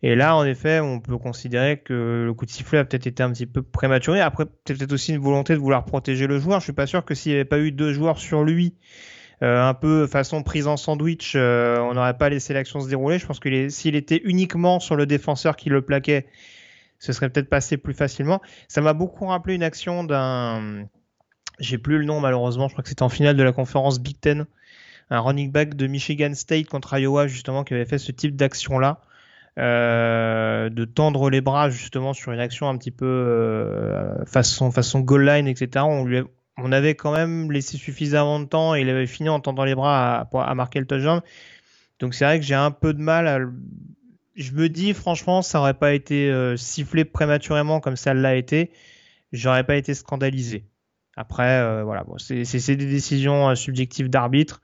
Et 0.01 0.15
là, 0.15 0.35
en 0.35 0.45
effet, 0.45 0.79
on 0.79 1.01
peut 1.01 1.17
considérer 1.17 1.79
que 1.79 2.23
le 2.25 2.33
coup 2.33 2.45
de 2.45 2.51
sifflet 2.51 2.79
a 2.79 2.85
peut-être 2.85 3.07
été 3.07 3.21
un 3.21 3.31
petit 3.33 3.45
peu 3.45 3.61
prématuré. 3.61 4.21
Après, 4.21 4.45
peut-être 4.45 4.93
aussi 4.93 5.13
une 5.13 5.19
volonté 5.21 5.53
de 5.53 5.59
vouloir 5.59 5.83
protéger 5.83 6.25
le 6.25 6.39
joueur. 6.39 6.59
Je 6.59 6.65
suis 6.65 6.73
pas 6.73 6.87
sûr 6.87 7.03
que 7.03 7.13
s'il 7.13 7.33
n'y 7.33 7.35
avait 7.35 7.45
pas 7.45 7.59
eu 7.59 7.71
deux 7.71 7.91
joueurs 7.91 8.17
sur 8.17 8.43
lui, 8.45 8.75
euh, 8.75 9.18
un 9.41 9.73
peu 9.73 10.07
façon 10.07 10.43
prise 10.43 10.67
en 10.67 10.77
sandwich, 10.77 11.33
euh, 11.35 11.79
on 11.79 11.93
n'aurait 11.93 12.17
pas 12.17 12.29
laissé 12.29 12.53
l'action 12.53 12.81
se 12.81 12.89
dérouler. 12.89 13.19
Je 13.19 13.25
pense 13.25 13.39
que 13.39 13.69
s'il 13.69 13.95
était 13.95 14.21
uniquement 14.25 14.79
sur 14.79 14.95
le 14.95 15.05
défenseur 15.05 15.55
qui 15.55 15.69
le 15.69 15.81
plaquait, 15.81 16.27
ce 16.99 17.13
serait 17.13 17.29
peut-être 17.29 17.49
passé 17.49 17.77
plus 17.77 17.93
facilement. 17.93 18.41
Ça 18.67 18.81
m'a 18.81 18.93
beaucoup 18.93 19.25
rappelé 19.25 19.55
une 19.55 19.63
action 19.63 20.03
d'un. 20.03 20.85
J'ai 21.59 21.77
plus 21.77 21.97
le 21.99 22.05
nom 22.05 22.19
malheureusement, 22.19 22.67
je 22.67 22.73
crois 22.73 22.83
que 22.83 22.89
c'était 22.89 23.03
en 23.03 23.09
finale 23.09 23.35
de 23.35 23.43
la 23.43 23.51
conférence 23.51 23.99
Big 23.99 24.19
Ten. 24.19 24.45
Un 25.09 25.19
running 25.21 25.51
back 25.51 25.75
de 25.75 25.87
Michigan 25.87 26.33
State 26.35 26.67
contre 26.67 26.97
Iowa, 26.97 27.27
justement, 27.27 27.63
qui 27.63 27.73
avait 27.73 27.85
fait 27.85 27.97
ce 27.97 28.11
type 28.11 28.35
d'action-là. 28.35 29.01
euh, 29.57 30.69
de 30.69 30.85
tendre 30.85 31.29
les 31.29 31.41
bras 31.41 31.69
justement 31.69 32.13
sur 32.13 32.31
une 32.31 32.39
action 32.39 32.69
un 32.69 32.77
petit 32.77 32.91
peu 32.91 33.05
euh, 33.05 34.23
façon 34.25 34.71
façon 34.71 35.01
goal 35.01 35.25
line 35.25 35.47
etc 35.47 35.85
on 35.87 36.05
lui 36.05 36.21
on 36.63 36.71
avait 36.71 36.95
quand 36.95 37.11
même 37.11 37.51
laissé 37.51 37.77
suffisamment 37.77 38.39
de 38.39 38.45
temps 38.45 38.75
et 38.75 38.81
il 38.81 38.89
avait 38.89 39.07
fini 39.07 39.29
en 39.29 39.39
tendant 39.39 39.63
les 39.63 39.75
bras 39.75 40.27
à, 40.31 40.55
marquer 40.55 40.79
le 40.79 40.85
touchdown. 40.85 41.21
Donc 41.99 42.13
c'est 42.13 42.25
vrai 42.25 42.39
que 42.39 42.45
j'ai 42.45 42.55
un 42.55 42.71
peu 42.71 42.93
de 42.93 43.01
mal 43.01 43.27
à 43.27 43.39
je 44.35 44.53
me 44.53 44.69
dis 44.69 44.93
franchement 44.93 45.41
ça 45.41 45.59
aurait 45.59 45.73
pas 45.73 45.93
été 45.93 46.31
euh, 46.31 46.55
sifflé 46.55 47.03
prématurément 47.03 47.79
comme 47.79 47.97
ça 47.97 48.13
l'a 48.13 48.35
été. 48.35 48.71
J'aurais 49.33 49.65
pas 49.65 49.75
été 49.75 49.93
scandalisé. 49.93 50.65
Après 51.15 51.59
euh, 51.59 51.83
voilà 51.83 52.05
c'est 52.17 52.75
des 52.75 52.85
décisions 52.85 53.49
euh, 53.49 53.55
subjectives 53.55 54.09
d'arbitre 54.09 54.61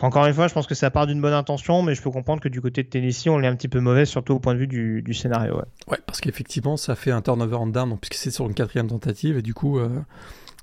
encore 0.00 0.26
une 0.26 0.34
fois, 0.34 0.48
je 0.48 0.54
pense 0.54 0.66
que 0.66 0.74
ça 0.74 0.90
part 0.90 1.06
d'une 1.06 1.20
bonne 1.20 1.32
intention, 1.32 1.82
mais 1.82 1.94
je 1.94 2.02
peux 2.02 2.10
comprendre 2.10 2.40
que 2.40 2.48
du 2.48 2.60
côté 2.60 2.82
de 2.82 2.88
Tennessee, 2.88 3.28
on 3.28 3.42
est 3.42 3.46
un 3.46 3.56
petit 3.56 3.68
peu 3.68 3.80
mauvais, 3.80 4.04
surtout 4.04 4.34
au 4.34 4.38
point 4.38 4.54
de 4.54 4.58
vue 4.58 4.66
du, 4.66 5.02
du 5.02 5.14
scénario. 5.14 5.56
ouais. 5.56 5.64
ouais, 5.88 5.98
parce 6.06 6.20
qu'effectivement, 6.20 6.76
ça 6.76 6.94
fait 6.94 7.10
un 7.10 7.22
turnover 7.22 7.56
en 7.56 7.66
down, 7.66 7.90
donc, 7.90 8.00
puisque 8.00 8.14
c'est 8.22 8.30
sur 8.30 8.46
une 8.46 8.54
quatrième 8.54 8.88
tentative, 8.88 9.38
et 9.38 9.42
du 9.42 9.54
coup, 9.54 9.78
euh, 9.78 9.88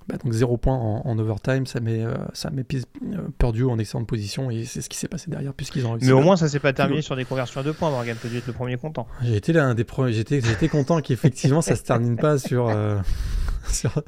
bah, 0.10 0.16
donc 0.24 0.34
zéro 0.34 0.58
point 0.58 0.76
en, 0.76 1.04
en 1.06 1.20
overtime, 1.20 1.68
ça 1.68 1.80
met, 1.80 2.04
euh, 2.04 2.16
ça 2.34 2.50
met 2.50 2.66
euh, 2.74 3.18
Purdue 3.38 3.66
en 3.66 3.78
excellente 3.78 4.08
position, 4.08 4.50
et 4.50 4.66
c'est 4.66 4.82
ce 4.82 4.90
qui 4.90 4.98
s'est 4.98 5.08
passé 5.08 5.30
derrière, 5.30 5.54
puisqu'ils 5.54 5.86
ont 5.86 5.92
réussi. 5.92 6.08
Mais 6.08 6.14
au 6.14 6.22
moins, 6.22 6.36
ça 6.36 6.48
s'est 6.48 6.60
pas 6.60 6.74
terminé 6.74 7.04
sur 7.04 7.16
des 7.16 7.26
conversions 7.26 7.62
à 7.62 7.64
deux 7.64 7.74
points, 7.74 7.92
Morgan. 7.92 8.18
T'as 8.20 8.28
dû 8.28 8.38
être 8.38 8.48
le 8.48 8.54
premier 8.54 8.78
content. 8.78 9.08
J'ai 9.22 9.36
été 9.36 9.54
l'un 9.54 9.76
des 9.76 9.84
premiers. 9.84 10.14
J'étais, 10.14 10.42
j'étais 10.42 10.68
content 10.68 11.02
qu'effectivement 11.02 11.62
ça 11.62 11.76
se 11.76 11.84
termine 11.84 12.16
pas 12.16 12.40
sur, 12.40 12.70
euh, 12.70 12.98
sur, 13.72 14.02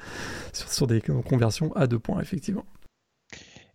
sur, 0.53 0.71
sur 0.71 0.87
des 0.87 1.01
conversions 1.01 1.71
à 1.75 1.85
deux 1.85 1.99
points, 1.99 2.19
effectivement. 2.19 2.65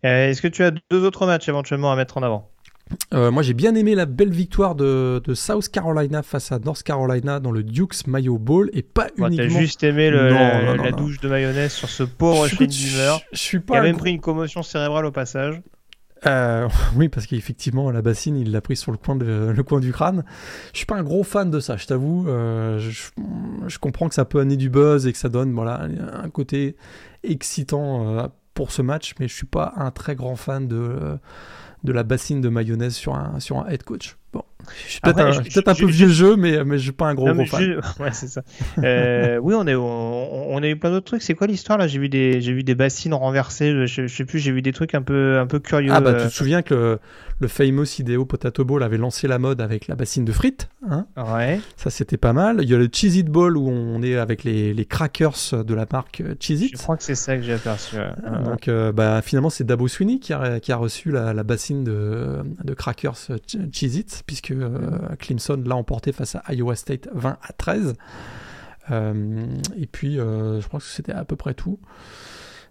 Euh, 0.07 0.31
Est-ce 0.31 0.41
que 0.41 0.49
tu 0.49 0.63
as 0.65 0.71
deux 0.91 1.05
autres 1.05 1.27
matchs 1.27 1.49
éventuellement 1.49 1.91
à 1.93 1.97
mettre 1.97 2.17
en 2.19 2.23
avant? 2.23 2.51
Euh, 3.13 3.33
moi, 3.33 3.43
j'ai 3.43 3.55
bien 3.55 3.75
aimé 3.75 3.97
la 3.97 4.07
belle 4.07 4.31
victoire 4.31 4.77
de, 4.77 5.21
de 5.25 5.35
South 5.35 5.69
Carolina 5.69 6.23
face 6.23 6.53
à 6.53 6.61
North 6.61 6.85
Carolina 6.85 7.41
dans 7.41 7.51
le 7.51 7.65
Duke's 7.65 8.07
Mayo 8.07 8.39
Bowl 8.39 8.71
et 8.75 8.83
pas 8.83 9.09
Bon, 9.19 9.25
T'as 9.29 9.43
uniquement. 9.43 9.59
juste 9.59 9.83
aimé 9.83 10.09
le- 10.09 10.29
Non, 10.31 10.35
la, 10.39 10.63
non, 10.63 10.77
non, 10.77 10.83
la 10.85 10.91
non. 10.93 10.97
douche 10.99 11.19
de 11.21 11.29
mayonnaise 11.29 11.73
sur 11.73 11.89
ce 11.89 12.05
pauvre 12.05 12.47
Shane 12.47 12.69
Beamer, 12.69 13.19
je 13.33 13.39
suis 13.39 13.59
pas 13.59 13.79
a 13.79 13.83
même 13.83 13.97
pris 13.97 14.13
une 14.13 14.21
commotion 14.21 14.63
cérébrale 14.63 15.05
au 15.05 15.11
passage. 15.11 15.61
Euh, 16.27 16.69
oui, 16.97 17.09
parce 17.09 17.27
qu'effectivement, 17.27 17.91
la 17.91 18.03
bassine, 18.03 18.37
il 18.37 18.53
l'a 18.53 18.61
pris 18.61 18.77
sur 18.77 18.93
le 18.93 18.99
coin, 18.99 19.17
de, 19.17 19.53
le 19.55 19.63
coin 19.65 19.81
du 19.81 19.93
crâne. 19.93 20.25
Je 20.73 20.77
suis 20.79 20.87
pas 20.87 20.95
un 20.97 21.03
gros 21.03 21.25
fan 21.25 21.51
de 21.51 21.59
ça, 21.59 21.77
je 21.77 21.87
t'avoue. 21.87 22.29
Euh, 22.29 22.79
je, 22.79 23.11
je 23.67 23.79
comprends 23.81 24.09
que 24.09 24.15
ça 24.15 24.25
peut 24.25 24.39
amener 24.39 24.57
du 24.57 24.71
buzz 24.71 25.09
et 25.09 25.13
que 25.13 25.19
ça 25.19 25.29
donne 25.29 25.53
voilà, 25.53 25.89
un 26.23 26.31
côté 26.31 26.77
excitant 27.25 28.31
pour 28.57 28.73
ce 28.73 28.83
match, 28.83 29.15
mais 29.21 29.29
je 29.29 29.35
suis 29.35 29.47
pas 29.47 29.75
un 29.77 29.93
très 29.93 30.17
grand 30.17 30.35
fan 30.35 30.67
de, 30.67 30.77
euh, 30.77 31.17
de 31.85 31.93
la 31.93 32.03
bassine 32.03 32.41
de 32.41 32.49
mayonnaise 32.49 32.95
sur 32.95 33.15
un, 33.15 33.39
sur 33.39 33.59
un 33.59 33.69
head 33.69 33.85
coach. 33.85 34.17
Bon, 34.33 34.43
je 34.87 34.91
suis 34.93 35.01
peut-être 35.01 35.21
un, 35.21 35.31
je- 35.33 35.41
je- 35.51 35.61
peu 35.61 35.75
je- 35.75 35.85
vieux 35.87 36.09
jeu, 36.09 36.37
mais, 36.37 36.65
mais 36.65 36.79
je 36.79 36.83
suis 36.85 36.93
pas 36.93 37.07
un 37.07 37.15
gros, 37.15 37.29
Non, 37.29 37.35
gros 37.35 37.47
fan. 37.47 37.63
je- 37.63 37.77
Ouais, 38.03 38.11
c'est 38.13 38.27
ça. 38.29 38.43
Euh, 38.83 39.39
oui, 39.39 39.55
on, 39.57 39.67
est, 39.67 39.75
on, 39.75 40.53
on 40.55 40.63
a 40.63 40.67
eu 40.69 40.77
plein 40.77 40.91
d'autres 40.91 41.07
trucs. 41.07 41.23
C'est 41.23 41.35
quoi 41.35 41.47
l'histoire 41.47 41.79
là? 41.79 41.87
J'ai 41.87 41.99
vu 41.99 42.09
des, 42.09 42.39
vu 42.41 42.63
des 42.65 42.75
bassines 42.75 43.15
renversées. 43.15 43.87
Je, 43.87 44.07
je 44.07 44.15
sais 44.15 44.25
plus. 44.25 44.39
J'ai 44.39 44.53
vu 44.53 44.63
des 44.63 44.73
trucs 44.73 44.95
un 44.95 45.03
peu, 45.03 45.39
un 45.39 45.47
peu 45.47 45.59
curieux. 45.61 45.91
Ah 45.93 46.01
bah 46.01 46.15
tu 46.15 46.21
euh, 46.21 46.29
te 46.29 46.33
souviens 46.33 46.63
que 46.63 46.75
le, 46.75 46.99
le 47.41 47.49
famous 47.49 47.85
Ideo 47.99 48.25
Potato 48.25 48.65
Bowl 48.65 48.83
avait 48.83 48.97
lancé 48.99 49.29
la 49.29 49.39
mode 49.39 49.61
avec 49.61 49.89
la 49.89 49.95
bassine 49.95 50.25
de 50.25 50.33
frites, 50.33 50.69
hein? 50.91 51.07
Ouais. 51.17 51.61
Ça, 51.77 51.91
c'était 51.91 52.17
pas 52.17 52.33
mal. 52.33 52.59
Il 52.63 52.69
y 52.71 52.75
a 52.75 52.79
le 52.79 52.89
Cheez 52.93 53.19
It 53.19 53.27
Bowl 53.29 53.57
où 53.57 53.69
on 53.69 54.03
est 54.03 54.17
avec 54.17 54.43
les, 54.45 54.75
les 54.75 54.85
crackers 54.85 55.37
de 55.53 55.75
la 55.75 55.87
marque 55.93 56.23
euh, 56.23 56.35
Cheez 56.41 56.57
Je 56.57 56.65
It. 56.65 56.77
crois 56.79 56.97
que 56.97 57.03
c'est 57.03 57.15
ça 57.15 57.37
que 57.37 57.43
j'ai 57.43 57.53
aperçu. 57.55 57.97
ouais. 57.97 58.03
Ouais. 58.03 58.43
Donc, 58.45 58.69
euh, 58.69 58.91
bah, 58.93 59.21
finalement, 59.23 59.51
c'est 59.51 59.65
Dabo 59.65 59.87
Sweeney 59.89 60.19
qui 60.19 60.33
a, 60.33 60.61
qui 60.61 60.73
a 60.73 60.77
reçu 60.77 61.11
la, 61.11 61.33
la 61.35 61.43
bassine 61.43 61.85
de, 61.85 62.39
de 62.65 62.75
crackers 62.75 63.15
euh, 63.31 63.37
Ch- 63.47 63.63
Cheez 63.73 63.99
It, 63.99 64.23
puisque 64.27 64.46
euh, 64.55 65.15
Clemson 65.19 65.63
l'a 65.65 65.77
emporté 65.77 66.13
face 66.13 66.37
à 66.37 66.55
Iowa 66.55 66.77
State 66.77 67.09
20 67.13 67.39
à 67.43 67.53
13. 67.53 67.95
Euh, 68.91 69.47
et 69.77 69.87
puis, 69.87 70.19
euh, 70.19 70.61
je 70.61 70.69
crois 70.69 70.81
que 70.81 70.87
c'était 70.87 71.13
à 71.13 71.25
peu 71.25 71.37
près 71.37 71.55
tout. 71.55 71.79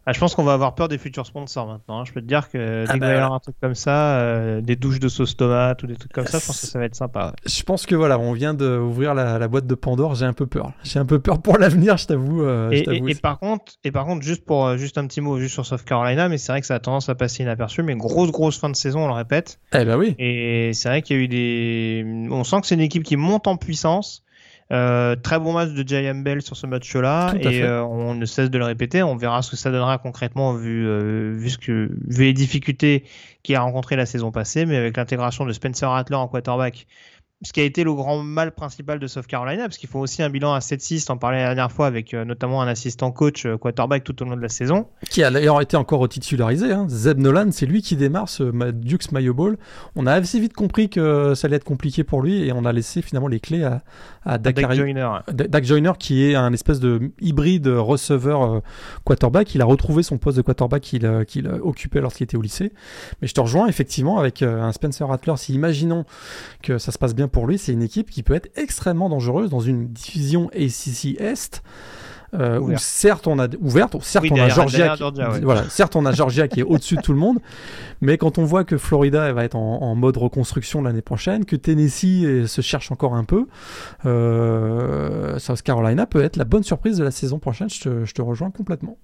Ah, 0.07 0.13
je 0.13 0.19
pense 0.19 0.35
qu'on 0.35 0.43
va 0.43 0.53
avoir 0.53 0.75
peur 0.75 0.87
des 0.87 0.97
futurs 0.99 1.25
sponsors 1.25 1.65
maintenant. 1.67 1.99
hein. 2.01 2.03
Je 2.05 2.13
peux 2.13 2.21
te 2.21 2.27
dire 2.27 2.49
que 2.51 2.57
dès 2.85 2.85
Ah 2.87 2.93
qu'il 2.93 3.01
va 3.01 3.07
y 3.07 3.09
bah, 3.09 3.15
avoir 3.23 3.33
un 3.33 3.39
truc 3.39 3.55
comme 3.59 3.73
ça, 3.73 4.17
euh, 4.19 4.61
des 4.61 4.75
douches 4.75 4.99
de 4.99 5.07
sauce 5.07 5.35
tomate 5.35 5.81
ou 5.81 5.87
des 5.87 5.95
trucs 5.95 6.11
comme 6.13 6.27
ça, 6.27 6.37
je 6.39 6.45
pense 6.45 6.61
que 6.61 6.67
ça 6.67 6.77
va 6.77 6.85
être 6.85 6.95
sympa. 6.95 7.27
ouais. 7.27 7.31
Je 7.45 7.63
pense 7.63 7.85
que 7.87 7.95
voilà, 7.95 8.19
on 8.19 8.31
vient 8.33 8.53
d'ouvrir 8.53 9.15
la, 9.15 9.39
la 9.39 9.47
boîte 9.47 9.65
de 9.65 9.73
Pandore. 9.75 10.13
J'ai 10.15 10.25
un 10.25 10.33
peu 10.33 10.45
peur. 10.45 10.73
J'ai 10.83 10.99
un 10.99 11.05
peu 11.05 11.17
peur 11.19 11.41
pour 11.41 11.57
l'avenir, 11.57 11.97
je 11.97 12.05
t'avoue. 12.05 12.43
euh, 12.43 12.69
Et, 12.71 12.81
et- 12.81 13.11
et 13.11 13.15
par 13.15 13.39
contre, 13.39 13.73
et 13.83 13.91
par 13.91 14.05
contre, 14.05 14.21
juste 14.23 14.45
pour 14.45 14.67
euh, 14.67 14.77
juste 14.77 14.97
un 14.99 15.07
petit 15.07 15.21
mot 15.21 15.39
juste 15.39 15.53
sur 15.55 15.65
South 15.65 15.83
Carolina, 15.83 16.29
mais 16.29 16.37
c'est 16.37 16.51
vrai 16.51 16.61
que 16.61 16.67
ça 16.67 16.75
a 16.75 16.79
tendance 16.79 17.09
à 17.09 17.15
passer 17.15 17.41
inaperçu. 17.43 17.81
Mais 17.81 17.95
grosse 17.95 18.31
grosse 18.31 18.59
fin 18.59 18.69
de 18.69 18.75
saison, 18.75 19.05
on 19.05 19.07
le 19.07 19.13
répète. 19.13 19.59
Eh 19.73 19.85
ben 19.85 19.97
oui. 19.97 20.15
Et 20.19 20.71
c'est 20.73 20.87
vrai 20.89 21.01
qu'il 21.01 21.17
y 21.17 21.19
a 21.19 21.23
eu 21.23 21.27
des. 21.27 22.27
On 22.29 22.43
sent 22.43 22.61
que 22.61 22.67
c'est 22.67 22.75
une 22.75 22.81
équipe 22.81 23.03
qui 23.03 23.17
monte 23.17 23.47
en 23.47 23.57
puissance. 23.57 24.21
Euh, 24.71 25.15
très 25.15 25.39
bon 25.39 25.53
match 25.53 25.69
de 25.69 25.87
Jay 25.87 26.11
Bell 26.13 26.41
sur 26.41 26.57
ce 26.57 26.65
match-là 26.65 27.35
et 27.39 27.61
euh, 27.61 27.83
on 27.83 28.15
ne 28.15 28.25
cesse 28.25 28.49
de 28.49 28.57
le 28.57 28.65
répéter. 28.65 29.03
On 29.03 29.15
verra 29.15 29.43
ce 29.43 29.51
que 29.51 29.57
ça 29.57 29.69
donnera 29.69 29.99
concrètement 29.99 30.53
vu 30.53 30.87
euh, 30.87 31.33
vu 31.35 31.51
ce 31.51 31.59
que 31.59 31.91
vu 32.07 32.23
les 32.23 32.33
difficultés 32.33 33.03
qu'il 33.43 33.55
a 33.55 33.61
rencontrées 33.61 33.95
la 33.95 34.07
saison 34.07 34.31
passée, 34.31 34.65
mais 34.65 34.75
avec 34.75 34.97
l'intégration 34.97 35.45
de 35.45 35.53
Spencer 35.53 35.87
Rattler 35.87 36.15
en 36.15 36.27
quarterback, 36.27 36.87
ce 37.43 37.51
qui 37.51 37.59
a 37.59 37.63
été 37.63 37.83
le 37.83 37.93
grand 37.93 38.23
mal 38.23 38.53
principal 38.53 38.97
de 38.97 39.07
South 39.07 39.27
Carolina, 39.27 39.63
parce 39.63 39.77
qu'il 39.77 39.89
faut 39.89 39.99
aussi 39.99 40.23
un 40.23 40.29
bilan 40.29 40.53
à 40.53 40.59
7-6. 40.59 41.05
T'en 41.05 41.17
parlais 41.17 41.39
la 41.39 41.47
dernière 41.53 41.71
fois 41.71 41.85
avec 41.85 42.13
euh, 42.13 42.23
notamment 42.23 42.61
un 42.61 42.67
assistant 42.67 43.11
coach 43.11 43.45
euh, 43.45 43.57
quarterback 43.57 44.05
tout 44.05 44.19
au 44.21 44.25
long 44.25 44.37
de 44.37 44.41
la 44.41 44.47
saison. 44.47 44.87
Qui 45.09 45.21
a 45.21 45.29
d'ailleurs 45.29 45.59
été 45.61 45.75
encore 45.75 46.07
titularisé. 46.07 46.71
Hein. 46.71 46.85
Zeb 46.87 47.19
Nolan, 47.19 47.49
c'est 47.51 47.65
lui 47.65 47.81
qui 47.81 47.97
démarre 47.97 48.29
ce 48.29 48.43
Duke's 48.71 49.11
Mayo 49.11 49.33
Bowl. 49.33 49.57
On 49.97 50.07
a 50.07 50.13
assez 50.13 50.39
vite 50.39 50.53
compris 50.53 50.89
que 50.89 51.33
ça 51.35 51.47
allait 51.47 51.57
être 51.57 51.65
compliqué 51.65 52.05
pour 52.05 52.21
lui 52.21 52.47
et 52.47 52.53
on 52.53 52.63
a 52.63 52.71
laissé 52.71 53.01
finalement 53.01 53.27
les 53.27 53.41
clés 53.41 53.63
à, 53.65 53.83
à 54.23 54.37
Dak 54.37 54.55
Dakari- 54.55 54.77
Joyner. 54.77 55.09
Dak 55.33 55.65
Joyner 55.65 55.91
qui 55.99 56.23
est 56.23 56.35
un 56.35 56.53
espèce 56.53 56.79
de 56.79 57.11
hybride 57.19 57.67
receveur 57.67 58.43
euh, 58.43 58.59
quarterback. 59.03 59.53
Il 59.55 59.61
a 59.61 59.65
retrouvé 59.65 60.03
son 60.03 60.17
poste 60.17 60.37
de 60.37 60.41
quarterback 60.41 60.81
qu'il 60.83 61.05
occupait 61.61 61.99
lorsqu'il 61.99 62.23
était 62.23 62.37
au 62.37 62.41
lycée. 62.41 62.71
Mais 63.21 63.27
je 63.27 63.33
te 63.33 63.41
rejoins 63.41 63.67
effectivement 63.67 64.19
avec 64.19 64.41
un 64.41 64.71
Spencer 64.71 65.05
Rattler. 65.05 65.33
Si 65.35 65.53
imaginons 65.53 66.05
que 66.63 66.77
ça 66.77 66.93
se 66.93 66.97
passe 66.97 67.13
bien 67.13 67.24
pour 67.27 67.47
lui, 67.47 67.57
c'est 67.57 67.73
une 67.73 67.83
équipe 67.83 68.09
qui 68.09 68.23
peut 68.23 68.33
être 68.35 68.49
extrêmement 68.57 69.09
dangereuse 69.09 69.49
dans 69.49 69.59
une 69.59 69.87
division 69.87 70.49
ACC 70.53 71.19
Est. 71.19 71.61
euh, 72.33 72.59
où 72.59 72.75
certes 72.77 73.27
on 73.27 73.39
a 73.39 73.47
ouverte, 73.61 73.95
certes 74.01 74.23
Oui, 74.23 74.29
on 74.33 74.35
a 74.41 74.49
Georgia, 74.49 74.89
qui- 74.89 74.97
Georgia, 74.99 75.31
ouais. 75.31 75.39
voilà, 75.41 75.63
certes 75.69 75.95
on 75.95 76.05
a 76.05 76.11
Georgia 76.11 76.49
qui 76.49 76.59
est 76.59 76.63
au-dessus 76.63 76.97
de 76.97 77.01
tout 77.01 77.13
le 77.13 77.19
monde, 77.19 77.39
mais 78.01 78.17
quand 78.17 78.37
on 78.39 78.43
voit 78.43 78.65
que 78.65 78.77
Florida 78.77 79.25
elle 79.29 79.35
va 79.35 79.45
être 79.45 79.55
en, 79.55 79.81
en 79.81 79.95
mode 79.95 80.17
reconstruction 80.17 80.81
l'année 80.81 81.01
prochaine, 81.03 81.45
que 81.45 81.55
Tennessee 81.55 82.25
euh, 82.25 82.45
se 82.47 82.59
cherche 82.59 82.91
encore 82.91 83.13
un 83.15 83.23
peu, 83.23 83.47
euh, 84.05 85.39
South 85.39 85.61
Carolina 85.61 86.05
peut 86.05 86.21
être 86.23 86.35
la 86.37 86.45
bonne 86.45 86.63
surprise 86.63 86.97
de 86.97 87.03
la 87.03 87.11
saison 87.11 87.39
prochaine. 87.39 87.69
Je 87.69 87.81
te, 87.81 88.05
je 88.05 88.13
te 88.13 88.21
rejoins 88.21 88.51
complètement. 88.51 88.97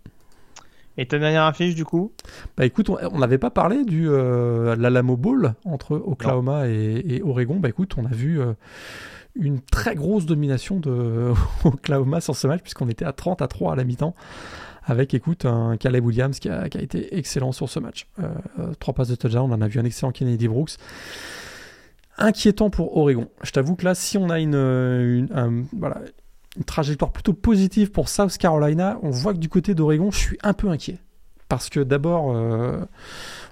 Et 0.98 1.08
ta 1.08 1.20
dernière 1.20 1.44
affiche 1.44 1.76
du 1.76 1.86
coup? 1.86 2.12
Bah 2.58 2.66
écoute, 2.66 2.90
on 2.90 3.20
n'avait 3.20 3.38
pas 3.38 3.50
parlé 3.50 3.86
du 3.86 4.10
euh, 4.10 4.76
l'Alamo 4.76 5.16
Bowl 5.18 5.54
entre 5.66 5.96
Oklahoma 5.96 6.68
et, 6.68 7.22
Oregon. 7.24 7.60
Bah 7.60 7.70
écoute, 7.70 7.96
on 7.98 8.06
a 8.06 8.14
vu 8.14 8.42
euh, 8.42 8.54
une 9.36 9.62
très 9.62 9.96
grosse 9.96 10.26
domination 10.26 10.80
de 10.80 11.32
Oklahoma 11.64 12.22
sur 12.22 12.36
ce 12.36 12.48
match 12.48 12.62
puisqu'on 12.62 12.90
était 12.90 13.06
à 13.06 13.14
30 13.14 13.42
à 13.42 13.48
3 13.48 13.74
à 13.74 13.76
la 13.76 13.84
mi-temps 13.84 14.16
avec 14.84 15.14
écoute 15.14 15.46
un 15.46 15.78
Caleb 15.78 16.04
Williams 16.06 16.40
qui 16.40 16.50
a, 16.50 16.66
été 16.66 17.16
excellent 17.16 17.52
sur 17.52 17.70
ce 17.70 17.80
match. 17.80 18.08
Euh, 18.20 18.74
trois 18.80 18.94
passes 18.94 19.10
de 19.10 19.16
touchdown, 19.16 19.50
on 19.52 19.54
en 19.54 19.62
a 19.62 19.68
vu 19.68 19.80
un 19.80 19.86
excellent 19.86 20.12
Kennedy 20.12 20.48
Brooks. 20.48 20.72
Inquiétant 22.18 22.70
pour 22.70 22.98
Oregon. 22.98 23.30
Je 23.44 23.52
t'avoue 23.52 23.76
que 23.76 23.86
là, 23.86 23.96
si 23.96 24.18
on 24.18 24.30
a 24.30 24.40
une, 24.40 24.56
une, 24.56 25.68
voilà, 25.78 26.02
une 26.58 26.64
trajectoire 26.64 27.12
plutôt 27.12 27.34
positive 27.34 27.92
pour 27.92 28.10
South 28.10 28.38
Carolina, 28.38 29.00
on 29.04 29.10
voit 29.10 29.34
que 29.34 29.40
du 29.40 29.50
côté 29.50 29.74
d'Oregon, 29.74 30.12
je 30.12 30.18
suis 30.18 30.38
un 30.44 30.54
peu 30.54 30.70
inquiet. 30.70 30.98
Parce 31.48 31.70
que 31.70 31.82
d'abord, 31.82 32.34
euh, 32.34 32.80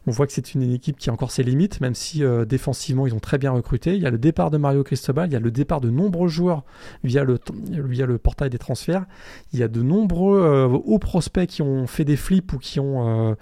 on 0.07 0.11
voit 0.11 0.25
que 0.25 0.31
c'est 0.31 0.53
une 0.53 0.73
équipe 0.73 0.97
qui 0.97 1.09
a 1.09 1.13
encore 1.13 1.31
ses 1.31 1.43
limites, 1.43 1.81
même 1.81 1.95
si 1.95 2.23
euh, 2.23 2.45
défensivement 2.45 3.05
ils 3.05 3.13
ont 3.13 3.19
très 3.19 3.37
bien 3.37 3.51
recruté. 3.51 3.93
Il 3.93 4.01
y 4.01 4.05
a 4.05 4.09
le 4.09 4.17
départ 4.17 4.51
de 4.51 4.57
Mario 4.57 4.85
Cristobal, 4.85 5.27
il 5.29 5.33
y 5.33 5.35
a 5.35 5.39
le 5.41 5.51
départ 5.51 5.81
de 5.81 5.89
nombreux 5.89 6.29
joueurs 6.29 6.63
via 7.03 7.25
le, 7.25 7.39
via 7.69 8.05
le 8.05 8.17
portail 8.17 8.49
des 8.49 8.57
transferts. 8.57 9.05
Il 9.51 9.59
y 9.59 9.63
a 9.63 9.67
de 9.67 9.81
nombreux 9.81 10.39
euh, 10.39 10.67
hauts 10.67 10.99
prospects 10.99 11.47
qui 11.47 11.61
ont 11.61 11.87
fait 11.87 12.05
des 12.05 12.15
flips 12.15 12.53
ou 12.53 12.57
qui 12.57 12.79
ont 12.79 13.35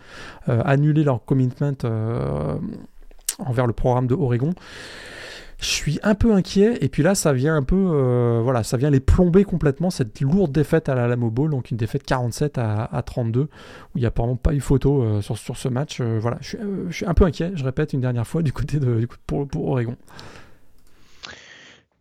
annulé 0.48 1.04
leur 1.04 1.24
commitment 1.24 1.78
envers 3.38 3.68
le 3.68 3.74
programme 3.74 4.08
de 4.08 4.16
Oregon 4.16 4.56
je 5.60 5.66
suis 5.66 6.00
un 6.04 6.16
peu 6.16 6.34
inquiet. 6.34 6.78
Et 6.82 6.90
puis 6.90 7.04
là, 7.04 7.16
ça 7.16 7.34
vient 7.34 7.56
un 7.56 7.64
peu, 7.64 7.76
euh, 7.76 8.42
voilà, 8.44 8.64
ça 8.64 8.78
vient 8.78 8.90
les 8.90 9.00
plomber 9.00 9.44
complètement 9.44 9.90
cette 9.90 10.20
lourde 10.22 10.52
défaite 10.52 10.90
à 10.90 10.96
la 10.96 11.08
Lamo 11.08 11.32
Bowl, 11.32 11.50
donc 11.50 11.72
une 11.72 11.78
défaite 11.78 12.04
47 12.04 12.58
à, 12.58 13.04
32, 13.06 13.42
où 13.42 13.48
il 13.96 14.00
n'y 14.00 14.06
a 14.06 14.10
apparemment 14.10 14.36
pas 14.36 14.54
eu 14.54 14.60
photo 14.60 15.02
euh, 15.02 15.22
sur, 15.22 15.38
sur 15.38 15.58
ce 15.58 15.68
match. 15.68 16.00
Euh, 16.00 16.20
voilà, 16.22 16.38
je 16.42 16.58
suis, 16.92 17.06
un 17.06 17.14
peu 17.14 17.26
inquiet. 17.26 17.52
Je 17.56 17.64
répète 17.64 17.94
une 17.94 18.02
dernière 18.02 18.28
fois 18.28 18.44
du 18.44 18.54
côté 18.54 18.80
de 18.80 19.00
du 19.00 19.08
coup, 19.08 19.18
pour, 19.26 19.48
pour 19.48 19.70
Oregon. 19.70 19.96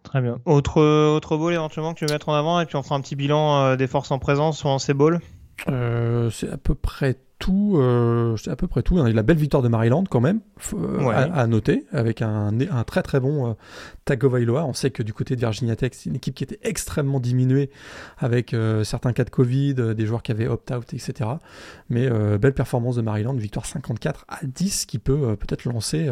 Très 0.02 0.20
bien. 0.20 0.38
Autre, 0.44 0.80
autre 0.80 1.36
bowl 1.36 1.52
éventuellement 1.52 1.92
que 1.92 1.98
tu 1.98 2.06
veux 2.06 2.12
mettre 2.12 2.28
en 2.28 2.34
avant 2.34 2.60
et 2.60 2.66
puis 2.66 2.76
on 2.76 2.82
fera 2.82 2.94
un 2.94 3.00
petit 3.00 3.16
bilan 3.16 3.74
des 3.74 3.88
forces 3.88 4.12
en 4.12 4.20
présence 4.20 4.58
sur 4.58 4.80
ces 4.80 4.94
bowls. 4.94 5.18
c'est 5.66 6.50
à 6.50 6.56
peu 6.62 6.74
près 6.74 7.16
tout, 7.38 7.74
euh, 7.76 8.36
à 8.46 8.56
peu 8.56 8.66
près 8.66 8.82
tout. 8.82 8.98
A 8.98 9.10
eu 9.10 9.12
la 9.12 9.22
belle 9.22 9.36
victoire 9.36 9.62
de 9.62 9.68
Maryland 9.68 10.04
quand 10.08 10.20
même, 10.20 10.40
euh, 10.72 11.08
à, 11.08 11.46
noter, 11.46 11.84
avec 11.92 12.22
un, 12.22 12.58
un 12.60 12.84
très 12.84 13.02
très 13.02 13.20
bon 13.20 13.50
euh, 13.50 13.52
Tagovailoa. 14.06 14.64
On 14.64 14.72
sait 14.72 14.90
que 14.90 15.02
du 15.02 15.12
côté 15.12 15.34
de 15.36 15.40
Virginia 15.40 15.76
Tech, 15.76 15.92
c'est 15.94 16.08
une 16.08 16.16
équipe 16.16 16.34
qui 16.34 16.44
était 16.44 16.58
extrêmement 16.62 17.20
diminuée 17.20 17.70
avec 18.18 18.54
euh, 18.54 18.84
certains 18.84 19.12
cas 19.12 19.24
de 19.24 19.30
Covid, 19.30 19.74
des 19.74 20.06
joueurs 20.06 20.22
qui 20.22 20.32
avaient 20.32 20.48
opt-out, 20.48 20.94
etc. 20.94 21.30
Mais 21.90 22.08
belle 22.38 22.54
performance 22.54 22.96
de 22.96 23.02
Maryland, 23.02 23.34
victoire 23.34 23.66
54 23.66 24.24
à 24.28 24.38
10 24.44 24.86
qui 24.86 24.98
peut 24.98 25.36
peut-être 25.36 25.64
lancer 25.64 26.10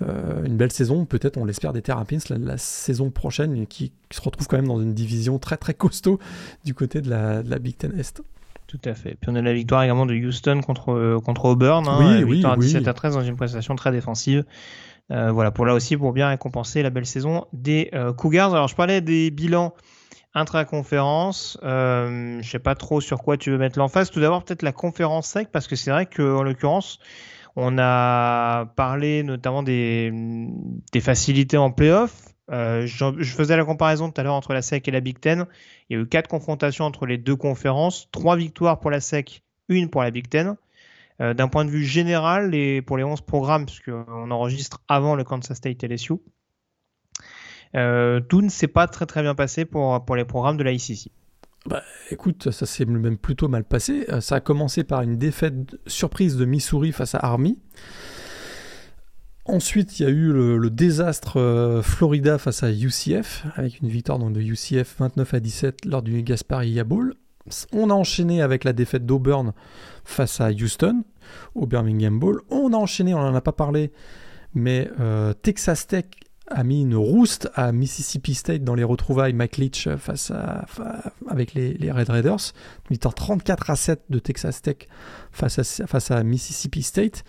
une 0.00 0.56
belle 0.56 0.72
saison, 0.72 1.04
peut-être 1.04 1.36
on 1.36 1.44
l'espère 1.44 1.72
des 1.72 1.82
Terrapins 1.82 2.18
la, 2.30 2.38
la, 2.38 2.58
saison 2.58 3.10
prochaine, 3.10 3.66
qui, 3.66 3.92
se 4.10 4.20
retrouve 4.20 4.46
quand 4.46 4.56
même 4.56 4.68
dans 4.68 4.80
une 4.80 4.94
division 4.94 5.38
très 5.38 5.56
très 5.56 5.74
costaud 5.74 6.20
du 6.64 6.74
côté 6.74 7.00
de 7.00 7.10
la, 7.10 7.42
de 7.42 7.50
la 7.50 7.58
Big 7.58 7.76
Ten 7.76 7.98
Est. 7.98 8.22
Tout 8.74 8.90
à 8.90 8.94
fait. 8.94 9.16
Puis 9.20 9.30
on 9.30 9.36
a 9.36 9.42
la 9.42 9.52
victoire 9.52 9.84
également 9.84 10.04
de 10.04 10.14
Houston 10.14 10.60
contre, 10.60 10.92
euh, 10.92 11.20
contre 11.20 11.44
Auburn. 11.44 11.86
Hein, 11.86 12.22
oui, 12.24 12.34
victoire 12.34 12.58
oui, 12.58 12.66
17 12.66 12.88
à 12.88 12.92
13 12.92 13.14
dans 13.14 13.22
une 13.22 13.36
prestation 13.36 13.76
très 13.76 13.92
défensive. 13.92 14.44
Euh, 15.12 15.30
voilà, 15.30 15.52
pour 15.52 15.64
là 15.64 15.74
aussi, 15.74 15.96
pour 15.96 16.12
bien 16.12 16.28
récompenser 16.28 16.82
la 16.82 16.90
belle 16.90 17.06
saison 17.06 17.46
des 17.52 17.90
euh, 17.94 18.12
Cougars. 18.12 18.52
Alors, 18.52 18.66
je 18.66 18.74
parlais 18.74 19.00
des 19.00 19.30
bilans 19.30 19.74
intra-conférence. 20.34 21.56
Euh, 21.62 22.40
je 22.42 22.50
sais 22.50 22.58
pas 22.58 22.74
trop 22.74 23.00
sur 23.00 23.22
quoi 23.22 23.36
tu 23.36 23.52
veux 23.52 23.58
mettre 23.58 23.78
l'emphase. 23.78 24.10
Tout 24.10 24.20
d'abord, 24.20 24.42
peut-être 24.42 24.62
la 24.62 24.72
conférence 24.72 25.28
sec, 25.28 25.50
parce 25.52 25.68
que 25.68 25.76
c'est 25.76 25.92
vrai 25.92 26.06
qu'en 26.06 26.42
l'occurrence, 26.42 26.98
on 27.54 27.78
a 27.78 28.66
parlé 28.74 29.22
notamment 29.22 29.62
des, 29.62 30.12
des 30.92 31.00
facilités 31.00 31.58
en 31.58 31.70
playoff. 31.70 32.33
Euh, 32.50 32.86
je, 32.86 33.24
faisais 33.24 33.56
la 33.56 33.64
comparaison 33.64 34.10
tout 34.10 34.20
à 34.20 34.24
l'heure 34.24 34.34
entre 34.34 34.52
la 34.52 34.62
SEC 34.62 34.86
et 34.86 34.90
la 34.90 35.00
Big 35.00 35.18
Ten. 35.18 35.46
Il 35.88 35.96
y 35.96 35.98
a 35.98 36.02
eu 36.02 36.06
quatre 36.06 36.28
confrontations 36.28 36.84
entre 36.84 37.06
les 37.06 37.18
deux 37.18 37.36
conférences, 37.36 38.08
trois 38.12 38.36
victoires 38.36 38.80
pour 38.80 38.90
la 38.90 39.00
SEC, 39.00 39.42
une 39.68 39.88
pour 39.88 40.02
la 40.02 40.10
Big 40.10 40.28
Ten. 40.28 40.56
Euh, 41.20 41.32
d'un 41.32 41.48
point 41.48 41.64
de 41.64 41.70
vue 41.70 41.84
général, 41.84 42.50
pour 42.84 42.96
les 42.96 43.04
11 43.04 43.20
programmes, 43.20 43.66
puisqu'on 43.66 44.30
enregistre 44.30 44.82
avant 44.88 45.14
le 45.14 45.22
Kansas 45.22 45.56
State 45.56 45.84
LSU, 45.84 46.14
euh, 47.76 48.20
tout 48.20 48.42
ne 48.42 48.48
s'est 48.48 48.68
pas 48.68 48.88
très 48.88 49.06
très 49.06 49.22
bien 49.22 49.34
passé 49.34 49.64
pour, 49.64 50.02
les 50.16 50.24
programmes 50.24 50.56
de 50.56 50.64
la 50.64 50.72
ICC. 50.72 51.12
Bah, 51.66 51.82
écoute, 52.10 52.50
ça 52.50 52.66
s'est 52.66 52.84
même 52.84 53.16
plutôt 53.16 53.48
mal 53.48 53.64
passé. 53.64 54.06
Ça 54.20 54.36
a 54.36 54.40
commencé 54.40 54.84
par 54.84 55.02
une 55.02 55.16
défaite 55.16 55.76
surprise 55.86 56.36
de 56.36 56.44
Missouri 56.44 56.92
face 56.92 57.14
à 57.14 57.18
Army. 57.18 57.58
Ensuite, 59.46 60.00
il 60.00 60.04
y 60.04 60.06
a 60.06 60.10
eu 60.10 60.32
le, 60.32 60.70
désastre 60.70 61.38
euh, 61.38 61.82
Florida 61.82 62.38
face 62.38 62.62
à 62.62 62.70
UCF, 62.72 63.44
avec 63.56 63.80
une 63.80 63.88
victoire 63.88 64.18
de 64.18 64.40
UCF 64.40 64.96
29 64.98 65.34
à 65.34 65.40
17 65.40 65.84
lors 65.84 66.02
du 66.02 66.22
Gaspari 66.22 66.82
Bowl. 66.82 67.14
On 67.72 67.90
a 67.90 67.92
enchaîné 67.94 68.40
avec 68.40 68.64
la 68.64 68.72
défaite 68.72 69.04
d'Auburn 69.04 69.52
face 70.04 70.40
à 70.40 70.50
Houston 70.50 71.04
au 71.54 71.66
Birmingham 71.66 72.18
Bowl. 72.18 72.40
On 72.48 72.72
a 72.72 72.76
enchaîné, 72.76 73.12
on 73.12 73.20
n'en 73.20 73.34
a 73.34 73.42
pas 73.42 73.52
parlé, 73.52 73.92
mais 74.54 74.90
euh, 74.98 75.34
Texas 75.34 75.86
Tech 75.86 76.06
a 76.48 76.64
mis 76.64 76.80
une 76.80 76.96
rouste 76.96 77.50
à 77.54 77.72
Mississippi 77.72 78.34
State 78.34 78.64
dans 78.64 78.74
les 78.74 78.84
retrouvailles 78.84 79.34
Mike 79.34 79.58
Leach 79.58 79.88
face 79.98 80.30
à, 80.30 80.64
avec 81.28 81.52
les, 81.52 81.90
Red 81.90 82.08
Raiders. 82.08 82.52
Victoire 82.90 83.14
34 83.14 83.70
à 83.70 83.76
7 83.76 84.04
de 84.08 84.18
Texas 84.18 84.62
Tech 84.62 84.88
face 85.32 86.10
à 86.10 86.22
Mississippi 86.22 86.82
State. 86.82 87.24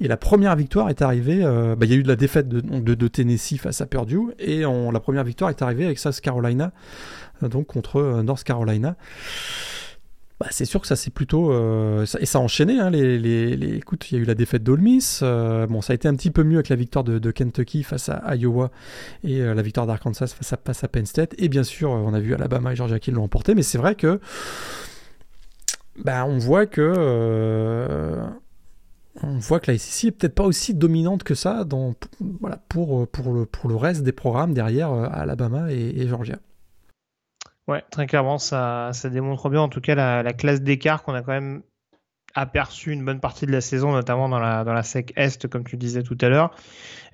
Et 0.00 0.06
la 0.06 0.16
première 0.16 0.54
victoire 0.54 0.90
est 0.90 1.02
arrivée, 1.02 1.40
euh, 1.42 1.74
bah, 1.74 1.84
il 1.86 1.92
y 1.92 1.94
a 1.94 1.96
eu 1.96 2.02
de 2.02 2.08
la 2.08 2.16
défaite 2.16 2.48
de, 2.48 3.08
Tennessee 3.08 3.58
face 3.58 3.80
à 3.80 3.86
Purdue, 3.86 4.32
et 4.38 4.60
la 4.62 5.00
première 5.00 5.24
victoire 5.24 5.50
est 5.50 5.60
arrivée 5.62 5.86
avec 5.86 5.98
South 5.98 6.20
Carolina, 6.20 6.72
euh, 7.42 7.48
donc 7.48 7.66
contre 7.66 7.96
euh, 7.96 8.22
North 8.22 8.44
Carolina. 8.44 8.96
Bah, 10.40 10.46
c'est 10.50 10.66
sûr 10.66 10.80
que 10.80 10.86
ça 10.86 10.94
c'est 10.94 11.12
plutôt 11.12 11.52
et 12.00 12.24
ça 12.24 12.38
a 12.38 12.40
enchaîné 12.40 12.78
hein, 12.78 12.92
écoute 12.92 14.08
il 14.08 14.14
y 14.14 14.20
a 14.20 14.22
eu 14.22 14.24
la 14.24 14.36
défaite 14.36 14.62
d'Ole 14.62 14.80
Miss 14.80 15.20
bon 15.20 15.82
ça 15.82 15.92
a 15.92 15.94
été 15.94 16.06
un 16.06 16.14
petit 16.14 16.30
peu 16.30 16.44
mieux 16.44 16.58
avec 16.58 16.68
la 16.68 16.76
victoire 16.76 17.02
de, 17.02 17.30
Kentucky 17.32 17.82
face 17.82 18.08
à 18.08 18.36
Iowa 18.36 18.70
et 19.24 19.40
la 19.40 19.62
victoire 19.62 19.88
d'Arkansas 19.88 20.28
face 20.28 20.52
à, 20.52 20.58
face 20.64 20.84
à 20.84 20.86
Penn 20.86 21.06
State 21.06 21.34
et 21.38 21.48
bien 21.48 21.64
sûr 21.64 21.90
on 21.90 22.14
a 22.14 22.20
vu 22.20 22.34
Alabama 22.34 22.70
et 22.70 22.76
Georgia 22.76 23.00
qui 23.00 23.10
l'ont 23.10 23.24
emporté 23.24 23.56
mais 23.56 23.64
c'est 23.64 23.78
vrai 23.78 23.96
que 23.96 24.20
bah, 25.96 26.24
on 26.24 26.38
voit 26.38 26.66
que 26.66 28.22
on 29.22 29.38
voit 29.38 29.60
que 29.60 29.70
la 29.70 29.78
SEC 29.78 30.08
est 30.08 30.10
peut-être 30.12 30.34
pas 30.34 30.44
aussi 30.44 30.74
dominante 30.74 31.24
que 31.24 31.34
ça 31.34 31.64
voilà, 32.40 32.58
pour, 32.68 33.06
le, 33.32 33.76
reste 33.76 34.02
des 34.02 34.12
programmes 34.12 34.54
derrière 34.54 34.92
euh, 34.92 35.08
Alabama 35.10 35.70
et, 35.70 36.06
Georgia. 36.06 36.36
Ouais, 37.66 37.84
très 37.90 38.06
clairement, 38.06 38.38
ça, 38.38 38.92
démontre 39.04 39.50
bien 39.50 39.60
en 39.60 39.68
tout 39.68 39.80
cas 39.80 39.94
la, 39.94 40.32
classe 40.32 40.62
d'écart 40.62 41.02
qu'on 41.02 41.14
a 41.14 41.22
quand 41.22 41.32
même 41.32 41.62
aperçu 42.34 42.92
une 42.92 43.04
bonne 43.04 43.20
partie 43.20 43.46
de 43.46 43.52
la 43.52 43.60
saison, 43.60 43.92
notamment 43.92 44.28
dans 44.28 44.38
la, 44.38 44.82
SEC 44.82 45.12
Est, 45.16 45.48
comme 45.48 45.64
tu 45.64 45.76
disais 45.76 46.02
tout 46.02 46.18
à 46.20 46.28
l'heure. 46.28 46.54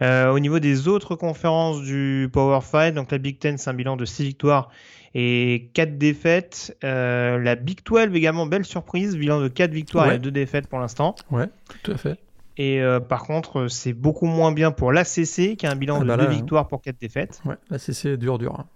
Euh, 0.02 0.30
au 0.30 0.38
niveau 0.38 0.58
des 0.58 0.88
autres 0.88 1.16
conférences 1.16 1.82
du 1.82 2.28
Power 2.32 2.60
Fight, 2.60 2.94
donc 2.94 3.10
la 3.10 3.18
Big 3.18 3.38
Ten, 3.38 3.56
c'est 3.58 3.70
un 3.70 3.74
bilan 3.74 3.96
de 3.96 4.04
6 4.04 4.24
victoires 4.24 4.70
et 5.14 5.70
4 5.74 5.96
défaites. 5.96 6.76
Euh, 6.84 7.38
la 7.38 7.54
Big 7.54 7.84
12 7.84 8.14
également, 8.14 8.46
belle 8.46 8.64
surprise, 8.64 9.16
bilan 9.16 9.40
de 9.40 9.48
4 9.48 9.70
victoires 9.70 10.12
et 10.12 10.18
2 10.18 10.30
défaites 10.30 10.66
pour 10.66 10.80
l'instant. 10.80 11.14
Ouais, 11.30 11.48
tout 11.82 11.92
à 11.92 11.96
fait. 11.96 12.18
Et 12.56 12.80
euh, 12.80 13.00
par 13.00 13.24
contre, 13.24 13.66
c'est 13.68 13.92
beaucoup 13.92 14.26
moins 14.26 14.52
bien 14.52 14.70
pour 14.70 14.92
l'ACC 14.92 15.56
qui 15.56 15.66
a 15.66 15.70
un 15.70 15.76
bilan 15.76 15.96
ah 15.96 16.04
de 16.04 16.08
2 16.08 16.16
bah 16.16 16.26
victoires 16.26 16.68
pour 16.68 16.82
4 16.82 17.00
défaites. 17.00 17.40
Ouais, 17.44 17.56
l'ACC 17.70 18.06
est 18.06 18.16
dur, 18.16 18.38
dur. 18.38 18.58
Hein. 18.58 18.66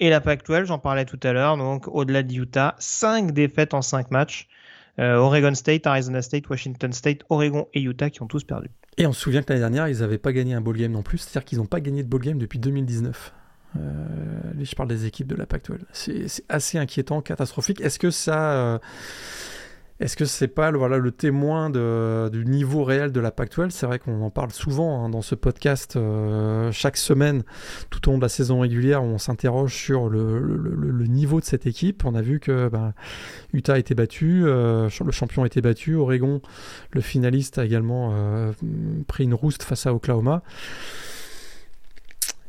Et 0.00 0.10
la 0.10 0.20
Pac-12, 0.20 0.64
j'en 0.64 0.78
parlais 0.78 1.04
tout 1.04 1.20
à 1.22 1.32
l'heure, 1.32 1.56
donc 1.56 1.86
au-delà 1.88 2.22
de 2.22 2.32
Utah, 2.32 2.74
5 2.78 3.32
défaites 3.32 3.74
en 3.74 3.82
5 3.82 4.10
matchs. 4.10 4.48
Euh, 4.98 5.16
Oregon 5.16 5.54
State, 5.54 5.86
Arizona 5.86 6.20
State, 6.20 6.48
Washington 6.50 6.92
State, 6.92 7.20
Oregon 7.30 7.66
et 7.72 7.80
Utah 7.80 8.10
qui 8.10 8.20
ont 8.20 8.26
tous 8.26 8.44
perdu. 8.44 8.68
Et 8.98 9.06
on 9.06 9.12
se 9.12 9.20
souvient 9.20 9.42
que 9.42 9.50
l'année 9.50 9.60
dernière, 9.60 9.88
ils 9.88 10.00
n'avaient 10.00 10.18
pas 10.18 10.32
gagné 10.32 10.54
un 10.54 10.60
bowl 10.60 10.76
game 10.76 10.92
non 10.92 11.02
plus, 11.02 11.18
c'est-à-dire 11.18 11.44
qu'ils 11.44 11.58
n'ont 11.58 11.66
pas 11.66 11.80
gagné 11.80 12.02
de 12.02 12.08
bowl 12.08 12.20
game 12.20 12.38
depuis 12.38 12.58
2019. 12.58 13.32
Euh, 13.76 14.52
je 14.60 14.74
parle 14.74 14.88
des 14.88 15.06
équipes 15.06 15.26
de 15.26 15.34
la 15.34 15.46
Pac-12. 15.46 15.78
C'est 15.92 16.44
assez 16.48 16.78
inquiétant, 16.78 17.20
catastrophique. 17.20 17.80
Est-ce 17.80 17.98
que 17.98 18.10
ça. 18.10 18.52
Euh, 18.52 18.78
est-ce 20.00 20.16
que 20.16 20.24
c'est 20.24 20.48
pas 20.48 20.72
voilà, 20.72 20.98
le 20.98 21.12
témoin 21.12 21.70
du 21.70 22.44
niveau 22.44 22.82
réel 22.82 23.12
de 23.12 23.20
la 23.20 23.30
Pac-12 23.30 23.70
C'est 23.70 23.86
vrai 23.86 24.00
qu'on 24.00 24.20
en 24.22 24.30
parle 24.30 24.50
souvent 24.50 25.04
hein, 25.04 25.08
dans 25.08 25.22
ce 25.22 25.36
podcast 25.36 25.94
euh, 25.94 26.72
chaque 26.72 26.96
semaine 26.96 27.44
tout 27.88 28.08
au 28.08 28.12
long 28.12 28.18
de 28.18 28.22
la 28.22 28.28
saison 28.28 28.60
régulière. 28.60 29.04
On 29.04 29.18
s'interroge 29.18 29.76
sur 29.76 30.08
le, 30.08 31.06
niveau 31.06 31.38
de 31.38 31.44
cette 31.44 31.66
équipe. 31.66 32.04
On 32.04 32.16
a 32.16 32.22
vu 32.22 32.40
que 32.40 32.68
ben, 32.68 32.94
Utah 33.52 33.74
a 33.74 33.78
été 33.78 33.94
battu, 33.94 34.42
le 34.42 34.88
champion 35.12 35.44
a 35.44 35.46
été 35.46 35.60
battu, 35.60 35.94
Oregon, 35.94 36.40
le 36.90 37.00
finaliste, 37.00 37.58
a 37.58 37.64
également 37.64 38.12
pris 39.06 39.24
une 39.24 39.34
rouste 39.34 39.62
face 39.62 39.86
à 39.86 39.94
Oklahoma. 39.94 40.42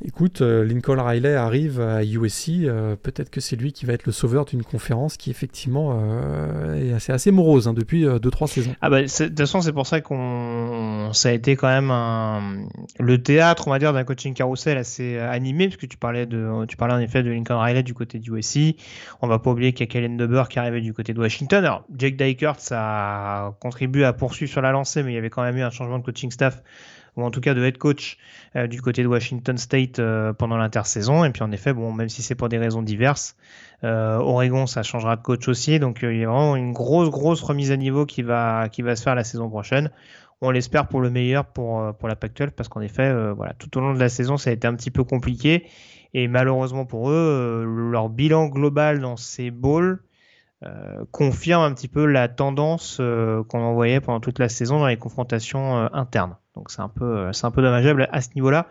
Écoute, 0.04 0.41
euh, 0.41 0.64
Lincoln 0.64 1.01
Riley 1.01 1.34
arrive 1.34 1.80
à 1.80 2.04
USC, 2.04 2.66
euh, 2.66 2.95
peut-être 2.95 3.30
que 3.30 3.41
c'est 3.41 3.56
lui 3.56 3.72
qui 3.72 3.86
va 3.86 3.93
être 3.93 4.06
le 4.06 4.12
sauveur 4.12 4.45
d'une 4.45 4.64
conférence 4.64 5.18
qui 5.18 5.30
effectivement 5.30 5.99
euh, 5.99 6.91
est 6.91 7.10
assez, 7.10 7.32
morose 7.32 7.68
hein, 7.68 7.74
depuis 7.74 8.06
2-3 8.06 8.47
saisons. 8.47 8.76
Ah 8.82 8.89
bah, 8.89 9.01
de 9.01 9.08
toute 9.08 9.38
façon, 9.38 9.62
c'est 9.62 9.72
pour 9.72 9.88
ça 9.88 10.01
qu'on 10.01 11.10
ça 11.14 11.30
a 11.30 11.32
été 11.32 11.56
quand 11.56 11.68
même 11.68 11.91
un... 11.91 12.66
le 12.99 13.22
théâtre, 13.24 13.68
on 13.68 13.72
va 13.72 13.80
dire, 13.80 13.93
d'un 13.93 14.04
coaching 14.04 14.34
carousel 14.34 14.78
assez 14.78 15.18
animé, 15.18 15.68
parce 15.68 15.78
que 15.78 15.86
tu 15.86 15.97
parlais 15.97 16.26
de, 16.26 16.66
tu 16.68 16.78
parlais 16.78 16.93
en 16.93 16.99
effet 16.99 17.24
de 17.24 17.32
Lincoln 17.32 17.60
Riley 17.60 17.84
du 17.84 17.93
côté 17.93 18.20
du 18.20 18.32
USC. 18.32 18.76
On 19.22 19.28
va 19.28 19.39
pas 19.39 19.51
oublier 19.51 19.74
qu'il 19.74 19.86
y 19.86 19.89
a 19.89 19.91
Kellen 19.91 20.18
DeBoer 20.18 20.49
qui 20.49 20.60
arrivait 20.60 20.82
du 20.82 20.93
côté 20.93 21.14
de 21.14 21.20
Washington. 21.20 21.64
Alors, 21.64 21.86
Jake 21.95 22.18
Dykert, 22.18 22.60
ça 22.60 22.80
a 22.82 23.51
contribué 23.60 24.04
à 24.06 24.14
poursuivre 24.14 24.51
sur 24.51 24.62
la 24.62 24.72
lancée, 24.72 25.04
mais 25.04 25.12
il 25.12 25.16
y 25.16 25.18
avait 25.18 25.30
quand 25.30 25.43
même 25.43 25.58
eu 25.58 25.64
un 25.64 25.72
changement 25.72 25.99
de 25.99 26.04
coaching 26.04 26.32
staff 26.32 26.62
ou 27.16 27.24
en 27.24 27.32
tout 27.32 27.41
cas 27.41 27.53
de 27.53 27.64
head 27.64 27.78
coach 27.78 28.18
euh, 28.55 28.68
du 28.68 28.82
côté 28.82 29.03
de 29.03 29.07
Washington 29.07 29.57
State 29.57 29.99
euh, 29.99 30.34
pendant 30.34 30.57
l'intersaison. 30.57 31.24
Et 31.24 31.30
puis 31.30 31.43
en 31.43 31.51
effet, 31.51 31.74
bon, 31.74 31.91
même 31.91 32.09
si 32.09 32.22
c'est 32.22 32.36
pour 32.36 32.49
des 32.49 32.57
raisons 32.57 32.82
diverses, 32.82 33.36
euh, 33.84 34.18
Oregon, 34.18 34.66
ça 34.66 34.84
changera 34.84 35.16
de 35.16 35.22
coach 35.22 35.47
aussi. 35.47 35.80
Donc 35.80 35.99
il 36.01 36.18
y 36.18 36.24
a 36.24 36.30
vraiment 36.30 36.55
une 36.55 36.74
grosse, 36.74 37.09
grosse 37.09 37.41
remise 37.41 37.72
à 37.72 37.78
niveau 37.78 38.05
qui 38.05 38.22
va, 38.22 38.70
qui 38.70 38.82
va 38.82 38.95
se 38.95 39.03
faire 39.03 39.16
la 39.16 39.24
saison 39.24 39.49
prochaine. 39.49 39.91
On 40.41 40.51
l'espère 40.51 40.88
pour 40.88 40.99
le 40.99 41.09
meilleur 41.09 41.45
pour, 41.45 41.95
pour 41.95 42.09
la 42.09 42.16
Pac-12 42.16 42.51
parce 42.51 42.68
qu'en 42.68 42.82
effet, 42.82 43.32
voilà, 43.34 43.53
tout 43.53 43.78
au 43.78 43.82
long 43.82 43.93
de 43.93 43.99
la 43.99 44.09
saison, 44.09 44.36
ça 44.36 44.49
a 44.49 44.53
été 44.53 44.68
un 44.68 44.76
petit 44.76 44.91
peu 44.91 45.05
compliqué. 45.05 45.68
Et 46.14 46.28
malheureusement 46.28 46.86
pour 46.86 47.09
eux, 47.09 47.66
leur 47.91 48.09
bilan 48.09 48.47
global 48.47 48.99
dans 48.99 49.16
ces 49.16 49.51
bowls, 49.51 50.03
confirme 51.11 51.64
un 51.64 51.74
petit 51.74 51.88
peu 51.88 52.05
la 52.05 52.28
tendance 52.28 52.97
qu'on 52.97 53.61
envoyait 53.61 54.01
pendant 54.01 54.20
toute 54.20 54.39
la 54.39 54.49
saison 54.49 54.80
dans 54.80 54.88
les 54.88 54.97
confrontations 54.97 55.76
internes. 55.93 56.36
Donc 56.56 56.70
c'est 56.70 56.82
un 56.82 56.89
peu, 56.89 57.18
euh, 57.18 57.34
c'est 57.34 57.45
un 57.45 57.51
peu 57.51 57.62
dommageable 57.62 58.08
à 58.12 58.22
ce 58.22 58.30
niveau-là. 58.36 58.68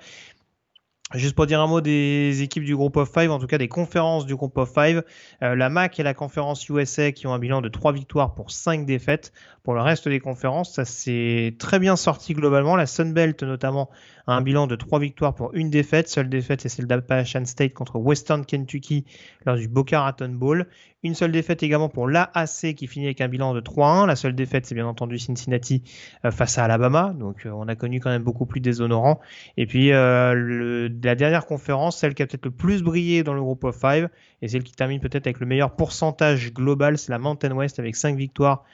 Juste 1.15 1.35
pour 1.35 1.45
dire 1.45 1.61
un 1.61 1.67
mot 1.67 1.83
des 1.83 2.41
équipes 2.41 2.65
du 2.65 2.75
groupe 2.75 2.97
of 2.97 3.13
five, 3.13 3.31
en 3.31 3.39
tout 3.39 3.47
cas 3.47 3.59
des 3.59 3.69
conférences 3.69 4.25
du 4.25 4.35
groupe 4.35 4.57
of 4.57 4.73
five, 4.73 5.03
euh, 5.43 5.55
la 5.55 5.69
MAC 5.69 6.01
et 6.01 6.03
la 6.03 6.15
conférence 6.15 6.67
USA 6.71 7.13
qui 7.13 7.27
ont 7.27 7.35
un 7.35 7.39
bilan 7.39 7.61
de 7.61 7.69
3 7.69 7.93
victoires 7.93 8.35
pour 8.35 8.51
5 8.51 8.87
défaites. 8.87 9.33
Pour 9.63 9.75
le 9.75 9.83
reste 9.83 10.09
des 10.09 10.21
conférences, 10.21 10.73
ça 10.73 10.87
s'est 10.87 11.55
très 11.59 11.79
bien 11.79 11.97
sorti 11.97 12.33
globalement. 12.33 12.77
La 12.77 12.87
Sunbelt 12.87 13.43
notamment 13.43 13.91
un 14.27 14.41
bilan 14.41 14.67
de 14.67 14.77
3 14.77 14.99
victoires 14.99 15.35
pour 15.35 15.55
une 15.55 15.71
défaite. 15.71 16.09
Seule 16.09 16.29
défaite 16.29 16.61
c'est 16.61 16.69
celle 16.69 16.87
d'Appalachian 16.87 17.45
State 17.45 17.73
contre 17.75 17.99
Western 17.99 18.45
Kentucky 18.45 19.05
lors 19.47 19.57
du 19.57 19.69
Boca 19.69 20.01
Raton 20.01 20.31
Bowl. 20.31 20.67
Une 21.05 21.17
seule 21.17 21.33
défaite 21.33 21.65
également 21.65 21.89
pour 21.89 22.07
l'AAC 22.07 22.75
qui 22.77 22.87
finit 22.87 23.07
avec 23.07 23.21
un 23.21 23.27
bilan 23.27 23.55
de 23.55 23.61
3-1. 23.61 24.07
La 24.07 24.15
seule 24.15 24.37
défaite, 24.37 24.67
c'est 24.67 24.77
bien 24.77 24.87
entendu 24.87 25.19
Cincinnati 25.19 25.83
euh, 26.25 26.31
face 26.31 26.59
à 26.59 26.65
Alabama. 26.65 27.13
Donc 27.19 27.45
euh, 27.45 27.51
on 27.51 27.67
a 27.67 27.75
connu 27.75 27.99
quand 27.99 28.11
même 28.11 28.23
beaucoup 28.23 28.47
plus 28.47 28.61
déshonorant. 28.61 29.21
Et 29.57 29.67
puis 29.67 29.91
euh, 29.93 30.89
la 31.03 31.15
dernière 31.17 31.47
conférence, 31.47 31.99
celle 31.99 32.15
qui 32.15 32.23
a 32.23 32.27
peut-être 32.27 32.45
le 32.45 32.53
plus 32.53 32.83
brillé 32.83 33.25
dans 33.25 33.35
le 33.35 33.41
groupe 33.41 33.65
of 33.65 33.79
five, 33.79 34.09
et 34.43 34.49
celle 34.49 34.63
qui 34.63 34.73
termine 34.73 35.01
peut-être 35.01 35.27
avec 35.27 35.41
le 35.41 35.47
meilleur 35.47 35.75
pourcentage 35.75 36.53
global, 36.53 36.97
c'est 36.99 37.11
la 37.11 37.19
Mountain 37.19 37.53
West 37.53 37.81
avec 37.81 37.97
5 37.97 38.17
victoires 38.17 38.65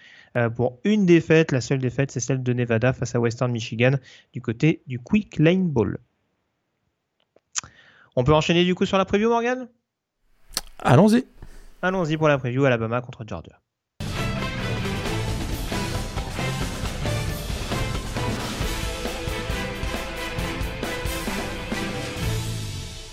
pour 0.57 0.79
une 0.85 1.07
défaite. 1.07 1.53
La 1.53 1.61
seule 1.61 1.79
défaite, 1.79 2.11
c'est 2.11 2.21
celle 2.21 2.43
de 2.43 2.53
Nevada 2.53 2.93
face 2.93 3.15
à 3.15 3.21
Western 3.21 3.51
Michigan 3.51 3.93
du 4.33 4.41
côté 4.41 4.83
du 4.87 4.99
Quick 4.99 5.39
Lane 5.39 5.69
Bowl. 5.69 5.99
On 8.17 8.25
peut 8.25 8.35
enchaîner 8.35 8.65
du 8.65 8.75
coup 8.75 8.87
sur 8.87 8.99
la 8.99 9.05
preview, 9.05 9.29
Morgan? 9.29 9.69
Allons-y. 10.81 11.25
Allons-y 11.83 12.17
pour 12.17 12.29
la 12.29 12.39
preview 12.39 12.65
Alabama 12.65 13.01
contre 13.01 13.25
Georgia. 13.27 13.61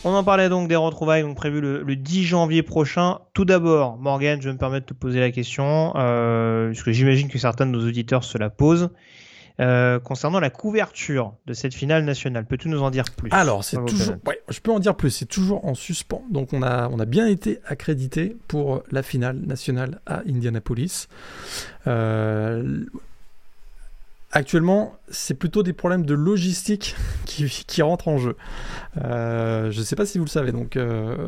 On 0.05 0.13
en 0.13 0.23
parlait 0.23 0.49
donc 0.49 0.67
des 0.67 0.75
retrouvailles 0.75 1.23
donc 1.23 1.35
prévues 1.35 1.61
le, 1.61 1.95
10 1.95 2.25
janvier 2.25 2.61
prochain. 2.61 3.21
Tout 3.33 3.43
d'abord, 3.43 3.97
Morgan, 3.97 4.39
je 4.39 4.47
vais 4.47 4.53
me 4.53 4.59
permettre 4.59 4.85
de 4.85 4.93
te 4.93 4.99
poser 4.99 5.19
la 5.19 5.31
question, 5.31 5.93
euh, 5.95 6.67
puisque 6.67 6.91
j'imagine 6.91 7.27
que 7.27 7.39
certains 7.39 7.65
de 7.65 7.71
nos 7.71 7.83
auditeurs 7.87 8.23
se 8.23 8.37
la 8.37 8.51
posent. 8.51 8.91
Euh, 9.59 9.99
concernant 9.99 10.39
la 10.39 10.51
couverture 10.51 11.33
de 11.47 11.53
cette 11.53 11.73
finale 11.73 12.05
nationale, 12.05 12.45
peux-tu 12.45 12.69
nous 12.69 12.83
en 12.83 12.91
dire 12.91 13.05
plus? 13.17 13.31
Alors, 13.31 13.63
c'est 13.63 13.83
toujours, 13.83 14.15
ouais, 14.27 14.39
je 14.47 14.59
peux 14.59 14.71
en 14.71 14.79
dire 14.79 14.95
plus. 14.95 15.09
C'est 15.09 15.25
toujours 15.25 15.65
en 15.65 15.73
suspens. 15.73 16.23
Donc, 16.29 16.53
on 16.53 16.61
a, 16.61 16.87
on 16.89 16.99
a 16.99 17.05
bien 17.05 17.25
été 17.25 17.57
accrédité 17.65 18.37
pour 18.47 18.83
la 18.91 19.01
finale 19.01 19.37
nationale 19.37 20.01
à 20.05 20.21
Indianapolis. 20.27 21.07
Euh, 21.87 22.85
actuellement, 24.35 24.93
c'est 25.09 25.33
plutôt 25.33 25.63
des 25.63 25.73
problèmes 25.73 26.05
de 26.05 26.13
logistique 26.13 26.95
qui, 27.25 27.81
rentrent 27.81 28.07
en 28.07 28.19
jeu. 28.19 28.37
Euh, 29.03 29.71
je 29.71 29.79
ne 29.79 29.83
sais 29.83 29.95
pas 29.95 30.05
si 30.05 30.19
vous 30.19 30.25
le 30.25 30.29
savez. 30.29 30.51
Donc, 30.51 30.77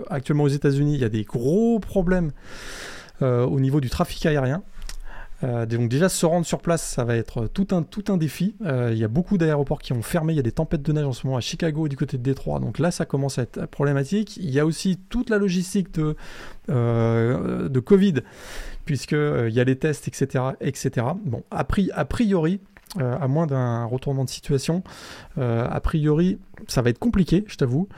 actuellement 0.09 0.43
aux 0.43 0.49
États-Unis, 0.49 0.93
il 0.93 1.01
y 1.01 1.05
a 1.05 1.09
des 1.09 1.23
gros 1.23 1.79
problèmes 1.79 2.31
au 3.21 3.59
niveau 3.59 3.81
du 3.81 3.89
trafic 3.89 4.25
aérien. 4.27 4.61
Euh, 5.43 5.67
donc 5.67 5.87
déjà 5.87 6.09
se 6.09 6.25
rendre 6.25 6.45
sur 6.45 6.59
place, 6.59 6.81
ça 6.81 7.03
va 7.03 7.15
être 7.15 7.47
tout 7.47 7.67
un, 7.71 7.83
tout 7.83 8.05
un 8.09 8.17
défi. 8.17 8.55
Euh, 8.65 8.89
il 8.91 8.97
y 8.97 9.03
a 9.03 9.07
beaucoup 9.07 9.37
d'aéroports 9.37 9.79
qui 9.79 9.93
ont 9.93 10.01
fermé, 10.01 10.33
il 10.33 10.35
y 10.35 10.39
a 10.39 10.43
des 10.43 10.51
tempêtes 10.51 10.81
de 10.81 10.91
neige 10.91 11.05
en 11.05 11.13
ce 11.13 11.27
moment 11.27 11.37
à 11.37 11.41
Chicago 11.41 11.85
et 11.85 11.89
du 11.89 11.95
côté 11.95 12.17
de 12.17 12.23
Détroit, 12.23 12.59
donc 12.59 12.79
là 12.79 12.89
ça 12.89 13.05
commence 13.05 13.37
à 13.37 13.43
être 13.43 13.65
problématique. 13.67 14.37
Il 14.37 14.49
y 14.49 14.59
a 14.59 14.65
aussi 14.65 14.97
toute 15.09 15.29
la 15.29 15.37
logistique 15.37 15.93
de, 15.93 16.15
euh, 16.69 17.69
de 17.69 17.79
Covid, 17.79 18.15
puisqu'il 18.85 19.51
y 19.51 19.59
a 19.59 19.63
les 19.63 19.75
tests, 19.75 20.07
etc. 20.07 20.43
etc. 20.59 21.05
Bon, 21.23 21.43
a 21.51 21.63
priori, 21.63 22.59
euh, 22.99 23.17
à 23.19 23.27
moins 23.27 23.47
d'un 23.47 23.83
retournement 23.83 24.23
de 24.23 24.29
situation. 24.29 24.81
Euh, 25.37 25.67
a 25.69 25.81
priori, 25.81 26.39
ça 26.67 26.81
va 26.81 26.89
être 26.89 26.99
compliqué, 26.99 27.43
je 27.47 27.57
t'avoue, 27.57 27.89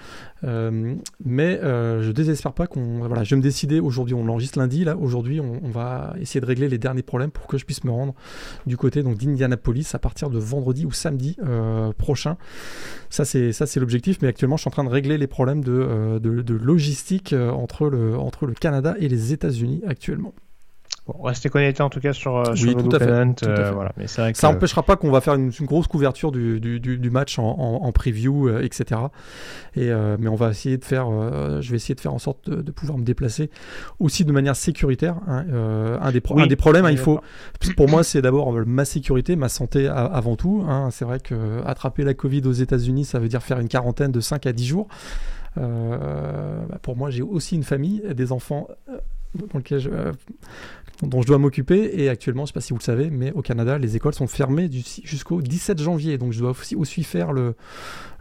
euh, 0.43 0.95
mais 1.23 1.59
je 1.61 2.11
désespère 2.11 2.53
pas 2.53 2.65
qu'on. 2.65 2.99
Voilà, 2.99 3.23
je 3.23 3.29
vais 3.31 3.37
me 3.37 3.41
décider 3.43 3.79
aujourd'hui. 3.79 4.15
On 4.15 4.25
l'enregistre 4.25 4.57
lundi, 4.57 4.83
là. 4.83 4.97
Aujourd'hui, 4.97 5.39
on, 5.39 5.69
va 5.69 6.15
essayer 6.19 6.41
de 6.41 6.45
régler 6.45 6.67
les 6.67 6.79
derniers 6.79 7.03
problèmes 7.03 7.29
pour 7.29 7.45
que 7.45 7.57
je 7.57 7.65
puisse 7.65 7.83
me 7.83 7.91
rendre 7.91 8.15
du 8.65 8.77
côté 8.77 9.03
d'Indianapolis 9.03 9.93
à 9.93 9.99
partir 9.99 10.31
de 10.31 10.39
vendredi 10.39 10.85
ou 10.85 10.91
samedi 10.91 11.37
prochain. 11.97 12.37
Ça, 13.09 13.25
c'est 13.25 13.77
l'objectif. 13.77 14.17
Mais 14.21 14.27
actuellement, 14.27 14.57
je 14.57 14.61
suis 14.61 14.69
en 14.69 14.71
train 14.71 14.83
de 14.83 14.89
régler 14.89 15.19
les 15.19 15.27
problèmes 15.27 15.63
de, 15.63 16.19
de 16.19 16.53
logistique 16.55 17.33
entre 17.33 17.87
le 17.89 18.17
entre 18.17 18.47
le 18.47 18.53
Canada 18.53 18.95
et 18.99 19.07
les 19.07 19.33
États-Unis 19.33 19.83
actuellement. 19.87 20.33
Bon, 21.09 21.23
restez 21.23 21.49
connectés 21.49 21.81
en 21.81 21.89
tout 21.89 21.99
cas 21.99 22.13
sur, 22.13 22.37
euh, 22.37 22.53
oui, 22.61 22.75
tout, 22.75 22.95
à 22.95 22.99
fait, 22.99 23.09
euh, 23.09 23.71
Voilà. 23.73 23.91
Mais 23.97 24.05
vrai 24.05 24.31
que... 24.31 24.37
Ça 24.37 24.51
n'empêchera 24.51 24.83
pas 24.83 24.95
qu'on 24.95 25.09
va 25.09 25.21
faire 25.21 25.33
une, 25.33 25.49
grosse 25.61 25.87
couverture 25.87 26.31
du, 26.31 26.59
du, 26.59 26.79
du 26.79 27.09
match 27.09 27.39
en, 27.39 27.47
en, 27.47 27.91
preview, 27.91 28.47
euh, 28.47 28.61
etc. 28.61 29.01
Et, 29.75 29.89
mais 30.19 30.27
on 30.27 30.35
va 30.35 30.51
essayer 30.51 30.77
de 30.77 30.85
faire, 30.85 31.09
je 31.61 31.69
vais 31.71 31.77
essayer 31.77 31.95
de 31.95 31.99
faire 31.99 32.13
en 32.13 32.19
sorte 32.19 32.47
de, 32.47 32.71
pouvoir 32.71 32.99
me 32.99 33.03
déplacer 33.03 33.49
aussi 33.99 34.23
de 34.23 34.31
manière 34.31 34.55
sécuritaire. 34.55 35.15
Hein. 35.27 35.45
un, 35.99 36.11
des 36.11 36.21
un 36.35 36.47
des 36.47 36.55
problèmes, 36.55 36.85
hein, 36.85 36.91
il 36.91 36.97
faut, 36.99 37.19
pour 37.75 37.89
moi, 37.89 38.03
c'est 38.03 38.21
d'abord 38.21 38.53
ma 38.67 38.85
sécurité, 38.85 39.35
ma 39.35 39.49
santé 39.49 39.87
avant 39.87 40.35
tout. 40.35 40.63
Hein. 40.67 40.89
C'est 40.91 41.05
vrai 41.05 41.19
que 41.19 41.63
attraper 41.65 42.03
la 42.03 42.13
Covid 42.13 42.43
aux 42.45 42.51
États-Unis, 42.51 43.05
ça 43.05 43.17
veut 43.17 43.29
dire 43.29 43.41
faire 43.41 43.59
une 43.59 43.67
quarantaine 43.67 44.11
de 44.11 44.19
5 44.19 44.45
à 44.45 44.53
10 44.53 44.67
jours. 44.67 44.87
Bah, 45.55 46.77
pour 46.83 46.95
moi, 46.95 47.09
j'ai 47.09 47.23
aussi 47.23 47.55
une 47.55 47.63
famille, 47.63 48.03
des 48.13 48.31
enfants 48.31 48.67
dans 49.35 49.59
lequel 49.59 49.79
je, 49.79 49.89
dont 51.03 51.21
je 51.21 51.27
dois 51.27 51.37
m'occuper. 51.37 51.91
Et 52.01 52.09
actuellement, 52.09 52.41
je 52.41 52.43
ne 52.43 52.47
sais 52.47 52.53
pas 52.53 52.61
si 52.61 52.73
vous 52.73 52.79
le 52.79 52.83
savez, 52.83 53.09
mais 53.09 53.31
au 53.31 53.41
Canada, 53.41 53.77
les 53.77 53.95
écoles 53.95 54.13
sont 54.13 54.27
fermées 54.27 54.69
jusqu'au 55.03 55.41
17 55.41 55.81
janvier. 55.81 56.17
Donc 56.17 56.33
je 56.33 56.39
dois 56.39 56.53
aussi, 56.75 57.03
faire 57.03 57.31
le, 57.33 57.55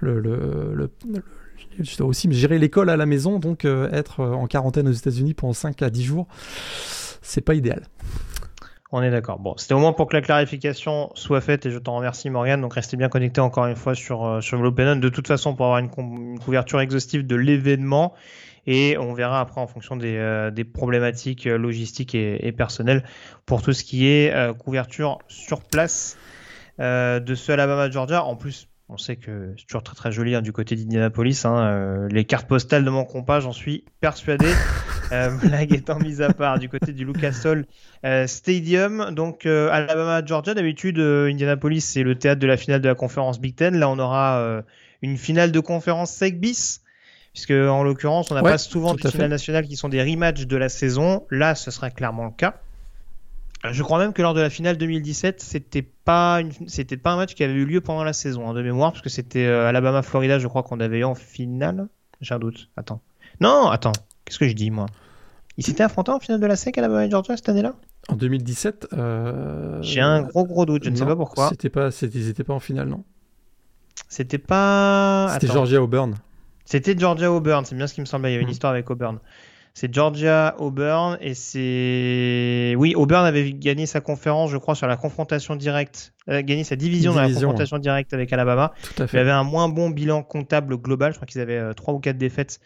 je 0.01 1.97
dois 1.97 2.07
aussi 2.07 2.31
gérer 2.33 2.59
l'école 2.59 2.91
à 2.91 2.97
la 2.97 3.07
maison, 3.07 3.39
donc 3.39 3.65
euh, 3.65 3.91
être 3.93 4.25
en 4.25 4.47
quarantaine 4.47 4.89
aux 4.89 4.93
États-Unis 4.93 5.35
pendant 5.35 5.53
5 5.53 5.83
à 5.83 5.91
10 5.91 6.05
jours, 6.05 6.27
c'est 7.23 7.41
pas 7.41 7.55
idéal. 7.55 7.83
On 8.91 9.03
est 9.03 9.11
d'accord. 9.11 9.39
Bon, 9.39 9.55
c'était 9.59 9.75
au 9.75 9.79
moins 9.79 9.93
pour 9.93 10.09
que 10.09 10.17
la 10.17 10.23
clarification 10.23 11.11
soit 11.15 11.43
faite 11.43 11.67
et 11.67 11.71
je 11.71 11.79
t'en 11.79 11.97
remercie 11.97 12.31
Morgan. 12.31 12.59
Donc 12.59 12.73
restez 12.73 12.97
bien 12.97 13.11
connectés 13.11 13.43
encore 13.43 13.67
une 13.67 13.77
fois 13.77 13.95
sur, 13.95 14.25
euh, 14.25 14.41
sur 14.41 14.57
l'Open 14.63 14.99
De 14.99 15.09
toute 15.11 15.27
façon, 15.27 15.55
pour 15.55 15.67
avoir 15.67 15.79
une 15.79 16.39
couverture 16.39 16.81
exhaustive 16.81 17.27
de 17.27 17.37
l'événement 17.37 18.15
et 18.71 18.99
on 18.99 19.15
verra 19.15 19.41
après 19.41 19.63
en 19.63 19.67
fonction 19.67 19.97
des, 19.97 20.17
euh, 20.19 20.51
problématiques 20.75 21.47
euh, 21.47 21.57
logistiques 21.57 22.15
et, 22.15 22.53
personnelles 22.53 23.03
pour 23.47 23.63
tout 23.63 23.73
ce 23.73 23.83
qui 23.83 24.07
est 24.07 24.31
euh, 24.35 24.53
couverture 24.53 25.19
sur 25.27 25.63
place 25.63 26.19
de 26.79 27.35
ce 27.35 27.51
Alabama-Georgia. 27.51 28.23
En 28.23 28.37
plus, 28.37 28.69
on 28.89 28.99
sait 28.99 29.17
que 29.17 29.55
c'est 29.59 29.67
toujours 29.67 29.83
très 29.83 29.97
très 29.97 30.13
joli 30.13 30.37
hein, 30.37 30.43
du 30.43 30.53
côté 30.53 30.77
d'Indianapolis. 30.77 31.45
Hein, 31.45 32.07
les 32.09 32.25
cartes 32.25 32.47
postales 32.47 32.85
ne 32.85 32.91
manqueront 32.91 33.25
pas, 33.25 33.41
j'en 33.41 33.53
suis 33.53 33.85
persuadé. 34.01 34.47
blague 35.43 35.75
étant 35.75 35.99
mise 35.99 36.23
à 36.23 36.33
part, 36.33 36.61
du 36.61 36.69
côté 36.69 36.93
du 36.93 37.05
Lucas 37.05 37.35
Oil 37.47 37.67
Stadium. 38.29 39.13
Donc 39.13 39.45
Alabama-Georgia, 39.45 40.55
d'habitude 40.55 41.01
Indianapolis 41.01 41.81
c'est 41.81 42.05
le 42.05 42.17
théâtre 42.17 42.41
de 42.41 42.47
la 42.47 42.57
finale 42.57 42.81
de 42.81 42.89
la 42.89 42.95
conférence 42.95 43.41
Big 43.41 43.57
Ten. 43.57 43.77
Là 43.77 43.89
on 43.89 43.99
aura 43.99 44.63
une 45.03 45.17
finale 45.17 45.51
de 45.51 45.59
conférence 45.59 46.13
SEC 46.13 46.39
bis 46.39 46.83
puisque 47.39 47.53
en 47.53 47.85
l'occurrence, 47.85 48.33
on 48.33 48.35
n'a 48.35 48.43
pas 48.43 48.59
souvent 48.59 48.95
des 48.95 49.09
finales 49.09 49.31
nationales 49.31 49.67
qui 49.69 49.77
sont 49.77 49.89
des 49.89 50.03
rematchs 50.03 50.47
de 50.47 50.57
la 50.57 50.69
saison. 50.69 51.25
Là, 51.31 51.55
ce 51.55 51.71
sera 51.71 51.89
clairement 51.91 52.25
le 52.25 52.33
cas. 52.33 52.57
Je 53.71 53.81
crois 53.85 53.99
même 53.99 54.13
que 54.13 54.23
lors 54.23 54.35
de 54.35 54.41
la 54.41 54.51
finale 54.51 54.77
2017, 54.77 55.41
c'était 55.41 55.83
pas 55.83 56.41
une... 56.41 56.51
c'était 56.69 56.97
pas 56.97 57.13
un 57.13 57.17
match 57.17 57.35
qui 57.35 57.45
avait 57.45 57.53
eu 57.53 57.65
lieu 57.65 57.81
pendant 57.81 58.03
la 58.03 58.13
saison, 58.13 58.49
hein, 58.49 58.55
de 58.55 58.63
mémoire, 58.63 58.91
parce 58.91 59.03
que 59.03 59.09
c'était 59.09 59.47
Alabama-Florida, 59.47 60.41
je 60.41 60.49
crois 60.49 60.65
qu'on 60.65 60.81
avait 60.81 60.99
eu 60.99 61.05
en 61.05 61.15
finale. 61.15 61.87
J'ai 62.21 62.35
un 62.35 62.41
doute. 62.41 62.71
Attends. 62.77 63.01
Non, 63.41 63.69
attends. 63.69 63.93
Qu'est-ce 64.25 64.41
que 64.41 64.49
je 64.49 64.55
dis, 64.55 64.73
moi? 64.73 64.87
Ils 65.59 65.65
s'étaient 65.65 65.85
affrontés 65.85 66.11
en 66.11 66.19
finale 66.19 66.41
de 66.41 66.47
la 66.47 66.57
SEC 66.57 66.77
à 66.79 66.89
la 66.89 67.07
et 67.07 67.11
Georgia 67.11 67.37
cette 67.37 67.49
année-là? 67.49 67.75
En 68.09 68.17
2017 68.17 68.89
euh... 68.95 69.79
J'ai 69.83 70.01
un 70.01 70.23
gros 70.23 70.45
gros 70.45 70.67
doute, 70.67 70.85
je 70.85 70.91
ne 70.91 70.97
sais 70.97 71.07
pas 71.07 71.17
pourquoi. 71.17 71.51
C'était 71.51 71.69
pas, 71.69 71.91
ils 72.03 72.27
n'étaient 72.27 72.45
pas 72.45 72.55
en 72.55 72.61
finale, 72.61 72.89
non? 72.89 73.05
C'était 74.09 74.39
pas. 74.39 75.29
C'était 75.35 75.53
Georgia 75.53 75.83
Auburn. 75.83 76.15
C'était 76.71 76.95
Georgia 76.99 77.33
Auburn, 77.33 77.65
c'est 77.65 77.75
bien 77.75 77.87
ce 77.87 77.95
qui 77.95 78.03
me 78.03 78.07
semblait. 78.07 78.29
Il 78.29 78.33
y 78.33 78.35
avait 78.35 78.43
une 78.43 78.51
hmm. 78.51 78.53
histoire 78.53 78.73
avec 78.75 78.91
Auburn. 78.91 79.21
C'est 79.73 79.95
Georgia 79.95 80.55
Auburn 80.59 81.17
et 81.19 81.33
c'est. 81.33 82.75
Oui, 82.77 82.95
Auburn 82.95 83.25
avait 83.25 83.55
gagné 83.55 83.87
sa 83.87 84.03
conférence, 84.03 84.51
je 84.51 84.59
crois, 84.59 84.75
sur 84.75 84.87
la 84.87 84.99
confrontation 84.99 85.57
directe, 85.57 86.13
euh, 86.29 86.43
gagné 86.43 86.65
sa 86.65 86.77
division, 86.77 87.15
dans 87.15 87.23
la 87.23 87.29
confrontation 87.29 87.79
directe 87.79 88.13
avec 88.13 88.31
Alabama. 88.35 88.75
Tout 88.83 89.03
à 89.03 89.07
fait. 89.07 89.17
Il 89.17 89.21
avait 89.21 89.31
un 89.31 89.45
moins 89.45 89.71
bon 89.71 89.89
bilan 89.89 90.23
comptable 90.23 90.77
global, 90.77 91.13
je 91.13 91.17
crois 91.17 91.27
qu'ils 91.27 91.41
avaient 91.41 91.73
3 91.73 91.95
euh, 91.95 91.97
ou 91.97 92.01
4 92.01 92.19
défaites 92.19 92.61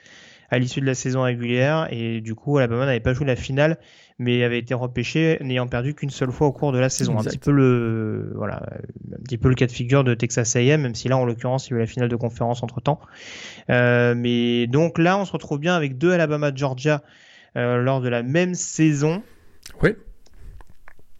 à 0.51 0.59
l'issue 0.59 0.81
de 0.81 0.87
la 0.87 0.95
saison 0.95 1.23
régulière 1.23 1.87
et 1.91 2.21
du 2.21 2.35
coup 2.35 2.59
Alabama 2.59 2.85
n'avait 2.85 3.01
pas 3.01 3.15
joué 3.15 3.25
la 3.27 3.37
finale 3.37 3.79
mais 4.23 4.43
avait 4.43 4.59
été 4.59 4.75
repêché 4.75 5.39
n'ayant 5.41 5.67
perdu 5.67 5.95
qu'une 5.95 6.11
seule 6.11 6.31
fois 6.31 6.47
au 6.47 6.53
cours 6.53 6.73
de 6.73 6.79
la 6.79 6.89
saison. 6.89 7.19
Un 7.19 7.25
petit 7.25 7.39
peu 7.39 7.51
le 7.51 8.33
voilà, 8.35 8.63
un 9.13 9.23
petit 9.23 9.39
peu 9.39 9.49
le 9.49 9.55
cas 9.55 9.67
de 9.67 9.73
figure 9.73 10.05
de 10.05 10.15
Texas 10.15 10.57
A&M, 10.57 10.81
même 10.81 10.95
si 10.95 11.09
là 11.09 11.17
en 11.17 11.25
l'occurrence 11.25 11.69
il 11.69 11.71
y 11.71 11.75
a 11.75 11.77
eu 11.77 11.81
la 11.81 11.87
finale 11.87 12.09
de 12.09 12.17
conférence 12.17 12.63
entre 12.63 12.81
temps. 12.81 13.01
Euh, 13.71 14.15
mais 14.17 14.67
donc 14.67 14.99
là 14.99 15.19
on 15.19 15.25
se 15.25 15.33
retrouve 15.33 15.59
bien 15.59 15.75
avec 15.75 15.99
deux 15.99 16.13
Alabama 16.13 16.53
Georgia 16.55 17.03
euh, 17.57 17.79
lors 17.79 18.01
de 18.01 18.09
la 18.09 18.23
même 18.23 18.55
saison. 18.55 19.23
Oui. 19.83 19.91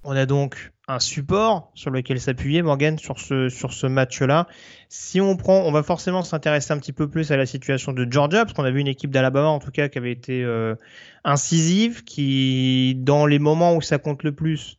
On 0.05 0.17
a 0.17 0.27
donc 0.27 0.73
un 0.89 0.99
support 0.99 1.71
sur 1.75 1.91
lequel 1.91 2.21
s'appuyer, 2.21 2.63
Morgan, 2.63 2.99
sur 2.99 3.19
ce, 3.19 3.49
sur 3.49 3.73
ce 3.73 3.87
match-là. 3.87 4.47
Si 4.95 5.23
on 5.23 5.39
prend, 5.39 5.61
on 5.63 5.73
va 5.73 5.83
forcément 5.83 6.23
s'intéresser 6.23 6.71
un 6.75 6.79
petit 6.79 6.93
peu 6.93 7.09
plus 7.09 7.33
à 7.33 7.39
la 7.39 7.47
situation 7.47 7.95
de 7.95 8.07
Georgia, 8.11 8.45
parce 8.45 8.53
qu'on 8.53 8.65
a 8.65 8.71
vu 8.71 8.81
une 8.81 8.89
équipe 8.89 9.11
d'Alabama, 9.11 9.49
en 9.49 9.59
tout 9.59 9.71
cas, 9.71 9.89
qui 9.89 9.97
avait 9.97 10.13
été 10.13 10.45
euh, 10.45 10.75
incisive, 11.25 12.05
qui, 12.05 12.95
dans 12.99 13.25
les 13.25 13.39
moments 13.39 13.75
où 13.75 13.81
ça 13.81 13.97
compte 13.97 14.23
le 14.23 14.33
plus, 14.33 14.77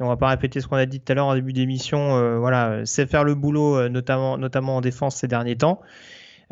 et 0.00 0.02
on 0.02 0.08
va 0.08 0.16
pas 0.16 0.28
répéter 0.28 0.62
ce 0.62 0.66
qu'on 0.66 0.76
a 0.76 0.86
dit 0.86 0.98
tout 1.00 1.12
à 1.12 1.14
l'heure 1.14 1.26
en 1.26 1.34
début 1.34 1.52
d'émission, 1.52 2.16
euh, 2.16 2.38
voilà, 2.38 2.86
sait 2.86 3.04
faire 3.04 3.22
le 3.22 3.34
boulot, 3.34 3.76
euh, 3.76 3.88
notamment, 3.90 4.38
notamment 4.38 4.76
en 4.76 4.80
défense 4.80 5.16
ces 5.16 5.28
derniers 5.28 5.56
temps. 5.56 5.82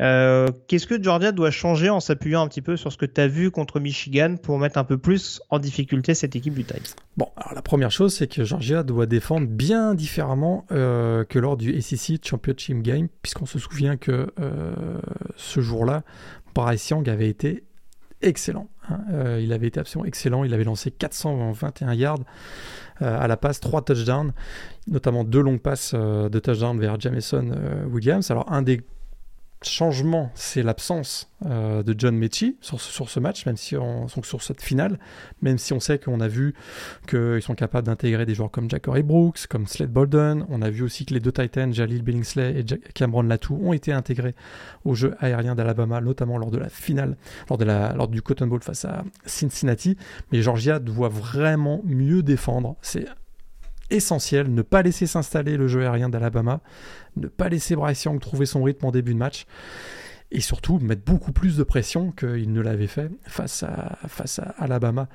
Euh, 0.01 0.47
qu'est-ce 0.67 0.87
que 0.87 1.01
Georgia 1.01 1.31
doit 1.31 1.51
changer 1.51 1.89
en 1.89 1.99
s'appuyant 1.99 2.41
un 2.41 2.47
petit 2.47 2.61
peu 2.61 2.77
sur 2.77 2.91
ce 2.91 2.97
que 2.97 3.05
tu 3.05 3.19
as 3.19 3.27
vu 3.27 3.51
contre 3.51 3.79
Michigan 3.79 4.35
pour 4.41 4.57
mettre 4.57 4.77
un 4.77 4.85
peu 4.85 4.97
plus 4.97 5.41
en 5.49 5.59
difficulté 5.59 6.13
cette 6.13 6.35
équipe 6.35 6.53
du 6.53 6.63
Tide? 6.63 6.81
Bon, 7.17 7.27
alors 7.35 7.53
la 7.53 7.61
première 7.61 7.91
chose, 7.91 8.13
c'est 8.13 8.27
que 8.27 8.43
Georgia 8.45 8.83
doit 8.83 9.05
défendre 9.05 9.47
bien 9.47 9.93
différemment 9.95 10.65
euh, 10.71 11.25
que 11.25 11.37
lors 11.37 11.57
du 11.57 11.81
SEC 11.81 12.25
Championship 12.25 12.81
Game, 12.81 13.09
puisqu'on 13.21 13.45
se 13.45 13.59
souvient 13.59 13.97
que 13.97 14.31
euh, 14.39 14.73
ce 15.35 15.59
jour-là, 15.59 16.03
Bryce 16.55 16.89
Young 16.89 17.09
avait 17.09 17.29
été 17.29 17.63
excellent. 18.21 18.69
Hein. 18.89 19.37
il 19.39 19.53
avait 19.53 19.67
été 19.67 19.79
absolument 19.79 20.05
excellent. 20.05 20.43
Il 20.43 20.53
avait 20.53 20.63
lancé 20.63 20.91
421 20.91 21.93
yards 21.93 22.19
à 23.01 23.27
la 23.27 23.37
passe, 23.37 23.61
3 23.61 23.83
touchdowns, 23.83 24.33
notamment 24.87 25.23
deux 25.23 25.41
longues 25.41 25.61
passes 25.61 25.93
de 25.93 26.39
touchdown 26.39 26.77
vers 26.77 26.99
Jameson 26.99 27.51
Williams. 27.89 28.29
Alors, 28.29 28.51
un 28.51 28.61
des 28.61 28.81
changement, 29.61 30.31
c'est 30.35 30.63
l'absence 30.63 31.29
euh, 31.45 31.83
de 31.83 31.93
John 31.97 32.15
Mechie 32.15 32.57
sur, 32.61 32.79
ce 32.79 33.19
match, 33.19 33.45
même 33.45 33.57
si 33.57 33.75
on, 33.75 34.07
sur 34.07 34.41
cette 34.41 34.61
on 35.73 35.79
sait 35.79 35.99
qu'on 35.99 36.19
a 36.21 36.27
vu 36.27 36.53
qu'ils 37.07 37.41
sont 37.41 37.55
capables 37.55 37.87
d'intégrer 37.87 38.25
des 38.25 38.35
joueurs 38.35 38.51
comme 38.51 38.69
Jackory 38.69 39.03
Brooks, 39.03 39.47
comme 39.47 39.67
Slade 39.67 39.91
Bolden. 39.91 40.45
On 40.49 40.61
a 40.61 40.69
vu 40.69 40.83
aussi 40.83 41.05
que 41.05 41.13
les 41.13 41.19
deux 41.19 41.31
Titans, 41.31 41.73
Jalil 41.73 42.03
Billingsley 42.03 42.59
et 42.59 42.65
Cameron 42.93 43.23
Latou, 43.23 43.59
ont 43.61 43.73
été 43.73 43.91
intégrés 43.91 44.35
au 44.85 44.95
jeu 44.95 45.15
aérien 45.19 45.55
d'Alabama, 45.55 45.99
notamment 46.01 46.37
lors 46.37 46.51
de 46.51 46.57
la 46.57 46.69
finale, 46.69 47.17
lors, 47.49 47.59
lors 47.95 48.07
du 48.07 48.21
Cotton 48.21 48.47
Bowl 48.47 48.63
face 48.63 48.85
à 48.85 49.03
Cincinnati. 49.25 49.97
Mais 50.31 50.41
Georgia 50.41 50.79
doit 50.79 51.09
vraiment 51.09 51.81
mieux 51.83 52.23
défendre. 52.23 52.75
C'est 52.81 53.05
essentiel, 53.89 54.53
ne 54.53 54.61
pas 54.61 54.81
laisser 54.81 55.07
s'installer 55.07 55.57
le 55.57 55.67
jeu 55.67 55.81
aérien 55.81 56.09
d'Alabama, 56.09 56.61
ne 57.15 57.27
pas 57.27 57.49
laisser 57.49 57.75
Bryce 57.75 58.03
Young 58.03 58.19
trouver 58.19 58.45
son 58.45 58.63
rythme 58.63 58.85
en 58.85 58.91
début 58.91 59.13
de 59.13 59.19
match, 59.19 59.45
et 60.31 60.41
surtout 60.41 60.79
mettre 60.79 61.03
beaucoup 61.03 61.31
plus 61.31 61.57
de 61.57 61.63
pression 61.63 62.11
qu'il 62.11 62.51
ne 62.51 62.61
l'avait 62.61 62.87
fait 62.87 63.09
face 63.23 63.63
à, 63.63 63.97
face 64.07 64.39
à 64.39 64.53
Alabama 64.59 65.07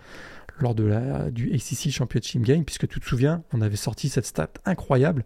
lors 0.58 0.74
de 0.74 0.84
la, 0.84 1.30
du 1.30 1.52
ACC 1.52 1.90
Championship 1.90 2.42
Game, 2.42 2.64
puisque 2.64 2.88
tu 2.88 3.00
te 3.00 3.06
souviens, 3.06 3.42
on 3.52 3.60
avait 3.60 3.76
sorti 3.76 4.08
cette 4.08 4.26
stat 4.26 4.50
incroyable, 4.64 5.24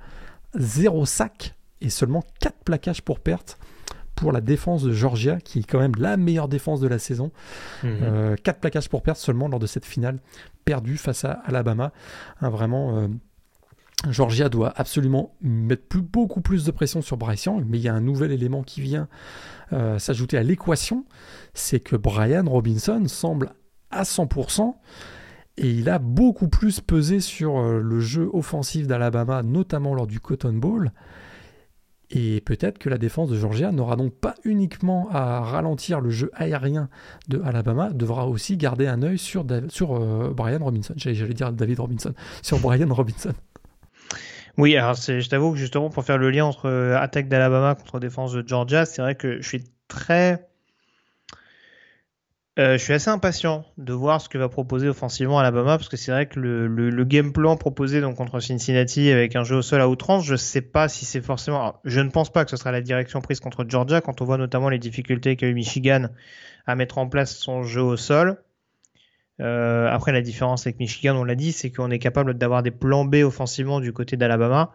0 0.54 1.06
sac 1.06 1.54
et 1.80 1.90
seulement 1.90 2.24
4 2.40 2.64
plaquages 2.64 3.02
pour 3.02 3.20
perte 3.20 3.58
pour 4.14 4.32
la 4.32 4.40
défense 4.40 4.82
de 4.82 4.92
Georgia, 4.92 5.38
qui 5.40 5.60
est 5.60 5.62
quand 5.62 5.78
même 5.78 5.94
la 5.96 6.16
meilleure 6.16 6.48
défense 6.48 6.80
de 6.80 6.88
la 6.88 6.98
saison. 6.98 7.30
4 7.82 7.84
mhm. 7.84 8.00
euh, 8.02 8.36
plaquages 8.60 8.88
pour 8.88 9.02
perte 9.02 9.18
seulement 9.18 9.46
lors 9.46 9.60
de 9.60 9.66
cette 9.66 9.84
finale 9.84 10.18
perdue 10.64 10.96
face 10.96 11.24
à 11.24 11.32
Alabama. 11.46 11.92
vraiment, 12.40 12.98
euh, 12.98 13.08
Georgia 14.08 14.48
doit 14.48 14.72
absolument 14.76 15.34
mettre 15.40 15.98
beaucoup 15.98 16.40
plus 16.40 16.64
de 16.64 16.70
pression 16.70 17.02
sur 17.02 17.16
Bryce 17.16 17.44
Young, 17.44 17.64
mais 17.68 17.78
il 17.78 17.82
y 17.82 17.88
a 17.88 17.94
un 17.94 18.00
nouvel 18.00 18.30
élément 18.30 18.62
qui 18.62 18.80
vient 18.80 19.08
euh, 19.72 19.98
s'ajouter 19.98 20.38
à 20.38 20.42
l'équation, 20.42 21.04
c'est 21.52 21.80
que 21.80 21.96
Brian 21.96 22.44
Robinson 22.46 23.02
semble 23.06 23.50
à 23.90 24.04
100% 24.04 24.74
et 25.56 25.70
il 25.70 25.88
a 25.88 25.98
beaucoup 25.98 26.48
plus 26.48 26.80
pesé 26.80 27.18
sur 27.20 27.58
euh, 27.58 27.80
le 27.80 28.00
jeu 28.00 28.30
offensif 28.32 28.86
d'Alabama, 28.86 29.42
notamment 29.42 29.94
lors 29.94 30.06
du 30.06 30.20
Cotton 30.20 30.52
Bowl. 30.52 30.92
Et 32.10 32.40
peut-être 32.40 32.78
que 32.78 32.88
la 32.88 32.96
défense 32.96 33.28
de 33.28 33.36
Georgia 33.36 33.70
n'aura 33.70 33.96
donc 33.96 34.14
pas 34.14 34.34
uniquement 34.44 35.08
à 35.10 35.40
ralentir 35.40 36.00
le 36.00 36.08
jeu 36.08 36.30
aérien 36.32 36.88
de 37.28 37.40
Alabama, 37.42 37.90
devra 37.90 38.26
aussi 38.26 38.56
garder 38.56 38.86
un 38.86 39.02
œil 39.02 39.18
sur, 39.18 39.44
sur 39.68 39.96
euh, 39.96 40.32
Brian 40.34 40.60
Robinson. 40.60 40.94
J'allais 40.96 41.34
dire 41.34 41.52
David 41.52 41.80
Robinson, 41.80 42.14
sur 42.40 42.60
Brian 42.60 42.88
Robinson. 42.94 43.34
Oui, 44.59 44.76
alors 44.76 44.94
je 44.97 45.28
t'avoue 45.28 45.52
que 45.52 45.59
justement 45.59 45.89
pour 45.89 46.05
faire 46.05 46.18
le 46.18 46.30
lien 46.30 46.44
entre 46.44 46.66
euh, 46.66 46.98
attaque 46.98 47.28
d'Alabama 47.28 47.76
contre 47.76 48.01
défense 48.01 48.32
de 48.32 48.47
Georgia, 48.47 48.85
c'est 48.86 49.01
vrai 49.01 49.14
que 49.14 49.40
je 49.40 49.47
suis 49.47 49.64
très, 49.86 50.48
euh, 52.59 52.76
je 52.76 52.82
suis 52.82 52.93
assez 52.93 53.09
impatient 53.09 53.64
de 53.78 53.93
voir 53.93 54.20
ce 54.20 54.28
que 54.28 54.36
va 54.36 54.48
proposer 54.48 54.89
offensivement 54.89 55.39
Alabama 55.39 55.78
parce 55.78 55.89
que 55.89 55.97
c'est 55.97 56.10
vrai 56.10 56.26
que 56.26 56.40
le, 56.40 56.66
le, 56.66 57.05
game 57.05 57.32
plan 57.32 57.56
proposé 57.56 58.01
donc 58.01 58.16
contre 58.16 58.40
Cincinnati 58.40 59.12
avec 59.12 59.36
un 59.36 59.44
jeu 59.44 59.59
au 59.59 59.62
sol 59.62 59.80
à 59.80 59.89
outrance, 59.89 60.24
je 60.24 60.35
sais 60.35 60.60
pas 60.60 60.89
si 60.89 61.05
c'est 61.05 61.20
forcément, 61.22 61.76
je 61.85 62.01
ne 62.01 62.10
pense 62.10 62.32
pas 62.32 62.44
que 62.44 62.51
ce 62.51 62.56
sera 62.56 62.72
la 62.72 62.80
direction 62.80 63.20
prise 63.20 63.39
contre 63.39 63.64
Georgia 63.68 64.01
quand 64.01 64.20
on 64.22 64.24
voit 64.24 64.39
notamment 64.39 64.70
les 64.70 64.80
difficultés 64.80 65.36
qu'a 65.36 65.47
eu 65.47 65.55
Michigan 65.55 66.09
à 66.66 66.74
mettre 66.74 66.98
en 66.98 67.09
place 67.09 67.36
son 67.36 67.62
jeu 67.62 67.82
au 67.82 67.97
sol. 67.97 68.43
Euh, 69.40 69.89
après, 69.90 70.12
la 70.12 70.20
différence 70.20 70.66
avec 70.66 70.78
Michigan, 70.78 71.16
on 71.16 71.24
l'a 71.24 71.35
dit, 71.35 71.52
c'est 71.52 71.70
qu'on 71.70 71.90
est 71.90 71.98
capable 71.98 72.35
d'avoir 72.35 72.62
des 72.62 72.70
plans 72.70 73.05
B 73.05 73.16
offensivement 73.16 73.81
du 73.81 73.93
côté 73.93 74.16
d'Alabama. 74.16 74.73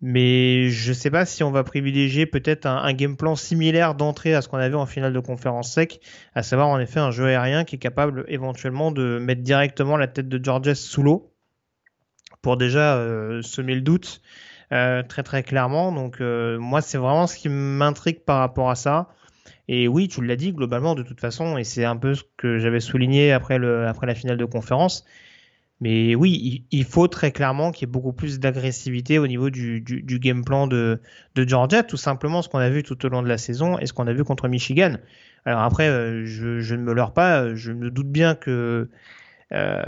Mais 0.00 0.68
je 0.68 0.90
ne 0.90 0.94
sais 0.94 1.10
pas 1.10 1.24
si 1.24 1.42
on 1.42 1.50
va 1.50 1.64
privilégier 1.64 2.26
peut-être 2.26 2.66
un, 2.66 2.92
game 2.92 3.16
plan 3.16 3.36
similaire 3.36 3.94
d'entrée 3.94 4.34
à 4.34 4.42
ce 4.42 4.48
qu'on 4.48 4.58
avait 4.58 4.74
en 4.74 4.86
finale 4.86 5.12
de 5.14 5.20
conférence 5.20 5.72
sec, 5.72 6.00
à 6.34 6.42
savoir 6.42 6.68
en 6.68 6.78
effet 6.78 7.00
un 7.00 7.10
jeu 7.10 7.26
aérien 7.26 7.64
qui 7.64 7.76
est 7.76 7.78
capable 7.78 8.24
éventuellement 8.28 8.90
de 8.92 9.18
mettre 9.18 9.42
directement 9.42 9.96
la 9.96 10.06
tête 10.06 10.28
de 10.28 10.44
Georges 10.44 10.74
sous 10.74 11.02
l'eau 11.02 11.32
pour 12.42 12.58
déjà 12.58 12.96
euh, 12.96 13.40
semer 13.40 13.76
le 13.76 13.80
doute 13.80 14.20
euh, 14.72 15.02
très 15.02 15.22
très 15.22 15.42
clairement. 15.42 15.90
Donc 15.92 16.20
moi 16.20 16.82
c'est 16.82 16.98
vraiment 16.98 17.26
ce 17.26 17.36
qui 17.36 17.48
m'intrigue 17.48 18.24
par 18.24 18.40
rapport 18.40 18.68
à 18.68 18.74
ça. 18.74 19.08
Et 19.68 19.88
oui, 19.88 20.08
tu 20.08 20.22
l'as 20.24 20.36
dit 20.36 20.52
globalement 20.52 20.94
de 20.94 21.02
toute 21.02 21.20
façon, 21.20 21.56
et 21.56 21.64
c'est 21.64 21.84
un 21.84 21.96
peu 21.96 22.14
ce 22.14 22.22
que 22.36 22.58
j'avais 22.58 22.80
souligné 22.80 23.32
après, 23.32 23.58
la 23.58 24.14
finale 24.14 24.36
de 24.36 24.44
conférence. 24.44 25.04
Mais 25.80 26.14
oui, 26.14 26.64
il, 26.70 26.84
faut 26.84 27.08
très 27.08 27.32
clairement 27.32 27.72
qu'il 27.72 27.86
y 27.86 27.90
ait 27.90 27.92
beaucoup 27.92 28.12
plus 28.12 28.38
d'agressivité 28.38 29.18
au 29.18 29.26
niveau 29.26 29.50
du, 29.50 29.82
game 29.82 30.44
plan 30.44 30.66
de, 30.66 31.00
Georgia, 31.36 31.82
tout 31.82 31.96
simplement 31.96 32.42
ce 32.42 32.48
qu'on 32.48 32.58
a 32.58 32.70
vu 32.70 32.82
tout 32.82 33.04
au 33.04 33.08
long 33.08 33.22
de 33.22 33.28
la 33.28 33.38
saison 33.38 33.78
et 33.78 33.86
ce 33.86 33.92
qu'on 33.92 34.06
a 34.06 34.12
vu 34.12 34.24
contre 34.24 34.48
Michigan. 34.48 34.96
Alors 35.44 35.62
après, 35.62 35.88
euh, 35.88 36.24
je, 36.24 36.74
ne 36.74 36.82
me 36.82 36.94
leurre 36.94 37.12
pas, 37.12 37.54
je 37.54 37.72
me 37.72 37.90
doute 37.90 38.08
bien 38.08 38.34
que 38.34 38.88
euh, 39.52 39.82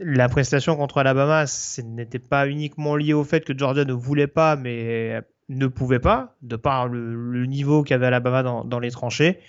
la 0.00 0.28
prestation 0.28 0.76
contre 0.76 0.98
Alabama, 0.98 1.46
ce 1.46 1.82
n'était 1.82 2.18
pas 2.18 2.48
uniquement 2.48 2.96
lié 2.96 3.12
au 3.12 3.24
fait 3.24 3.44
que 3.44 3.56
Georgia 3.56 3.84
ne 3.84 3.92
voulait 3.92 4.28
pas, 4.28 4.56
mais 4.56 5.20
ne 5.48 5.66
pouvait 5.66 5.98
pas, 5.98 6.36
de 6.42 6.56
par 6.56 6.88
le, 6.88 7.46
niveau 7.46 7.82
qu'avait 7.82 8.06
Alabama 8.06 8.42
dans, 8.42 8.64
dans 8.64 8.78
les 8.78 8.90
tranchées. 8.90 9.40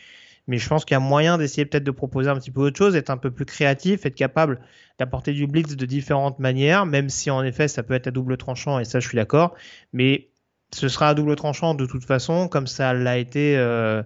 Mais 0.49 0.57
je 0.57 0.67
pense 0.67 0.83
qu'il 0.83 0.95
y 0.95 0.97
a 0.97 0.99
moyen 0.99 1.37
d'essayer 1.37 1.65
peut-être 1.65 1.83
de 1.83 1.91
proposer 1.91 2.27
un 2.27 2.35
petit 2.35 2.49
peu 2.49 2.61
autre 2.61 2.77
chose, 2.77 2.95
être 2.95 3.11
un 3.11 3.17
peu 3.17 3.29
plus 3.29 3.45
créatif, 3.45 4.07
être 4.07 4.15
capable 4.15 4.59
d'apporter 4.97 5.33
du 5.33 5.45
blitz 5.45 5.75
de 5.75 5.85
différentes 5.85 6.39
manières, 6.39 6.87
même 6.87 7.09
si 7.09 7.29
en 7.29 7.43
effet 7.43 7.67
ça 7.67 7.83
peut 7.83 7.93
être 7.93 8.07
à 8.07 8.11
double 8.11 8.35
tranchant, 8.35 8.79
et 8.79 8.83
ça 8.85 8.99
je 8.99 9.07
suis 9.07 9.15
d'accord. 9.15 9.53
Mais 9.93 10.29
ce 10.73 10.87
sera 10.87 11.09
à 11.09 11.13
double 11.13 11.35
tranchant 11.35 11.75
de 11.75 11.85
toute 11.85 12.03
façon, 12.03 12.47
comme 12.47 12.65
ça 12.65 12.95
l'a 12.95 13.19
été 13.19 13.57
euh, 13.57 14.01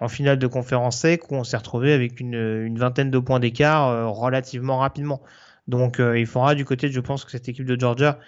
en 0.00 0.08
finale 0.08 0.40
de 0.40 0.46
conférence 0.48 0.98
sec, 0.98 1.30
où 1.30 1.36
on 1.36 1.44
s'est 1.44 1.56
retrouvé 1.56 1.92
avec 1.92 2.18
une, 2.18 2.76
vingtaine 2.76 3.12
de 3.12 3.18
points 3.20 3.38
d'écart 3.38 3.88
euh, 3.88 4.08
relativement 4.08 4.78
rapidement. 4.78 5.22
Donc 5.68 5.98
il 6.00 6.26
faudra 6.26 6.56
du 6.56 6.64
côté, 6.64 6.90
je 6.90 7.00
pense 7.00 7.24
que 7.24 7.30
cette 7.30 7.48
équipe 7.48 7.64
de 7.66 7.78
Georgia 7.78 8.18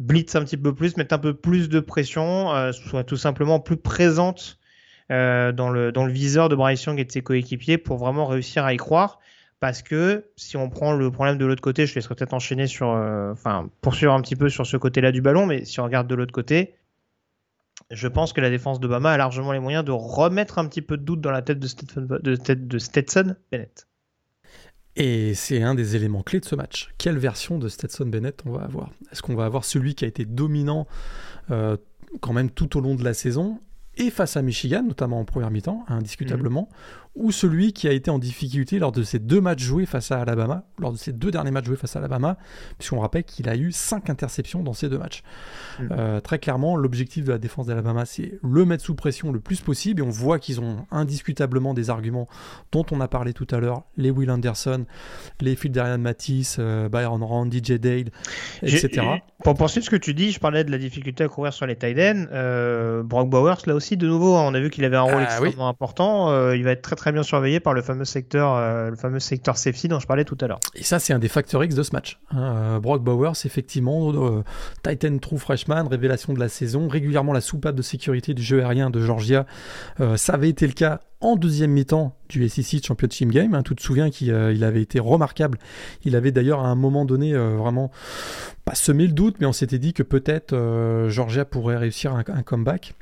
blitz 0.00 0.34
un 0.34 0.44
petit 0.44 0.56
peu 0.56 0.74
plus, 0.74 0.96
mettre 0.96 1.14
un 1.14 1.18
peu 1.18 1.34
plus 1.34 1.68
de 1.68 1.80
pression, 1.80 2.72
soit 2.72 3.04
tout 3.04 3.16
simplement 3.16 3.60
plus 3.60 3.76
présente 3.76 4.58
dans, 5.08 5.70
le, 5.70 5.92
dans 5.92 6.04
le 6.04 6.12
viseur 6.12 6.48
de 6.48 6.56
Bryce 6.56 6.84
Young 6.84 6.98
et 6.98 7.04
de 7.04 7.12
ses 7.12 7.22
coéquipiers 7.22 7.78
pour 7.78 7.98
vraiment 7.98 8.26
réussir 8.26 8.64
à 8.64 8.74
y 8.74 8.76
croire 8.76 9.20
parce 9.60 9.82
que 9.82 10.24
si 10.36 10.56
on 10.56 10.70
prend 10.70 10.92
le 10.92 11.10
problème 11.10 11.36
de 11.36 11.44
l'autre 11.44 11.60
côté, 11.60 11.86
je 11.86 11.94
laisserai 11.94 12.14
peut-être 12.14 12.32
enchaîner 12.32 12.66
sur, 12.66 12.90
euh, 12.90 13.32
enfin, 13.32 13.68
poursuivre 13.82 14.14
un 14.14 14.20
petit 14.22 14.36
peu 14.36 14.48
sur 14.48 14.66
ce 14.66 14.78
côté-là 14.78 15.12
du 15.12 15.20
ballon, 15.20 15.46
mais 15.46 15.66
si 15.66 15.78
on 15.80 15.84
regarde 15.84 16.08
de 16.08 16.14
l'autre 16.14 16.32
côté, 16.32 16.74
je 17.90 18.08
pense 18.08 18.32
que 18.32 18.40
la 18.40 18.50
défense 18.50 18.80
d'Obama 18.80 19.12
a 19.12 19.16
largement 19.18 19.52
les 19.52 19.60
moyens 19.60 19.84
de 19.84 19.92
remettre 19.92 20.58
un 20.58 20.66
petit 20.66 20.82
peu 20.82 20.96
de 20.96 21.02
doute 21.02 21.20
dans 21.20 21.30
la 21.30 21.42
tête 21.42 21.58
de 21.58 22.54
de, 22.54 22.78
Stetson 22.78 23.36
Bennett. 23.52 23.86
Et 24.96 25.34
c'est 25.34 25.62
un 25.62 25.74
des 25.74 25.96
éléments 25.96 26.22
clés 26.22 26.40
de 26.40 26.44
ce 26.44 26.56
match. 26.56 26.92
Quelle 26.98 27.18
version 27.18 27.58
de 27.58 27.68
Stetson 27.68 28.06
Bennett 28.06 28.42
on 28.44 28.52
va 28.52 28.62
avoir? 28.62 28.90
Est-ce 29.12 29.22
qu'on 29.22 29.36
va 29.36 29.44
avoir 29.44 29.64
celui 29.64 29.94
qui 29.94 30.04
a 30.04 30.08
été 30.08 30.24
dominant 30.24 30.86
euh, 31.50 31.76
quand 32.20 32.32
même 32.32 32.50
tout 32.50 32.76
au 32.76 32.80
long 32.80 32.96
de 32.96 33.04
la 33.04 33.14
saison 33.14 33.60
et 33.96 34.10
face 34.10 34.36
à 34.36 34.42
Michigan, 34.42 34.82
notamment 34.82 35.20
en 35.20 35.24
première 35.24 35.50
mi-temps, 35.50 35.84
indiscutablement, 35.88 36.68
ou 37.16 37.32
celui 37.32 37.72
qui 37.72 37.88
a 37.88 37.92
été 37.92 38.10
en 38.10 38.18
difficulté 38.18 38.78
lors 38.78 38.92
de 38.92 39.02
ces 39.02 39.18
deux 39.18 39.40
matchs 39.40 39.62
joués 39.62 39.84
face 39.84 40.12
à 40.12 40.20
Alabama, 40.20 40.64
lors 40.78 40.92
de 40.92 40.96
ces 40.96 41.12
deux 41.12 41.32
derniers 41.32 41.50
matchs 41.50 41.66
joués 41.66 41.76
face 41.76 41.96
à 41.96 41.98
Alabama, 41.98 42.36
puisqu'on 42.78 43.00
rappelle 43.00 43.24
qu'il 43.24 43.48
a 43.48 43.56
eu 43.56 43.72
cinq 43.72 44.10
interceptions 44.10 44.62
dans 44.62 44.74
ces 44.74 44.88
deux 44.88 44.98
matchs. 44.98 45.22
Mm. 45.80 45.88
Euh, 45.90 46.20
très 46.20 46.38
clairement, 46.38 46.76
l'objectif 46.76 47.24
de 47.24 47.32
la 47.32 47.38
défense 47.38 47.66
d'Alabama, 47.66 48.06
c'est 48.06 48.38
le 48.42 48.64
mettre 48.64 48.84
sous 48.84 48.94
pression 48.94 49.32
le 49.32 49.40
plus 49.40 49.60
possible, 49.60 50.02
et 50.02 50.04
on 50.04 50.10
voit 50.10 50.38
qu'ils 50.38 50.60
ont 50.60 50.86
indiscutablement 50.92 51.74
des 51.74 51.90
arguments 51.90 52.28
dont 52.70 52.86
on 52.92 53.00
a 53.00 53.08
parlé 53.08 53.32
tout 53.32 53.46
à 53.50 53.58
l'heure, 53.58 53.82
les 53.96 54.10
Will 54.10 54.30
Anderson, 54.30 54.84
les 55.40 55.56
Phil 55.56 55.72
Darian 55.72 55.98
Matisse, 55.98 56.58
euh, 56.60 56.88
Byron 56.88 57.24
Rand, 57.24 57.50
DJ 57.50 57.72
Dale, 57.72 58.10
etc. 58.62 59.02
Pour 59.42 59.54
poursuivre 59.54 59.84
ce 59.84 59.90
que 59.90 59.96
tu 59.96 60.14
dis, 60.14 60.30
je 60.30 60.38
parlais 60.38 60.62
de 60.62 60.70
la 60.70 60.78
difficulté 60.78 61.24
à 61.24 61.28
courir 61.28 61.52
sur 61.52 61.66
les 61.66 61.74
tight 61.74 61.98
ends. 61.98 62.26
Euh, 62.32 63.02
Brock 63.02 63.28
Bowers, 63.28 63.66
là 63.66 63.74
aussi, 63.74 63.96
de 63.96 64.06
nouveau, 64.06 64.36
hein, 64.36 64.44
on 64.46 64.54
a 64.54 64.60
vu 64.60 64.70
qu'il 64.70 64.84
avait 64.84 64.96
un 64.96 65.02
rôle 65.02 65.22
ah 65.22 65.24
extrêmement 65.24 65.68
important. 65.68 66.52
il 66.52 66.62
va 66.62 66.70
être 66.70 66.82
très 66.82 66.96
très 67.00 67.12
bien 67.12 67.22
surveillé 67.22 67.60
par 67.60 67.72
le 67.72 67.80
fameux 67.80 68.04
secteur, 68.04 68.54
euh, 68.54 68.90
le 68.90 68.96
fameux 68.96 69.20
secteur 69.20 69.56
safety 69.56 69.88
dont 69.88 69.98
je 70.00 70.06
parlais 70.06 70.26
tout 70.26 70.36
à 70.42 70.46
l'heure. 70.46 70.60
Et 70.74 70.84
ça, 70.84 70.98
c'est 70.98 71.14
un 71.14 71.18
des 71.18 71.28
facteurs 71.28 71.64
X 71.64 71.74
de 71.74 71.82
ce 71.82 71.92
match. 71.92 72.20
Hein. 72.30 72.54
Euh, 72.56 72.78
Brock 72.78 73.02
Bowers, 73.02 73.32
effectivement, 73.46 74.12
euh, 74.12 74.42
Titan 74.82 75.16
True 75.16 75.38
Freshman, 75.38 75.88
révélation 75.88 76.34
de 76.34 76.38
la 76.38 76.50
saison, 76.50 76.88
régulièrement 76.88 77.32
la 77.32 77.40
soupape 77.40 77.74
de 77.74 77.80
sécurité 77.80 78.34
du 78.34 78.42
jeu 78.42 78.60
aérien 78.60 78.90
de 78.90 79.00
Georgia. 79.00 79.46
ça 80.16 80.34
avait 80.34 80.50
été 80.50 80.66
le 80.66 80.74
cas 80.74 81.00
en 81.22 81.36
deuxième 81.36 81.70
mi-temps 81.70 82.16
du 82.28 82.46
SEC 82.48 82.84
Championship 82.84 83.30
Game. 83.30 83.54
Hein, 83.54 83.62
tu 83.62 83.74
te 83.74 83.82
souviens 83.82 84.10
qu'il 84.10 84.32
avait 84.32 84.82
été 84.82 85.00
remarquable. 85.00 85.58
Il 86.04 86.16
avait 86.16 86.32
d'ailleurs 86.32 86.60
à 86.60 86.68
un 86.68 86.74
moment 86.74 87.06
donné 87.06 87.34
vraiment 87.34 87.90
pas 88.64 88.74
semé 88.74 89.06
le 89.06 89.12
doute, 89.12 89.36
mais 89.40 89.46
on 89.46 89.52
s'était 89.52 89.78
dit 89.78 89.94
que 89.94 90.02
peut-être 90.02 90.54
Georgia 91.08 91.44
pourrait 91.44 91.76
réussir 91.76 92.14
un 92.14 92.42
comeback. 92.42 92.94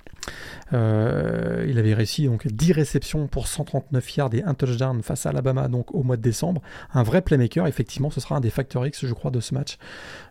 Euh, 0.72 1.64
il 1.68 1.78
avait 1.78 1.94
réussi 1.94 2.26
donc 2.26 2.46
10 2.46 2.72
réceptions 2.72 3.26
pour 3.26 3.46
139 3.46 4.16
yards 4.16 4.34
et 4.34 4.42
un 4.42 4.54
touchdown 4.54 5.02
face 5.02 5.24
à 5.26 5.30
Alabama 5.30 5.68
donc 5.68 5.94
au 5.94 6.02
mois 6.02 6.16
de 6.16 6.22
décembre. 6.22 6.60
Un 6.92 7.02
vrai 7.02 7.22
playmaker, 7.22 7.66
effectivement, 7.66 8.10
ce 8.10 8.20
sera 8.20 8.36
un 8.36 8.40
des 8.40 8.50
facteurs 8.50 8.86
X, 8.86 9.06
je 9.06 9.14
crois, 9.14 9.30
de 9.30 9.40
ce 9.40 9.54
match. 9.54 9.78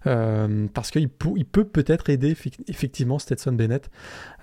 Euh, 0.05 0.67
parce 0.73 0.91
qu'il 0.91 1.09
il 1.35 1.45
peut 1.45 1.65
peut-être 1.65 2.09
aider 2.09 2.35
effectivement 2.67 3.19
Stetson 3.19 3.53
Bennett 3.53 3.89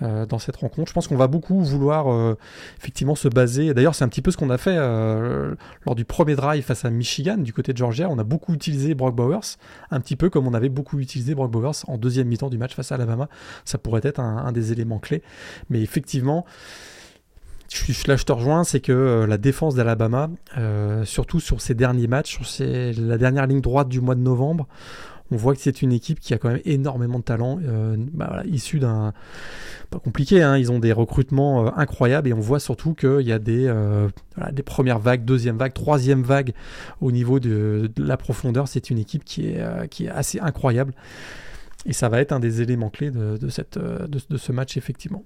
euh, 0.03 0.27
dans 0.27 0.39
cette 0.39 0.57
rencontre. 0.57 0.89
Je 0.89 0.95
pense 0.95 1.09
qu'on 1.09 1.17
va 1.17 1.27
beaucoup 1.27 1.63
vouloir 1.63 2.37
effectivement 2.79 3.15
se 3.15 3.29
baser. 3.29 3.75
D'ailleurs, 3.75 3.95
c'est 3.95 4.05
un 4.05 4.09
petit 4.09 4.23
peu 4.23 4.31
ce 4.31 4.37
qu'on 4.37 4.51
a 4.51 4.59
fait 4.59 4.77
lors 4.77 5.95
du 5.95 6.05
premier 6.05 6.35
drive 6.35 6.65
face 6.65 6.85
à 6.85 6.91
Michigan 6.91 7.39
du 7.39 7.53
côté 7.53 7.73
de 7.73 7.79
Georgia. 7.79 8.09
On 8.11 8.19
a 8.19 8.25
beaucoup 8.25 8.55
utilisé 8.55 8.95
Brock 8.95 9.15
Bowers, 9.15 9.57
un 9.91 10.01
petit 10.01 10.17
peu 10.17 10.31
comme 10.31 10.47
on 10.47 10.55
avait 10.55 10.69
beaucoup 10.69 10.99
utilisé 10.99 11.35
Brock 11.35 11.51
Bowers 11.51 11.85
en 11.87 11.99
deuxième 11.99 12.29
mi-temps 12.29 12.51
du 12.51 12.59
match 12.59 12.75
face 12.75 12.93
à 12.93 12.97
Alabama. 12.97 13.29
Ça 13.65 13.79
pourrait 13.79 14.01
être 14.05 14.21
un, 14.21 14.53
des 14.53 14.73
éléments 14.73 14.99
clés. 14.99 15.23
Mais 15.71 15.81
effectivement, 15.81 16.45
là 18.07 18.17
je 18.17 18.25
te 18.25 18.33
rejoins, 18.33 18.65
c'est 18.65 18.81
que 18.81 18.93
euh, 18.93 19.27
la 19.27 19.39
défense 19.39 19.75
d'Alabama, 19.75 20.31
euh, 20.59 21.05
surtout 21.05 21.41
sur 21.41 21.61
ces 21.61 21.75
derniers 21.75 22.07
matchs, 22.07 22.41
sur 22.43 22.67
la 22.99 23.19
dernière 23.19 23.47
ligne 23.47 23.61
droite 23.61 23.89
du 23.89 24.01
mois 24.01 24.15
de 24.15 24.21
novembre, 24.21 24.67
on 25.35 25.37
voit 25.37 25.55
que 25.55 25.61
c'est 25.61 25.83
une 25.83 25.93
équipe 25.93 26.21
qui 26.21 26.33
a 26.33 26.39
quand 26.39 26.49
même 26.49 26.61
énormément 26.65 27.19
de 27.19 27.25
talent, 27.25 27.59
euh, 27.63 27.97
bah 28.13 28.43
issu 28.47 28.79
d'un... 28.79 29.13
Pas 29.91 29.99
compliqué, 29.99 30.43
hein, 30.43 30.57
ils 30.57 30.73
ont 30.73 30.79
des 30.79 30.93
recrutements 30.93 31.77
incroyables 31.77 32.29
et 32.29 32.33
on 32.33 32.41
voit 32.41 32.59
surtout 32.59 32.95
qu'il 32.95 33.21
y 33.21 33.33
a 33.33 33.39
des, 33.39 33.73
des 34.51 34.63
premières 34.63 34.99
vagues, 34.99 35.25
deuxième 35.25 35.59
vague, 35.59 35.75
troisième 35.75 36.23
vague 36.23 36.53
au 37.01 37.13
niveau 37.13 37.39
de, 37.39 37.91
la 37.99 38.17
profondeur. 38.17 38.67
C'est 38.67 38.89
une 38.91 38.99
équipe 38.99 39.25
qui 39.25 39.49
est, 39.49 39.89
qui 39.91 40.07
est 40.07 40.09
assez 40.09 40.41
incroyable 40.41 40.95
et 41.85 41.93
ça 41.93 42.09
va 42.09 42.21
être 42.21 42.33
un 42.33 42.41
des 42.41 42.63
éléments 42.63 42.89
clés 42.89 43.11
de, 43.11 43.49
cette, 43.51 43.79
de 43.79 44.37
ce 44.37 44.53
match 44.53 44.77
effectivement. 44.79 45.25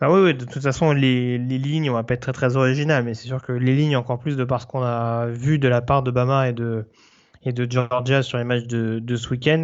Bah 0.00 0.10
oui, 0.10 0.20
oui, 0.20 0.34
de 0.34 0.44
toute 0.44 0.62
façon, 0.62 0.92
les, 0.92 1.38
les, 1.38 1.58
lignes, 1.58 1.90
on 1.90 1.94
va 1.94 2.02
pas 2.02 2.14
être 2.14 2.20
très 2.20 2.32
très 2.32 2.56
original, 2.56 3.04
mais 3.04 3.14
c'est 3.14 3.26
sûr 3.26 3.42
que 3.42 3.52
les 3.52 3.74
lignes, 3.74 3.96
encore 3.96 4.18
plus 4.18 4.36
de 4.36 4.44
par 4.44 4.60
ce 4.60 4.66
qu'on 4.66 4.82
a 4.82 5.26
vu 5.26 5.58
de 5.58 5.68
la 5.68 5.80
part 5.80 6.02
de 6.02 6.10
Bama 6.10 6.48
et 6.48 6.52
de, 6.52 6.86
et 7.42 7.52
de 7.52 7.70
Georgia 7.70 8.22
sur 8.22 8.38
les 8.38 8.44
matchs 8.44 8.66
de, 8.66 8.98
de 8.98 9.16
ce 9.16 9.28
week-end, 9.30 9.62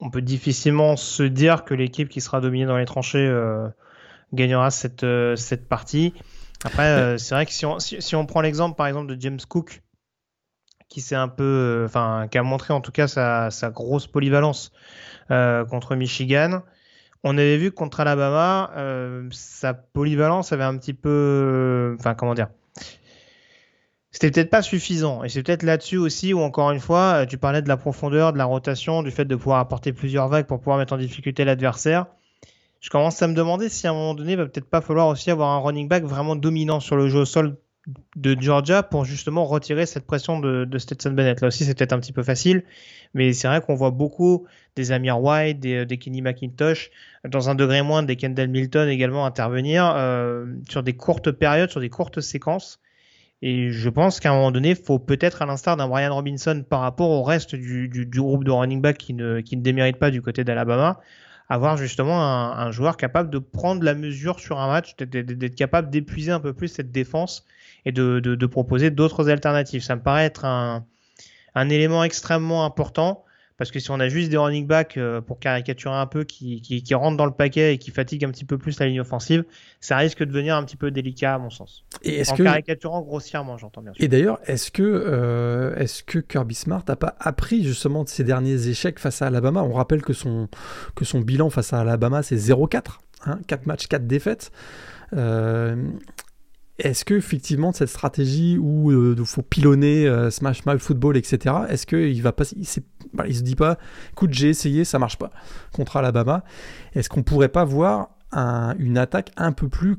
on 0.00 0.10
peut 0.10 0.22
difficilement 0.22 0.96
se 0.96 1.22
dire 1.22 1.64
que 1.64 1.74
l'équipe 1.74 2.08
qui 2.08 2.20
sera 2.20 2.40
dominée 2.40 2.66
dans 2.66 2.76
les 2.76 2.84
tranchées 2.84 3.26
euh, 3.26 3.68
gagnera 4.32 4.70
cette, 4.70 5.04
euh, 5.04 5.36
cette 5.36 5.68
partie. 5.68 6.12
Après, 6.64 6.86
euh, 6.86 7.18
c'est 7.18 7.34
vrai 7.34 7.46
que 7.46 7.52
si 7.52 7.66
on, 7.66 7.78
si, 7.78 8.16
on 8.16 8.26
prend 8.26 8.40
l'exemple 8.40 8.76
par 8.76 8.86
exemple 8.86 9.14
de 9.14 9.20
James 9.20 9.40
Cook, 9.48 9.82
qui 10.88 11.00
s'est 11.00 11.14
un 11.14 11.28
peu, 11.28 11.82
enfin, 11.86 12.26
qui 12.30 12.38
a 12.38 12.42
montré 12.42 12.72
en 12.72 12.80
tout 12.80 12.92
cas 12.92 13.06
sa, 13.06 13.50
sa 13.50 13.70
grosse 13.70 14.06
polyvalence 14.06 14.72
contre 15.28 15.96
Michigan, 15.96 16.62
on 17.22 17.38
avait 17.38 17.56
vu 17.56 17.70
que 17.70 17.74
contre 17.74 18.00
Alabama, 18.00 18.70
sa 19.30 19.72
polyvalence 19.74 20.52
avait 20.52 20.64
un 20.64 20.76
petit 20.76 20.92
peu, 20.92 21.96
enfin 21.98 22.14
comment 22.14 22.34
dire, 22.34 22.48
c'était 24.14 24.30
peut-être 24.30 24.50
pas 24.50 24.62
suffisant. 24.62 25.24
Et 25.24 25.28
c'est 25.28 25.42
peut-être 25.42 25.64
là-dessus 25.64 25.96
aussi 25.96 26.32
où 26.32 26.38
encore 26.38 26.70
une 26.70 26.78
fois, 26.78 27.22
euh, 27.22 27.26
tu 27.26 27.36
parlais 27.36 27.62
de 27.62 27.68
la 27.68 27.76
profondeur, 27.76 28.32
de 28.32 28.38
la 28.38 28.44
rotation, 28.44 29.02
du 29.02 29.10
fait 29.10 29.24
de 29.24 29.34
pouvoir 29.34 29.58
apporter 29.58 29.92
plusieurs 29.92 30.28
vagues 30.28 30.46
pour 30.46 30.60
pouvoir 30.60 30.78
mettre 30.78 30.92
en 30.92 30.98
difficulté 30.98 31.44
l'adversaire. 31.44 32.06
Je 32.80 32.90
commence 32.90 33.20
à 33.22 33.26
me 33.26 33.34
demander 33.34 33.68
si 33.68 33.88
à 33.88 33.90
un 33.90 33.92
moment 33.92 34.14
donné, 34.14 34.32
il 34.32 34.38
va 34.38 34.46
peut-être 34.46 34.70
pas 34.70 34.80
falloir 34.80 35.08
aussi 35.08 35.32
avoir 35.32 35.50
un 35.50 35.58
running 35.58 35.88
back 35.88 36.04
vraiment 36.04 36.36
dominant 36.36 36.78
sur 36.78 36.94
le 36.94 37.08
jeu 37.08 37.18
au 37.18 37.24
sol 37.24 37.56
de 38.14 38.40
Georgia 38.40 38.84
pour 38.84 39.04
justement 39.04 39.46
retirer 39.46 39.84
cette 39.84 40.06
pression 40.06 40.38
de, 40.38 40.64
de 40.64 40.78
Stetson 40.78 41.10
Bennett. 41.10 41.40
Là 41.40 41.48
aussi, 41.48 41.64
c'est 41.64 41.76
peut-être 41.76 41.92
un 41.92 41.98
petit 41.98 42.12
peu 42.12 42.22
facile, 42.22 42.62
mais 43.14 43.32
c'est 43.32 43.48
vrai 43.48 43.62
qu'on 43.62 43.74
voit 43.74 43.90
beaucoup 43.90 44.46
des 44.76 44.92
Amir 44.92 45.20
White, 45.20 45.58
des, 45.58 45.86
des, 45.86 45.98
Kenny 45.98 46.22
McIntosh, 46.22 46.92
dans 47.28 47.50
un 47.50 47.56
degré 47.56 47.82
moins 47.82 48.04
des 48.04 48.14
Kendall 48.14 48.48
Milton 48.48 48.88
également 48.88 49.26
intervenir 49.26 49.92
euh, 49.96 50.46
sur 50.68 50.84
des 50.84 50.92
courtes 50.92 51.32
périodes, 51.32 51.70
sur 51.70 51.80
des 51.80 51.90
courtes 51.90 52.20
séquences. 52.20 52.80
Et 53.46 53.72
je 53.72 53.90
pense 53.90 54.20
qu'à 54.20 54.30
un 54.30 54.36
moment 54.36 54.50
donné, 54.50 54.70
il 54.70 54.76
faut 54.76 54.98
peut-être, 54.98 55.42
à 55.42 55.46
l'instar 55.46 55.76
d'un 55.76 55.86
Brian 55.86 56.14
Robinson 56.14 56.64
par 56.66 56.80
rapport 56.80 57.10
au 57.10 57.22
reste 57.22 57.54
du, 57.54 58.08
groupe 58.10 58.42
de 58.42 58.50
running 58.50 58.80
back 58.80 58.96
qui 58.96 59.12
ne, 59.12 59.42
démérite 59.42 59.98
pas 59.98 60.10
du 60.10 60.22
côté 60.22 60.44
d'Alabama, 60.44 60.98
avoir 61.50 61.76
justement 61.76 62.22
un, 62.22 62.70
joueur 62.70 62.96
capable 62.96 63.28
de 63.28 63.38
prendre 63.38 63.84
la 63.84 63.94
mesure 63.94 64.40
sur 64.40 64.60
un 64.60 64.68
match, 64.68 64.96
d'être 64.96 65.56
capable 65.56 65.90
d'épuiser 65.90 66.32
un 66.32 66.40
peu 66.40 66.54
plus 66.54 66.68
cette 66.68 66.90
défense 66.90 67.44
et 67.84 67.92
de, 67.92 68.46
proposer 68.46 68.90
d'autres 68.90 69.28
alternatives. 69.28 69.82
Ça 69.82 69.94
me 69.94 70.00
paraît 70.00 70.24
être 70.24 70.46
un 70.46 71.68
élément 71.68 72.02
extrêmement 72.02 72.64
important 72.64 73.26
parce 73.56 73.70
que 73.70 73.78
si 73.78 73.90
on 73.90 74.00
a 74.00 74.08
juste 74.08 74.30
des 74.30 74.36
running 74.36 74.66
backs 74.66 74.96
euh, 74.96 75.20
pour 75.20 75.38
caricaturer 75.38 75.94
un 75.94 76.06
peu 76.06 76.24
qui, 76.24 76.60
qui, 76.60 76.82
qui, 76.82 76.94
rentrent 76.94 77.16
dans 77.16 77.26
le 77.26 77.32
paquet 77.32 77.74
et 77.74 77.78
qui 77.78 77.90
fatiguent 77.90 78.24
un 78.24 78.30
petit 78.30 78.44
peu 78.44 78.58
plus 78.58 78.80
la 78.80 78.86
ligne 78.86 79.00
offensive, 79.00 79.44
ça 79.80 79.96
risque 79.96 80.18
de 80.18 80.24
devenir 80.24 80.56
un 80.56 80.64
petit 80.64 80.76
peu 80.76 80.90
délicat 80.90 81.34
à 81.34 81.38
mon 81.38 81.50
sens. 81.50 81.84
Et 82.02 82.22
en 82.28 82.34
que... 82.34 82.42
caricaturant 82.42 83.02
grossièrement, 83.02 83.56
j'entends 83.56 83.82
bien. 83.82 83.92
Et 83.98 84.08
d'ailleurs, 84.08 84.40
est-ce 84.46 84.70
que 84.70 84.82
euh, 84.82 85.74
est-ce 85.76 86.02
que 86.02 86.18
Kirby 86.18 86.54
Smart 86.54 86.82
n'a 86.88 86.96
pas 86.96 87.16
appris 87.20 87.62
justement 87.62 88.02
de 88.02 88.08
ses 88.08 88.24
derniers 88.24 88.68
échecs 88.68 88.98
face 88.98 89.22
à 89.22 89.26
Alabama? 89.26 89.62
On 89.62 89.72
rappelle 89.72 90.02
que 90.02 90.12
son 90.12 90.48
que 90.96 91.04
son 91.04 91.20
bilan 91.20 91.50
face 91.50 91.72
à 91.72 91.80
Alabama 91.80 92.22
c'est 92.22 92.36
0-4, 92.36 92.98
hein, 93.26 93.38
4 93.46 93.66
matchs, 93.66 93.86
4 93.86 94.06
défaites. 94.06 94.50
Euh, 95.12 95.76
est-ce 96.78 97.04
que 97.04 97.14
effectivement 97.14 97.72
cette 97.72 97.88
stratégie 97.88 98.58
où 98.58 98.90
il 98.90 99.20
euh, 99.20 99.24
faut 99.24 99.42
pilonner 99.42 100.08
euh, 100.08 100.30
Smash 100.30 100.66
Mouth 100.66 100.80
Football, 100.80 101.16
etc. 101.16 101.54
Est-ce 101.68 101.86
qu'il 101.86 102.20
va 102.22 102.32
pas, 102.32 102.44
il, 102.56 102.66
se 102.66 103.42
dit 103.42 103.54
pas, 103.54 103.78
écoute, 104.12 104.32
j'ai 104.32 104.48
essayé, 104.48 104.84
ça 104.84 104.98
marche 104.98 105.16
pas 105.16 105.30
contre 105.72 105.96
Alabama. 105.96 106.42
Est-ce 106.94 107.08
qu'on 107.08 107.22
pourrait 107.22 107.48
pas 107.48 107.64
voir 107.64 108.10
un, 108.32 108.74
une 108.78 108.98
attaque 108.98 109.30
un 109.36 109.52
peu 109.52 109.68
plus 109.68 109.98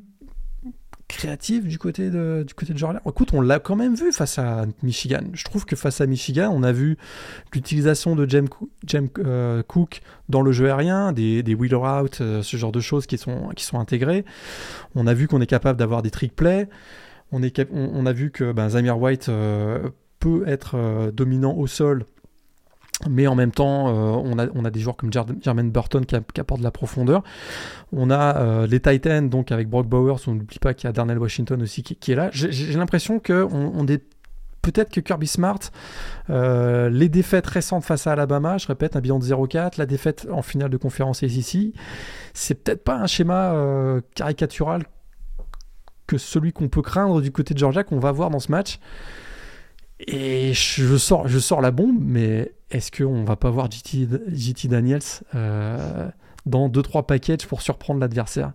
créative 1.15 1.67
du 1.67 1.77
côté 1.77 2.09
de, 2.09 2.45
du 2.45 2.77
Georgia. 2.77 3.01
Écoute, 3.07 3.29
on 3.33 3.41
l'a 3.41 3.59
quand 3.59 3.75
même 3.75 3.95
vu 3.95 4.11
face 4.11 4.37
à 4.37 4.65
Michigan. 4.83 5.21
Je 5.33 5.43
trouve 5.43 5.65
que 5.65 5.75
face 5.75 6.01
à 6.01 6.05
Michigan, 6.05 6.51
on 6.53 6.63
a 6.63 6.71
vu 6.71 6.97
l'utilisation 7.53 8.15
de 8.15 8.29
James, 8.29 8.47
euh, 9.19 9.63
Cook 9.63 10.01
dans 10.29 10.41
le 10.41 10.51
jeu 10.51 10.67
aérien, 10.67 11.11
des, 11.11 11.43
des 11.43 11.55
wheeler 11.55 11.75
out, 11.75 12.19
euh, 12.21 12.41
ce 12.43 12.57
genre 12.57 12.71
de 12.71 12.79
choses 12.79 13.05
qui 13.05 13.17
sont, 13.17 13.49
qui 13.55 13.65
intégrées. 13.75 14.25
On 14.95 15.07
a 15.07 15.13
vu 15.13 15.27
qu'on 15.27 15.41
est 15.41 15.47
capable 15.47 15.77
d'avoir 15.77 16.01
des 16.01 16.11
trick 16.11 16.35
plays. 16.35 16.69
On, 17.31 17.41
a 18.05 18.13
vu 18.13 18.31
que 18.31 18.51
ben, 18.53 18.69
Zamir 18.69 18.97
White 18.97 19.27
euh, 19.27 19.89
peut 20.19 20.43
être 20.47 21.11
dominant 21.11 21.53
au 21.53 21.67
sol 21.67 22.05
Mais 23.09 23.27
en 23.27 23.35
même 23.35 23.51
temps, 23.51 23.87
on, 23.87 24.39
a, 24.39 24.47
on 24.55 24.63
a 24.63 24.71
des 24.71 24.79
joueurs 24.79 24.95
comme 24.95 25.11
Jermaine 25.11 25.69
Burton 25.69 26.05
qui, 26.05 26.15
apportent 26.15 26.61
de 26.61 26.63
la 26.63 26.71
profondeur. 26.71 27.23
On 27.91 28.09
a 28.09 28.65
les 28.67 28.79
Titans, 28.79 29.29
donc 29.29 29.51
avec 29.51 29.69
Brock 29.69 29.85
Bowers, 29.85 30.19
on 30.27 30.35
n'oublie 30.35 30.59
pas 30.59 30.73
qu'il 30.73 30.87
y 30.87 30.89
a 30.89 30.93
Darnell 30.93 31.19
Washington 31.19 31.61
aussi 31.61 31.83
qui, 31.83 32.11
est 32.11 32.15
là. 32.15 32.29
J'ai 32.31 32.73
l'impression 32.73 33.19
qu'on 33.19 33.49
on 33.51 33.85
est 33.87 34.01
peut-être 34.65 34.91
que 34.91 34.99
Kirby 34.99 35.27
Smart, 35.27 35.59
euh, 36.29 36.89
les 36.89 37.09
défaites 37.09 37.45
récentes 37.45 37.83
face 37.83 38.07
à 38.07 38.13
Alabama, 38.13 38.57
je 38.57 38.67
répète, 38.67 38.95
un 38.95 39.01
bilan 39.01 39.19
de 39.19 39.25
0-4, 39.25 39.73
la 39.77 39.85
défaite 39.85 40.27
en 40.31 40.41
finale 40.41 40.69
de 40.69 40.77
conférence 40.77 41.19
SEC, 41.19 41.73
c'est 42.33 42.63
peut-être 42.63 42.83
pas 42.83 42.95
un 42.95 43.07
schéma 43.07 43.53
euh, 43.53 44.01
caricatural 44.15 44.83
que 46.07 46.17
celui 46.17 46.51
qu'on 46.51 46.67
peut 46.67 46.81
craindre 46.81 47.21
du 47.21 47.31
côté 47.31 47.53
de 47.53 47.59
Georgia 47.59 47.83
qu'on 47.83 47.99
va 47.99 48.11
voir 48.11 48.29
dans 48.29 48.39
ce 48.39 48.51
match. 48.51 48.79
Et 49.99 50.53
je 50.53 50.97
sors, 50.97 51.27
je 51.27 51.39
sors 51.39 51.61
la 51.61 51.71
bombe, 51.71 51.97
mais 51.99 52.53
est-ce 52.71 52.91
qu'on 52.91 53.23
va 53.23 53.35
pas 53.35 53.49
voir 53.49 53.69
JT, 53.69 54.67
Daniels 54.67 55.01
euh, 55.35 56.09
dans 56.45 56.69
2-3 56.69 57.05
packages 57.05 57.47
pour 57.47 57.61
surprendre 57.61 57.99
l'adversaire? 57.99 58.53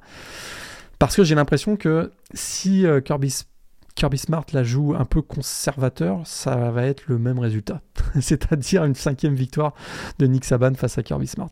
Parce 0.99 1.17
que 1.17 1.25
j'ai 1.25 1.35
l'impression 1.35 1.77
que 1.77 2.13
si 2.35 2.85
Kirby 3.05 3.33
Kirby 3.95 4.19
Smart 4.19 4.47
la 4.53 4.63
joue 4.63 4.95
un 4.95 5.05
peu 5.05 5.23
conservateur, 5.23 6.27
ça 6.27 6.71
va 6.71 6.87
être 6.87 7.05
le 7.07 7.19
même 7.19 7.39
résultat. 7.39 7.83
C'est-à-dire 8.21 8.85
une 8.85 8.95
cinquième 8.95 9.35
victoire 9.35 9.75
de 10.19 10.27
Nick 10.27 10.45
Saban 10.45 10.75
face 10.75 10.99
à 10.99 11.03
Kirby 11.03 11.27
Smart. 11.27 11.51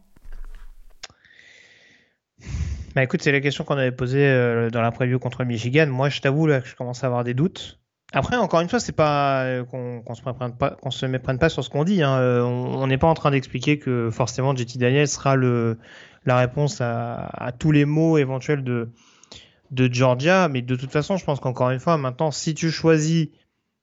Bah 2.95 3.03
écoute, 3.03 3.23
c'est 3.23 3.33
la 3.33 3.41
question 3.41 3.65
qu'on 3.65 3.77
avait 3.77 3.93
posée 3.93 4.27
euh, 4.27 4.71
dans 4.71 4.81
la 4.81 4.91
contre 5.19 5.45
Michigan. 5.45 5.87
Moi, 5.87 6.09
je 6.09 6.21
t'avoue 6.21 6.47
que 6.47 6.65
je 6.65 6.75
commence 6.75 7.05
à 7.05 7.07
avoir 7.07 7.23
des 7.23 7.35
doutes. 7.35 7.79
Après, 8.13 8.37
encore 8.37 8.61
une 8.61 8.69
fois, 8.69 8.81
c'est 8.81 8.93
pas 8.93 9.45
euh, 9.45 9.65
qu'on 9.65 10.15
se 10.15 10.23
méprenne 10.25 10.57
pas, 10.57 10.71
qu'on 10.71 10.91
se 10.91 11.05
méprenne 11.05 11.39
pas 11.39 11.51
sur 11.51 11.63
ce 11.63 11.69
qu'on 11.69 11.85
dit. 11.85 12.03
Hein. 12.03 12.19
Euh, 12.19 12.43
on 12.43 12.87
n'est 12.87 12.97
pas 12.97 13.07
en 13.07 13.15
train 13.15 13.31
d'expliquer 13.31 13.79
que 13.79 14.11
forcément 14.11 14.57
JT 14.57 14.79
Daniel 14.79 15.07
sera 15.07 15.37
le 15.37 15.79
la 16.25 16.37
réponse 16.37 16.81
à 16.81 17.53
tous 17.59 17.71
les 17.71 17.85
mots 17.85 18.19
éventuels 18.19 18.65
de 18.65 18.91
de 19.71 19.93
Georgia, 19.93 20.49
mais 20.49 20.63
de 20.63 20.77
toute 20.77 20.91
façon, 20.91 21.17
je 21.17 21.25
pense 21.25 21.41
qu'encore 21.41 21.71
une 21.71 21.81
fois, 21.81 21.99
maintenant, 21.99 22.31
si 22.31 22.55
tu 22.55 22.71
choisis 22.71 23.29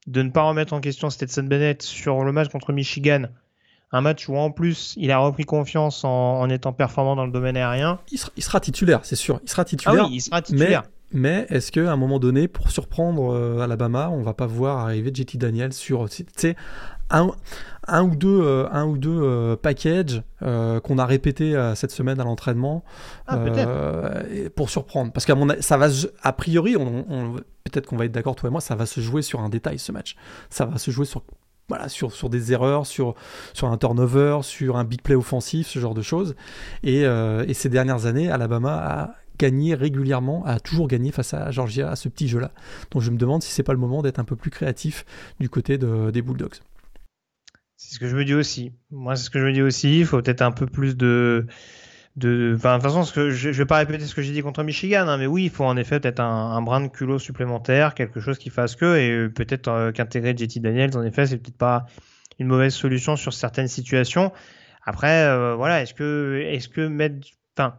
de 0.08 0.22
ne 0.22 0.30
pas 0.30 0.44
remettre 0.44 0.74
en 0.74 0.82
question 0.82 1.10
Stetson 1.10 1.44
Bennett 1.44 1.82
sur 1.82 2.24
le 2.24 2.32
match 2.32 2.50
contre 2.50 2.74
Michigan, 2.74 3.26
un 3.92 4.02
match 4.02 4.28
où 4.28 4.36
en 4.36 4.52
plus 4.52 4.94
il 4.98 5.12
a 5.12 5.18
repris 5.20 5.46
confiance 5.46 6.04
en, 6.04 6.50
étant 6.50 6.74
performant 6.74 7.16
dans 7.16 7.26
le 7.26 7.32
domaine 7.32 7.58
aérien. 7.58 8.00
Il 8.12 8.44
sera, 8.44 8.60
titulaire, 8.60 9.02
c'est 9.04 9.16
sûr. 9.16 9.40
Il 9.44 9.50
sera 9.50 9.66
titulaire. 9.66 10.04
Ah 10.06 10.08
oui, 10.08 10.16
il 10.16 10.22
sera 10.22 10.42
titulaire. 10.42 10.84
Mais, 11.16 11.48
est-ce 11.50 11.72
qu'à 11.72 11.92
un 11.92 11.96
moment 11.96 12.20
donné, 12.20 12.48
pour 12.48 12.70
surprendre 12.70 13.34
euh, 13.34 13.60
Alabama, 13.62 14.10
on 14.12 14.22
va 14.22 14.34
pas 14.34 14.48
voir 14.48 14.80
arriver 14.80 15.12
JT 15.14 15.38
Daniel 15.38 15.74
sur 15.74 16.08
un, 17.10 17.32
un 17.88 18.04
ou 18.04 18.16
deux, 18.16 18.42
euh, 18.42 18.68
un 18.72 18.86
ou 18.86 18.98
deux 18.98 19.22
euh, 19.22 19.56
packages 19.56 20.24
euh, 20.42 20.80
qu'on 20.80 20.98
a 20.98 21.06
répété 21.06 21.56
cette 21.76 21.92
semaine 21.92 22.20
à 22.20 22.24
l'entraînement 22.24 22.84
ah, 23.28 23.38
pour 24.56 24.70
surprendre. 24.70 25.12
Parce 25.12 25.26
qu'à 25.26 25.36
mon 25.36 25.48
ça 25.60 25.78
va 25.78 25.88
a 26.24 26.34
priori, 26.34 26.76
on, 26.78 27.36
peut-être 27.64 27.88
qu'on 27.88 27.98
va 27.98 28.06
être 28.06 28.12
d'accord 28.12 28.36
toi 28.36 28.50
et 28.50 28.52
moi, 28.52 28.62
ça 28.62 28.76
va 28.76 28.86
se 28.86 29.00
jouer 29.02 29.22
sur 29.22 29.40
un 29.40 29.50
détail 29.50 29.80
ce 29.80 29.92
match. 29.92 30.16
Ça 30.50 30.66
va 30.66 30.78
se 30.78 30.92
jouer 30.92 31.06
sur 31.06 31.24
voilà, 31.68 31.90
sur, 31.90 32.12
sur 32.12 32.30
des 32.30 32.52
erreurs, 32.52 32.86
sur, 32.86 33.16
sur 33.54 33.70
un 33.70 33.78
turnover, 33.78 34.40
sur 34.44 34.78
un 34.78 34.84
big 34.84 35.02
play 35.02 35.16
offensif, 35.16 35.68
ce 35.68 35.80
genre 35.80 35.96
de 35.96 36.04
choses. 36.04 36.36
Et, 36.84 37.02
et 37.02 37.54
ces 37.56 37.70
dernières 37.70 38.06
années, 38.06 38.30
Alabama 38.30 38.76
a 38.76 39.16
gagné 39.38 39.76
régulièrement, 39.76 40.46
a 40.46 40.60
toujours 40.60 40.88
gagné 40.88 41.12
face 41.12 41.34
à 41.34 41.52
Georgia 41.52 41.90
à 41.90 41.96
ce 41.96 42.10
petit 42.10 42.28
jeu-là. 42.28 42.52
Donc 42.92 43.02
je 43.02 43.12
me 43.12 43.18
demande 43.18 43.44
si 43.44 43.52
c'est 43.52 43.64
pas 43.64 43.74
le 43.74 43.80
moment 43.80 44.02
d'être 44.02 44.20
un 44.20 44.24
peu 44.24 44.36
plus 44.36 44.52
créatif 44.52 45.06
du 45.40 45.50
côté 45.50 45.78
de, 45.78 46.12
des 46.12 46.22
Bulldogs. 46.22 46.56
C'est 47.78 47.96
ce 47.96 48.00
que 48.00 48.08
je 48.08 48.16
me 48.16 48.24
dis 48.24 48.34
aussi. 48.34 48.72
Moi, 48.90 49.16
c'est 49.16 49.26
ce 49.26 49.30
que 49.30 49.40
je 49.40 49.46
me 49.46 49.52
dis 49.52 49.62
aussi. 49.62 50.00
Il 50.00 50.06
faut 50.06 50.22
peut-être 50.22 50.42
un 50.42 50.52
peu 50.52 50.66
plus 50.66 50.96
de. 50.96 51.46
De, 52.16 52.54
enfin, 52.56 52.78
de 52.78 52.82
toute 52.82 52.94
façon, 52.94 53.04
je, 53.04 53.30
je 53.30 53.52
vais 53.52 53.66
pas 53.66 53.76
répéter 53.76 54.06
ce 54.06 54.16
que 54.16 54.22
j'ai 54.22 54.32
dit 54.32 54.42
contre 54.42 54.64
Michigan, 54.64 55.06
hein, 55.06 55.18
mais 55.18 55.26
oui, 55.26 55.44
il 55.44 55.50
faut 55.50 55.66
en 55.66 55.76
effet 55.76 56.00
peut-être 56.00 56.22
un, 56.22 56.52
un, 56.54 56.62
brin 56.62 56.80
de 56.80 56.88
culot 56.88 57.20
supplémentaire, 57.20 57.94
quelque 57.94 58.22
chose 58.22 58.38
qui 58.38 58.50
fasse 58.50 58.78
que, 58.78 58.96
et 58.96 59.28
peut-être 59.28 59.68
euh, 59.68 59.92
qu'intégrer 59.92 60.34
JT 60.34 60.62
Daniels, 60.62 60.96
en 60.96 61.04
effet, 61.04 61.26
c'est 61.26 61.38
peut-être 61.38 61.58
pas 61.58 61.88
une 62.40 62.48
mauvaise 62.48 62.74
solution 62.74 63.18
sur 63.18 63.34
certaines 63.34 63.68
situations. 63.68 64.32
Après, 64.86 65.26
euh, 65.26 65.56
voilà, 65.56 65.82
est-ce 65.82 65.94
que, 65.94 66.42
est-ce 66.46 66.70
que 66.70 66.88
mettre, 66.88 67.28
enfin, 67.58 67.76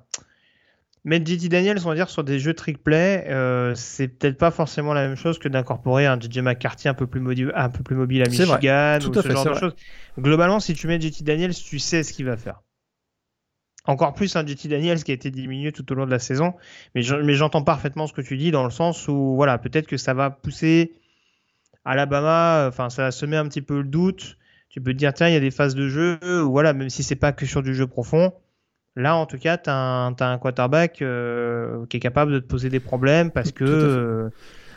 Mettre 1.06 1.24
JT 1.24 1.48
Daniels, 1.48 1.78
on 1.84 1.88
va 1.88 1.94
dire, 1.94 2.10
sur 2.10 2.24
des 2.24 2.40
jeux 2.40 2.52
trick 2.52 2.82
play, 2.82 3.24
euh, 3.28 3.76
c'est 3.76 4.08
peut-être 4.08 4.36
pas 4.36 4.50
forcément 4.50 4.92
la 4.92 5.06
même 5.06 5.14
chose 5.14 5.38
que 5.38 5.46
d'incorporer 5.46 6.04
un 6.04 6.18
JJ 6.18 6.38
McCarthy 6.38 6.88
un 6.88 6.94
peu 6.94 7.06
plus, 7.06 7.20
mobile, 7.20 7.52
un 7.54 7.70
peu 7.70 7.84
plus 7.84 7.94
mobile 7.94 8.22
à 8.22 8.28
Michigan 8.28 8.98
ou 9.08 9.14
ce 9.14 9.30
genre 9.30 9.44
de 9.44 9.54
choses. 9.54 9.76
Globalement, 10.18 10.58
si 10.58 10.74
tu 10.74 10.88
mets 10.88 11.00
JT 11.00 11.22
Daniels, 11.22 11.54
tu 11.54 11.78
sais 11.78 12.02
ce 12.02 12.12
qu'il 12.12 12.26
va 12.26 12.36
faire. 12.36 12.60
Encore 13.84 14.14
plus 14.14 14.34
un 14.34 14.44
JT 14.44 14.66
Daniels 14.66 15.04
qui 15.04 15.12
a 15.12 15.14
été 15.14 15.30
diminué 15.30 15.70
tout 15.70 15.92
au 15.92 15.94
long 15.94 16.06
de 16.06 16.10
la 16.10 16.18
saison. 16.18 16.54
Mais 16.96 17.02
j'entends 17.02 17.62
parfaitement 17.62 18.08
ce 18.08 18.12
que 18.12 18.20
tu 18.20 18.36
dis 18.36 18.50
dans 18.50 18.64
le 18.64 18.70
sens 18.70 19.06
où, 19.06 19.36
voilà, 19.36 19.58
peut-être 19.58 19.86
que 19.86 19.96
ça 19.96 20.12
va 20.12 20.30
pousser 20.30 20.92
Alabama, 21.84 22.66
enfin, 22.66 22.90
ça 22.90 23.02
va 23.02 23.10
semer 23.12 23.36
un 23.36 23.46
petit 23.46 23.62
peu 23.62 23.76
le 23.76 23.88
doute. 23.88 24.38
Tu 24.70 24.80
peux 24.80 24.92
te 24.92 24.98
dire, 24.98 25.14
tiens, 25.14 25.28
il 25.28 25.34
y 25.34 25.36
a 25.36 25.40
des 25.40 25.52
phases 25.52 25.76
de 25.76 25.88
jeu, 25.88 26.18
voilà, 26.40 26.72
même 26.72 26.90
si 26.90 27.04
c'est 27.04 27.14
pas 27.14 27.30
que 27.30 27.46
sur 27.46 27.62
du 27.62 27.76
jeu 27.76 27.86
profond 27.86 28.32
Là, 28.96 29.14
en 29.14 29.26
tout 29.26 29.36
cas, 29.36 29.58
tu 29.58 29.68
as, 29.68 30.14
un 30.18 30.38
quarterback 30.38 31.02
euh, 31.02 31.84
qui 31.90 31.98
est 31.98 32.00
capable 32.00 32.32
de 32.32 32.38
te 32.38 32.46
poser 32.46 32.70
des 32.70 32.80
problèmes 32.80 33.30
parce 33.30 33.52
que 33.52 33.64
euh, 33.64 34.30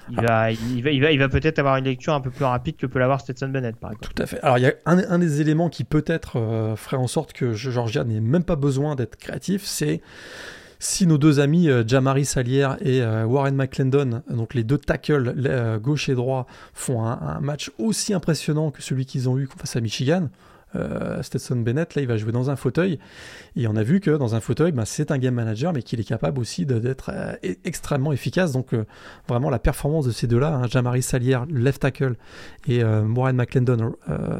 il, 0.10 0.18
va, 0.22 0.52
il, 0.52 0.84
va, 0.84 1.12
il, 1.12 1.20
va, 1.20 1.30
peut-être 1.30 1.58
avoir 1.58 1.78
une 1.78 1.86
lecture 1.86 2.14
un 2.14 2.20
peu 2.20 2.30
plus 2.30 2.44
rapide 2.44 2.76
que 2.76 2.86
peut 2.86 3.00
l'avoir 3.00 3.22
Stetson 3.22 3.48
Bennett, 3.48 3.78
par 3.78 3.92
exemple. 3.92 4.10
Tout 4.14 4.22
à 4.22 4.26
fait. 4.26 4.42
Alors, 4.42 4.58
il 4.58 4.66
y 4.66 4.68
a 4.68 4.74
un, 4.86 5.20
des 5.20 5.40
éléments 5.40 5.70
qui 5.70 5.86
peut-être 5.86 6.38
euh, 6.38 6.76
ferait 6.76 6.98
en 6.98 7.08
sorte 7.08 7.32
que 7.32 7.54
Georgia 7.54 8.04
n'ait 8.04 8.20
même 8.20 8.44
pas 8.44 8.58
besoin 8.58 8.96
d'être 8.96 9.16
créatif, 9.16 9.64
c'est 9.64 10.02
si 10.80 11.08
nos 11.08 11.18
deux 11.18 11.40
amis 11.40 11.70
Jamari 11.86 12.24
Salier 12.24 12.70
et 12.80 13.04
Warren 13.04 13.54
McClendon, 13.54 14.22
donc 14.30 14.54
les 14.54 14.64
deux 14.64 14.78
tackles 14.78 15.34
gauche 15.82 16.08
et 16.08 16.16
droit, 16.16 16.48
font 16.74 17.04
un, 17.04 17.20
un, 17.22 17.42
match 17.42 17.70
aussi 17.80 18.14
impressionnant 18.14 18.72
que 18.72 18.82
celui 18.82 19.06
qu'ils 19.06 19.28
ont 19.28 19.38
eu 19.38 19.50
face 19.58 19.76
à 19.76 19.82
Michigan, 19.82 20.30
euh, 20.76 21.22
Stetson 21.24 21.58
Bennett, 21.58 21.96
là, 21.96 22.02
il 22.02 22.08
va 22.08 22.18
jouer 22.18 22.32
dans 22.32 22.50
un 22.50 22.56
fauteuil. 22.56 23.00
Et 23.56 23.68
on 23.68 23.76
a 23.76 23.84
vu 23.84 24.00
que 24.00 24.12
dans 24.12 24.36
un 24.36 24.40
fauteuil, 24.40 24.72
bah, 24.72 24.86
c'est 24.86 25.12
un 25.12 25.18
game 25.18 25.34
manager, 25.34 25.74
mais 25.74 25.82
qu'il 25.82 26.00
est 26.00 26.06
capable 26.06 26.40
aussi 26.40 26.66
d'être 26.66 27.12
euh, 27.14 27.34
e-, 27.44 27.56
extrêmement 27.66 28.12
efficace. 28.12 28.52
Donc, 28.52 28.74
euh, 28.74 28.86
vraiment, 29.28 29.50
la 29.50 29.60
performance 29.60 30.06
de 30.06 30.12
ces 30.12 30.28
deux-là, 30.28 30.54
hein, 30.54 30.68
Jamari 30.68 31.02
Salière, 31.02 31.46
left 31.50 31.82
tackle, 31.82 32.16
et 32.68 32.84
Warren 32.84 33.36
McClendon, 33.36 33.96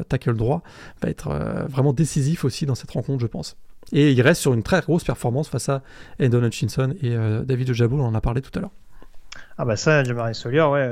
tackle 0.08 0.36
droit, 0.36 0.62
va 1.02 1.08
être 1.08 1.32
vraiment 1.68 1.92
décisif 1.92 2.44
aussi 2.44 2.66
dans 2.66 2.74
cette 2.74 2.90
rencontre, 2.90 3.20
je 3.20 3.26
pense. 3.26 3.56
Et 3.92 4.12
il 4.12 4.22
reste 4.22 4.40
sur 4.40 4.54
une 4.54 4.62
très 4.62 4.80
grosse 4.80 5.04
performance 5.04 5.48
face 5.48 5.68
à 5.68 5.82
Endon 6.20 6.44
Hutchinson 6.44 6.94
et 7.02 7.16
David 7.44 7.70
Ojabo, 7.70 7.98
on 7.98 8.04
en 8.04 8.14
a 8.14 8.20
parlé 8.20 8.40
tout 8.40 8.56
à 8.56 8.60
l'heure. 8.60 8.72
Ah 9.58 9.64
bah 9.64 9.76
ça, 9.76 10.04
Jamari 10.04 10.34
Salier, 10.34 10.60
ouais. 10.62 10.82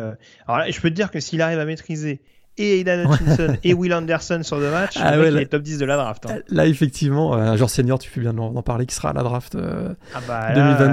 Alors 0.47 0.59
là, 0.59 0.71
je 0.71 0.81
peux 0.81 0.91
te 0.91 0.95
dire 0.95 1.11
que 1.11 1.21
s'il 1.21 1.43
arrive 1.43 1.59
à 1.59 1.65
maîtriser 1.65 2.21
et 2.59 2.81
Aidan 2.81 3.11
Hutchinson 3.11 3.57
et 3.63 3.75
Will 3.79 3.95
Anderson 3.95 4.41
sur 4.43 4.59
deux 4.59 4.71
matchs, 4.71 4.99
ah, 5.01 5.19
ouais, 5.19 5.47
top 5.47 5.63
10 5.63 5.79
de 5.79 5.85
la 5.85 5.97
draft. 5.97 6.27
Hein. 6.27 6.41
Là, 6.49 6.67
effectivement, 6.67 7.35
un 7.35 7.57
joueur 7.57 7.71
senior, 7.71 7.99
tu 7.99 8.11
fais 8.11 8.21
bien 8.21 8.35
d'en 8.35 8.63
parler, 8.63 8.87
qui 8.87 8.95
sera 8.95 9.11
à 9.11 9.13
la 9.13 9.23
draft 9.23 9.57
2022. 9.57 9.65
Euh, 9.67 9.95
ah 10.15 10.21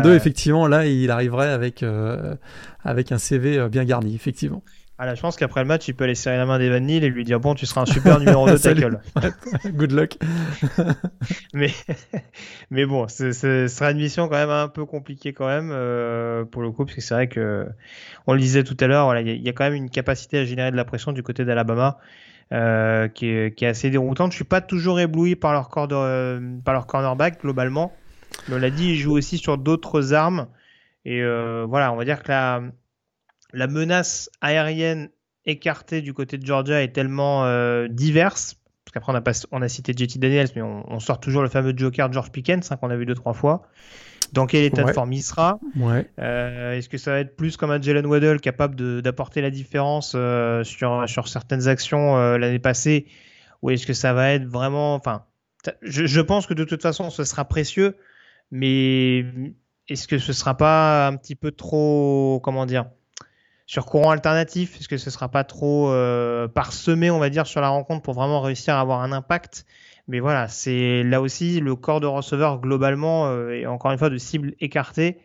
bah 0.04 0.16
effectivement, 0.16 0.68
là, 0.68 0.86
il 0.86 1.12
arriverait 1.12 1.50
avec, 1.50 1.84
euh, 1.84 2.36
avec 2.84 3.12
un 3.12 3.18
CV 3.18 3.58
euh, 3.58 3.70
bien 3.70 3.84
garni, 3.84 4.16
effectivement. 4.16 4.64
Ah 4.98 5.14
je 5.14 5.20
pense 5.20 5.36
qu'après 5.36 5.60
le 5.60 5.68
match, 5.68 5.90
il 5.90 5.94
peut 5.94 6.06
aller 6.06 6.16
serrer 6.16 6.38
la 6.38 6.46
main 6.46 6.58
d'Evan 6.58 6.86
Neal 6.86 7.04
et 7.04 7.10
lui 7.10 7.26
dire 7.26 7.42
Bon, 7.42 7.54
tu 7.54 7.66
seras 7.66 7.82
un 7.82 7.86
super 7.86 8.18
numéro 8.18 8.50
de 8.50 8.58
tackle. 8.58 9.00
Good 9.66 9.92
luck. 9.92 10.18
mais, 11.54 11.72
mais 12.70 12.86
bon, 12.86 13.08
ce 13.10 13.34
sera 13.34 13.92
une 13.92 13.98
mission 13.98 14.30
quand 14.30 14.38
même 14.38 14.50
un 14.50 14.70
peu 14.70 14.86
compliquée, 14.86 15.34
quand 15.34 15.48
même, 15.48 15.70
euh, 15.74 16.46
pour 16.46 16.62
le 16.62 16.72
coup, 16.72 16.86
parce 16.86 16.96
que 16.96 17.02
c'est 17.02 17.14
vrai 17.14 17.28
que, 17.28 17.68
on 18.26 18.34
le 18.34 18.40
disait 18.40 18.64
tout 18.64 18.78
à 18.80 18.88
l'heure, 18.88 19.06
voilà, 19.06 19.20
il 19.20 19.42
y, 19.42 19.50
a 19.50 19.52
quand 19.52 19.66
même 19.66 19.74
une 19.74 19.90
capacité 19.90 20.38
à 20.38 20.46
générer 20.46 20.72
de 20.72 20.78
la 20.78 20.86
pression 20.86 21.12
du 21.12 21.24
côté 21.24 21.44
d'Alabama. 21.44 21.98
Euh, 22.54 23.08
qui, 23.08 23.26
est, 23.26 23.58
qui 23.58 23.66
est 23.66 23.70
assez 23.70 23.90
déroutante. 23.90 24.32
Je 24.32 24.36
suis 24.36 24.46
pas 24.46 24.62
toujours 24.62 25.00
ébloui 25.00 25.36
par 25.36 25.52
leur, 25.52 25.68
corps 25.68 25.88
de, 25.88 26.62
par 26.62 26.76
leur 26.76 26.86
cornerback 26.86 27.42
globalement. 27.42 27.92
Mais 28.48 28.56
on 28.56 28.60
l'a 28.60 28.70
dit, 28.70 28.92
ils 28.92 28.98
jouent 28.98 29.18
aussi 29.18 29.40
sur 29.40 29.58
d'autres 29.58 30.14
armes. 30.14 30.46
Et 31.06 31.24
euh, 31.24 31.66
voilà, 31.68 31.92
on 31.92 31.96
va 31.96 32.06
dire 32.06 32.22
que 32.22 32.28
la, 32.30 32.62
la 33.54 33.68
menace 33.68 34.30
aérienne 34.42 35.10
écartée 35.46 36.02
du 36.02 36.14
côté 36.14 36.38
de 36.38 36.46
Georgia 36.46 36.82
est 36.82 36.94
tellement 36.94 37.46
euh, 37.46 37.88
diverse. 37.90 38.56
Parce 38.84 38.94
qu'après, 38.94 39.14
on 39.14 39.16
a, 39.16 39.48
on 39.52 39.62
a 39.62 39.68
cité 39.68 39.94
JT 39.94 40.20
Daniels, 40.20 40.50
mais 40.56 40.62
on, 40.62 41.00
sort 41.00 41.20
toujours 41.20 41.42
le 41.42 41.50
fameux 41.50 41.74
Joker 41.76 42.12
George 42.12 42.32
Pickens, 42.32 42.72
hein, 42.72 42.78
qu'on 42.78 42.90
a 42.90 42.96
vu 42.96 43.06
deux, 43.06 43.16
trois 43.16 43.34
fois. 43.34 43.64
Dans 44.34 44.48
quel 44.48 44.64
état 44.64 44.84
de 44.84 44.92
forme 44.92 45.14
il 45.14 45.22
sera? 45.22 45.60
Euh, 46.20 46.74
Est-ce 46.74 46.90
que 46.90 46.98
ça 46.98 47.12
va 47.12 47.20
être 47.20 47.36
plus 47.36 47.58
comme 47.58 47.72
un 47.72 47.82
Jalen 47.82 48.06
Waddell 48.06 48.42
capable 48.42 49.02
d'apporter 49.02 49.42
la 49.42 49.50
différence 49.50 50.14
euh, 50.16 50.64
sur, 50.64 51.08
sur 51.08 51.28
certaines 51.28 51.68
actions 51.68 52.18
l'année 52.38 52.60
passée? 52.60 53.08
Ou 53.62 53.72
est-ce 53.72 53.88
que 53.88 53.94
ça 53.94 54.14
va 54.14 54.32
être 54.32 54.46
vraiment. 54.46 54.96
Enfin, 54.96 55.26
je, 55.82 56.06
je, 56.06 56.22
pense 56.22 56.48
que 56.48 56.54
de 56.54 56.64
toute 56.64 56.82
façon, 56.82 57.10
ce 57.10 57.24
sera 57.24 57.46
précieux, 57.46 57.96
mais 58.52 59.26
est-ce 59.88 60.08
que 60.08 60.18
ce 60.18 60.34
sera 60.34 60.58
pas 60.58 61.08
un 61.08 61.16
petit 61.18 61.36
peu 61.36 61.52
trop. 61.52 62.40
Comment 62.44 62.66
dire 62.66 62.86
sur 63.66 63.86
courant 63.86 64.12
alternatif 64.12 64.80
Est-ce 64.80 64.88
que 64.88 64.98
ce 64.98 65.10
sera 65.10 65.30
pas 65.30 65.44
trop 65.44 65.90
euh, 65.90 66.48
parsemé, 66.48 67.10
on 67.12 67.20
va 67.20 67.30
dire, 67.30 67.48
sur 67.48 67.62
la 67.62 67.70
rencontre 67.70 68.02
pour 68.02 68.14
vraiment 68.14 68.42
réussir 68.42 68.76
à 68.76 68.82
avoir 68.82 69.02
un 69.02 69.12
impact. 69.12 69.66
Mais 70.08 70.20
voilà, 70.20 70.48
c'est 70.48 71.04
là 71.04 71.22
aussi 71.22 71.60
le 71.60 71.76
corps 71.76 72.00
de 72.00 72.08
receveur 72.08 72.62
globalement, 72.62 73.28
euh, 73.28 73.52
et 73.52 73.66
encore 73.66 73.92
une 73.92 73.98
fois 73.98 74.10
de 74.10 74.18
cible 74.18 74.54
écartée, 74.60 75.20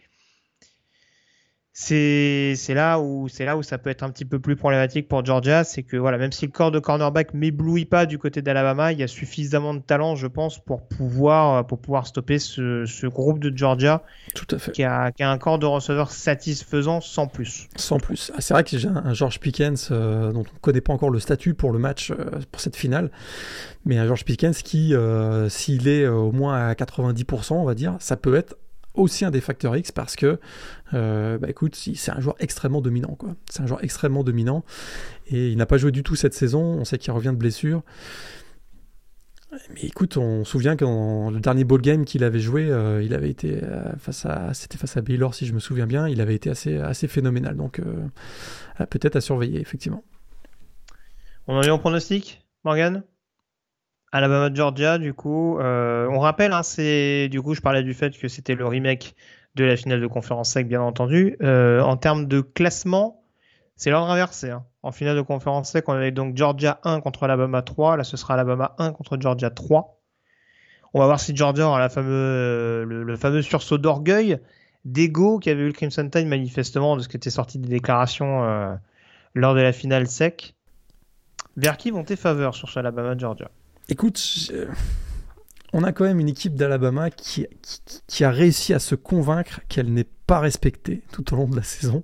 c'est 1.73 2.57
là 2.75 2.99
où 2.99 3.29
c'est 3.29 3.45
là 3.45 3.57
où 3.57 3.63
ça 3.63 3.79
peut 3.79 3.91
être 3.91 4.03
un 4.03 4.11
petit 4.11 4.25
peu 4.25 4.39
plus 4.39 4.57
problématique 4.57 5.09
pour 5.09 5.25
Georgia, 5.25 5.63
c'est 5.65 5.83
que 5.83 5.97
voilà, 5.97 6.19
même 6.19 6.33
si 6.33 6.47
le 6.47 6.53
corps 6.53 6.71
de 6.71 6.79
cornerback 6.81 7.33
m'éblouit 7.33 7.85
pas 7.85 8.07
du 8.07 8.19
côté 8.19 8.43
d'Alabama, 8.43 8.93
il 8.93 8.99
y 8.99 9.03
a 9.03 9.07
suffisamment 9.07 9.75
de 9.75 9.79
talent, 9.81 10.17
je 10.17 10.27
pense, 10.27 10.59
pour 10.59 10.87
pouvoir 10.89 11.67
pour 11.67 11.79
pouvoir 11.81 12.07
stopper 12.07 12.39
ce, 12.39 12.85
ce 12.87 13.07
groupe 13.07 13.39
de 13.39 13.57
Georgia, 13.57 14.03
Tout 14.35 14.47
à 14.55 14.59
fait. 14.59 14.73
qui 14.73 14.83
a, 14.83 15.13
qui 15.13 15.23
a 15.23 15.31
un 15.31 15.39
corps 15.39 15.59
de 15.59 15.67
receveur 15.67 16.11
satisfaisant 16.11 17.01
sans 17.01 17.27
plus. 17.29 17.69
Sans 17.77 17.99
plus. 17.99 18.33
Ah, 18.35 18.41
c'est 18.41 18.53
vrai 18.55 18.65
que 18.65 18.77
j'ai 18.77 18.89
un, 18.89 18.97
un 18.97 19.15
George 19.15 19.39
Pickens 19.41 19.89
euh, 19.91 20.33
dont 20.33 20.41
on 20.41 20.55
ne 20.55 20.61
connaît 20.61 20.81
pas 20.81 20.93
encore 20.93 21.11
le 21.11 21.21
statut 21.21 21.55
pour 21.55 21.73
le 21.73 21.79
match, 21.79 22.11
euh, 22.11 22.17
pour 22.51 22.61
cette 22.61 22.77
finale, 22.77 23.11
mais 23.85 23.97
un 23.97 24.07
George 24.07 24.25
Pickens 24.25 24.63
qui, 24.63 24.95
euh, 24.95 25.49
s'il 25.49 25.87
est 25.89 26.03
euh, 26.05 26.13
au 26.15 26.33
moins 26.33 26.69
à 26.69 26.75
90%, 26.75 27.55
on 27.55 27.65
va 27.65 27.75
dire, 27.75 27.95
ça 28.01 28.17
peut 28.17 28.35
être 28.35 28.57
aussi 28.95 29.25
un 29.25 29.31
des 29.31 29.41
facteurs 29.41 29.77
X 29.77 29.93
parce 29.93 30.17
que, 30.17 30.39
euh, 30.95 31.39
bah 31.39 31.49
écoute, 31.49 31.75
c'est 31.75 32.11
un 32.11 32.21
joueur 32.21 32.37
extrêmement 32.39 32.81
dominant. 32.81 33.17
C'est 33.49 33.63
un 33.63 33.67
joueur 33.67 33.83
extrêmement 33.85 34.25
dominant 34.25 34.65
et 35.29 35.51
il 35.51 35.57
n'a 35.57 35.67
pas 35.67 35.79
joué 35.79 35.93
du 35.93 36.03
tout 36.03 36.17
cette 36.17 36.35
saison. 36.35 36.61
On 36.61 36.85
sait 36.85 36.99
qu'il 36.99 37.13
revient 37.13 37.31
de 37.31 37.37
blessure. 37.37 37.83
Mais 39.75 39.83
écoute, 39.83 40.17
on 40.17 40.45
se 40.45 40.51
souvient 40.53 40.77
qu'en 40.77 41.31
le 41.31 41.41
dernier 41.41 41.65
ball 41.65 41.81
game 41.81 42.05
qu'il 42.05 42.23
avait 42.23 42.39
joué, 42.39 42.71
euh, 42.71 43.03
il 43.03 43.15
avait 43.15 43.31
été 43.31 43.59
euh, 43.65 43.97
face 43.99 44.25
à, 44.25 44.55
c'était 44.55 44.79
face 44.79 44.97
à 44.97 45.03
Baylor 45.03 45.35
si 45.35 45.45
je 45.45 45.53
me 45.53 45.59
souviens 45.59 45.89
bien, 45.89 46.07
il 46.09 46.21
avait 46.21 46.37
été 46.37 46.51
assez, 46.51 46.77
assez 46.79 47.09
phénoménal. 47.09 47.57
Donc 47.57 47.81
peut-être 48.91 49.17
à 49.17 49.21
surveiller 49.21 49.61
effectivement. 49.61 50.05
On 51.49 51.57
en 51.57 51.63
est 51.63 51.71
en 51.71 51.79
pronostic, 51.79 52.47
Morgan? 52.65 53.03
Alabama 54.13 54.53
Georgia, 54.53 54.99
du 54.99 55.15
coup, 55.15 55.59
euh, 55.59 56.09
on 56.11 56.19
rappelle, 56.19 56.53
hein, 56.53 56.65
c'est 56.65 57.29
du 57.29 57.41
coup, 57.41 57.55
je 57.55 57.61
parlais 57.61 57.85
du 57.85 57.95
fait 57.95 58.17
que 58.19 58.27
c'était 58.27 58.57
le 58.57 58.67
remake 58.67 59.15
de 59.55 59.65
la 59.65 59.77
finale 59.77 60.01
de 60.01 60.07
conférence 60.09 60.51
sec, 60.51 60.67
bien 60.67 60.83
entendu. 60.83 61.37
Euh, 61.43 61.81
en 61.81 61.97
termes 61.97 62.27
de 62.27 62.41
classement, 62.41 63.23
c'est 63.77 63.91
l'ordre 63.91 64.11
inversé. 64.11 64.51
hein. 64.51 64.65
En 64.83 64.91
finale 64.91 65.17
de 65.17 65.23
conférence 65.23 65.71
sec, 65.71 65.89
on 65.89 65.93
avait 65.93 66.11
donc 66.11 66.37
Georgia 66.37 66.81
1 66.83 67.01
contre 67.01 67.23
Alabama 67.25 67.63
3. 67.63 67.97
Là, 67.97 68.05
ce 68.05 68.17
sera 68.17 68.35
Alabama 68.35 68.75
1 68.79 68.93
contre 68.93 69.17
Georgia 69.21 69.51
3. 69.51 70.01
On 70.93 70.99
va 70.99 71.07
voir 71.07 71.21
si 71.21 71.37
Georgia 71.37 71.69
aura 71.69 71.79
la 71.79 71.89
euh, 71.99 72.85
le, 72.85 73.17
fameux 73.17 73.43
sursaut 73.43 73.79
d'orgueil, 73.79 74.41
d'ego 74.85 75.39
qui 75.39 75.51
avait 75.51 75.63
eu 75.63 75.67
le 75.67 75.73
Crimson 75.73 76.09
Tide 76.11 76.27
manifestement 76.27 76.97
de 76.97 77.03
ce 77.03 77.09
qui 77.09 77.17
était 77.17 77.31
sorti 77.31 77.59
des 77.59 77.69
déclarations 77.69 78.77
lors 79.35 79.55
de 79.55 79.61
la 79.61 79.73
finale 79.73 80.09
sec. 80.09 80.57
Vers 81.57 81.77
qui 81.77 81.93
vont 81.93 82.03
tes 82.03 82.17
faveurs 82.17 82.57
sur 82.57 82.69
ce 82.69 82.81
Alabama 82.81 83.17
Georgia? 83.17 83.51
Écoute, 83.91 84.19
je- 84.19 84.67
on 85.73 85.85
a 85.85 85.93
quand 85.93 86.05
même 86.05 86.19
une 86.19 86.29
équipe 86.29 86.55
d'Alabama 86.57 87.11
qui, 87.11 87.47
qui, 87.63 87.81
qui 88.09 88.25
a 88.25 88.31
réussi 88.31 88.75
à 88.75 88.79
se 88.81 88.95
convaincre 88.97 89.61
qu'elle 89.69 89.93
n'est 89.93 90.07
pas 90.27 90.41
respectée 90.41 91.03
tout 91.13 91.33
au 91.33 91.37
long 91.37 91.47
de 91.49 91.55
la 91.57 91.63
saison. 91.63 92.03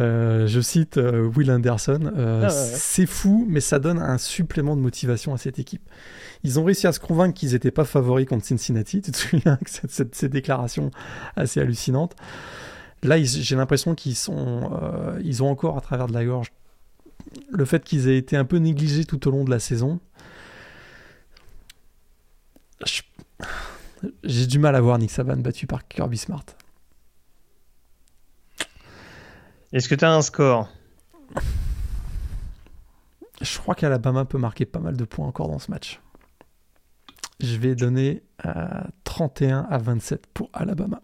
Euh, 0.00 0.46
je 0.46 0.60
cite 0.60 0.98
euh, 0.98 1.26
Will 1.34 1.50
Anderson. 1.50 2.12
euh, 2.16 2.42
Ah 2.44 2.46
ouais. 2.52 2.70
C'est 2.74 3.06
fou, 3.06 3.46
mais 3.48 3.60
ça 3.60 3.78
donne 3.78 3.98
un 3.98 4.18
supplément 4.18 4.76
de 4.76 4.82
motivation 4.82 5.32
à 5.32 5.38
cette 5.38 5.58
équipe. 5.58 5.82
Ils 6.42 6.58
ont 6.58 6.64
réussi 6.64 6.86
à 6.86 6.92
se 6.92 7.00
convaincre 7.00 7.38
qu'ils 7.38 7.52
n'étaient 7.52 7.70
pas 7.70 7.84
favoris 7.84 8.26
contre 8.26 8.44
Cincinnati. 8.44 9.00
Tu 9.02 9.12
te 9.12 9.16
souviens 9.16 9.56
que 9.56 9.70
cette, 9.70 9.90
cette, 9.90 10.14
cette 10.14 10.32
déclaration 10.32 10.90
assez 11.36 11.60
hallucinante. 11.60 12.16
Là, 13.02 13.22
j'ai 13.22 13.56
l'impression 13.56 13.94
qu'ils 13.94 14.16
sont, 14.16 14.70
euh, 14.82 15.18
ils 15.24 15.42
ont 15.42 15.48
encore 15.50 15.78
à 15.78 15.80
travers 15.80 16.06
de 16.06 16.12
la 16.12 16.24
gorge 16.24 16.48
le 17.50 17.64
fait 17.64 17.82
qu'ils 17.84 18.08
aient 18.08 18.16
été 18.18 18.36
un 18.36 18.44
peu 18.44 18.56
négligés 18.58 19.04
tout 19.06 19.26
au 19.26 19.30
long 19.30 19.44
de 19.44 19.50
la 19.50 19.58
saison. 19.58 20.00
J'ai 24.24 24.46
du 24.46 24.58
mal 24.58 24.74
à 24.74 24.80
voir 24.80 24.98
Nick 24.98 25.10
Saban 25.10 25.36
battu 25.36 25.66
par 25.66 25.86
Kirby 25.86 26.16
Smart. 26.16 26.44
Est-ce 29.72 29.88
que 29.88 29.94
tu 29.94 30.04
as 30.04 30.12
un 30.12 30.22
score? 30.22 30.68
Je 33.40 33.58
crois 33.58 33.74
qu'Alabama 33.74 34.24
peut 34.24 34.38
marquer 34.38 34.66
pas 34.66 34.80
mal 34.80 34.96
de 34.96 35.04
points 35.04 35.26
encore 35.26 35.48
dans 35.48 35.58
ce 35.58 35.70
match. 35.70 36.00
Je 37.40 37.56
vais 37.56 37.74
donner 37.74 38.22
euh, 38.44 38.82
31 39.04 39.66
à 39.70 39.78
27 39.78 40.26
pour 40.26 40.50
Alabama. 40.52 41.00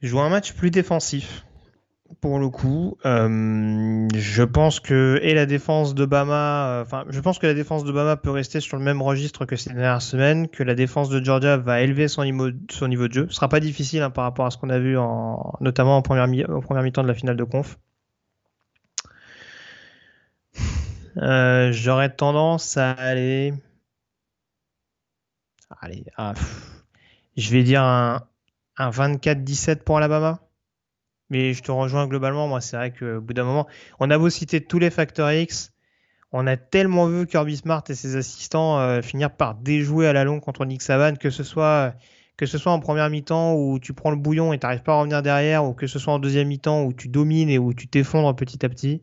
Je 0.00 0.08
joue 0.08 0.20
un 0.20 0.30
match 0.30 0.54
plus 0.54 0.70
défensif. 0.70 1.44
Pour 2.20 2.38
le 2.38 2.48
coup, 2.48 2.96
Euh, 3.04 4.08
je 4.14 4.42
pense 4.42 4.80
que 4.80 5.18
et 5.22 5.34
la 5.34 5.46
défense 5.46 5.94
de 5.94 6.04
Bama, 6.06 6.68
euh, 6.80 6.82
enfin, 6.82 7.04
je 7.10 7.20
pense 7.20 7.38
que 7.38 7.46
la 7.46 7.54
défense 7.54 7.84
de 7.84 7.92
Bama 7.92 8.16
peut 8.16 8.30
rester 8.30 8.60
sur 8.60 8.76
le 8.78 8.82
même 8.82 9.02
registre 9.02 9.44
que 9.44 9.56
ces 9.56 9.70
dernières 9.70 10.02
semaines, 10.02 10.48
que 10.48 10.62
la 10.62 10.74
défense 10.74 11.10
de 11.10 11.22
Georgia 11.22 11.56
va 11.58 11.80
élever 11.82 12.08
son 12.08 12.24
niveau, 12.24 12.50
de 12.50 13.12
jeu. 13.12 13.26
Ce 13.28 13.34
sera 13.36 13.48
pas 13.48 13.60
difficile 13.60 14.02
hein, 14.02 14.10
par 14.10 14.24
rapport 14.24 14.46
à 14.46 14.50
ce 14.50 14.56
qu'on 14.58 14.70
a 14.70 14.78
vu 14.78 14.96
en, 14.98 15.54
notamment 15.60 15.96
en 15.98 16.02
première 16.02 16.28
mi, 16.28 16.44
en 16.44 16.60
première 16.60 16.82
mi-temps 16.82 17.02
de 17.02 17.08
la 17.08 17.14
finale 17.14 17.36
de 17.36 17.44
conf. 17.44 17.78
Euh, 21.18 21.70
J'aurais 21.72 22.10
tendance 22.14 22.76
à 22.76 22.92
aller, 22.92 23.52
allez, 25.80 26.04
ah, 26.16 26.34
je 27.36 27.50
vais 27.50 27.62
dire 27.62 27.82
un 27.82 28.20
24-17 28.78 29.82
pour 29.84 29.96
Alabama. 29.98 30.40
Mais 31.30 31.52
je 31.52 31.62
te 31.62 31.70
rejoins 31.70 32.06
globalement. 32.06 32.48
Moi, 32.48 32.60
c'est 32.60 32.76
vrai 32.76 32.92
qu'au 32.92 33.20
bout 33.20 33.34
d'un 33.34 33.44
moment, 33.44 33.66
on 34.00 34.10
a 34.10 34.18
beau 34.18 34.30
citer 34.30 34.60
tous 34.60 34.78
les 34.78 34.90
facteurs 34.90 35.30
X, 35.30 35.72
on 36.32 36.46
a 36.46 36.56
tellement 36.56 37.06
vu 37.06 37.26
Kirby 37.26 37.56
Smart 37.56 37.82
et 37.88 37.94
ses 37.94 38.16
assistants 38.16 38.78
euh, 38.78 39.00
finir 39.00 39.30
par 39.30 39.54
déjouer 39.54 40.06
à 40.06 40.12
la 40.12 40.24
longue 40.24 40.40
contre 40.40 40.64
Nick 40.66 40.82
Saban, 40.82 41.16
que 41.16 41.30
ce 41.30 41.42
soit 41.42 41.94
que 42.36 42.46
ce 42.46 42.56
soit 42.56 42.70
en 42.70 42.78
première 42.78 43.10
mi-temps 43.10 43.54
où 43.54 43.80
tu 43.80 43.94
prends 43.94 44.10
le 44.10 44.16
bouillon 44.16 44.52
et 44.52 44.58
t'arrives 44.58 44.82
pas 44.82 44.92
à 44.92 44.98
revenir 44.98 45.22
derrière, 45.22 45.64
ou 45.64 45.74
que 45.74 45.88
ce 45.88 45.98
soit 45.98 46.12
en 46.12 46.20
deuxième 46.20 46.48
mi-temps 46.48 46.84
où 46.84 46.92
tu 46.92 47.08
domines 47.08 47.50
et 47.50 47.58
où 47.58 47.74
tu 47.74 47.88
t'effondres 47.88 48.34
petit 48.36 48.64
à 48.64 48.68
petit. 48.68 49.02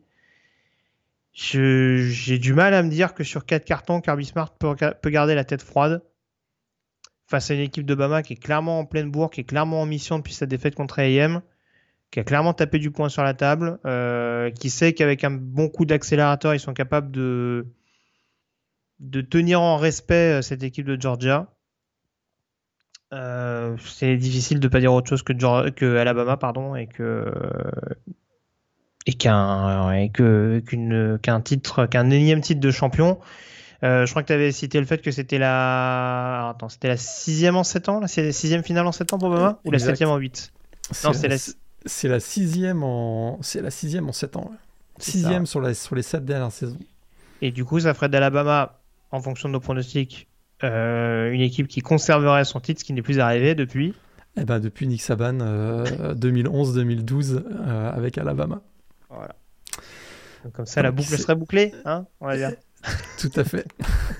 J'ai 1.32 2.38
du 2.38 2.54
mal 2.54 2.72
à 2.72 2.82
me 2.82 2.88
dire 2.88 3.12
que 3.12 3.24
sur 3.24 3.44
quatre 3.44 3.66
cartons, 3.66 4.00
Kirby 4.00 4.24
Smart 4.24 4.50
peut, 4.56 4.74
peut 4.74 5.10
garder 5.10 5.34
la 5.34 5.44
tête 5.44 5.60
froide 5.60 6.02
face 7.26 7.50
à 7.50 7.54
une 7.54 7.60
équipe 7.60 7.84
de 7.84 7.94
Bama 7.94 8.22
qui 8.22 8.34
est 8.34 8.36
clairement 8.36 8.78
en 8.78 8.84
pleine 8.86 9.10
bourre, 9.10 9.30
qui 9.30 9.42
est 9.42 9.44
clairement 9.44 9.82
en 9.82 9.86
mission 9.86 10.16
depuis 10.16 10.32
sa 10.32 10.46
défaite 10.46 10.74
contre 10.74 11.00
AM, 11.00 11.42
qui 12.10 12.20
a 12.20 12.24
clairement 12.24 12.52
tapé 12.54 12.78
du 12.78 12.90
poing 12.90 13.08
sur 13.08 13.22
la 13.22 13.34
table, 13.34 13.78
euh, 13.84 14.50
qui 14.50 14.70
sait 14.70 14.92
qu'avec 14.94 15.24
un 15.24 15.30
bon 15.30 15.68
coup 15.68 15.84
d'accélérateur, 15.84 16.54
ils 16.54 16.60
sont 16.60 16.72
capables 16.74 17.10
de, 17.10 17.66
de 19.00 19.20
tenir 19.20 19.60
en 19.60 19.76
respect 19.76 20.38
euh, 20.38 20.42
cette 20.42 20.62
équipe 20.62 20.86
de 20.86 21.00
Georgia. 21.00 21.52
Euh, 23.12 23.76
c'est 23.84 24.16
difficile 24.16 24.58
de 24.60 24.68
pas 24.68 24.80
dire 24.80 24.92
autre 24.92 25.08
chose 25.08 25.22
que, 25.22 25.32
que 25.70 25.96
Alabama, 25.96 26.36
pardon, 26.36 26.74
et 26.74 26.86
que 26.86 27.32
et 29.06 29.12
qu'un 29.12 29.92
et 29.92 30.10
que 30.10 30.60
qu'une 30.66 31.18
qu'un 31.22 31.40
titre, 31.40 31.86
qu'un 31.86 32.10
énième 32.10 32.40
titre 32.40 32.60
de 32.60 32.70
champion. 32.72 33.18
Euh, 33.84 34.06
je 34.06 34.10
crois 34.10 34.22
que 34.22 34.26
tu 34.28 34.32
avais 34.32 34.50
cité 34.52 34.80
le 34.80 34.86
fait 34.86 34.98
que 35.02 35.10
c'était 35.12 35.38
la 35.38 36.36
alors, 36.38 36.48
attends, 36.50 36.68
c'était 36.68 36.88
la 36.88 36.96
sixième 36.96 37.56
en 37.56 37.62
7 37.62 37.88
ans, 37.88 38.00
la 38.00 38.08
si- 38.08 38.32
sixième 38.32 38.64
finale 38.64 38.86
en 38.86 38.92
7 38.92 39.12
ans 39.12 39.18
pour 39.18 39.28
Bama 39.30 39.60
ou 39.64 39.70
la 39.70 39.78
septième 39.86 40.08
en 40.08 40.16
8 40.16 40.52
Non, 41.04 41.12
c'est 41.12 41.28
la- 41.28 41.36
c'est 41.86 42.08
la 42.08 42.20
sixième 42.20 42.82
en 42.82 43.38
c'est 43.42 43.62
la 43.62 43.70
sixième 43.70 44.08
en 44.08 44.12
7 44.12 44.36
ans. 44.36 44.50
ouais. 44.50 44.56
Sixième 44.98 45.46
sur, 45.46 45.60
la, 45.60 45.74
sur 45.74 45.94
les 45.94 46.02
7 46.02 46.24
dernières 46.24 46.52
saisons. 46.52 46.78
Et 47.42 47.50
du 47.50 47.64
coup, 47.64 47.80
ça 47.80 47.92
ferait 47.94 48.08
d'Alabama, 48.08 48.80
en 49.10 49.20
fonction 49.20 49.48
de 49.48 49.52
nos 49.52 49.60
pronostics, 49.60 50.26
euh, 50.64 51.30
une 51.30 51.42
équipe 51.42 51.68
qui 51.68 51.80
conserverait 51.80 52.44
son 52.44 52.60
titre, 52.60 52.80
ce 52.80 52.84
qui 52.84 52.92
n'est 52.92 53.02
plus 53.02 53.20
arrivé 53.20 53.54
depuis. 53.54 53.94
Eh 54.38 54.44
ben 54.44 54.60
depuis 54.60 54.86
Nick 54.86 55.02
Saban 55.02 55.38
euh, 55.40 55.84
2011-2012 56.14 57.42
euh, 57.44 57.92
avec 57.92 58.18
Alabama. 58.18 58.62
Voilà. 59.10 59.34
Donc, 60.44 60.52
comme 60.52 60.66
ça, 60.66 60.82
la 60.82 60.92
boucle 60.92 61.16
serait 61.18 61.34
bouclée, 61.34 61.74
hein, 61.84 62.06
on 62.20 62.26
va 62.26 62.36
dire. 62.36 62.52
Tout 63.18 63.30
à 63.36 63.44
fait. 63.44 63.66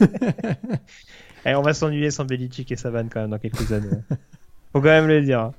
Allez, 1.45 1.57
on 1.57 1.63
va 1.63 1.75
s'ennuyer 1.75 2.11
sans 2.11 2.25
Belichick 2.25 2.71
et 2.73 2.77
Saban 2.77 3.09
quand 3.09 3.21
même 3.21 3.31
dans 3.31 3.39
quelques 3.39 3.73
années. 3.73 3.89
Faut 4.73 4.81
quand 4.81 4.89
même 4.89 5.07
le 5.07 5.23
dire. 5.23 5.53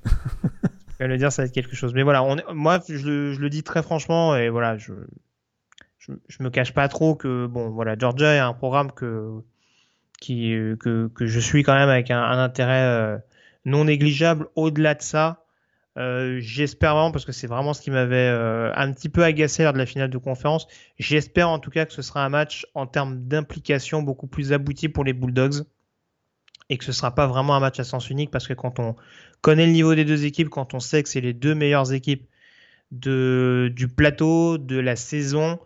Le 0.99 1.17
dire, 1.17 1.31
ça 1.31 1.41
va 1.41 1.47
être 1.47 1.53
quelque 1.53 1.75
chose. 1.75 1.93
Mais 1.93 2.03
voilà, 2.03 2.23
moi, 2.53 2.79
je, 2.87 3.07
le- 3.39 3.49
dis 3.49 3.63
très 3.63 3.83
franchement, 3.83 4.35
et 4.35 4.49
voilà, 4.49 4.77
je, 4.77 4.93
je, 5.99 6.43
me 6.43 6.49
cache 6.49 6.73
pas 6.73 6.87
trop 6.87 7.15
que, 7.15 7.45
bon, 7.47 7.69
voilà, 7.69 7.95
Georgia 7.97 8.33
est 8.33 8.39
un 8.39 8.53
programme 8.53 8.91
que, 8.91 9.41
que, 10.21 11.07
que 11.07 11.25
je 11.27 11.39
suis 11.39 11.63
quand 11.63 11.75
même 11.75 11.89
avec 11.89 12.11
un, 12.11 12.21
un 12.21 12.39
intérêt 12.43 12.83
euh, 12.83 13.17
non 13.65 13.85
négligeable. 13.85 14.47
Au-delà 14.55 14.95
de 14.95 15.01
ça, 15.01 15.45
euh, 15.97 16.39
j'espère 16.39 16.93
vraiment, 16.95 17.11
parce 17.11 17.25
que 17.25 17.31
c'est 17.31 17.47
vraiment 17.47 17.73
ce 17.73 17.81
qui 17.81 17.91
m'avait 17.91 18.15
euh, 18.29 18.71
un 18.75 18.91
petit 18.93 19.09
peu 19.09 19.23
agacé 19.23 19.63
lors 19.63 19.73
de 19.73 19.77
la 19.79 19.85
finale 19.85 20.09
de 20.09 20.17
conférence, 20.17 20.67
j'espère 20.99 21.49
en 21.49 21.59
tout 21.59 21.71
cas 21.71 21.85
que 21.85 21.93
ce 21.93 22.01
sera 22.01 22.23
un 22.25 22.29
match 22.29 22.65
en 22.75 22.87
termes 22.87 23.27
d'implication 23.27 24.01
beaucoup 24.03 24.27
plus 24.27 24.53
abouti 24.53 24.89
pour 24.89 25.03
les 25.03 25.13
Bulldogs 25.13 25.65
et 26.69 26.77
que 26.77 26.83
ce 26.83 26.91
sera 26.91 27.13
pas 27.15 27.27
vraiment 27.27 27.55
un 27.55 27.59
match 27.59 27.79
à 27.79 27.83
sens 27.83 28.09
unique 28.09 28.31
parce 28.31 28.47
que 28.47 28.53
quand 28.53 28.79
on 28.79 28.95
connaît 29.41 29.65
le 29.65 29.71
niveau 29.71 29.95
des 29.95 30.05
deux 30.05 30.25
équipes, 30.25 30.49
quand 30.49 30.73
on 30.73 30.79
sait 30.79 31.03
que 31.03 31.09
c'est 31.09 31.21
les 31.21 31.33
deux 31.33 31.55
meilleures 31.55 31.93
équipes 31.93 32.27
de, 32.91 33.71
du 33.75 33.87
plateau, 33.87 34.57
de 34.57 34.77
la 34.77 34.95
saison, 34.95 35.59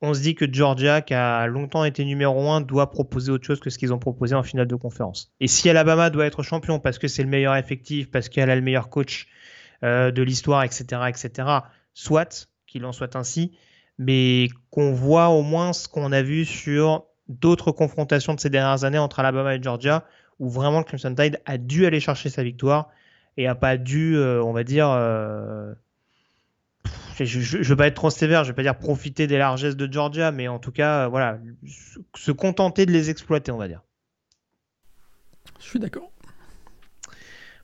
on 0.00 0.14
se 0.14 0.20
dit 0.20 0.34
que 0.34 0.52
Georgia, 0.52 1.00
qui 1.00 1.14
a 1.14 1.46
longtemps 1.46 1.84
été 1.84 2.04
numéro 2.04 2.50
1, 2.50 2.62
doit 2.62 2.90
proposer 2.90 3.30
autre 3.30 3.46
chose 3.46 3.60
que 3.60 3.70
ce 3.70 3.78
qu'ils 3.78 3.92
ont 3.92 4.00
proposé 4.00 4.34
en 4.34 4.42
finale 4.42 4.66
de 4.66 4.74
conférence. 4.74 5.32
Et 5.38 5.46
si 5.46 5.70
Alabama 5.70 6.10
doit 6.10 6.26
être 6.26 6.42
champion 6.42 6.80
parce 6.80 6.98
que 6.98 7.06
c'est 7.06 7.22
le 7.22 7.28
meilleur 7.28 7.54
effectif, 7.54 8.10
parce 8.10 8.28
qu'elle 8.28 8.50
a 8.50 8.56
le 8.56 8.62
meilleur 8.62 8.90
coach 8.90 9.28
euh, 9.84 10.10
de 10.10 10.22
l'histoire, 10.22 10.64
etc., 10.64 11.02
etc., 11.08 11.48
soit 11.94 12.48
qu'il 12.66 12.84
en 12.84 12.92
soit 12.92 13.14
ainsi, 13.14 13.52
mais 13.98 14.48
qu'on 14.70 14.92
voit 14.92 15.28
au 15.28 15.42
moins 15.42 15.72
ce 15.72 15.88
qu'on 15.88 16.10
a 16.10 16.22
vu 16.22 16.44
sur 16.44 17.06
d'autres 17.40 17.72
confrontations 17.72 18.34
de 18.34 18.40
ces 18.40 18.50
dernières 18.50 18.84
années 18.84 18.98
entre 18.98 19.20
Alabama 19.20 19.54
et 19.54 19.62
Georgia, 19.62 20.04
où 20.38 20.48
vraiment 20.48 20.78
le 20.78 20.84
Crimson 20.84 21.14
Tide 21.14 21.40
a 21.46 21.58
dû 21.58 21.86
aller 21.86 22.00
chercher 22.00 22.28
sa 22.28 22.42
victoire 22.42 22.90
et 23.36 23.46
a 23.46 23.54
pas 23.54 23.76
dû, 23.76 24.16
euh, 24.16 24.42
on 24.42 24.52
va 24.52 24.64
dire, 24.64 24.88
euh, 24.90 25.72
je 27.18 27.58
ne 27.58 27.64
veux 27.64 27.76
pas 27.76 27.86
être 27.86 27.94
trop 27.94 28.10
sévère, 28.10 28.44
je 28.44 28.50
vais 28.50 28.54
pas 28.54 28.62
dire 28.62 28.76
profiter 28.76 29.26
des 29.26 29.38
largesses 29.38 29.76
de 29.76 29.90
Georgia, 29.90 30.32
mais 30.32 30.48
en 30.48 30.58
tout 30.58 30.72
cas, 30.72 31.04
euh, 31.04 31.08
voilà, 31.08 31.38
se 32.16 32.32
contenter 32.32 32.86
de 32.86 32.92
les 32.92 33.10
exploiter, 33.10 33.52
on 33.52 33.58
va 33.58 33.68
dire. 33.68 33.82
Je 35.60 35.64
suis 35.64 35.78
d'accord. 35.78 36.10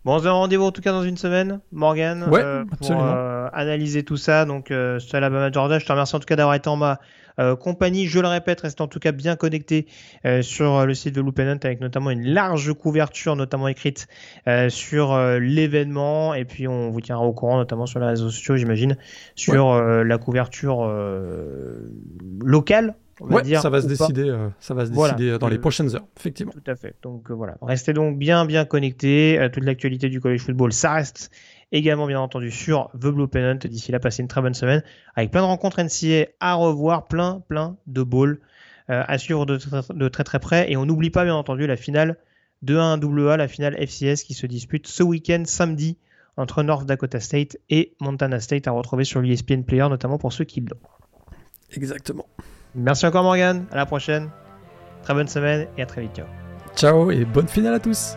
Bon, 0.04 0.14
on 0.14 0.18
se 0.20 0.24
donne 0.24 0.32
rendez-vous 0.32 0.64
en 0.64 0.72
tout 0.72 0.80
cas 0.80 0.92
dans 0.92 1.02
une 1.02 1.16
semaine, 1.16 1.60
Morgan, 1.72 2.28
ouais, 2.30 2.64
pour 2.78 3.02
analyser 3.52 4.04
tout 4.04 4.16
ça. 4.16 4.44
Donc, 4.44 4.70
Alabama 4.70 5.50
Georgia, 5.50 5.80
je 5.80 5.84
te 5.84 5.90
remercie 5.90 6.14
en 6.14 6.20
tout 6.20 6.26
cas 6.26 6.36
d'avoir 6.36 6.54
été 6.54 6.68
en 6.68 6.76
ma 6.76 7.00
compagnie. 7.58 8.06
Je 8.06 8.20
le 8.20 8.28
répète, 8.28 8.60
restez 8.60 8.82
en 8.82 8.88
tout 8.88 8.98
cas 8.98 9.12
bien 9.12 9.36
connecté 9.36 9.86
euh, 10.24 10.42
sur 10.42 10.86
le 10.86 10.94
site 10.94 11.14
de 11.14 11.20
Loopennant 11.20 11.58
avec 11.62 11.80
notamment 11.80 12.10
une 12.10 12.24
large 12.24 12.72
couverture, 12.72 13.36
notamment 13.36 13.68
écrite 13.68 14.06
sur 14.68 15.18
l'événement. 15.38 16.34
Et 16.34 16.44
puis 16.44 16.68
on 16.68 16.90
vous 16.90 17.00
tiendra 17.00 17.24
au 17.24 17.32
courant, 17.32 17.58
notamment 17.58 17.86
sur 17.86 18.00
les 18.00 18.06
réseaux 18.06 18.30
sociaux, 18.30 18.56
j'imagine, 18.56 18.96
sur 19.34 19.74
la 19.82 20.18
couverture 20.18 20.90
locale. 22.40 22.94
On 23.20 23.26
va 23.26 23.42
dire, 23.42 23.60
ça 23.60 23.70
va 23.70 23.82
se 23.82 23.88
décider, 23.88 24.32
ça 24.60 24.74
va 24.74 24.86
se 24.86 24.92
décider 24.92 25.38
dans 25.38 25.48
les 25.48 25.58
prochaines 25.58 25.94
heures, 25.94 26.06
effectivement. 26.16 26.52
Tout 26.52 26.70
à 26.70 26.76
fait. 26.76 26.94
Donc 27.02 27.30
voilà, 27.30 27.56
restez 27.62 27.92
donc 27.92 28.18
bien 28.18 28.44
bien 28.44 28.64
connectés. 28.64 29.48
toute 29.52 29.64
l'actualité 29.64 30.08
du 30.08 30.20
college 30.20 30.40
football, 30.40 30.72
ça 30.72 30.92
reste 30.92 31.30
également 31.72 32.06
bien 32.06 32.20
entendu 32.20 32.50
sur 32.50 32.90
The 32.94 33.08
Blue 33.08 33.28
Pennant. 33.28 33.58
D'ici 33.64 33.92
là, 33.92 34.00
passez 34.00 34.22
une 34.22 34.28
très 34.28 34.40
bonne 34.40 34.54
semaine 34.54 34.82
avec 35.14 35.30
plein 35.30 35.42
de 35.42 35.46
rencontres 35.46 35.80
NCA 35.82 36.30
à 36.40 36.54
revoir, 36.54 37.08
plein, 37.08 37.42
plein 37.48 37.76
de 37.86 38.02
balls 38.02 38.40
euh, 38.90 39.02
à 39.06 39.18
suivre 39.18 39.46
de, 39.46 39.58
de, 39.94 40.08
très 40.08 40.24
très 40.24 40.38
près. 40.38 40.70
Et 40.70 40.76
on 40.76 40.86
n'oublie 40.86 41.10
pas 41.10 41.24
bien 41.24 41.34
entendu 41.34 41.66
la 41.66 41.76
finale 41.76 42.16
de 42.62 42.76
1 42.76 43.00
A, 43.28 43.36
la 43.36 43.48
finale 43.48 43.76
FCS 43.76 44.24
qui 44.24 44.34
se 44.34 44.46
dispute 44.46 44.86
ce 44.86 45.02
week-end 45.02 45.42
samedi 45.44 45.98
entre 46.36 46.62
North 46.62 46.86
Dakota 46.86 47.20
State 47.20 47.58
et 47.68 47.94
Montana 48.00 48.40
State 48.40 48.68
à 48.68 48.70
retrouver 48.70 49.04
sur 49.04 49.20
l'ESPN 49.20 49.62
Player, 49.62 49.88
notamment 49.88 50.18
pour 50.18 50.32
ceux 50.32 50.44
qui 50.44 50.60
l'ont. 50.60 50.78
Exactement. 51.72 52.26
Merci 52.74 53.06
encore 53.06 53.24
Morgan, 53.24 53.66
à 53.72 53.76
la 53.76 53.86
prochaine. 53.86 54.30
Très 55.02 55.14
bonne 55.14 55.28
semaine 55.28 55.68
et 55.76 55.82
à 55.82 55.86
très 55.86 56.02
vite. 56.02 56.14
Ciao. 56.14 56.26
Ciao 56.76 57.10
et 57.10 57.24
bonne 57.24 57.48
finale 57.48 57.74
à 57.74 57.80
tous. 57.80 58.16